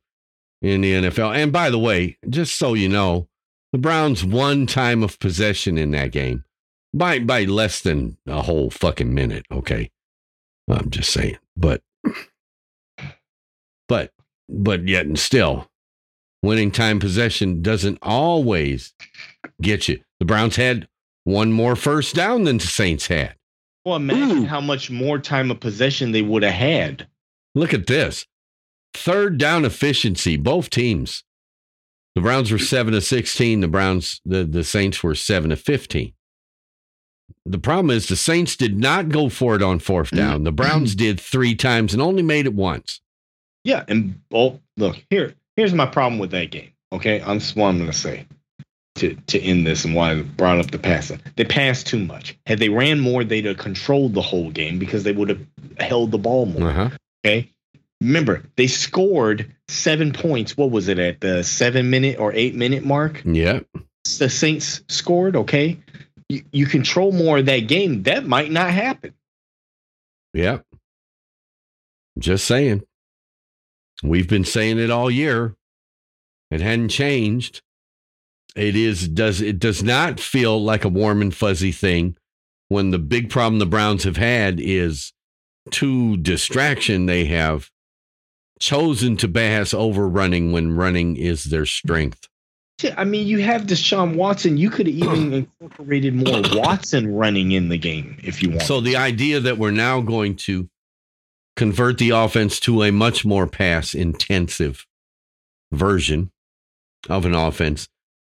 in 0.60 0.80
the 0.80 0.94
NFL. 0.94 1.36
And 1.36 1.52
by 1.52 1.70
the 1.70 1.78
way, 1.78 2.18
just 2.28 2.58
so 2.58 2.74
you 2.74 2.88
know, 2.88 3.28
the 3.70 3.78
Browns 3.78 4.24
one 4.24 4.66
time 4.66 5.04
of 5.04 5.20
possession 5.20 5.78
in 5.78 5.92
that 5.92 6.10
game 6.10 6.44
by 6.94 7.18
by 7.18 7.44
less 7.44 7.80
than 7.80 8.16
a 8.26 8.42
whole 8.42 8.70
fucking 8.70 9.14
minute. 9.14 9.44
Okay, 9.52 9.90
I'm 10.68 10.90
just 10.90 11.12
saying, 11.12 11.38
but 11.56 11.82
but 13.88 14.12
but 14.48 14.86
yet 14.86 15.06
and 15.06 15.18
still, 15.18 15.70
winning 16.42 16.70
time 16.70 16.98
possession 16.98 17.62
doesn't 17.62 17.98
always 18.02 18.92
get 19.60 19.88
you. 19.88 20.00
The 20.20 20.26
Browns 20.26 20.56
had 20.56 20.88
one 21.24 21.52
more 21.52 21.76
first 21.76 22.14
down 22.14 22.44
than 22.44 22.58
the 22.58 22.66
Saints 22.66 23.06
had. 23.06 23.34
Well, 23.84 23.96
imagine 23.96 24.44
Ooh. 24.44 24.46
how 24.46 24.60
much 24.60 24.90
more 24.90 25.18
time 25.18 25.50
of 25.50 25.60
possession 25.60 26.12
they 26.12 26.22
would 26.22 26.42
have 26.42 26.52
had. 26.52 27.06
Look 27.54 27.72
at 27.72 27.86
this. 27.86 28.26
Third 28.94 29.38
down 29.38 29.64
efficiency, 29.64 30.36
both 30.36 30.70
teams. 30.70 31.24
The 32.14 32.22
Browns 32.22 32.50
were 32.50 32.58
7 32.58 32.92
to 32.94 33.00
16, 33.00 33.60
the 33.60 33.68
Browns 33.68 34.20
the, 34.24 34.44
the 34.44 34.64
Saints 34.64 35.02
were 35.02 35.14
7 35.14 35.50
to 35.50 35.56
15. 35.56 36.12
The 37.50 37.58
problem 37.58 37.90
is 37.90 38.08
the 38.08 38.16
Saints 38.16 38.56
did 38.56 38.78
not 38.78 39.08
go 39.08 39.28
for 39.28 39.56
it 39.56 39.62
on 39.62 39.78
fourth 39.78 40.10
down. 40.10 40.44
The 40.44 40.52
Browns 40.52 40.94
did 40.94 41.20
3 41.20 41.54
times 41.54 41.92
and 41.92 42.02
only 42.02 42.22
made 42.22 42.46
it 42.46 42.54
once. 42.54 43.00
Yeah, 43.64 43.84
and 43.88 44.20
oh, 44.32 44.60
look 44.76 44.96
here. 45.10 45.34
Here's 45.56 45.74
my 45.74 45.86
problem 45.86 46.18
with 46.18 46.30
that 46.30 46.50
game. 46.50 46.70
Okay, 46.92 47.20
I'm 47.20 47.38
that's 47.38 47.54
what 47.54 47.68
I'm 47.68 47.78
gonna 47.78 47.92
say 47.92 48.26
to 48.96 49.14
to 49.26 49.40
end 49.40 49.66
this 49.66 49.84
and 49.84 49.94
why 49.94 50.12
I 50.12 50.22
brought 50.22 50.58
up 50.58 50.70
the 50.70 50.78
passing. 50.78 51.20
They 51.36 51.44
passed 51.44 51.86
too 51.86 51.98
much. 51.98 52.36
Had 52.46 52.58
they 52.58 52.68
ran 52.68 53.00
more, 53.00 53.24
they'd 53.24 53.44
have 53.44 53.58
controlled 53.58 54.14
the 54.14 54.22
whole 54.22 54.50
game 54.50 54.78
because 54.78 55.04
they 55.04 55.12
would 55.12 55.28
have 55.28 55.40
held 55.78 56.10
the 56.10 56.18
ball 56.18 56.46
more. 56.46 56.70
Uh-huh. 56.70 56.90
Okay. 57.24 57.50
Remember, 58.00 58.44
they 58.56 58.68
scored 58.68 59.52
seven 59.68 60.12
points. 60.12 60.56
What 60.56 60.70
was 60.70 60.88
it 60.88 60.98
at 60.98 61.20
the 61.20 61.42
seven 61.42 61.90
minute 61.90 62.18
or 62.18 62.32
eight 62.32 62.54
minute 62.54 62.84
mark? 62.84 63.22
Yeah. 63.24 63.60
The 64.18 64.30
Saints 64.30 64.82
scored. 64.88 65.36
Okay. 65.36 65.78
You, 66.28 66.42
you 66.52 66.66
control 66.66 67.12
more 67.12 67.38
of 67.38 67.46
that 67.46 67.68
game. 67.68 68.02
That 68.04 68.26
might 68.26 68.50
not 68.50 68.70
happen. 68.70 69.14
Yep. 70.34 70.64
Just 72.18 72.46
saying. 72.46 72.82
We've 74.02 74.28
been 74.28 74.44
saying 74.44 74.78
it 74.78 74.90
all 74.90 75.10
year. 75.10 75.54
It 76.50 76.60
hadn't 76.60 76.90
changed. 76.90 77.62
It 78.56 78.74
is 78.74 79.08
does 79.08 79.40
it 79.40 79.58
does 79.58 79.82
not 79.82 80.18
feel 80.18 80.62
like 80.62 80.84
a 80.84 80.88
warm 80.88 81.22
and 81.22 81.34
fuzzy 81.34 81.72
thing 81.72 82.16
when 82.68 82.90
the 82.90 82.98
big 82.98 83.30
problem 83.30 83.58
the 83.58 83.66
Browns 83.66 84.04
have 84.04 84.16
had 84.16 84.60
is 84.60 85.12
to 85.72 86.16
distraction 86.16 87.06
they 87.06 87.26
have 87.26 87.70
chosen 88.58 89.16
to 89.18 89.28
pass 89.28 89.72
over 89.72 90.08
running 90.08 90.50
when 90.50 90.76
running 90.76 91.16
is 91.16 91.44
their 91.44 91.66
strength. 91.66 92.28
I 92.96 93.04
mean, 93.04 93.26
you 93.26 93.38
have 93.38 93.62
Deshaun 93.62 94.14
Watson. 94.14 94.56
You 94.56 94.70
could 94.70 94.86
have 94.86 94.94
even 94.94 95.32
incorporated 95.60 96.14
more 96.14 96.42
Watson 96.52 97.12
running 97.12 97.52
in 97.52 97.68
the 97.68 97.78
game 97.78 98.18
if 98.22 98.42
you 98.42 98.50
want. 98.50 98.62
So 98.62 98.80
the 98.80 98.96
idea 98.96 99.40
that 99.40 99.58
we're 99.58 99.70
now 99.72 100.00
going 100.00 100.36
to 100.36 100.68
convert 101.56 101.98
the 101.98 102.10
offense 102.10 102.60
to 102.60 102.84
a 102.84 102.92
much 102.92 103.24
more 103.24 103.48
pass 103.48 103.94
intensive 103.94 104.86
version 105.72 106.30
of 107.08 107.24
an 107.24 107.34
offense 107.34 107.88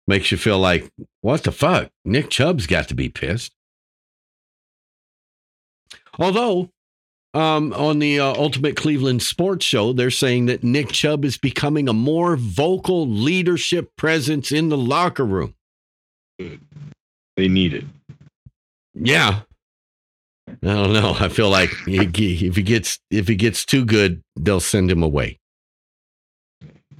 makes 0.07 0.31
you 0.31 0.37
feel 0.37 0.57
like, 0.57 0.91
what 1.21 1.43
the 1.43 1.51
fuck? 1.51 1.91
Nick 2.03 2.31
Chubb's 2.31 2.65
got 2.65 2.87
to 2.87 2.95
be 2.95 3.09
pissed. 3.09 3.53
Although, 6.17 6.71
um, 7.33 7.73
on 7.73 7.99
the 7.99 8.19
uh, 8.19 8.33
Ultimate 8.33 8.75
Cleveland 8.75 9.21
Sports 9.21 9.65
Show, 9.65 9.93
they're 9.93 10.11
saying 10.11 10.47
that 10.47 10.63
Nick 10.63 10.89
Chubb 10.89 11.23
is 11.23 11.37
becoming 11.37 11.87
a 11.87 11.93
more 11.93 12.35
vocal 12.35 13.07
leadership 13.07 13.95
presence 13.95 14.51
in 14.51 14.69
the 14.69 14.77
locker 14.77 15.25
room. 15.25 15.55
They 16.37 17.47
need 17.47 17.73
it. 17.73 17.85
Yeah. 18.93 19.41
I 20.49 20.55
don't 20.61 20.93
know. 20.93 21.15
I 21.17 21.29
feel 21.29 21.49
like 21.49 21.69
if 21.87 22.55
he 22.55 22.63
gets 22.63 22.99
if 23.09 23.27
he 23.27 23.35
gets 23.35 23.63
too 23.65 23.85
good, 23.85 24.21
they'll 24.35 24.59
send 24.59 24.91
him 24.91 25.01
away. 25.01 25.39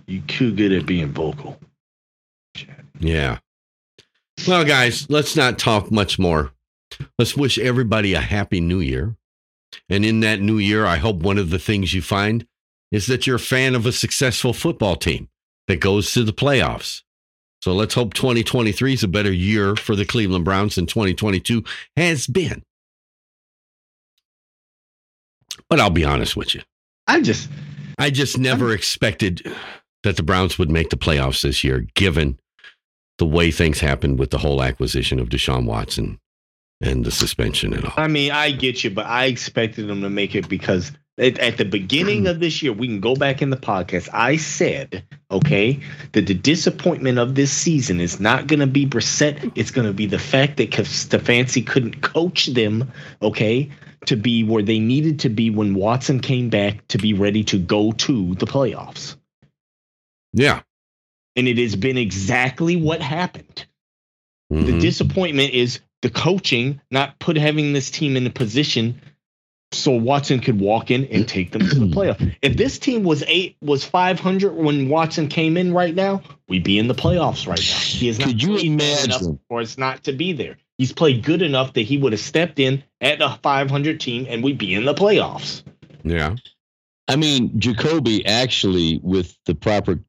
You 0.07 0.21
too 0.21 0.53
good 0.53 0.71
at 0.71 0.85
being 0.85 1.11
vocal. 1.11 1.59
Yeah. 2.99 3.39
Well, 4.47 4.63
guys, 4.63 5.09
let's 5.09 5.35
not 5.35 5.59
talk 5.59 5.91
much 5.91 6.17
more. 6.17 6.51
Let's 7.19 7.35
wish 7.35 7.57
everybody 7.57 8.13
a 8.13 8.19
happy 8.19 8.61
new 8.61 8.79
year. 8.79 9.15
And 9.89 10.05
in 10.05 10.19
that 10.21 10.41
new 10.41 10.57
year, 10.57 10.85
I 10.85 10.97
hope 10.97 11.17
one 11.17 11.37
of 11.37 11.49
the 11.49 11.59
things 11.59 11.93
you 11.93 12.01
find 12.01 12.45
is 12.91 13.07
that 13.07 13.25
you're 13.25 13.37
a 13.37 13.39
fan 13.39 13.75
of 13.75 13.85
a 13.85 13.91
successful 13.91 14.53
football 14.53 14.95
team 14.95 15.29
that 15.67 15.79
goes 15.79 16.11
to 16.13 16.23
the 16.23 16.33
playoffs. 16.33 17.03
So 17.61 17.73
let's 17.73 17.93
hope 17.93 18.13
2023 18.13 18.93
is 18.93 19.03
a 19.03 19.07
better 19.07 19.31
year 19.31 19.75
for 19.75 19.95
the 19.95 20.05
Cleveland 20.05 20.45
Browns 20.45 20.75
than 20.75 20.87
2022 20.87 21.63
has 21.95 22.27
been. 22.27 22.63
But 25.69 25.79
I'll 25.79 25.89
be 25.89 26.05
honest 26.05 26.35
with 26.35 26.55
you. 26.55 26.61
I 27.07 27.21
just 27.21 27.49
I 27.97 28.09
just 28.09 28.37
never 28.37 28.73
expected 28.73 29.45
that 30.03 30.17
the 30.17 30.23
Browns 30.23 30.57
would 30.57 30.71
make 30.71 30.89
the 30.89 30.97
playoffs 30.97 31.43
this 31.43 31.63
year, 31.63 31.85
given 31.93 32.39
the 33.19 33.25
way 33.25 33.51
things 33.51 33.79
happened 33.79 34.17
with 34.17 34.31
the 34.31 34.39
whole 34.39 34.63
acquisition 34.63 35.19
of 35.19 35.29
Deshaun 35.29 35.65
Watson 35.65 36.19
and 36.81 37.05
the 37.05 37.11
suspension 37.11 37.73
and 37.73 37.85
all. 37.85 37.93
I 37.97 38.07
mean, 38.07 38.31
I 38.31 38.51
get 38.51 38.83
you, 38.83 38.89
but 38.89 39.05
I 39.05 39.25
expected 39.25 39.87
them 39.87 40.01
to 40.01 40.09
make 40.09 40.35
it 40.35 40.49
because 40.49 40.91
at, 41.17 41.37
at 41.39 41.57
the 41.57 41.65
beginning 41.65 42.27
of 42.27 42.39
this 42.39 42.63
year, 42.63 42.73
we 42.73 42.87
can 42.87 42.99
go 42.99 43.15
back 43.15 43.41
in 43.41 43.49
the 43.49 43.57
podcast. 43.57 44.09
I 44.13 44.37
said, 44.37 45.03
okay, 45.29 45.79
that 46.13 46.25
the 46.27 46.33
disappointment 46.33 47.19
of 47.19 47.35
this 47.35 47.51
season 47.51 47.99
is 47.99 48.19
not 48.19 48.47
going 48.47 48.61
to 48.61 48.67
be 48.67 48.85
Brissett. 48.85 49.51
It's 49.55 49.71
going 49.71 49.87
to 49.87 49.93
be 49.93 50.05
the 50.07 50.19
fact 50.19 50.57
that 50.57 50.71
Stefanski 50.71 51.65
couldn't 51.65 52.01
coach 52.01 52.47
them, 52.47 52.91
okay, 53.21 53.69
to 54.07 54.15
be 54.15 54.43
where 54.43 54.63
they 54.63 54.79
needed 54.79 55.19
to 55.19 55.29
be 55.29 55.49
when 55.49 55.75
Watson 55.75 56.19
came 56.19 56.49
back 56.49 56.87
to 56.87 56.97
be 56.97 57.13
ready 57.13 57.43
to 57.45 57.59
go 57.59 57.91
to 57.91 58.33
the 58.35 58.47
playoffs. 58.47 59.15
Yeah. 60.33 60.61
And 61.35 61.47
it 61.47 61.57
has 61.59 61.75
been 61.75 61.97
exactly 61.97 62.75
what 62.75 63.01
happened. 63.01 63.65
The 64.49 64.73
Mhm. 64.73 64.81
disappointment 64.81 65.53
is 65.53 65.79
the 66.01 66.09
coaching 66.09 66.81
not 66.91 67.19
put 67.19 67.37
having 67.37 67.73
this 67.73 67.91
team 67.91 68.17
in 68.17 68.25
a 68.25 68.29
position 68.31 68.99
so 69.73 69.91
Watson 69.91 70.41
could 70.41 70.59
walk 70.59 70.91
in 70.91 71.05
and 71.05 71.25
take 71.27 71.51
them 71.51 71.61
to 71.61 71.75
the 71.79 71.85
playoff. 71.95 72.35
If 72.41 72.57
this 72.57 72.77
team 72.77 73.03
was 73.03 73.23
eight 73.27 73.55
was 73.61 73.85
five 73.85 74.19
hundred 74.19 74.53
when 74.53 74.89
Watson 74.89 75.27
came 75.29 75.55
in 75.55 75.73
right 75.73 75.95
now, 75.95 76.21
we'd 76.49 76.63
be 76.63 76.77
in 76.77 76.87
the 76.87 76.93
playoffs 76.95 77.47
right 77.47 77.57
now. 77.59 77.79
He 77.79 78.09
is 78.09 78.19
not 78.19 78.27
Could 78.29 78.43
you 78.43 78.49
played 78.57 78.79
well 78.79 79.03
enough 79.05 79.21
imagine? 79.21 79.39
for 79.47 79.61
us 79.61 79.77
not 79.77 80.03
to 80.03 80.11
be 80.11 80.33
there. 80.33 80.57
He's 80.77 80.91
played 80.91 81.23
good 81.23 81.41
enough 81.41 81.73
that 81.73 81.83
he 81.83 81.97
would 81.97 82.11
have 82.11 82.19
stepped 82.19 82.59
in 82.59 82.83
at 82.99 83.21
a 83.21 83.39
five 83.43 83.69
hundred 83.69 83.99
team 84.01 84.25
and 84.29 84.43
we'd 84.43 84.57
be 84.57 84.73
in 84.73 84.83
the 84.85 84.93
playoffs. 84.93 85.63
yeah. 86.03 86.35
I 87.07 87.15
mean, 87.17 87.59
Jacoby 87.59 88.25
actually, 88.25 88.99
with 89.03 89.37
the 89.45 89.53
proper 89.55 89.99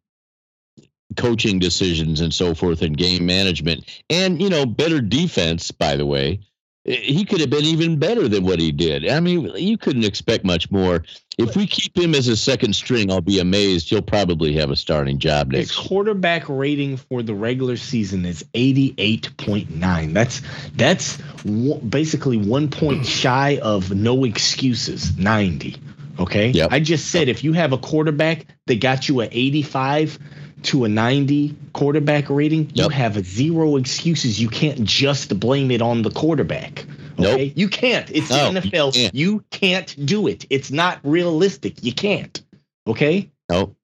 coaching 1.16 1.58
decisions 1.58 2.20
and 2.20 2.32
so 2.32 2.54
forth 2.54 2.82
and 2.82 2.96
game 2.96 3.26
management 3.26 3.84
and, 4.10 4.40
you 4.40 4.48
know, 4.48 4.66
better 4.66 5.00
defense, 5.00 5.70
by 5.70 5.96
the 5.96 6.06
way, 6.06 6.40
eh, 6.86 6.96
he 6.96 7.24
could 7.24 7.40
have 7.40 7.50
been 7.50 7.64
even 7.64 7.98
better 7.98 8.28
than 8.28 8.44
what 8.44 8.58
he 8.58 8.72
did. 8.72 9.08
I 9.08 9.20
mean, 9.20 9.50
you 9.56 9.78
couldn't 9.78 10.04
expect 10.04 10.44
much 10.44 10.70
more. 10.70 11.04
If 11.38 11.56
we 11.56 11.66
keep 11.66 11.96
him 11.96 12.14
as 12.14 12.28
a 12.28 12.36
second 12.36 12.74
string, 12.74 13.10
I'll 13.10 13.22
be 13.22 13.38
amazed. 13.40 13.88
He'll 13.88 14.02
probably 14.02 14.52
have 14.54 14.70
a 14.70 14.76
starting 14.76 15.18
job 15.18 15.50
next 15.52 15.78
year. 15.78 15.88
quarterback 15.88 16.48
rating 16.48 16.98
for 16.98 17.22
the 17.22 17.34
regular 17.34 17.76
season 17.76 18.26
is 18.26 18.44
88.9. 18.54 20.12
That's 20.12 20.42
that's 20.76 21.16
w- 21.44 21.80
basically 21.80 22.36
one 22.36 22.68
point 22.68 23.06
shy 23.22 23.58
of 23.62 23.94
no 23.94 24.24
excuses, 24.24 25.16
90. 25.16 25.76
Okay? 26.18 26.50
Yep. 26.50 26.68
I 26.70 26.80
just 26.80 27.10
said 27.10 27.28
if 27.28 27.42
you 27.42 27.54
have 27.54 27.72
a 27.72 27.78
quarterback 27.78 28.46
that 28.66 28.80
got 28.80 29.08
you 29.08 29.22
a 29.22 29.28
85 29.30 30.18
to 30.64 30.84
a 30.84 30.88
90 30.88 31.54
quarterback 31.72 32.30
rating, 32.30 32.70
you 32.74 32.84
Yep. 32.84 32.90
have 32.92 33.26
zero 33.26 33.76
excuses. 33.76 34.40
You 34.40 34.48
can't 34.48 34.84
just 34.84 35.38
blame 35.40 35.70
it 35.70 35.82
on 35.82 36.02
the 36.02 36.10
quarterback. 36.10 36.84
Okay? 37.18 37.46
Nope. 37.48 37.52
You 37.56 37.68
can't. 37.68 38.10
It's 38.10 38.28
the 38.28 38.36
No, 38.36 38.50
you 38.50 38.60
NFL. 38.60 38.92
can't. 38.94 39.14
you 39.14 39.44
can't 39.50 40.06
do 40.06 40.26
it. 40.26 40.46
It's 40.50 40.70
not 40.70 40.98
realistic. 41.02 41.82
You 41.84 41.92
can't. 41.92 42.40
Okay? 42.86 43.30
No, 43.50 43.74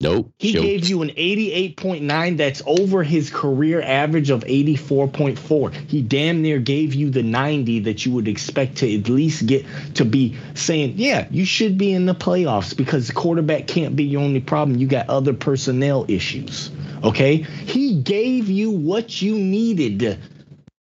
nope. 0.00 0.32
He 0.38 0.52
gave 0.52 0.88
you 0.88 1.02
an 1.02 1.10
88.9 1.10 2.36
that's 2.36 2.62
over 2.66 3.02
his 3.02 3.30
career 3.30 3.82
average 3.82 4.30
of 4.30 4.44
84.4. 4.44 5.74
He 5.88 6.02
damn 6.02 6.42
near 6.42 6.58
gave 6.58 6.94
you 6.94 7.10
the 7.10 7.22
90 7.22 7.80
that 7.80 8.04
you 8.04 8.12
would 8.12 8.28
expect 8.28 8.76
to 8.78 8.98
at 8.98 9.08
least 9.08 9.46
get 9.46 9.66
to 9.94 10.04
be 10.04 10.36
saying, 10.54 10.94
yeah, 10.96 11.26
you 11.30 11.44
should 11.44 11.78
be 11.78 11.92
in 11.92 12.06
the 12.06 12.14
playoffs 12.14 12.76
because 12.76 13.06
the 13.06 13.12
quarterback 13.12 13.66
can't 13.66 13.94
be 13.96 14.04
your 14.04 14.22
only 14.22 14.40
problem. 14.40 14.78
You 14.78 14.86
got 14.86 15.08
other 15.08 15.32
personnel 15.32 16.04
issues. 16.08 16.70
Okay? 17.04 17.36
He 17.36 18.00
gave 18.00 18.48
you 18.48 18.70
what 18.70 19.22
you 19.22 19.38
needed. 19.38 20.18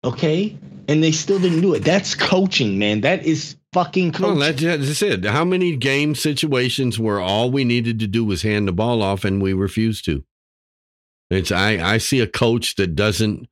Okay? 0.05 0.57
And 0.89 1.03
they 1.03 1.13
still 1.13 1.39
didn't 1.39 1.63
do 1.63 1.75
it. 1.75 1.81
That's 1.81 2.15
coaching, 2.15 2.79
man. 2.79 3.01
That 3.01 3.25
is 3.25 3.57
fucking 3.77 4.13
Well, 4.19 4.37
coaching. 4.37 4.67
that's, 4.69 4.87
that's 4.87 5.03
it. 5.03 5.25
How 5.27 5.45
many 5.45 5.77
game 5.77 6.15
situations 6.15 6.99
where 6.99 7.21
all 7.21 7.51
we 7.51 7.63
needed 7.63 7.99
to 7.99 8.07
do 8.07 8.25
was 8.25 8.41
hand 8.41 8.67
the 8.67 8.73
ball 8.73 9.03
off 9.03 9.23
and 9.23 9.43
we 9.43 9.53
refused 9.53 10.07
to? 10.07 10.25
It's 11.29 11.53
I, 11.53 11.95
I 11.95 11.99
see 11.99 12.21
a 12.21 12.27
coach 12.27 12.77
that 12.77 12.95
doesn't 12.95 13.49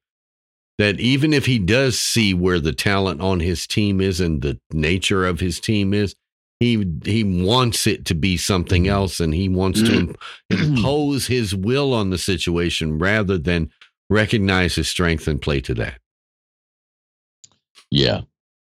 that 0.78 0.98
even 0.98 1.34
if 1.34 1.44
he 1.44 1.58
does 1.58 1.98
see 1.98 2.32
where 2.32 2.58
the 2.58 2.72
talent 2.72 3.20
on 3.20 3.40
his 3.40 3.66
team 3.66 4.00
is 4.00 4.18
and 4.18 4.40
the 4.40 4.58
nature 4.72 5.26
of 5.26 5.40
his 5.40 5.60
team 5.60 5.92
is, 5.92 6.14
he 6.58 6.86
he 7.04 7.22
wants 7.22 7.86
it 7.86 8.06
to 8.06 8.14
be 8.14 8.38
something 8.38 8.84
mm-hmm. 8.84 8.92
else 8.92 9.20
and 9.20 9.34
he 9.34 9.48
wants 9.50 9.82
to 9.82 10.14
impose 10.50 11.26
his 11.26 11.54
will 11.54 11.92
on 11.92 12.08
the 12.08 12.18
situation 12.18 12.98
rather 12.98 13.36
than 13.36 13.70
recognize 14.08 14.76
his 14.76 14.88
strength 14.88 15.28
and 15.28 15.42
play 15.42 15.60
to 15.60 15.74
that. 15.74 15.98
Yeah. 17.90 18.22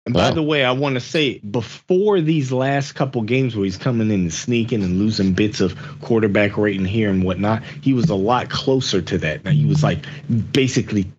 And 0.06 0.14
by 0.14 0.30
the 0.30 0.44
way, 0.44 0.64
I 0.64 0.72
want 0.72 0.96
to 0.96 1.00
say 1.00 1.40
before 1.40 2.22
these 2.22 2.52
last 2.52 2.92
couple 2.94 3.24
games 3.24 3.56
where 3.56 3.66
he's 3.66 3.78
coming 3.78 4.12
in 4.12 4.22
and 4.22 4.34
sneaking 4.34 4.84
and 4.84 5.00
losing 5.00 5.34
bits 5.34 5.62
of 5.62 5.76
quarterback 6.02 6.58
rating 6.58 6.86
here 6.86 7.10
and 7.10 7.24
whatnot, 7.24 7.64
he 7.82 7.94
was 7.94 8.10
a 8.12 8.16
lot 8.16 8.50
closer 8.50 9.02
to 9.02 9.18
that. 9.18 9.44
Now 9.44 9.52
he 9.52 9.66
was 9.66 9.82
like 9.82 10.06
basically 10.52 11.12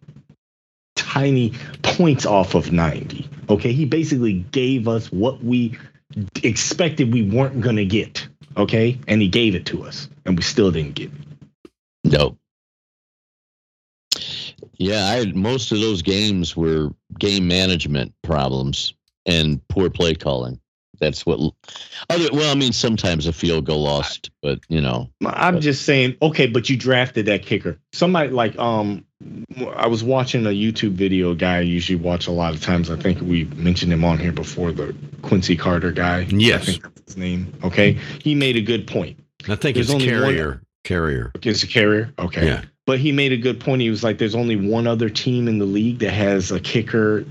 tiny 0.95 1.53
points 1.83 2.27
off 2.27 2.55
of 2.55 2.71
90. 2.71 3.29
Okay. 3.51 3.73
He 3.73 3.87
basically 3.87 4.35
gave 4.53 4.87
us 4.87 5.11
what 5.11 5.43
we 5.43 5.77
expected 6.45 7.13
we 7.13 7.23
weren't 7.23 7.61
going 7.61 7.77
to 7.77 7.85
get. 7.85 8.29
Okay. 8.57 9.01
And 9.09 9.21
he 9.21 9.27
gave 9.27 9.57
it 9.57 9.67
to 9.67 9.83
us 9.83 10.09
and 10.25 10.37
we 10.37 10.45
still 10.45 10.71
didn't 10.71 10.95
get 10.95 11.11
it. 11.11 11.71
No. 12.05 12.39
Yeah, 14.79 15.07
I 15.07 15.33
most 15.33 15.73
of 15.73 15.81
those 15.81 16.03
games 16.03 16.57
were 16.57 16.91
game 17.19 17.49
management 17.49 18.13
problems 18.23 18.95
and 19.25 19.67
poor 19.69 19.91
play 19.91 20.15
calling. 20.15 20.61
That's 20.99 21.27
what 21.27 21.39
other 22.09 22.29
well, 22.33 22.51
I 22.51 22.55
mean 22.55 22.73
sometimes 22.73 23.27
a 23.27 23.33
field 23.33 23.67
goal 23.67 23.83
lost, 23.83 24.31
but 24.43 24.61
you 24.69 24.81
know. 24.81 25.11
I'm 25.27 25.55
But- 25.55 25.63
just 25.63 25.83
saying, 25.83 26.17
okay, 26.23 26.47
but 26.47 26.71
you 26.71 26.77
drafted 26.79 27.27
that 27.27 27.43
kicker. 27.43 27.79
Somebody 27.93 28.31
like 28.31 28.59
um 28.59 29.05
I 29.77 29.87
was 29.87 30.03
watching 30.05 30.47
a 30.47 30.51
YouTube 30.51 30.93
video 30.93 31.35
guy 31.35 31.59
I 31.59 31.61
usually 31.61 31.97
watch 31.97 32.27
a 32.27 32.33
lot 32.33 32.55
of 32.55 32.63
times. 32.63 32.91
I 32.91 32.97
think 32.97 33.21
we 33.21 33.45
mentioned 33.57 33.93
him 33.93 34.05
on 34.05 34.19
here 34.19 34.33
before, 34.33 34.73
the 34.73 34.95
Quincy 35.23 35.57
Carter 35.57 35.93
guy. 35.93 36.21
Yes. 36.31 36.63
I 36.63 36.65
think 36.73 36.83
that's 36.83 37.03
his 37.07 37.17
name. 37.17 37.53
Okay. 37.65 37.99
He 38.23 38.35
made 38.35 38.57
a 38.57 38.63
good 38.63 38.87
point. 38.87 39.19
I 39.49 39.55
think 39.57 39.75
There's 39.75 39.91
it's 39.91 39.95
only 39.95 40.11
one- 40.13 40.23
carrier. 40.23 40.63
Carrier. 40.85 41.33
Is 41.43 41.63
a 41.63 41.67
carrier? 41.67 42.13
Okay. 42.19 42.47
Yeah. 42.47 42.63
But 42.87 43.01
he 43.01 43.13
made 43.13 43.33
a 43.33 43.37
good 43.37 43.61
point. 43.61 43.83
He 43.83 43.91
was 43.91 44.05
like, 44.05 44.19
there's 44.19 44.37
only 44.37 44.57
one 44.57 44.87
other 44.87 45.11
team 45.11 45.49
in 45.49 45.59
the 45.59 45.65
league 45.65 45.99
that 45.99 46.13
has 46.13 46.53
a 46.53 46.61
kicker 46.61 47.25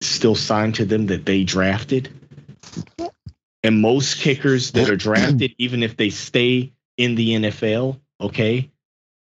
still 0.00 0.34
signed 0.34 0.76
to 0.76 0.84
them 0.84 1.06
that 1.06 1.26
they 1.26 1.44
drafted. 1.44 2.08
And 3.62 3.80
most 3.80 4.20
kickers 4.20 4.70
that 4.72 4.88
are 4.88 4.96
drafted, 4.96 5.54
even 5.58 5.82
if 5.82 5.96
they 5.96 6.10
stay 6.10 6.72
in 6.96 7.16
the 7.16 7.30
NFL, 7.34 7.98
okay, 8.20 8.70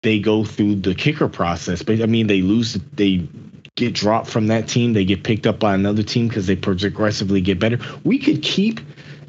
they 0.03 0.21
go 0.21 0.45
through 0.45 0.77
the 0.77 0.95
kicker 0.95 1.29
process. 1.29 1.83
But 1.83 2.01
I 2.01 2.07
mean, 2.07 2.29
they 2.29 2.43
lose, 2.43 2.75
they 2.93 3.29
get 3.75 3.93
dropped 3.93 4.29
from 4.29 4.47
that 4.49 4.69
team, 4.69 4.93
they 4.93 5.05
get 5.05 5.25
picked 5.25 5.47
up 5.47 5.59
by 5.59 5.75
another 5.75 6.03
team 6.03 6.29
because 6.29 6.47
they 6.47 6.57
progressively 6.57 7.41
get 7.41 7.59
better. 7.59 7.79
We 8.05 8.19
could 8.19 8.43
keep 8.43 8.81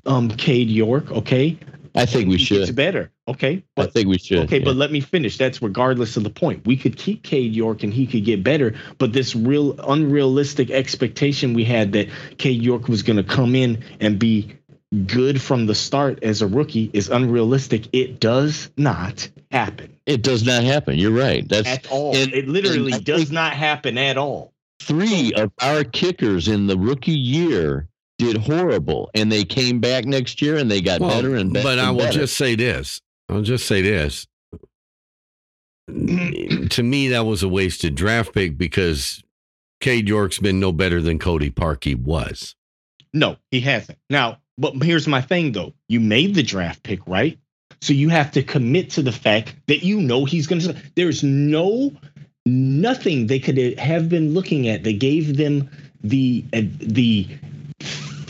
um 0.06 0.30
Cade 0.30 0.70
York, 0.70 1.12
okay? 1.12 1.58
I 1.94 2.06
think 2.06 2.30
we 2.30 2.38
should. 2.38 2.62
It's 2.62 2.72
better. 2.72 3.12
Okay. 3.28 3.64
I 3.78 3.86
think 3.86 4.08
we 4.08 4.18
should. 4.18 4.40
Okay, 4.46 4.60
yeah. 4.60 4.66
but 4.66 4.76
let 4.76 4.92
me 4.92 5.02
finish. 5.02 5.38
That's 5.38 5.62
regardless 5.62 6.18
of 6.18 6.24
the 6.24 6.30
point. 6.30 6.66
We 6.66 6.78
could 6.78 6.98
keep 6.98 7.24
Cade 7.24 7.54
York 7.54 7.84
and 7.84 7.94
he 7.94 8.08
could 8.08 8.26
get 8.26 8.44
better, 8.44 8.76
but 8.98 9.14
this 9.14 9.36
real 9.36 9.80
unrealistic 9.80 10.72
expectation 10.72 11.54
we 11.54 11.66
had 11.66 11.94
that 11.94 12.10
Cade 12.38 12.62
York 12.62 12.88
was 12.88 13.04
going 13.04 13.18
to 13.18 13.24
come 13.24 13.56
in 13.56 13.84
and 14.00 14.18
be 14.18 14.56
good 15.06 15.42
from 15.42 15.66
the 15.66 15.76
start 15.76 16.24
as 16.24 16.42
a 16.42 16.48
rookie 16.48 16.90
is 16.94 17.10
unrealistic. 17.10 17.88
It 17.94 18.20
does 18.20 18.70
not 18.78 19.30
happen 19.52 19.92
it 20.06 20.22
does 20.22 20.44
not 20.46 20.64
happen. 20.64 20.98
You're 20.98 21.12
right. 21.12 21.48
That's 21.48 21.68
at 21.68 21.92
all. 21.92 22.16
and- 22.16 22.34
it 22.34 22.48
literally 22.48 23.00
does 23.00 23.32
not 23.32 23.54
happen 23.54 23.98
at 23.98 24.18
all. 24.18 24.54
three 24.82 25.32
of 25.34 25.52
our 25.62 25.84
kickers 25.84 26.48
in 26.48 26.66
the 26.66 26.76
rookie 26.76 27.12
year 27.12 27.88
did 28.22 28.38
horrible, 28.38 29.10
and 29.16 29.32
they 29.32 29.44
came 29.44 29.80
back 29.80 30.06
next 30.06 30.42
year 30.42 30.58
and 30.58 30.70
they 30.70 30.82
got 30.82 31.00
Well, 31.02 31.10
better 31.10 31.36
and 31.36 31.52
better. 31.52 31.64
But 31.64 31.80
I 31.80 31.90
will 31.92 32.00
better. 32.00 32.20
just 32.20 32.38
say 32.38 32.56
this. 32.56 33.02
I'll 33.30 33.42
just 33.42 33.66
say 33.68 33.82
this. 33.82 34.28
to 35.88 36.84
me, 36.84 37.10
that 37.10 37.26
was 37.26 37.44
a 37.44 37.50
wasted 37.50 37.96
draft 37.96 38.34
pick 38.34 38.58
because 38.58 39.24
Cade 39.80 40.08
York's 40.08 40.40
been 40.40 40.60
no 40.60 40.72
better 40.72 41.02
than 41.02 41.20
Cody 41.20 41.50
Parkey 41.50 41.96
was. 41.96 42.56
No, 43.14 43.38
he 43.50 43.60
hasn't. 43.62 43.98
Now, 44.10 44.38
but 44.58 44.82
here's 44.84 45.08
my 45.08 45.22
thing 45.22 45.52
though. 45.52 45.74
You 45.90 46.00
made 46.00 46.36
the 46.36 46.44
draft 46.44 46.84
pick, 46.84 47.06
right? 47.08 47.38
So 47.82 47.94
you 47.94 48.10
have 48.10 48.32
to 48.34 48.44
commit 48.44 48.92
to 48.92 49.02
the 49.02 49.12
fact 49.12 49.56
that 49.68 49.84
you 49.84 50.00
know 50.00 50.24
he's 50.26 50.48
going 50.48 50.62
to. 50.62 50.76
There's 50.96 51.24
no 51.24 51.92
nothing 52.46 53.28
they 53.28 53.40
could 53.40 53.58
have 53.80 54.08
been 54.08 54.34
looking 54.34 54.68
at 54.68 54.84
that 54.84 55.00
gave 55.00 55.36
them 55.38 55.70
the 56.04 56.46
uh, 56.54 56.62
the 56.80 57.28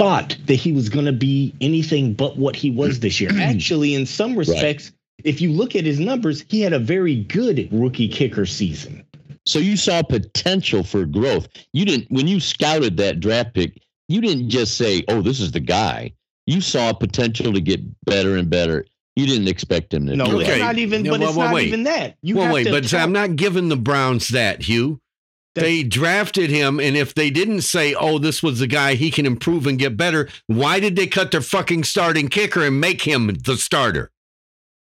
thought 0.01 0.35
that 0.47 0.55
he 0.55 0.71
was 0.71 0.89
going 0.89 1.05
to 1.05 1.11
be 1.11 1.53
anything 1.61 2.13
but 2.13 2.35
what 2.35 2.55
he 2.55 2.71
was 2.71 3.01
this 3.01 3.21
year. 3.21 3.29
Actually, 3.39 3.93
in 3.93 4.07
some 4.07 4.35
respects, 4.35 4.91
if 5.23 5.39
you 5.39 5.51
look 5.51 5.75
at 5.75 5.85
his 5.85 5.99
numbers, 5.99 6.43
he 6.49 6.61
had 6.61 6.73
a 6.73 6.79
very 6.79 7.17
good 7.25 7.69
rookie 7.71 8.07
kicker 8.07 8.47
season. 8.47 9.05
So 9.45 9.59
you 9.59 9.77
saw 9.77 10.01
potential 10.01 10.83
for 10.83 11.05
growth. 11.05 11.47
You 11.73 11.85
didn't 11.85 12.09
when 12.09 12.27
you 12.27 12.39
scouted 12.39 12.97
that 12.97 13.19
draft 13.19 13.53
pick. 13.53 13.79
You 14.07 14.21
didn't 14.21 14.49
just 14.49 14.75
say, 14.75 15.03
"Oh, 15.07 15.21
this 15.21 15.39
is 15.39 15.51
the 15.51 15.59
guy." 15.59 16.13
You 16.47 16.61
saw 16.61 16.93
potential 16.93 17.53
to 17.53 17.61
get 17.61 17.79
better 18.05 18.37
and 18.37 18.49
better. 18.49 18.85
You 19.15 19.27
didn't 19.27 19.47
expect 19.49 19.93
him 19.93 20.07
to. 20.07 20.15
No, 20.15 20.25
do 20.25 20.31
Okay. 20.37 20.41
it's 20.41 20.49
that. 20.53 20.59
not 20.59 20.77
even. 20.79 21.05
Yeah, 21.05 21.11
but 21.11 21.19
well, 21.19 21.29
it's 21.29 21.37
well, 21.37 21.47
not 21.47 21.55
wait. 21.55 21.67
even 21.67 21.83
that. 21.83 22.17
You 22.23 22.35
well, 22.37 22.45
have 22.45 22.53
wait, 22.53 22.63
to 22.63 22.71
but 22.71 22.85
account- 22.85 23.03
I'm 23.03 23.11
not 23.11 23.35
giving 23.35 23.69
the 23.69 23.77
Browns 23.77 24.29
that, 24.29 24.63
Hugh. 24.63 24.99
They 25.53 25.83
drafted 25.83 26.49
him, 26.49 26.79
and 26.79 26.95
if 26.95 27.13
they 27.13 27.29
didn't 27.29 27.61
say, 27.61 27.93
"Oh, 27.93 28.19
this 28.19 28.41
was 28.41 28.59
the 28.59 28.67
guy, 28.67 28.95
he 28.95 29.11
can 29.11 29.25
improve 29.25 29.67
and 29.67 29.77
get 29.77 29.97
better," 29.97 30.29
why 30.47 30.79
did 30.79 30.95
they 30.95 31.07
cut 31.07 31.31
their 31.31 31.41
fucking 31.41 31.83
starting 31.83 32.29
kicker 32.29 32.65
and 32.65 32.79
make 32.79 33.01
him 33.01 33.35
the 33.43 33.57
starter? 33.57 34.11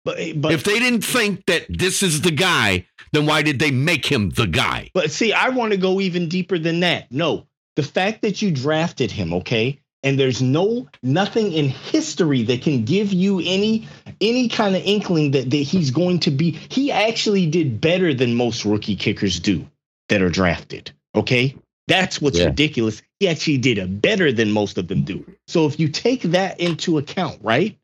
But, 0.05 0.18
eh, 0.18 0.32
but 0.35 0.52
if 0.52 0.64
they 0.64 0.78
didn't 0.80 1.05
think 1.05 1.47
that 1.47 1.66
this 1.68 2.02
is 2.02 2.22
the 2.22 2.32
guy, 2.32 2.86
then 3.12 3.26
why 3.26 3.43
did 3.43 3.60
they 3.60 3.70
make 3.70 4.06
him 4.06 4.30
the 4.30 4.47
guy? 4.47 4.90
But 4.94 5.12
see, 5.12 5.32
I 5.32 5.51
want 5.51 5.72
to 5.72 5.76
go 5.78 6.01
even 6.01 6.28
deeper 6.28 6.59
than 6.59 6.80
that. 6.80 7.06
No, 7.12 7.47
the 7.76 7.82
fact 7.85 8.22
that 8.22 8.43
you 8.43 8.51
drafted 8.51 9.12
him, 9.12 9.32
okay, 9.35 9.78
and 10.02 10.18
there's 10.18 10.43
no 10.43 10.89
nothing 11.05 11.52
in 11.52 11.68
history 11.68 12.43
that 12.44 12.62
can 12.62 12.85
give 12.85 13.12
you 13.12 13.40
any 13.44 13.86
any 14.20 14.48
kind 14.48 14.74
of 14.74 14.82
inkling 14.85 15.30
that, 15.32 15.51
that 15.51 15.56
he's 15.56 15.93
going 15.93 16.18
to 16.20 16.32
be. 16.32 16.52
He 16.68 16.90
actually 16.90 17.47
did 17.47 17.80
better 17.80 18.12
than 18.12 18.35
most 18.35 18.64
rookie 18.64 18.97
kickers 18.97 19.39
do 19.39 19.64
that 20.09 20.22
are 20.22 20.30
drafted. 20.30 20.90
Okay. 21.14 21.55
That's 21.86 22.20
what's 22.20 22.39
Yeah. 22.39 22.47
ridiculous. 22.47 23.01
He 23.18 23.28
actually 23.28 23.59
did 23.59 23.78
a 23.78 23.86
better 23.86 24.30
than 24.30 24.51
most 24.52 24.76
of 24.78 24.89
them 24.89 25.02
do. 25.05 25.24
So 25.47 25.66
if 25.66 25.80
you 25.80 25.89
take 25.89 26.22
that 26.22 26.60
into 26.60 26.98
account, 26.98 27.39
right? 27.43 27.78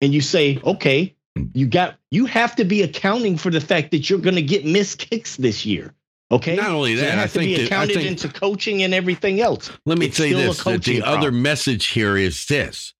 And 0.00 0.12
you 0.12 0.20
say, 0.20 0.60
okay, 0.64 1.14
you 1.54 1.66
got 1.66 1.98
you 2.10 2.26
have 2.26 2.54
to 2.56 2.64
be 2.64 2.82
accounting 2.82 3.36
for 3.36 3.50
the 3.50 3.60
fact 3.60 3.90
that 3.92 4.08
you're 4.10 4.18
going 4.18 4.34
to 4.36 4.42
get 4.42 4.64
missed 4.66 4.98
kicks 4.98 5.36
this 5.36 5.64
year. 5.64 5.94
Okay. 6.30 6.56
Not 6.56 6.70
only 6.70 6.94
So 6.96 7.02
that, 7.02 7.14
it 7.14 7.18
I 7.18 7.20
has 7.22 7.32
to 7.32 7.38
think 7.38 7.48
be 7.50 7.56
that- 7.56 7.66
accounted 7.66 7.96
think- 7.96 8.08
into 8.08 8.28
coaching 8.28 8.82
and 8.82 8.92
everything 8.92 9.40
else. 9.40 9.70
Let 9.86 9.98
me 9.98 10.06
It's 10.06 10.16
say 10.18 10.32
this: 10.34 10.62
the 10.62 11.02
other 11.02 11.32
message 11.32 11.86
here 11.86 12.16
is 12.18 12.44
this: 12.46 12.92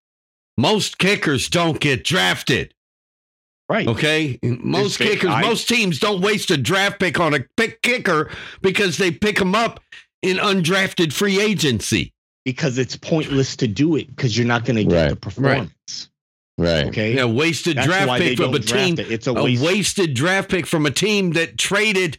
most 0.56 0.98
kickers 0.98 1.48
don't 1.48 1.78
get 1.78 2.04
drafted. 2.04 2.74
Right. 3.68 3.86
Okay, 3.86 4.38
most 4.42 4.96
fair. 4.96 5.08
kickers, 5.08 5.30
I- 5.30 5.42
most 5.42 5.68
teams 5.68 5.98
don't 5.98 6.22
waste 6.22 6.50
a 6.50 6.56
draft 6.56 6.98
pick 7.00 7.20
on 7.20 7.34
a 7.34 7.40
pick 7.56 7.82
kicker 7.82 8.30
because 8.62 8.96
they 8.96 9.10
pick 9.10 9.36
them 9.38 9.54
up 9.54 9.80
in 10.22 10.38
undrafted 10.38 11.12
free 11.12 11.38
agency. 11.40 12.12
Because 12.46 12.78
it's 12.78 12.96
pointless 12.96 13.56
to 13.56 13.68
do 13.68 13.96
it 13.96 14.08
because 14.08 14.38
you're 14.38 14.46
not 14.46 14.64
going 14.64 14.76
to 14.76 14.84
get 14.84 14.94
Right. 15.02 15.10
the 15.10 15.16
performance. 15.16 16.08
right. 16.56 16.86
Okay. 16.86 17.14
Yeah, 17.14 17.26
wasted 17.26 17.76
That's 17.76 17.86
draft 17.86 18.20
pick 18.22 18.38
from 18.38 18.54
a 18.54 18.58
team. 18.58 18.98
it. 18.98 19.10
It's 19.12 19.26
a 19.26 19.32
A 19.32 19.58
wasted 19.60 20.14
draft 20.14 20.48
pick 20.50 20.66
from 20.66 20.86
a 20.86 20.90
team 20.90 21.32
that 21.32 21.58
traded 21.58 22.18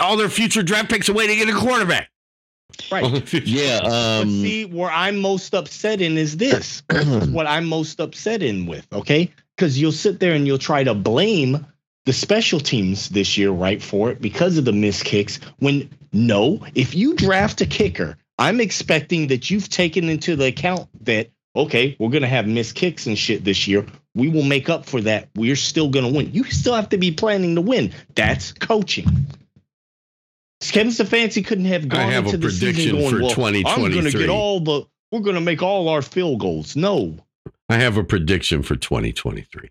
all 0.00 0.16
their 0.16 0.28
future 0.28 0.62
draft 0.62 0.88
picks 0.88 1.08
away 1.08 1.26
to 1.26 1.34
get 1.34 1.48
a 1.48 1.52
quarterback. 1.52 2.10
Right. 2.92 3.04
Yeah. 3.44 3.80
But 3.82 3.92
Um, 4.22 4.28
see, 4.30 4.66
where 4.66 4.90
I'm 4.90 5.18
most 5.18 5.52
upset 5.52 6.00
in 6.00 6.16
is 6.16 6.36
this. 6.36 6.82
This 6.88 7.06
is 7.08 7.28
what 7.30 7.46
I'm 7.48 7.66
most 7.66 7.98
upset 7.98 8.40
in 8.42 8.66
with, 8.66 8.86
okay? 8.92 9.32
Because 9.56 9.78
you'll 9.78 9.92
sit 9.92 10.20
there 10.20 10.32
and 10.32 10.46
you'll 10.46 10.58
try 10.58 10.84
to 10.84 10.94
blame 10.94 11.66
the 12.06 12.12
special 12.12 12.60
teams 12.60 13.08
this 13.08 13.38
year, 13.38 13.50
right, 13.50 13.82
for 13.82 14.10
it 14.10 14.20
because 14.20 14.58
of 14.58 14.64
the 14.64 14.72
missed 14.72 15.04
kicks. 15.04 15.38
When 15.58 15.90
no, 16.12 16.66
if 16.74 16.94
you 16.94 17.14
draft 17.14 17.60
a 17.60 17.66
kicker, 17.66 18.16
I'm 18.38 18.60
expecting 18.60 19.28
that 19.28 19.50
you've 19.50 19.68
taken 19.68 20.08
into 20.08 20.36
the 20.36 20.46
account 20.46 20.88
that, 21.04 21.30
okay, 21.54 21.96
we're 21.98 22.10
going 22.10 22.22
to 22.22 22.28
have 22.28 22.46
missed 22.46 22.74
kicks 22.74 23.06
and 23.06 23.16
shit 23.16 23.44
this 23.44 23.66
year. 23.68 23.86
We 24.14 24.28
will 24.28 24.42
make 24.42 24.68
up 24.68 24.86
for 24.86 25.00
that. 25.02 25.28
We're 25.34 25.56
still 25.56 25.88
going 25.88 26.06
to 26.06 26.16
win. 26.16 26.32
You 26.32 26.44
still 26.44 26.74
have 26.74 26.90
to 26.90 26.98
be 26.98 27.12
planning 27.12 27.54
to 27.54 27.60
win. 27.60 27.92
That's 28.14 28.52
coaching. 28.52 29.06
Kevin 30.60 30.92
Stefanski 30.92 31.44
couldn't 31.44 31.66
have 31.66 31.88
gone 31.88 32.10
have 32.10 32.26
into 32.26 32.38
the 32.38 32.48
prediction 32.48 32.74
season 32.74 32.98
going, 32.98 33.10
for 33.10 33.40
well, 33.40 33.66
I'm 33.66 33.90
going 33.90 34.04
to 34.04 34.10
get 34.10 34.30
all 34.30 34.60
the. 34.60 34.86
We're 35.10 35.20
going 35.20 35.34
to 35.34 35.40
make 35.40 35.62
all 35.62 35.88
our 35.88 36.02
field 36.02 36.40
goals. 36.40 36.74
No, 36.74 37.18
I 37.74 37.78
have 37.78 37.96
a 37.96 38.04
prediction 38.04 38.62
for 38.62 38.76
2023. 38.76 39.68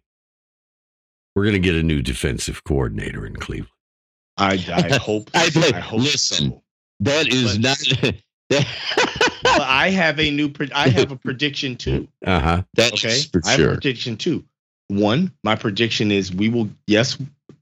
We're 1.36 1.44
going 1.44 1.54
to 1.54 1.60
get 1.60 1.76
a 1.76 1.84
new 1.84 2.02
defensive 2.02 2.62
coordinator 2.66 3.26
in 3.26 3.38
Cleveland. 3.38 3.70
I, 4.36 4.56
I 4.92 4.98
hope. 5.02 5.32
I- 5.34 5.50
I 5.74 5.80
hope 5.80 6.02
listen. 6.02 6.52
so. 6.52 6.64
that 7.00 7.28
is 7.30 7.58
But- 7.58 7.62
not. 7.62 7.78
that, 8.50 8.68
But 9.42 9.62
I 9.62 9.90
have 9.92 10.20
a 10.20 10.30
new. 10.32 10.52
I 10.76 10.90
have 10.90 11.14
a 11.14 11.16
prediction 11.16 11.76
too. 11.86 12.10
Uh 12.26 12.40
huh. 12.42 12.64
that's 12.74 12.92
Okay, 13.06 13.22
for 13.32 13.42
I 13.46 13.52
have 13.52 13.60
a 13.60 13.64
sure. 13.64 13.72
prediction 13.76 14.18
too. 14.18 14.44
One, 14.90 15.32
my 15.46 15.56
prediction 15.56 16.12
is 16.12 16.34
we 16.34 16.50
will. 16.50 16.68
Yes, 16.88 17.18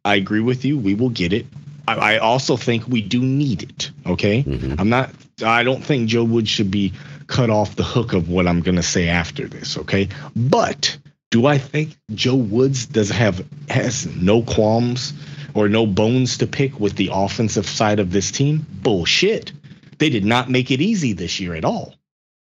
I 0.06 0.16
agree 0.16 0.40
with 0.40 0.66
you. 0.66 0.76
We 0.80 0.96
will 0.96 1.10
get 1.10 1.34
it. 1.34 1.46
I, 1.88 2.16
I 2.16 2.18
also 2.18 2.58
think 2.58 2.88
we 2.88 3.02
do 3.04 3.22
need 3.22 3.62
it. 3.62 3.92
Okay, 4.08 4.42
Mhm. 4.44 4.80
I'm 4.80 4.90
not. 4.90 5.12
I 5.46 5.62
don't 5.64 5.84
think 5.86 6.10
Joe 6.10 6.24
Wood 6.24 6.48
should 6.48 6.72
be 6.72 6.94
cut 7.32 7.50
off 7.50 7.76
the 7.76 7.84
hook 7.84 8.14
of 8.14 8.30
what 8.30 8.46
I'm 8.46 8.60
going 8.62 8.76
to 8.76 8.84
say 8.84 9.08
after 9.08 9.48
this. 9.48 9.78
Okay, 9.78 10.10
but 10.36 10.98
do 11.32 11.48
I 11.48 11.58
think 11.58 11.98
Joe 12.14 12.36
Woods 12.36 12.86
does 12.86 13.10
have 13.10 13.44
has 13.70 14.06
no 14.06 14.44
qualms 14.44 15.14
or 15.54 15.70
no 15.70 15.88
bones 15.88 16.38
to 16.40 16.48
pick 16.48 16.80
with 16.80 16.98
the 16.98 17.10
offensive 17.12 17.68
side 17.68 18.00
of 18.00 18.12
this 18.12 18.32
team? 18.32 18.66
Bullshit. 18.70 19.54
They 19.98 20.10
did 20.10 20.26
not 20.26 20.50
make 20.50 20.72
it 20.72 20.82
easy 20.82 21.14
this 21.14 21.40
year 21.40 21.56
at 21.56 21.66
all. 21.66 21.96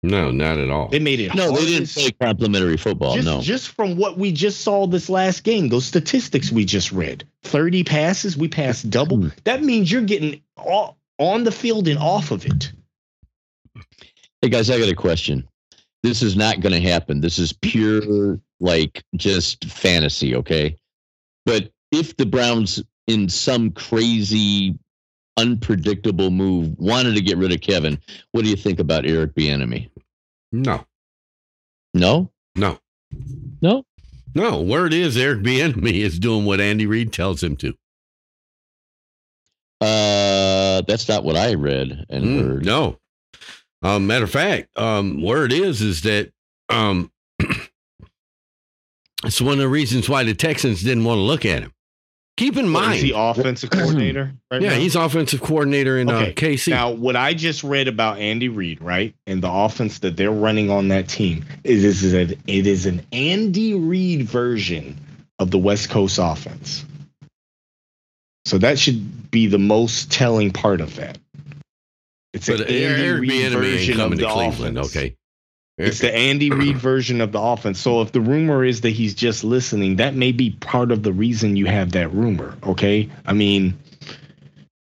No, 0.03 0.31
not 0.31 0.57
at 0.57 0.69
all. 0.69 0.87
They 0.87 0.99
made 0.99 1.19
it. 1.19 1.35
No, 1.35 1.49
hard 1.49 1.61
they 1.61 1.65
didn't 1.65 1.83
as- 1.83 1.93
play 1.93 2.11
complimentary 2.11 2.77
football. 2.77 3.15
just, 3.15 3.25
no. 3.25 3.41
just 3.41 3.69
from 3.69 3.97
what 3.97 4.17
we 4.17 4.31
just 4.31 4.61
saw 4.61 4.87
this 4.87 5.09
last 5.09 5.43
game, 5.43 5.67
those 5.67 5.85
statistics 5.85 6.51
we 6.51 6.65
just 6.65 6.91
read 6.91 7.25
30 7.43 7.83
passes, 7.83 8.37
we 8.37 8.47
passed 8.47 8.89
double. 8.89 9.17
Hmm. 9.17 9.27
That 9.43 9.63
means 9.63 9.91
you're 9.91 10.03
getting 10.03 10.41
all, 10.55 10.97
on 11.17 11.43
the 11.43 11.51
field 11.51 11.87
and 11.87 11.99
off 11.99 12.31
of 12.31 12.45
it. 12.45 12.71
Hey 14.41 14.49
guys, 14.49 14.69
I 14.69 14.79
got 14.79 14.89
a 14.89 14.95
question. 14.95 15.47
This 16.03 16.21
is 16.21 16.35
not 16.35 16.59
going 16.59 16.73
to 16.73 16.89
happen. 16.89 17.21
This 17.21 17.39
is 17.39 17.53
pure, 17.53 18.39
like, 18.59 19.03
just 19.15 19.65
fantasy, 19.65 20.35
okay? 20.35 20.75
But 21.45 21.71
if 21.91 22.15
the 22.17 22.25
Browns, 22.25 22.83
in 23.07 23.29
some 23.29 23.71
crazy, 23.71 24.77
unpredictable 25.37 26.29
move, 26.29 26.77
wanted 26.77 27.15
to 27.15 27.21
get 27.21 27.37
rid 27.37 27.51
of 27.51 27.61
Kevin, 27.61 27.99
what 28.31 28.43
do 28.43 28.49
you 28.49 28.55
think 28.55 28.79
about 28.79 29.05
Eric 29.07 29.33
Bieniemy? 29.33 29.89
No, 30.51 30.85
No, 31.93 32.31
no, 32.55 32.79
no. 33.61 33.83
no. 34.35 34.61
Word 34.61 34.93
is 34.93 35.17
Eric 35.17 35.39
Bieniemy 35.41 35.93
is 35.95 36.19
doing 36.19 36.45
what 36.45 36.61
Andy 36.61 36.85
Reid 36.85 37.11
tells 37.11 37.41
him 37.41 37.55
to. 37.57 37.73
Uh, 39.81 40.81
that's 40.87 41.07
not 41.09 41.23
what 41.23 41.35
I 41.35 41.55
read 41.55 42.05
and 42.09 42.23
Mm, 42.25 42.39
heard. 42.39 42.65
no. 42.65 42.99
Um, 43.83 44.07
matter 44.07 44.25
of 44.25 44.31
fact, 44.31 44.69
um, 44.77 45.21
word 45.21 45.53
is 45.53 45.81
is 45.81 46.01
that 46.01 46.31
um, 46.69 47.11
it's 49.23 49.41
one 49.41 49.53
of 49.53 49.59
the 49.59 49.67
reasons 49.67 50.09
why 50.09 50.23
the 50.23 50.33
Texans 50.33 50.81
didn't 50.83 51.03
want 51.03 51.17
to 51.17 51.21
look 51.21 51.45
at 51.45 51.63
him. 51.63 51.73
Keep 52.37 52.57
in 52.57 52.71
What, 52.71 52.83
mind, 52.83 52.95
is 52.97 53.01
he 53.01 53.13
offensive 53.15 53.69
coordinator? 53.71 54.31
Right 54.51 54.61
yeah, 54.61 54.69
now? 54.69 54.75
he's 54.75 54.95
offensive 54.95 55.41
coordinator 55.41 55.97
in 55.97 56.09
Okay, 56.09 56.31
uh, 56.31 56.33
KC. 56.33 56.69
Now, 56.69 56.91
what 56.91 57.15
I 57.15 57.33
just 57.33 57.63
read 57.63 57.87
about 57.87 58.19
Andy 58.19 58.47
Reid, 58.47 58.81
right, 58.81 59.15
and 59.25 59.41
the 59.41 59.51
offense 59.51 59.99
that 59.99 60.17
they're 60.17 60.31
running 60.31 60.69
on 60.69 60.87
that 60.89 61.07
team 61.07 61.45
is 61.63 61.83
is 61.83 62.11
that 62.11 62.31
it 62.47 62.67
is 62.67 62.85
an 62.85 63.01
Andy 63.11 63.73
Reid 63.73 64.23
version 64.23 64.97
of 65.39 65.51
the 65.51 65.57
West 65.57 65.89
Coast 65.89 66.19
offense. 66.21 66.85
So 68.45 68.57
that 68.59 68.79
should 68.79 69.29
be 69.29 69.47
the 69.47 69.59
most 69.59 70.11
telling 70.11 70.51
part 70.51 70.79
of 70.79 70.95
that. 70.95 71.17
It's 72.37 72.49
an 72.49 72.57
but 72.57 72.67
Andy 72.69 73.03
Eric 73.05 73.21
Reid 73.21 73.51
version 73.51 73.99
of 73.99 74.11
the 74.17 74.27
Cleveland. 74.27 74.77
offense. 74.77 74.95
Okay. 74.95 75.15
It's 75.77 75.99
the 75.99 76.13
Andy 76.15 76.49
Reid 76.49 76.77
version 76.77 77.21
of 77.21 77.31
the 77.31 77.39
offense. 77.39 77.77
So 77.79 78.01
if 78.01 78.11
the 78.11 78.21
rumor 78.21 78.63
is 78.65 78.81
that 78.81 78.89
he's 78.91 79.13
just 79.13 79.43
listening, 79.43 79.97
that 79.97 80.15
may 80.15 80.31
be 80.31 80.51
part 80.59 80.91
of 80.91 81.03
the 81.03 81.13
reason 81.13 81.55
you 81.55 81.67
have 81.67 81.91
that 81.91 82.11
rumor. 82.13 82.55
Okay, 82.63 83.09
I 83.27 83.33
mean, 83.33 83.77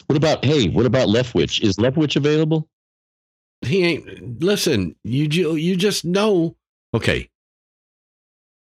What 0.06 0.16
about 0.16 0.44
hey? 0.44 0.68
What 0.68 0.86
about 0.86 1.08
Leftwich? 1.08 1.60
Is 1.62 1.76
Leftwich 1.76 2.16
available? 2.16 2.68
he 3.62 3.82
ain't 3.84 4.42
listen 4.42 4.94
you 5.02 5.54
you 5.56 5.76
just 5.76 6.04
know 6.04 6.54
okay 6.94 7.28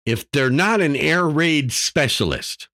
if 0.07 0.29
they're 0.31 0.49
not 0.49 0.81
an 0.81 0.95
air 0.95 1.29
raid 1.29 1.71
specialist 1.71 2.67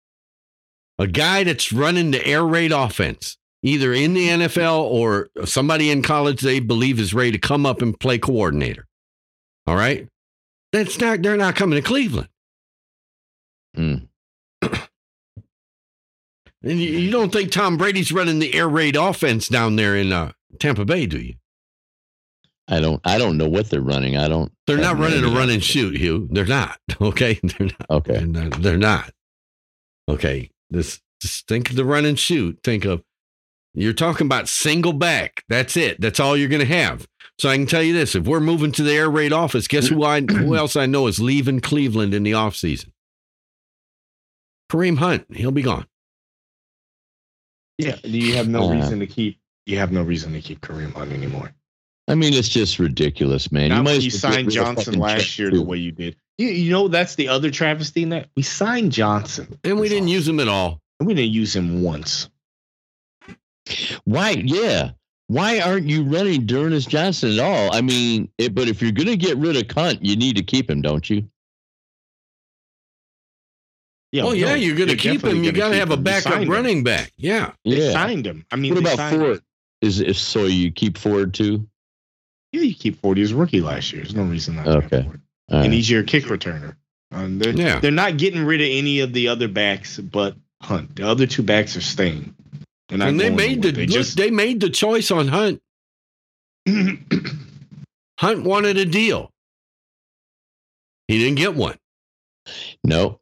a 0.97 1.05
guy 1.05 1.43
that's 1.43 1.73
running 1.73 2.11
the 2.11 2.25
air 2.25 2.45
raid 2.45 2.71
offense 2.71 3.37
either 3.63 3.93
in 3.93 4.13
the 4.13 4.27
NFL 4.27 4.81
or 4.81 5.29
somebody 5.45 5.89
in 5.89 6.01
college 6.01 6.41
they 6.41 6.59
believe 6.59 6.99
is 6.99 7.13
ready 7.13 7.31
to 7.31 7.39
come 7.39 7.65
up 7.65 7.81
and 7.81 7.99
play 7.99 8.17
coordinator 8.17 8.85
all 9.65 9.75
right 9.75 10.07
that's 10.71 10.99
not 10.99 11.21
they're 11.21 11.37
not 11.37 11.55
coming 11.55 11.81
to 11.81 11.87
Cleveland 11.87 12.29
Hmm. 13.75 13.95
and 14.61 14.79
you, 16.63 16.75
you 16.75 17.11
don't 17.11 17.31
think 17.31 17.51
Tom 17.51 17.77
Brady's 17.77 18.11
running 18.11 18.39
the 18.39 18.53
air 18.55 18.67
raid 18.67 18.95
offense 18.95 19.47
down 19.47 19.75
there 19.75 19.95
in 19.95 20.11
uh, 20.11 20.31
Tampa 20.59 20.85
Bay 20.85 21.05
do 21.05 21.19
you 21.19 21.35
I 22.67 22.81
don't. 22.81 22.99
I 23.05 23.17
don't 23.17 23.37
know 23.37 23.47
what 23.47 23.69
they're 23.69 23.81
running. 23.81 24.17
I 24.17 24.27
don't. 24.27 24.51
They're 24.65 24.77
I 24.77 24.81
not 24.81 24.87
have 24.89 24.99
no 24.99 25.03
running 25.05 25.23
a 25.23 25.29
run 25.29 25.49
and 25.49 25.63
shoot, 25.63 25.95
Hugh. 25.95 26.27
They're 26.31 26.45
not. 26.45 26.77
Okay. 26.99 27.39
They're 27.43 27.67
not. 27.67 27.89
Okay. 27.89 28.13
They're 28.17 28.25
not. 28.25 28.61
They're 28.61 28.77
not. 28.77 29.11
Okay. 30.09 30.49
This 30.69 30.99
just 31.21 31.47
think 31.47 31.69
of 31.69 31.75
the 31.75 31.85
run 31.85 32.05
and 32.05 32.17
shoot. 32.19 32.59
Think 32.63 32.85
of 32.85 33.03
you're 33.81 33.93
talking 33.93 34.25
about 34.27 34.47
single 34.49 34.93
back. 34.93 35.43
That's 35.49 35.77
it. 35.77 35.99
That's 36.01 36.19
all 36.19 36.35
you're 36.37 36.49
gonna 36.49 36.65
have. 36.65 37.07
So 37.39 37.49
I 37.49 37.55
can 37.57 37.67
tell 37.67 37.83
you 37.83 37.93
this: 37.93 38.15
if 38.15 38.25
we're 38.25 38.39
moving 38.39 38.71
to 38.73 38.83
the 38.83 38.93
air 38.93 39.09
raid 39.09 39.31
office, 39.33 39.67
guess 39.67 39.87
who 39.87 40.03
I 40.03 40.21
who 40.29 40.55
else 40.55 40.75
I 40.75 40.85
know 40.85 41.07
is 41.07 41.19
leaving 41.19 41.59
Cleveland 41.59 42.13
in 42.13 42.23
the 42.23 42.31
offseason? 42.31 42.91
Kareem 44.71 44.97
Hunt. 44.97 45.25
He'll 45.33 45.51
be 45.51 45.61
gone. 45.61 45.85
yeah, 47.77 47.95
you 48.03 48.33
have 48.35 48.47
no 48.47 48.63
Uh, 48.69 48.73
reason 48.73 48.99
to 48.99 49.07
keep. 49.07 49.39
You 49.65 49.77
have 49.77 49.91
no 49.91 50.01
reason 50.01 50.33
to 50.33 50.41
keep 50.41 50.61
Kareem 50.61 50.93
Hunt 50.93 51.11
anymore. 51.11 51.53
I 52.07 52.15
mean, 52.15 52.33
it's 52.33 52.47
just 52.49 52.79
ridiculous, 52.79 53.51
man. 53.51 53.69
Not 53.69 53.83
might 53.83 54.01
you 54.01 54.09
signed 54.09 54.49
Johnson 54.49 54.97
last 54.97 55.37
year 55.37 55.49
too. 55.51 55.57
the 55.57 55.63
way 55.63 55.77
you 55.77 55.91
did. 55.91 56.15
You, 56.37 56.47
you 56.47 56.71
know 56.71 56.87
that's 56.87 57.15
the 57.15 57.27
other 57.27 57.51
travesty 57.51 58.03
in 58.03 58.09
that 58.09 58.29
we 58.35 58.43
signed 58.43 58.91
Johnson 58.93 59.59
And 59.65 59.79
we 59.79 59.89
didn't 59.89 60.07
offseason, 60.07 60.11
use 60.11 60.27
him 60.29 60.39
at 60.39 60.47
all. 60.47 60.79
and 60.99 61.07
we 61.07 61.13
didn't 61.15 61.33
use 61.33 61.53
him 61.55 61.81
once. 61.81 62.29
Why? 64.05 64.31
Yeah. 64.31 64.91
Why 65.27 65.59
aren't 65.59 65.87
you 65.89 66.03
running 66.03 66.45
D'Ernest 66.45 66.87
Johnson 66.89 67.33
at 67.33 67.39
all? 67.39 67.73
I 67.75 67.81
mean, 67.81 68.29
it, 68.37 68.55
but 68.55 68.67
if 68.69 68.81
you're 68.81 68.93
going 68.93 69.07
to 69.07 69.17
get 69.17 69.35
rid 69.37 69.57
of 69.57 69.69
Hunt, 69.69 70.03
you 70.03 70.15
need 70.15 70.37
to 70.37 70.43
keep 70.43 70.69
him, 70.69 70.81
don't 70.81 71.09
you? 71.09 71.27
Yeah, 74.13 74.23
oh 74.23 74.31
yeah, 74.31 74.47
no, 74.47 74.53
you're 74.55 74.77
gonna 74.77 74.95
keep 74.95 75.21
him. 75.21 75.43
You 75.43 75.51
got 75.51 75.69
to 75.69 75.75
have 75.75 75.89
a 75.89 75.95
him. 75.95 75.99
We 75.99 76.03
backup 76.05 76.31
signed 76.33 76.43
him. 76.45 76.49
running 76.49 76.83
back. 76.83 77.11
Yeah. 77.17 77.51
They 77.65 77.91
signed 77.91 78.25
him. 78.25 78.45
I 78.51 78.55
mean, 78.55 78.73
What 78.73 78.79
about 78.81 78.97
signed 78.97 79.15
him. 79.15 79.21
Ford? 79.21 79.41
Is 79.81 79.99
if 79.99 80.17
so, 80.17 80.45
you 80.45 80.71
keep 80.71 80.97
Ford 80.97 81.33
too? 81.33 81.67
Yeah, 82.53 82.61
you 82.61 82.73
keep 82.73 82.99
Ford. 83.01 83.17
He 83.17 83.21
was 83.21 83.33
rookie 83.33 83.59
last 83.61 83.91
year. 83.91 84.01
There's 84.03 84.15
no 84.15 84.23
reason 84.23 84.55
not 84.55 84.63
to 84.63 84.71
Okay. 84.77 84.95
have 84.95 85.05
Ford. 85.05 85.21
And 85.49 85.59
right. 85.61 85.71
he's 85.71 85.89
your 85.89 86.03
kick 86.03 86.23
returner. 86.25 86.75
Um, 87.11 87.37
they're, 87.37 87.53
Yeah. 87.53 87.79
they're 87.79 87.91
not 87.91 88.17
getting 88.17 88.43
rid 88.45 88.61
of 88.61 88.67
any 88.69 89.01
of 89.01 89.11
the 89.13 89.27
other 89.27 89.47
backs, 89.49 89.99
but 89.99 90.35
Hunt. 90.61 90.95
The 90.95 91.07
other 91.07 91.27
two 91.27 91.43
backs 91.43 91.75
are 91.77 91.81
staying. 91.81 92.33
They're 92.89 93.01
And 93.01 93.19
they 93.19 93.29
made 93.29 93.61
the. 93.61 93.71
They 93.71 93.85
look, 93.85 93.95
just 93.95 94.17
they 94.17 94.31
made 94.31 94.61
the 94.61 94.69
choice 94.69 95.11
on 95.11 95.27
Hunt. 95.27 95.61
Hunt 98.19 98.43
wanted 98.43 98.77
a 98.77 98.85
deal. 98.85 99.31
He 101.07 101.19
didn't 101.19 101.37
get 101.37 101.55
one. 101.55 101.77
No. 102.83 103.19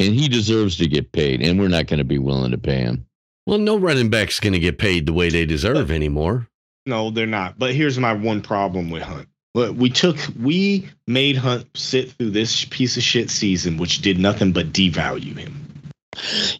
And 0.00 0.14
he 0.14 0.28
deserves 0.28 0.76
to 0.78 0.86
get 0.86 1.12
paid, 1.12 1.42
and 1.42 1.58
we're 1.58 1.68
not 1.68 1.86
going 1.86 1.98
to 1.98 2.04
be 2.04 2.18
willing 2.18 2.50
to 2.50 2.58
pay 2.58 2.78
him. 2.78 3.06
Well, 3.46 3.58
no 3.58 3.76
running 3.78 4.10
back's 4.10 4.40
going 4.40 4.54
to 4.54 4.58
get 4.58 4.78
paid 4.78 5.06
the 5.06 5.12
way 5.12 5.28
they 5.28 5.46
deserve 5.46 5.90
anymore. 5.90 6.48
no, 6.86 7.10
they're 7.10 7.26
not. 7.26 7.58
But 7.58 7.74
here's 7.74 7.98
my 7.98 8.12
one 8.12 8.40
problem 8.42 8.90
with 8.90 9.02
Hunt. 9.02 9.28
But 9.52 9.76
we 9.76 9.88
took 9.88 10.16
we 10.40 10.88
made 11.06 11.36
Hunt 11.36 11.66
sit 11.76 12.12
through 12.12 12.30
this 12.30 12.64
piece 12.64 12.96
of 12.96 13.02
shit 13.02 13.30
season, 13.30 13.76
which 13.76 14.00
did 14.02 14.18
nothing 14.18 14.52
but 14.52 14.72
devalue 14.72 15.36
him. 15.38 15.63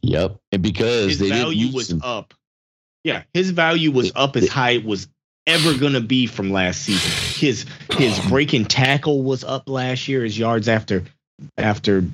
Yep. 0.02 0.36
And 0.52 0.62
because 0.62 1.18
His 1.18 1.28
value 1.31 1.72
was 1.72 1.90
him. 1.90 2.01
up. 2.02 2.35
Yeah, 3.05 3.22
his 3.35 3.51
value 3.51 3.90
was 3.90 4.12
up 4.14 4.36
as 4.36 4.48
high 4.48 4.70
it 4.70 4.85
was 4.85 5.09
ever 5.47 5.76
gonna 5.76 6.01
be 6.01 6.26
from 6.26 6.51
last 6.51 6.82
season. 6.82 7.10
His 7.39 7.66
his 7.98 8.18
breaking 8.28 8.64
tackle 8.66 9.22
was 9.22 9.44
up 9.44 9.68
last 9.68 10.09
year. 10.09 10.24
His 10.24 10.39
yards 10.39 10.68
after 10.68 11.05
after 11.59 12.05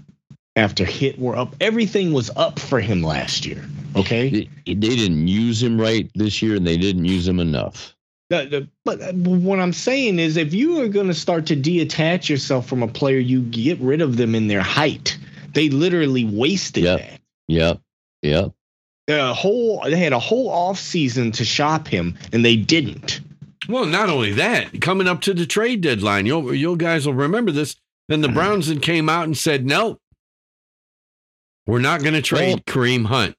after 0.57 0.85
hit 0.85 1.19
were 1.19 1.37
up. 1.37 1.55
Everything 1.61 2.13
was 2.13 2.29
up 2.37 2.59
for 2.59 2.81
him 2.81 3.03
last 3.03 3.47
year. 3.47 3.65
Okay. 3.95 4.29
They, 4.31 4.49
they 4.75 4.75
didn't 4.97 5.29
use 5.29 5.63
him 5.63 5.81
right 5.81 6.11
this 6.17 6.43
year, 6.43 6.57
and 6.57 6.67
they 6.67 6.77
didn't 6.77 7.05
use 7.05 7.27
him 7.27 7.39
enough. 7.39 7.95
The- 8.31 8.47
the- 8.47 8.69
but 8.85 9.01
uh, 9.01 9.13
what 9.13 9.59
I'm 9.61 9.73
saying 9.73 10.19
is, 10.19 10.37
if 10.37 10.53
you 10.53 10.81
are 10.81 10.89
going 10.89 11.07
to 11.09 11.15
start 11.15 11.47
to 11.47 11.57
detach 11.57 12.29
yourself 12.29 12.69
from 12.69 12.83
a 12.83 12.89
player, 12.89 13.19
you 13.19 13.43
get 13.43 13.79
rid 13.81 14.01
of 14.01 14.17
them 14.17 14.35
in 14.35 14.49
their 14.49 14.61
height. 14.61 15.17
They 15.55 15.69
literally 15.71 16.25
wasted 16.25 16.85
Yep. 16.85 16.99
that. 17.01 17.20
Yep. 17.51 17.81
Yep. 18.23 18.53
The 19.09 19.35
whole 19.35 19.83
they 19.85 19.97
had 19.97 20.13
a 20.13 20.19
whole 20.21 20.49
off 20.49 20.79
season 20.79 21.33
to 21.33 21.45
shop 21.45 21.89
him, 21.89 22.17
and 22.33 22.45
they 22.45 22.55
didn't. 22.55 23.21
Well, 23.69 23.87
not 23.87 24.09
only 24.09 24.33
that, 24.35 24.81
coming 24.81 25.09
up 25.09 25.21
to 25.23 25.35
the 25.35 25.47
trade 25.47 25.81
deadline, 25.81 26.27
you'll 26.27 26.55
you 26.55 26.77
guys 26.77 27.07
will 27.07 27.15
remember 27.15 27.51
this. 27.51 27.75
Then 28.09 28.21
the 28.21 28.29
Mhm. 28.29 28.35
Browns 28.35 28.69
then 28.69 28.79
came 28.81 29.09
out 29.09 29.25
and 29.25 29.37
said, 29.37 29.67
"No, 29.67 29.99
we're 31.67 31.81
not 31.81 32.03
going 32.03 32.15
to 32.15 32.23
trade 32.23 32.65
Kareem 32.67 33.07
Hunt. 33.07 33.35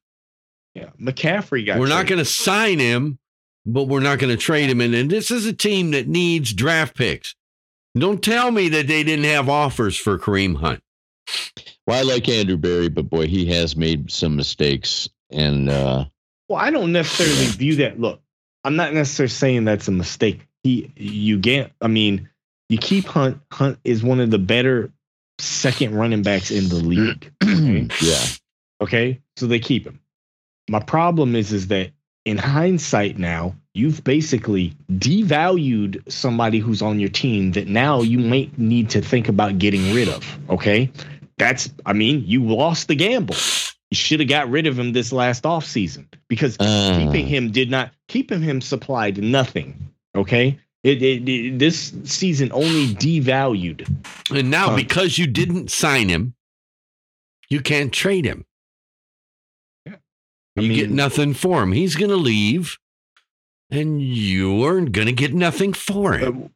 Yeah, 0.76 0.90
McCaffrey 1.00 1.66
got. 1.66 1.80
we're 1.80 1.88
not 1.88 2.08
going 2.08 2.20
to 2.20 2.26
sign 2.26 2.80
him, 2.80 3.20
but 3.66 3.84
we're 3.86 4.00
not 4.02 4.20
going 4.20 4.36
to 4.36 4.42
trade 4.42 4.70
him." 4.70 4.82
And, 4.82 4.94
and 4.94 5.10
this 5.10 5.32
is 5.32 5.46
a 5.46 5.54
team 5.54 5.92
that 5.92 6.08
needs 6.08 6.54
draft 6.54 6.96
picks. 6.98 7.34
Don't 7.98 8.22
tell 8.24 8.52
me 8.52 8.68
that 8.70 8.88
they 8.88 9.04
didn't 9.04 9.26
have 9.26 9.48
offers 9.48 9.96
for 9.98 10.18
Kareem 10.20 10.58
Hunt. 10.58 10.82
Well, 11.92 12.00
I 12.00 12.04
like 12.04 12.30
Andrew 12.30 12.56
Berry, 12.56 12.88
but 12.88 13.10
boy, 13.10 13.28
he 13.28 13.46
has 13.48 13.76
made 13.76 14.10
some 14.10 14.38
mistakes. 14.38 15.10
And 15.30 15.70
uh, 15.70 16.06
Well, 16.48 16.58
I 16.58 16.72
don't 16.72 16.94
necessarily 16.94 17.48
view 17.48 17.76
that. 17.78 18.00
Look, 18.00 18.22
I'm 18.64 18.78
not 18.78 18.94
necessarily 18.94 19.28
saying 19.28 19.66
that's 19.66 19.90
a 19.90 19.92
mistake. 19.92 20.48
He, 20.64 20.90
you 20.96 21.38
get. 21.38 21.74
I 21.82 21.90
mean, 21.90 22.30
you 22.70 22.78
keep 22.78 23.08
Hunt. 23.08 23.42
Hunt 23.52 23.78
is 23.84 24.04
one 24.04 24.22
of 24.22 24.32
the 24.32 24.40
better 24.40 24.94
second 25.38 25.94
running 25.94 26.24
backs 26.24 26.50
in 26.50 26.70
the 26.70 26.76
league. 26.76 27.30
Okay? 27.44 27.90
yeah, 28.02 28.24
Okay, 28.82 29.22
so 29.36 29.48
they 29.48 29.60
keep 29.60 29.86
him. 29.86 30.00
My 30.70 30.80
problem 30.80 31.36
is, 31.36 31.52
is 31.52 31.68
that 31.68 31.92
in 32.24 32.38
hindsight, 32.38 33.18
now 33.18 33.54
you've 33.74 34.02
basically 34.06 34.76
devalued 34.90 36.10
somebody 36.10 36.60
who's 36.60 36.82
on 36.82 37.02
your 37.02 37.10
team 37.10 37.52
that 37.52 37.68
now 37.68 38.02
you 38.02 38.20
might 38.20 38.58
need 38.58 38.92
to 38.92 39.02
think 39.02 39.28
about 39.28 39.58
getting 39.58 39.94
rid 39.94 40.08
of. 40.08 40.40
Okay, 40.50 40.90
that's. 41.42 41.70
I 41.86 41.94
mean, 41.94 42.24
you 42.26 42.44
lost 42.46 42.88
the 42.88 42.96
gamble. 42.96 43.36
You 43.90 43.96
should 43.96 44.20
have 44.22 44.30
got 44.30 44.50
rid 44.50 44.68
of 44.68 44.78
him 44.80 44.94
this 44.94 45.12
last 45.12 45.44
offseason 45.44 46.06
because 46.30 46.56
Uh, 46.60 46.98
keeping 46.98 47.28
him 47.28 47.52
did 47.52 47.70
not 47.70 47.92
keeping 48.08 48.42
him 48.42 48.62
supplied 48.62 49.18
nothing. 49.22 49.76
Okay, 50.16 50.58
it, 50.84 51.02
it, 51.02 51.28
it- 51.28 51.60
this 51.60 51.94
season 52.06 52.52
only 52.54 52.94
devalued. 52.96 53.88
And 54.30 54.50
now, 54.50 54.70
Huh. 54.70 54.76
because 54.78 55.18
you 55.18 55.28
didn't 55.28 55.72
sign 55.72 56.08
him, 56.10 56.34
you 57.50 57.60
can't 57.62 57.92
trade 57.92 58.24
him. 58.26 58.46
Yeah. 59.86 59.96
I 60.58 60.62
You 60.62 60.74
get 60.74 60.92
nothing 60.92 61.34
for 61.34 61.64
him. 61.64 61.72
He's 61.74 61.96
going 61.96 62.12
to 62.12 62.16
leave, 62.18 62.78
and 63.70 64.02
you're 64.02 64.82
going 64.86 65.08
to 65.08 65.14
get 65.14 65.34
nothing 65.34 65.74
for 65.74 66.14
him. 66.18 66.54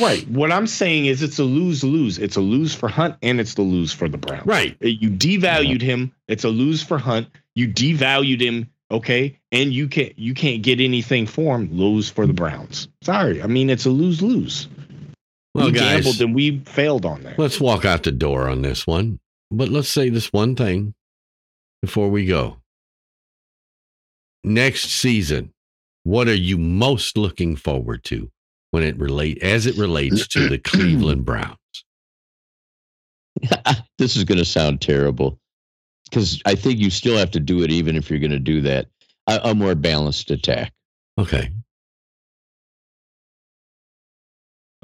Right. 0.00 0.26
What 0.28 0.50
I'm 0.50 0.66
saying 0.66 1.06
is, 1.06 1.22
it's 1.22 1.38
a 1.38 1.44
lose 1.44 1.84
lose. 1.84 2.18
It's 2.18 2.36
a 2.36 2.40
lose 2.40 2.74
for 2.74 2.88
Hunt, 2.88 3.16
and 3.22 3.38
it's 3.40 3.54
the 3.54 3.62
lose 3.62 3.92
for 3.92 4.08
the 4.08 4.16
Browns. 4.18 4.46
right. 4.46 4.76
You 4.80 5.10
devalued 5.10 5.82
him. 5.82 6.12
It's 6.28 6.44
a 6.44 6.48
lose 6.48 6.82
for 6.82 6.98
Hunt. 6.98 7.28
You 7.54 7.68
devalued 7.68 8.40
him. 8.40 8.70
Okay, 8.90 9.38
and 9.52 9.72
you 9.72 9.88
can't 9.88 10.18
you 10.18 10.34
can't 10.34 10.62
get 10.62 10.78
anything 10.80 11.26
for 11.26 11.56
him. 11.56 11.70
Lose 11.72 12.10
for 12.10 12.26
the 12.26 12.32
Browns. 12.34 12.88
Sorry, 13.02 13.42
I 13.42 13.46
mean 13.46 13.70
it's 13.70 13.86
a 13.86 13.90
lose 13.90 14.20
lose. 14.20 14.68
Well, 15.54 15.66
we 15.66 15.72
guys, 15.72 16.04
gambled 16.04 16.20
and 16.20 16.34
we 16.34 16.60
failed 16.60 17.04
on 17.06 17.22
that. 17.22 17.38
let's 17.38 17.60
walk 17.60 17.84
out 17.84 18.02
the 18.02 18.12
door 18.12 18.48
on 18.48 18.62
this 18.62 18.86
one. 18.86 19.18
But 19.50 19.68
let's 19.68 19.88
say 19.88 20.08
this 20.08 20.32
one 20.32 20.56
thing. 20.56 20.94
before 21.82 22.08
we 22.10 22.24
go. 22.26 22.58
Next 24.44 24.90
season, 24.90 25.52
what 26.04 26.28
are 26.28 26.34
you 26.34 26.58
most 26.58 27.16
looking 27.16 27.56
forward 27.56 28.02
to 28.04 28.30
when 28.72 28.82
it 28.82 28.98
relate 28.98 29.40
as 29.42 29.66
it 29.66 29.78
relates 29.78 30.26
to 30.28 30.48
the 30.48 30.58
Cleveland 30.58 31.24
Browns? 31.26 31.56
this 33.98 34.16
is 34.16 34.24
going 34.24 34.38
to 34.38 34.44
sound 34.44 34.80
terrible 34.80 35.38
because 36.10 36.42
I 36.44 36.54
think 36.54 36.78
you 36.78 36.90
still 36.90 37.16
have 37.16 37.30
to 37.32 37.40
do 37.40 37.62
it, 37.62 37.70
even 37.70 37.96
if 37.96 38.10
you're 38.10 38.18
going 38.18 38.32
to 38.32 38.38
do 38.38 38.60
that. 38.62 38.88
A, 39.28 39.40
a 39.44 39.54
more 39.54 39.74
balanced 39.74 40.30
attack. 40.30 40.72
Okay. 41.18 41.50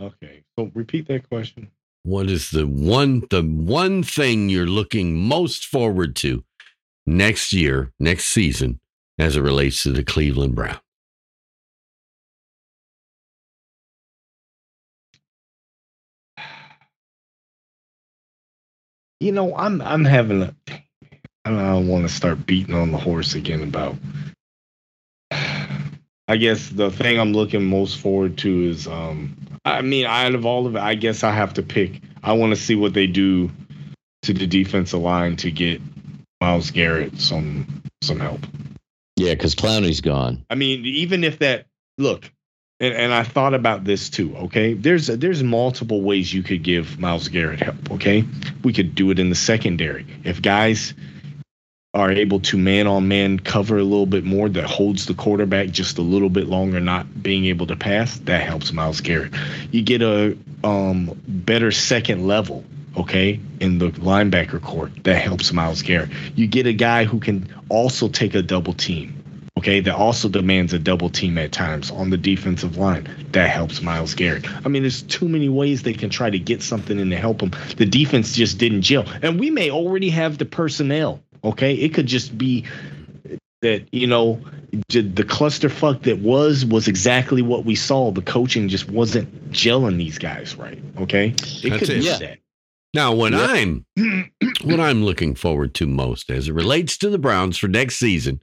Okay. 0.01 0.45
So 0.57 0.71
repeat 0.75 1.09
that 1.09 1.29
question. 1.29 1.69
What 2.05 2.31
is 2.31 2.51
the 2.51 2.67
one 2.67 3.25
the 3.31 3.43
one 3.43 4.03
thing 4.03 4.49
you're 4.49 4.67
looking 4.67 5.17
most 5.17 5.67
forward 5.67 6.15
to 6.17 6.45
next 7.07 7.53
year, 7.53 7.93
next 7.99 8.27
season, 8.27 8.81
as 9.19 9.37
it 9.37 9.41
relates 9.41 9.83
to 9.83 9.91
the 9.91 10.05
Cleveland 10.05 10.55
Browns? 10.55 10.79
You 19.21 19.33
know, 19.33 19.57
I'm 19.57 19.81
I'm 19.81 20.05
having 20.05 20.43
a 20.43 20.55
I 21.45 21.51
don't 21.51 21.89
want 21.89 22.07
to 22.07 22.15
start 22.15 22.47
beating 22.47 22.75
on 22.75 22.93
the 22.93 22.99
horse 22.99 23.35
again 23.35 23.63
about 23.63 23.97
I 25.31 26.37
guess 26.37 26.69
the 26.69 26.91
thing 26.91 27.19
I'm 27.19 27.33
looking 27.33 27.65
most 27.65 27.99
forward 27.99 28.39
to 28.39 28.65
is 28.65 28.87
um 28.87 29.37
I 29.65 29.83
mean 29.83 30.07
out 30.07 30.35
of 30.35 30.47
all 30.47 30.67
of 30.67 30.77
it, 30.77 30.83
I 30.83 30.95
guess 30.95 31.25
I 31.25 31.33
have 31.33 31.55
to 31.55 31.63
pick 31.63 32.01
I 32.23 32.33
want 32.33 32.55
to 32.55 32.61
see 32.61 32.75
what 32.75 32.95
they 32.95 33.07
do 33.07 33.51
to 34.23 34.33
the 34.33 34.47
defensive 34.47 35.01
line 35.01 35.37
to 35.37 35.51
get 35.51 35.81
Myles 36.41 36.71
Garrett 36.71 37.21
some 37.21 37.83
some 38.03 38.21
help. 38.21 38.41
Yeah, 39.17 39.35
because 39.35 39.55
Clowney's 39.57 40.01
gone. 40.01 40.45
I 40.49 40.55
mean, 40.55 40.85
even 40.87 41.25
if 41.25 41.41
that 41.41 41.67
look, 41.97 42.31
and, 42.81 42.95
and 42.95 43.13
I 43.13 43.23
thought 43.23 43.55
about 43.55 43.85
this 43.85 44.11
too. 44.11 44.37
Okay, 44.37 44.75
there's 44.75 45.09
there's 45.09 45.43
multiple 45.43 46.03
ways 46.03 46.33
you 46.33 46.43
could 46.43 46.63
give 46.63 46.99
Myles 46.99 47.29
Garrett 47.29 47.61
help. 47.61 47.91
Okay, 47.93 48.25
we 48.63 48.73
could 48.73 48.95
do 48.95 49.11
it 49.11 49.19
in 49.19 49.31
the 49.31 49.37
secondary 49.37 50.07
if 50.25 50.41
guys 50.41 50.95
are 51.95 52.13
able 52.13 52.39
to 52.39 52.59
man 52.59 52.87
on 52.87 53.09
man 53.09 53.41
cover 53.41 53.79
a 53.79 53.83
little 53.83 54.07
bit 54.07 54.23
more 54.23 54.49
that 54.49 54.65
holds 54.65 55.07
the 55.07 55.15
quarterback 55.15 55.71
just 55.71 55.99
a 55.99 56.03
little 56.03 56.29
bit 56.29 56.47
longer, 56.47 56.81
not 56.81 57.23
being 57.23 57.47
able 57.47 57.67
to 57.67 57.77
pass. 57.77 58.19
That 58.21 58.43
helps 58.43 58.73
Myles 58.73 59.01
Garrett. 59.01 59.33
You 59.71 59.83
get 59.83 60.03
a 60.03 60.37
um, 60.63 61.19
better 61.27 61.73
second 61.73 62.27
level 62.27 62.65
okay, 62.97 63.41
in 63.61 63.79
the 63.79 63.91
linebacker 63.91 64.61
court. 64.61 65.05
That 65.05 65.17
helps 65.17 65.53
Myles 65.53 65.83
Garrett. 65.83 66.11
You 66.35 66.47
get 66.47 66.67
a 66.67 66.73
guy 66.73 67.05
who 67.05 67.21
can 67.21 67.49
also 67.69 68.09
take 68.09 68.35
a 68.35 68.43
double 68.43 68.75
team, 68.75 69.18
okay, 69.59 69.81
that 69.81 69.95
also 69.95 70.29
demands 70.29 70.73
a 70.73 70.79
double 70.79 71.11
team 71.11 71.37
at 71.39 71.53
times 71.53 71.91
on 71.91 72.11
the 72.11 72.17
defensive 72.17 72.77
line. 72.77 73.09
That 73.33 73.51
helps 73.51 73.83
Myles 73.83 74.15
Garrett. 74.15 74.47
I 74.65 74.69
mean, 74.69 74.83
there's 74.83 75.03
too 75.03 75.29
many 75.29 75.49
ways 75.49 75.83
they 75.83 75.93
can 75.93 76.11
try 76.11 76.31
to 76.31 76.39
get 76.39 76.63
something 76.63 76.99
in 76.99 77.11
to 77.11 77.17
help 77.17 77.41
him. 77.43 77.51
The 77.77 77.87
defense 77.87 78.35
just 78.35 78.59
didn't 78.59 78.83
gel. 78.83 79.05
And 79.23 79.39
we 79.39 79.51
may 79.51 79.71
already 79.71 80.11
have 80.11 80.39
the 80.39 80.45
personnel, 80.47 81.23
okay? 81.45 81.75
It 81.75 81.95
could 81.95 82.07
just 82.07 82.37
be 82.39 82.65
that, 83.63 83.87
you 83.93 84.07
know, 84.07 84.41
the 84.89 85.25
clusterfuck 85.25 86.03
that 86.03 86.19
was 86.21 86.65
was 86.65 86.87
exactly 86.89 87.43
what 87.43 87.65
we 87.65 87.75
saw. 87.75 88.11
The 88.13 88.23
coaching 88.23 88.69
just 88.69 88.89
wasn't 88.89 89.51
gelling 89.51 89.97
these 89.99 90.19
guys 90.19 90.55
right. 90.57 90.79
Okay, 90.99 91.29
it 91.29 91.71
That's 91.71 91.79
could 91.81 91.91
it. 91.91 92.01
be 92.01 92.07
Yeah. 92.07 92.19
that. 92.19 92.39
Now, 92.95 93.15
when 93.15 93.33
Yep. 93.33 93.51
I'm 93.51 93.87
what 94.63 94.81
I'm 94.81 95.05
looking 95.05 95.35
forward 95.35 95.75
to 95.75 95.87
most 95.87 96.31
as 96.31 96.49
it 96.49 96.55
relates 96.55 96.97
to 96.99 97.11
the 97.11 97.19
Browns 97.19 97.59
for 97.59 97.69
next 97.69 97.97
season 97.97 98.41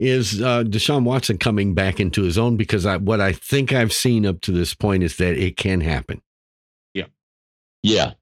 is 0.00 0.40
uh, 0.40 0.64
Deshaun 0.64 1.04
Watson 1.04 1.38
coming 1.38 1.74
back 1.74 2.00
into 2.00 2.22
his 2.22 2.38
own 2.38 2.56
because 2.56 2.86
I, 2.86 2.96
what 2.96 3.20
I 3.20 3.32
think 3.32 3.72
I've 3.72 3.92
seen 3.92 4.24
up 4.26 4.40
to 4.42 4.50
this 4.52 4.74
point 4.74 5.02
is 5.02 5.16
that 5.18 5.36
it 5.36 5.56
can 5.56 5.82
happen. 5.82 6.22
Yeah, 6.94 7.06
Yeah. 7.82 8.12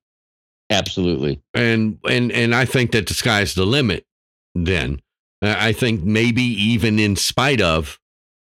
absolutely. 0.71 1.41
and 1.55 1.99
and 2.09 2.31
and 2.33 2.55
I 2.55 2.65
think 2.65 2.91
that 2.93 3.07
the 3.07 3.15
sky's 3.15 3.55
the 3.55 3.65
limit. 3.65 4.05
Then 4.55 5.01
I 5.41 5.73
think 5.73 6.03
maybe 6.03 6.43
even 6.43 6.99
in 6.99 7.15
spite 7.15 7.61
of, 7.61 8.01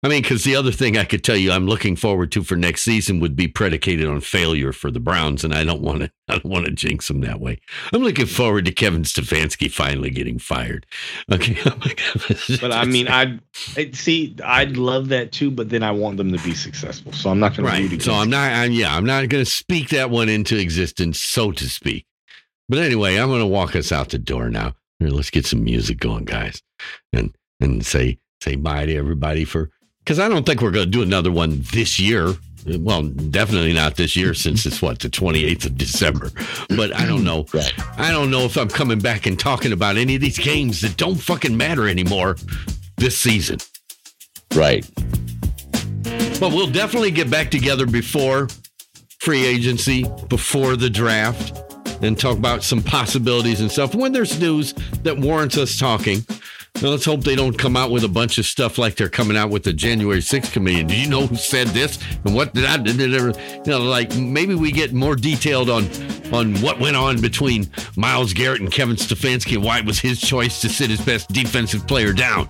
I 0.04 0.08
mean, 0.08 0.24
because 0.24 0.44
the 0.44 0.56
other 0.56 0.72
thing 0.72 0.98
I 0.98 1.04
could 1.04 1.24
tell 1.24 1.36
you 1.36 1.52
I'm 1.52 1.68
looking 1.68 1.96
forward 1.96 2.32
to 2.32 2.44
for 2.44 2.56
next 2.56 2.82
season 2.82 3.20
would 3.20 3.36
be 3.36 3.48
predicated 3.48 4.08
on 4.08 4.20
failure 4.22 4.74
for 4.74 4.90
the 4.90 5.00
Browns, 5.00 5.44
and 5.44 5.54
I 5.54 5.64
don't 5.64 5.82
want 5.82 6.00
to. 6.00 6.12
I 6.28 6.36
don't 6.36 6.46
want 6.46 6.66
to 6.66 6.72
jinx 6.72 7.10
them 7.10 7.22
that 7.22 7.42
way. 7.42 7.60
I'm 7.94 8.02
looking 8.02 8.26
forward 8.26 8.64
to 8.66 8.72
Kevin 8.72 9.04
Stefanski 9.04 9.70
finally 9.70 10.10
getting 10.10 10.40
fired. 10.40 10.86
Okay, 11.32 11.58
oh. 11.66 11.78
But 12.62 12.72
I 12.72 12.86
mean, 12.86 13.10
I 13.10 13.40
see. 13.92 14.36
I'd 14.44 14.78
love 14.78 15.10
that 15.10 15.34
too, 15.34 15.52
but 15.52 15.70
then 15.70 15.84
I 15.84 15.92
want 15.92 16.18
them 16.18 16.32
to 16.32 16.42
be 16.44 16.56
successful. 16.56 17.12
So 17.12 17.30
I'm 17.30 17.40
not 17.40 17.56
going 17.56 17.70
to 17.70 17.96
right. 17.96 18.02
So 18.02 18.14
I'm 18.14 18.30
not. 18.30 18.54
I'm, 18.54 18.72
yeah, 18.72 18.96
I'm 18.96 19.06
not 19.06 19.28
going 19.30 19.44
to 19.44 19.50
speak 19.50 19.90
that 19.90 20.10
one 20.10 20.30
into 20.30 20.58
existence, 20.58 21.20
so 21.20 21.52
to 21.52 21.70
speak. 21.70 22.08
But 22.70 22.80
anyway, 22.80 23.18
I'm 23.18 23.28
going 23.28 23.42
to 23.42 23.46
walk 23.46 23.76
us 23.76 23.92
out 23.92 24.10
the 24.10 24.18
door 24.18 24.50
now. 24.50 24.74
Here, 25.00 25.10
let's 25.10 25.30
get 25.30 25.46
some 25.46 25.64
music 25.64 26.00
going, 26.00 26.26
guys, 26.26 26.64
and 27.12 27.36
and 27.60 27.86
say 27.86 28.20
say 28.42 28.56
bye 28.56 28.86
to 28.86 28.96
everybody 28.96 29.44
for 29.44 29.70
because 30.04 30.20
I 30.20 30.28
don't 30.28 30.46
think 30.46 30.62
we're 30.62 30.72
going 30.72 30.86
to 30.86 30.92
do 30.92 31.02
another 31.02 31.32
one 31.32 31.62
this 31.72 32.00
year. 32.00 32.34
Well, 32.66 33.04
definitely 33.04 33.74
not 33.74 33.96
this 33.96 34.16
year 34.16 34.34
since 34.34 34.66
it's 34.66 34.82
what 34.82 35.00
the 35.00 35.10
28th 35.10 35.66
of 35.66 35.78
December. 35.78 36.30
But 36.70 36.96
I 36.96 37.06
don't 37.06 37.24
know. 37.24 37.46
Right. 37.54 37.74
I 37.98 38.12
don't 38.12 38.30
know 38.30 38.42
if 38.42 38.58
I'm 38.58 38.70
coming 38.70 39.00
back 39.00 39.26
and 39.26 39.40
talking 39.40 39.72
about 39.72 39.98
any 39.98 40.16
of 40.16 40.22
these 40.22 40.38
games 40.38 40.82
that 40.82 40.96
don't 40.98 41.16
fucking 41.16 41.56
matter 41.56 41.88
anymore 41.88 42.38
this 42.98 43.18
season. 43.18 43.58
Right. 44.56 44.90
But 46.40 46.52
we'll 46.52 46.72
definitely 46.72 47.12
get 47.12 47.30
back 47.30 47.52
together 47.52 47.86
before 47.86 48.48
free 49.20 49.46
agency, 49.46 50.06
before 50.30 50.76
the 50.76 50.90
draft, 50.90 51.62
and 52.02 52.20
talk 52.20 52.38
about 52.38 52.64
some 52.64 52.82
possibilities 52.82 53.62
and 53.62 53.72
stuff. 53.72 53.94
When 53.94 54.12
there's 54.12 54.40
news 54.40 54.74
that 55.04 55.18
warrants 55.18 55.58
us 55.58 55.78
talking, 55.78 56.26
let's 56.90 57.06
hope 57.06 57.24
they 57.24 57.36
don't 57.36 57.58
come 57.58 57.78
out 57.78 57.92
with 57.92 58.04
a 58.04 58.08
bunch 58.08 58.38
of 58.38 58.46
stuff 58.46 58.78
like 58.78 58.96
they're 58.96 59.10
coming 59.10 59.38
out 59.38 59.50
with 59.50 59.64
the 59.64 59.74
January 59.74 60.20
6th 60.20 60.52
committee. 60.52 60.84
Do 60.84 60.96
you 60.96 61.10
know 61.10 61.28
who 61.28 61.36
said 61.36 61.68
this 61.68 62.00
and 62.26 62.36
what 62.36 62.54
did 62.54 62.66
I 62.66 62.78
did 62.78 63.00
it 63.00 63.14
ever? 63.14 63.34
You 63.66 63.72
know, 63.72 63.80
like 63.80 64.16
maybe 64.16 64.56
we 64.56 64.72
get 64.72 64.94
more 64.94 65.16
detailed 65.16 65.70
on 65.70 65.86
on 66.34 66.56
what 66.62 66.80
went 66.80 66.96
on 66.96 67.22
between 67.22 67.70
Myles 67.96 68.34
Garrett 68.34 68.62
and 68.62 68.72
Kevin 68.72 68.96
Stefanski 68.96 69.56
and 69.56 69.64
why 69.64 69.80
it 69.80 69.86
was 69.86 70.00
his 70.00 70.20
choice 70.20 70.62
to 70.62 70.70
sit 70.70 70.90
his 70.90 71.02
best 71.02 71.32
defensive 71.32 71.88
player 71.88 72.14
down. 72.14 72.50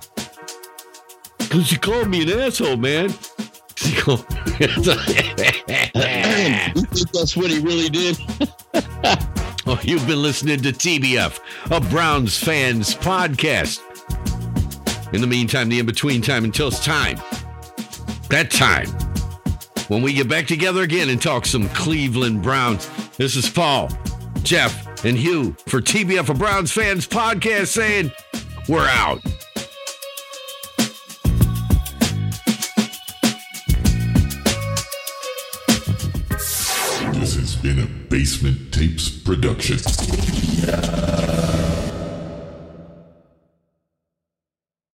Because 1.37 1.71
you 1.71 1.79
called 1.79 2.07
me 2.07 2.23
an 2.23 2.39
asshole, 2.39 2.77
man. 2.77 3.13
He 3.81 3.99
called- 3.99 4.23
you 4.59 4.67
think 4.67 4.85
that's 7.13 7.35
what 7.35 7.49
he 7.49 7.59
really 7.59 7.89
did? 7.89 8.17
Oh, 9.67 9.79
you've 9.83 10.07
been 10.07 10.23
listening 10.23 10.59
to 10.63 10.71
TBF, 10.71 11.39
a 11.69 11.79
Browns 11.79 12.35
fans 12.35 12.95
podcast. 12.95 13.79
In 15.13 15.19
the 15.19 15.27
meantime, 15.27 15.67
the 15.67 15.77
in 15.79 15.85
between 15.85 16.21
time 16.21 16.45
until 16.45 16.69
it's 16.69 16.83
time, 16.83 17.17
that 18.29 18.49
time, 18.49 18.87
when 19.89 20.01
we 20.01 20.13
get 20.13 20.29
back 20.29 20.47
together 20.47 20.83
again 20.83 21.09
and 21.09 21.21
talk 21.21 21.45
some 21.45 21.67
Cleveland 21.69 22.41
Browns. 22.41 22.89
This 23.17 23.35
is 23.35 23.49
Paul, 23.49 23.89
Jeff, 24.41 25.03
and 25.03 25.17
Hugh 25.17 25.53
for 25.67 25.81
TBF, 25.81 26.29
a 26.29 26.33
Browns 26.33 26.71
fans 26.71 27.05
podcast 27.05 27.67
saying, 27.67 28.09
we're 28.69 28.87
out. 28.87 29.21
This 37.19 37.35
has 37.35 37.57
been 37.57 37.79
a 37.79 37.85
Basement 37.85 38.73
Tapes 38.73 39.09
production. 39.09 39.77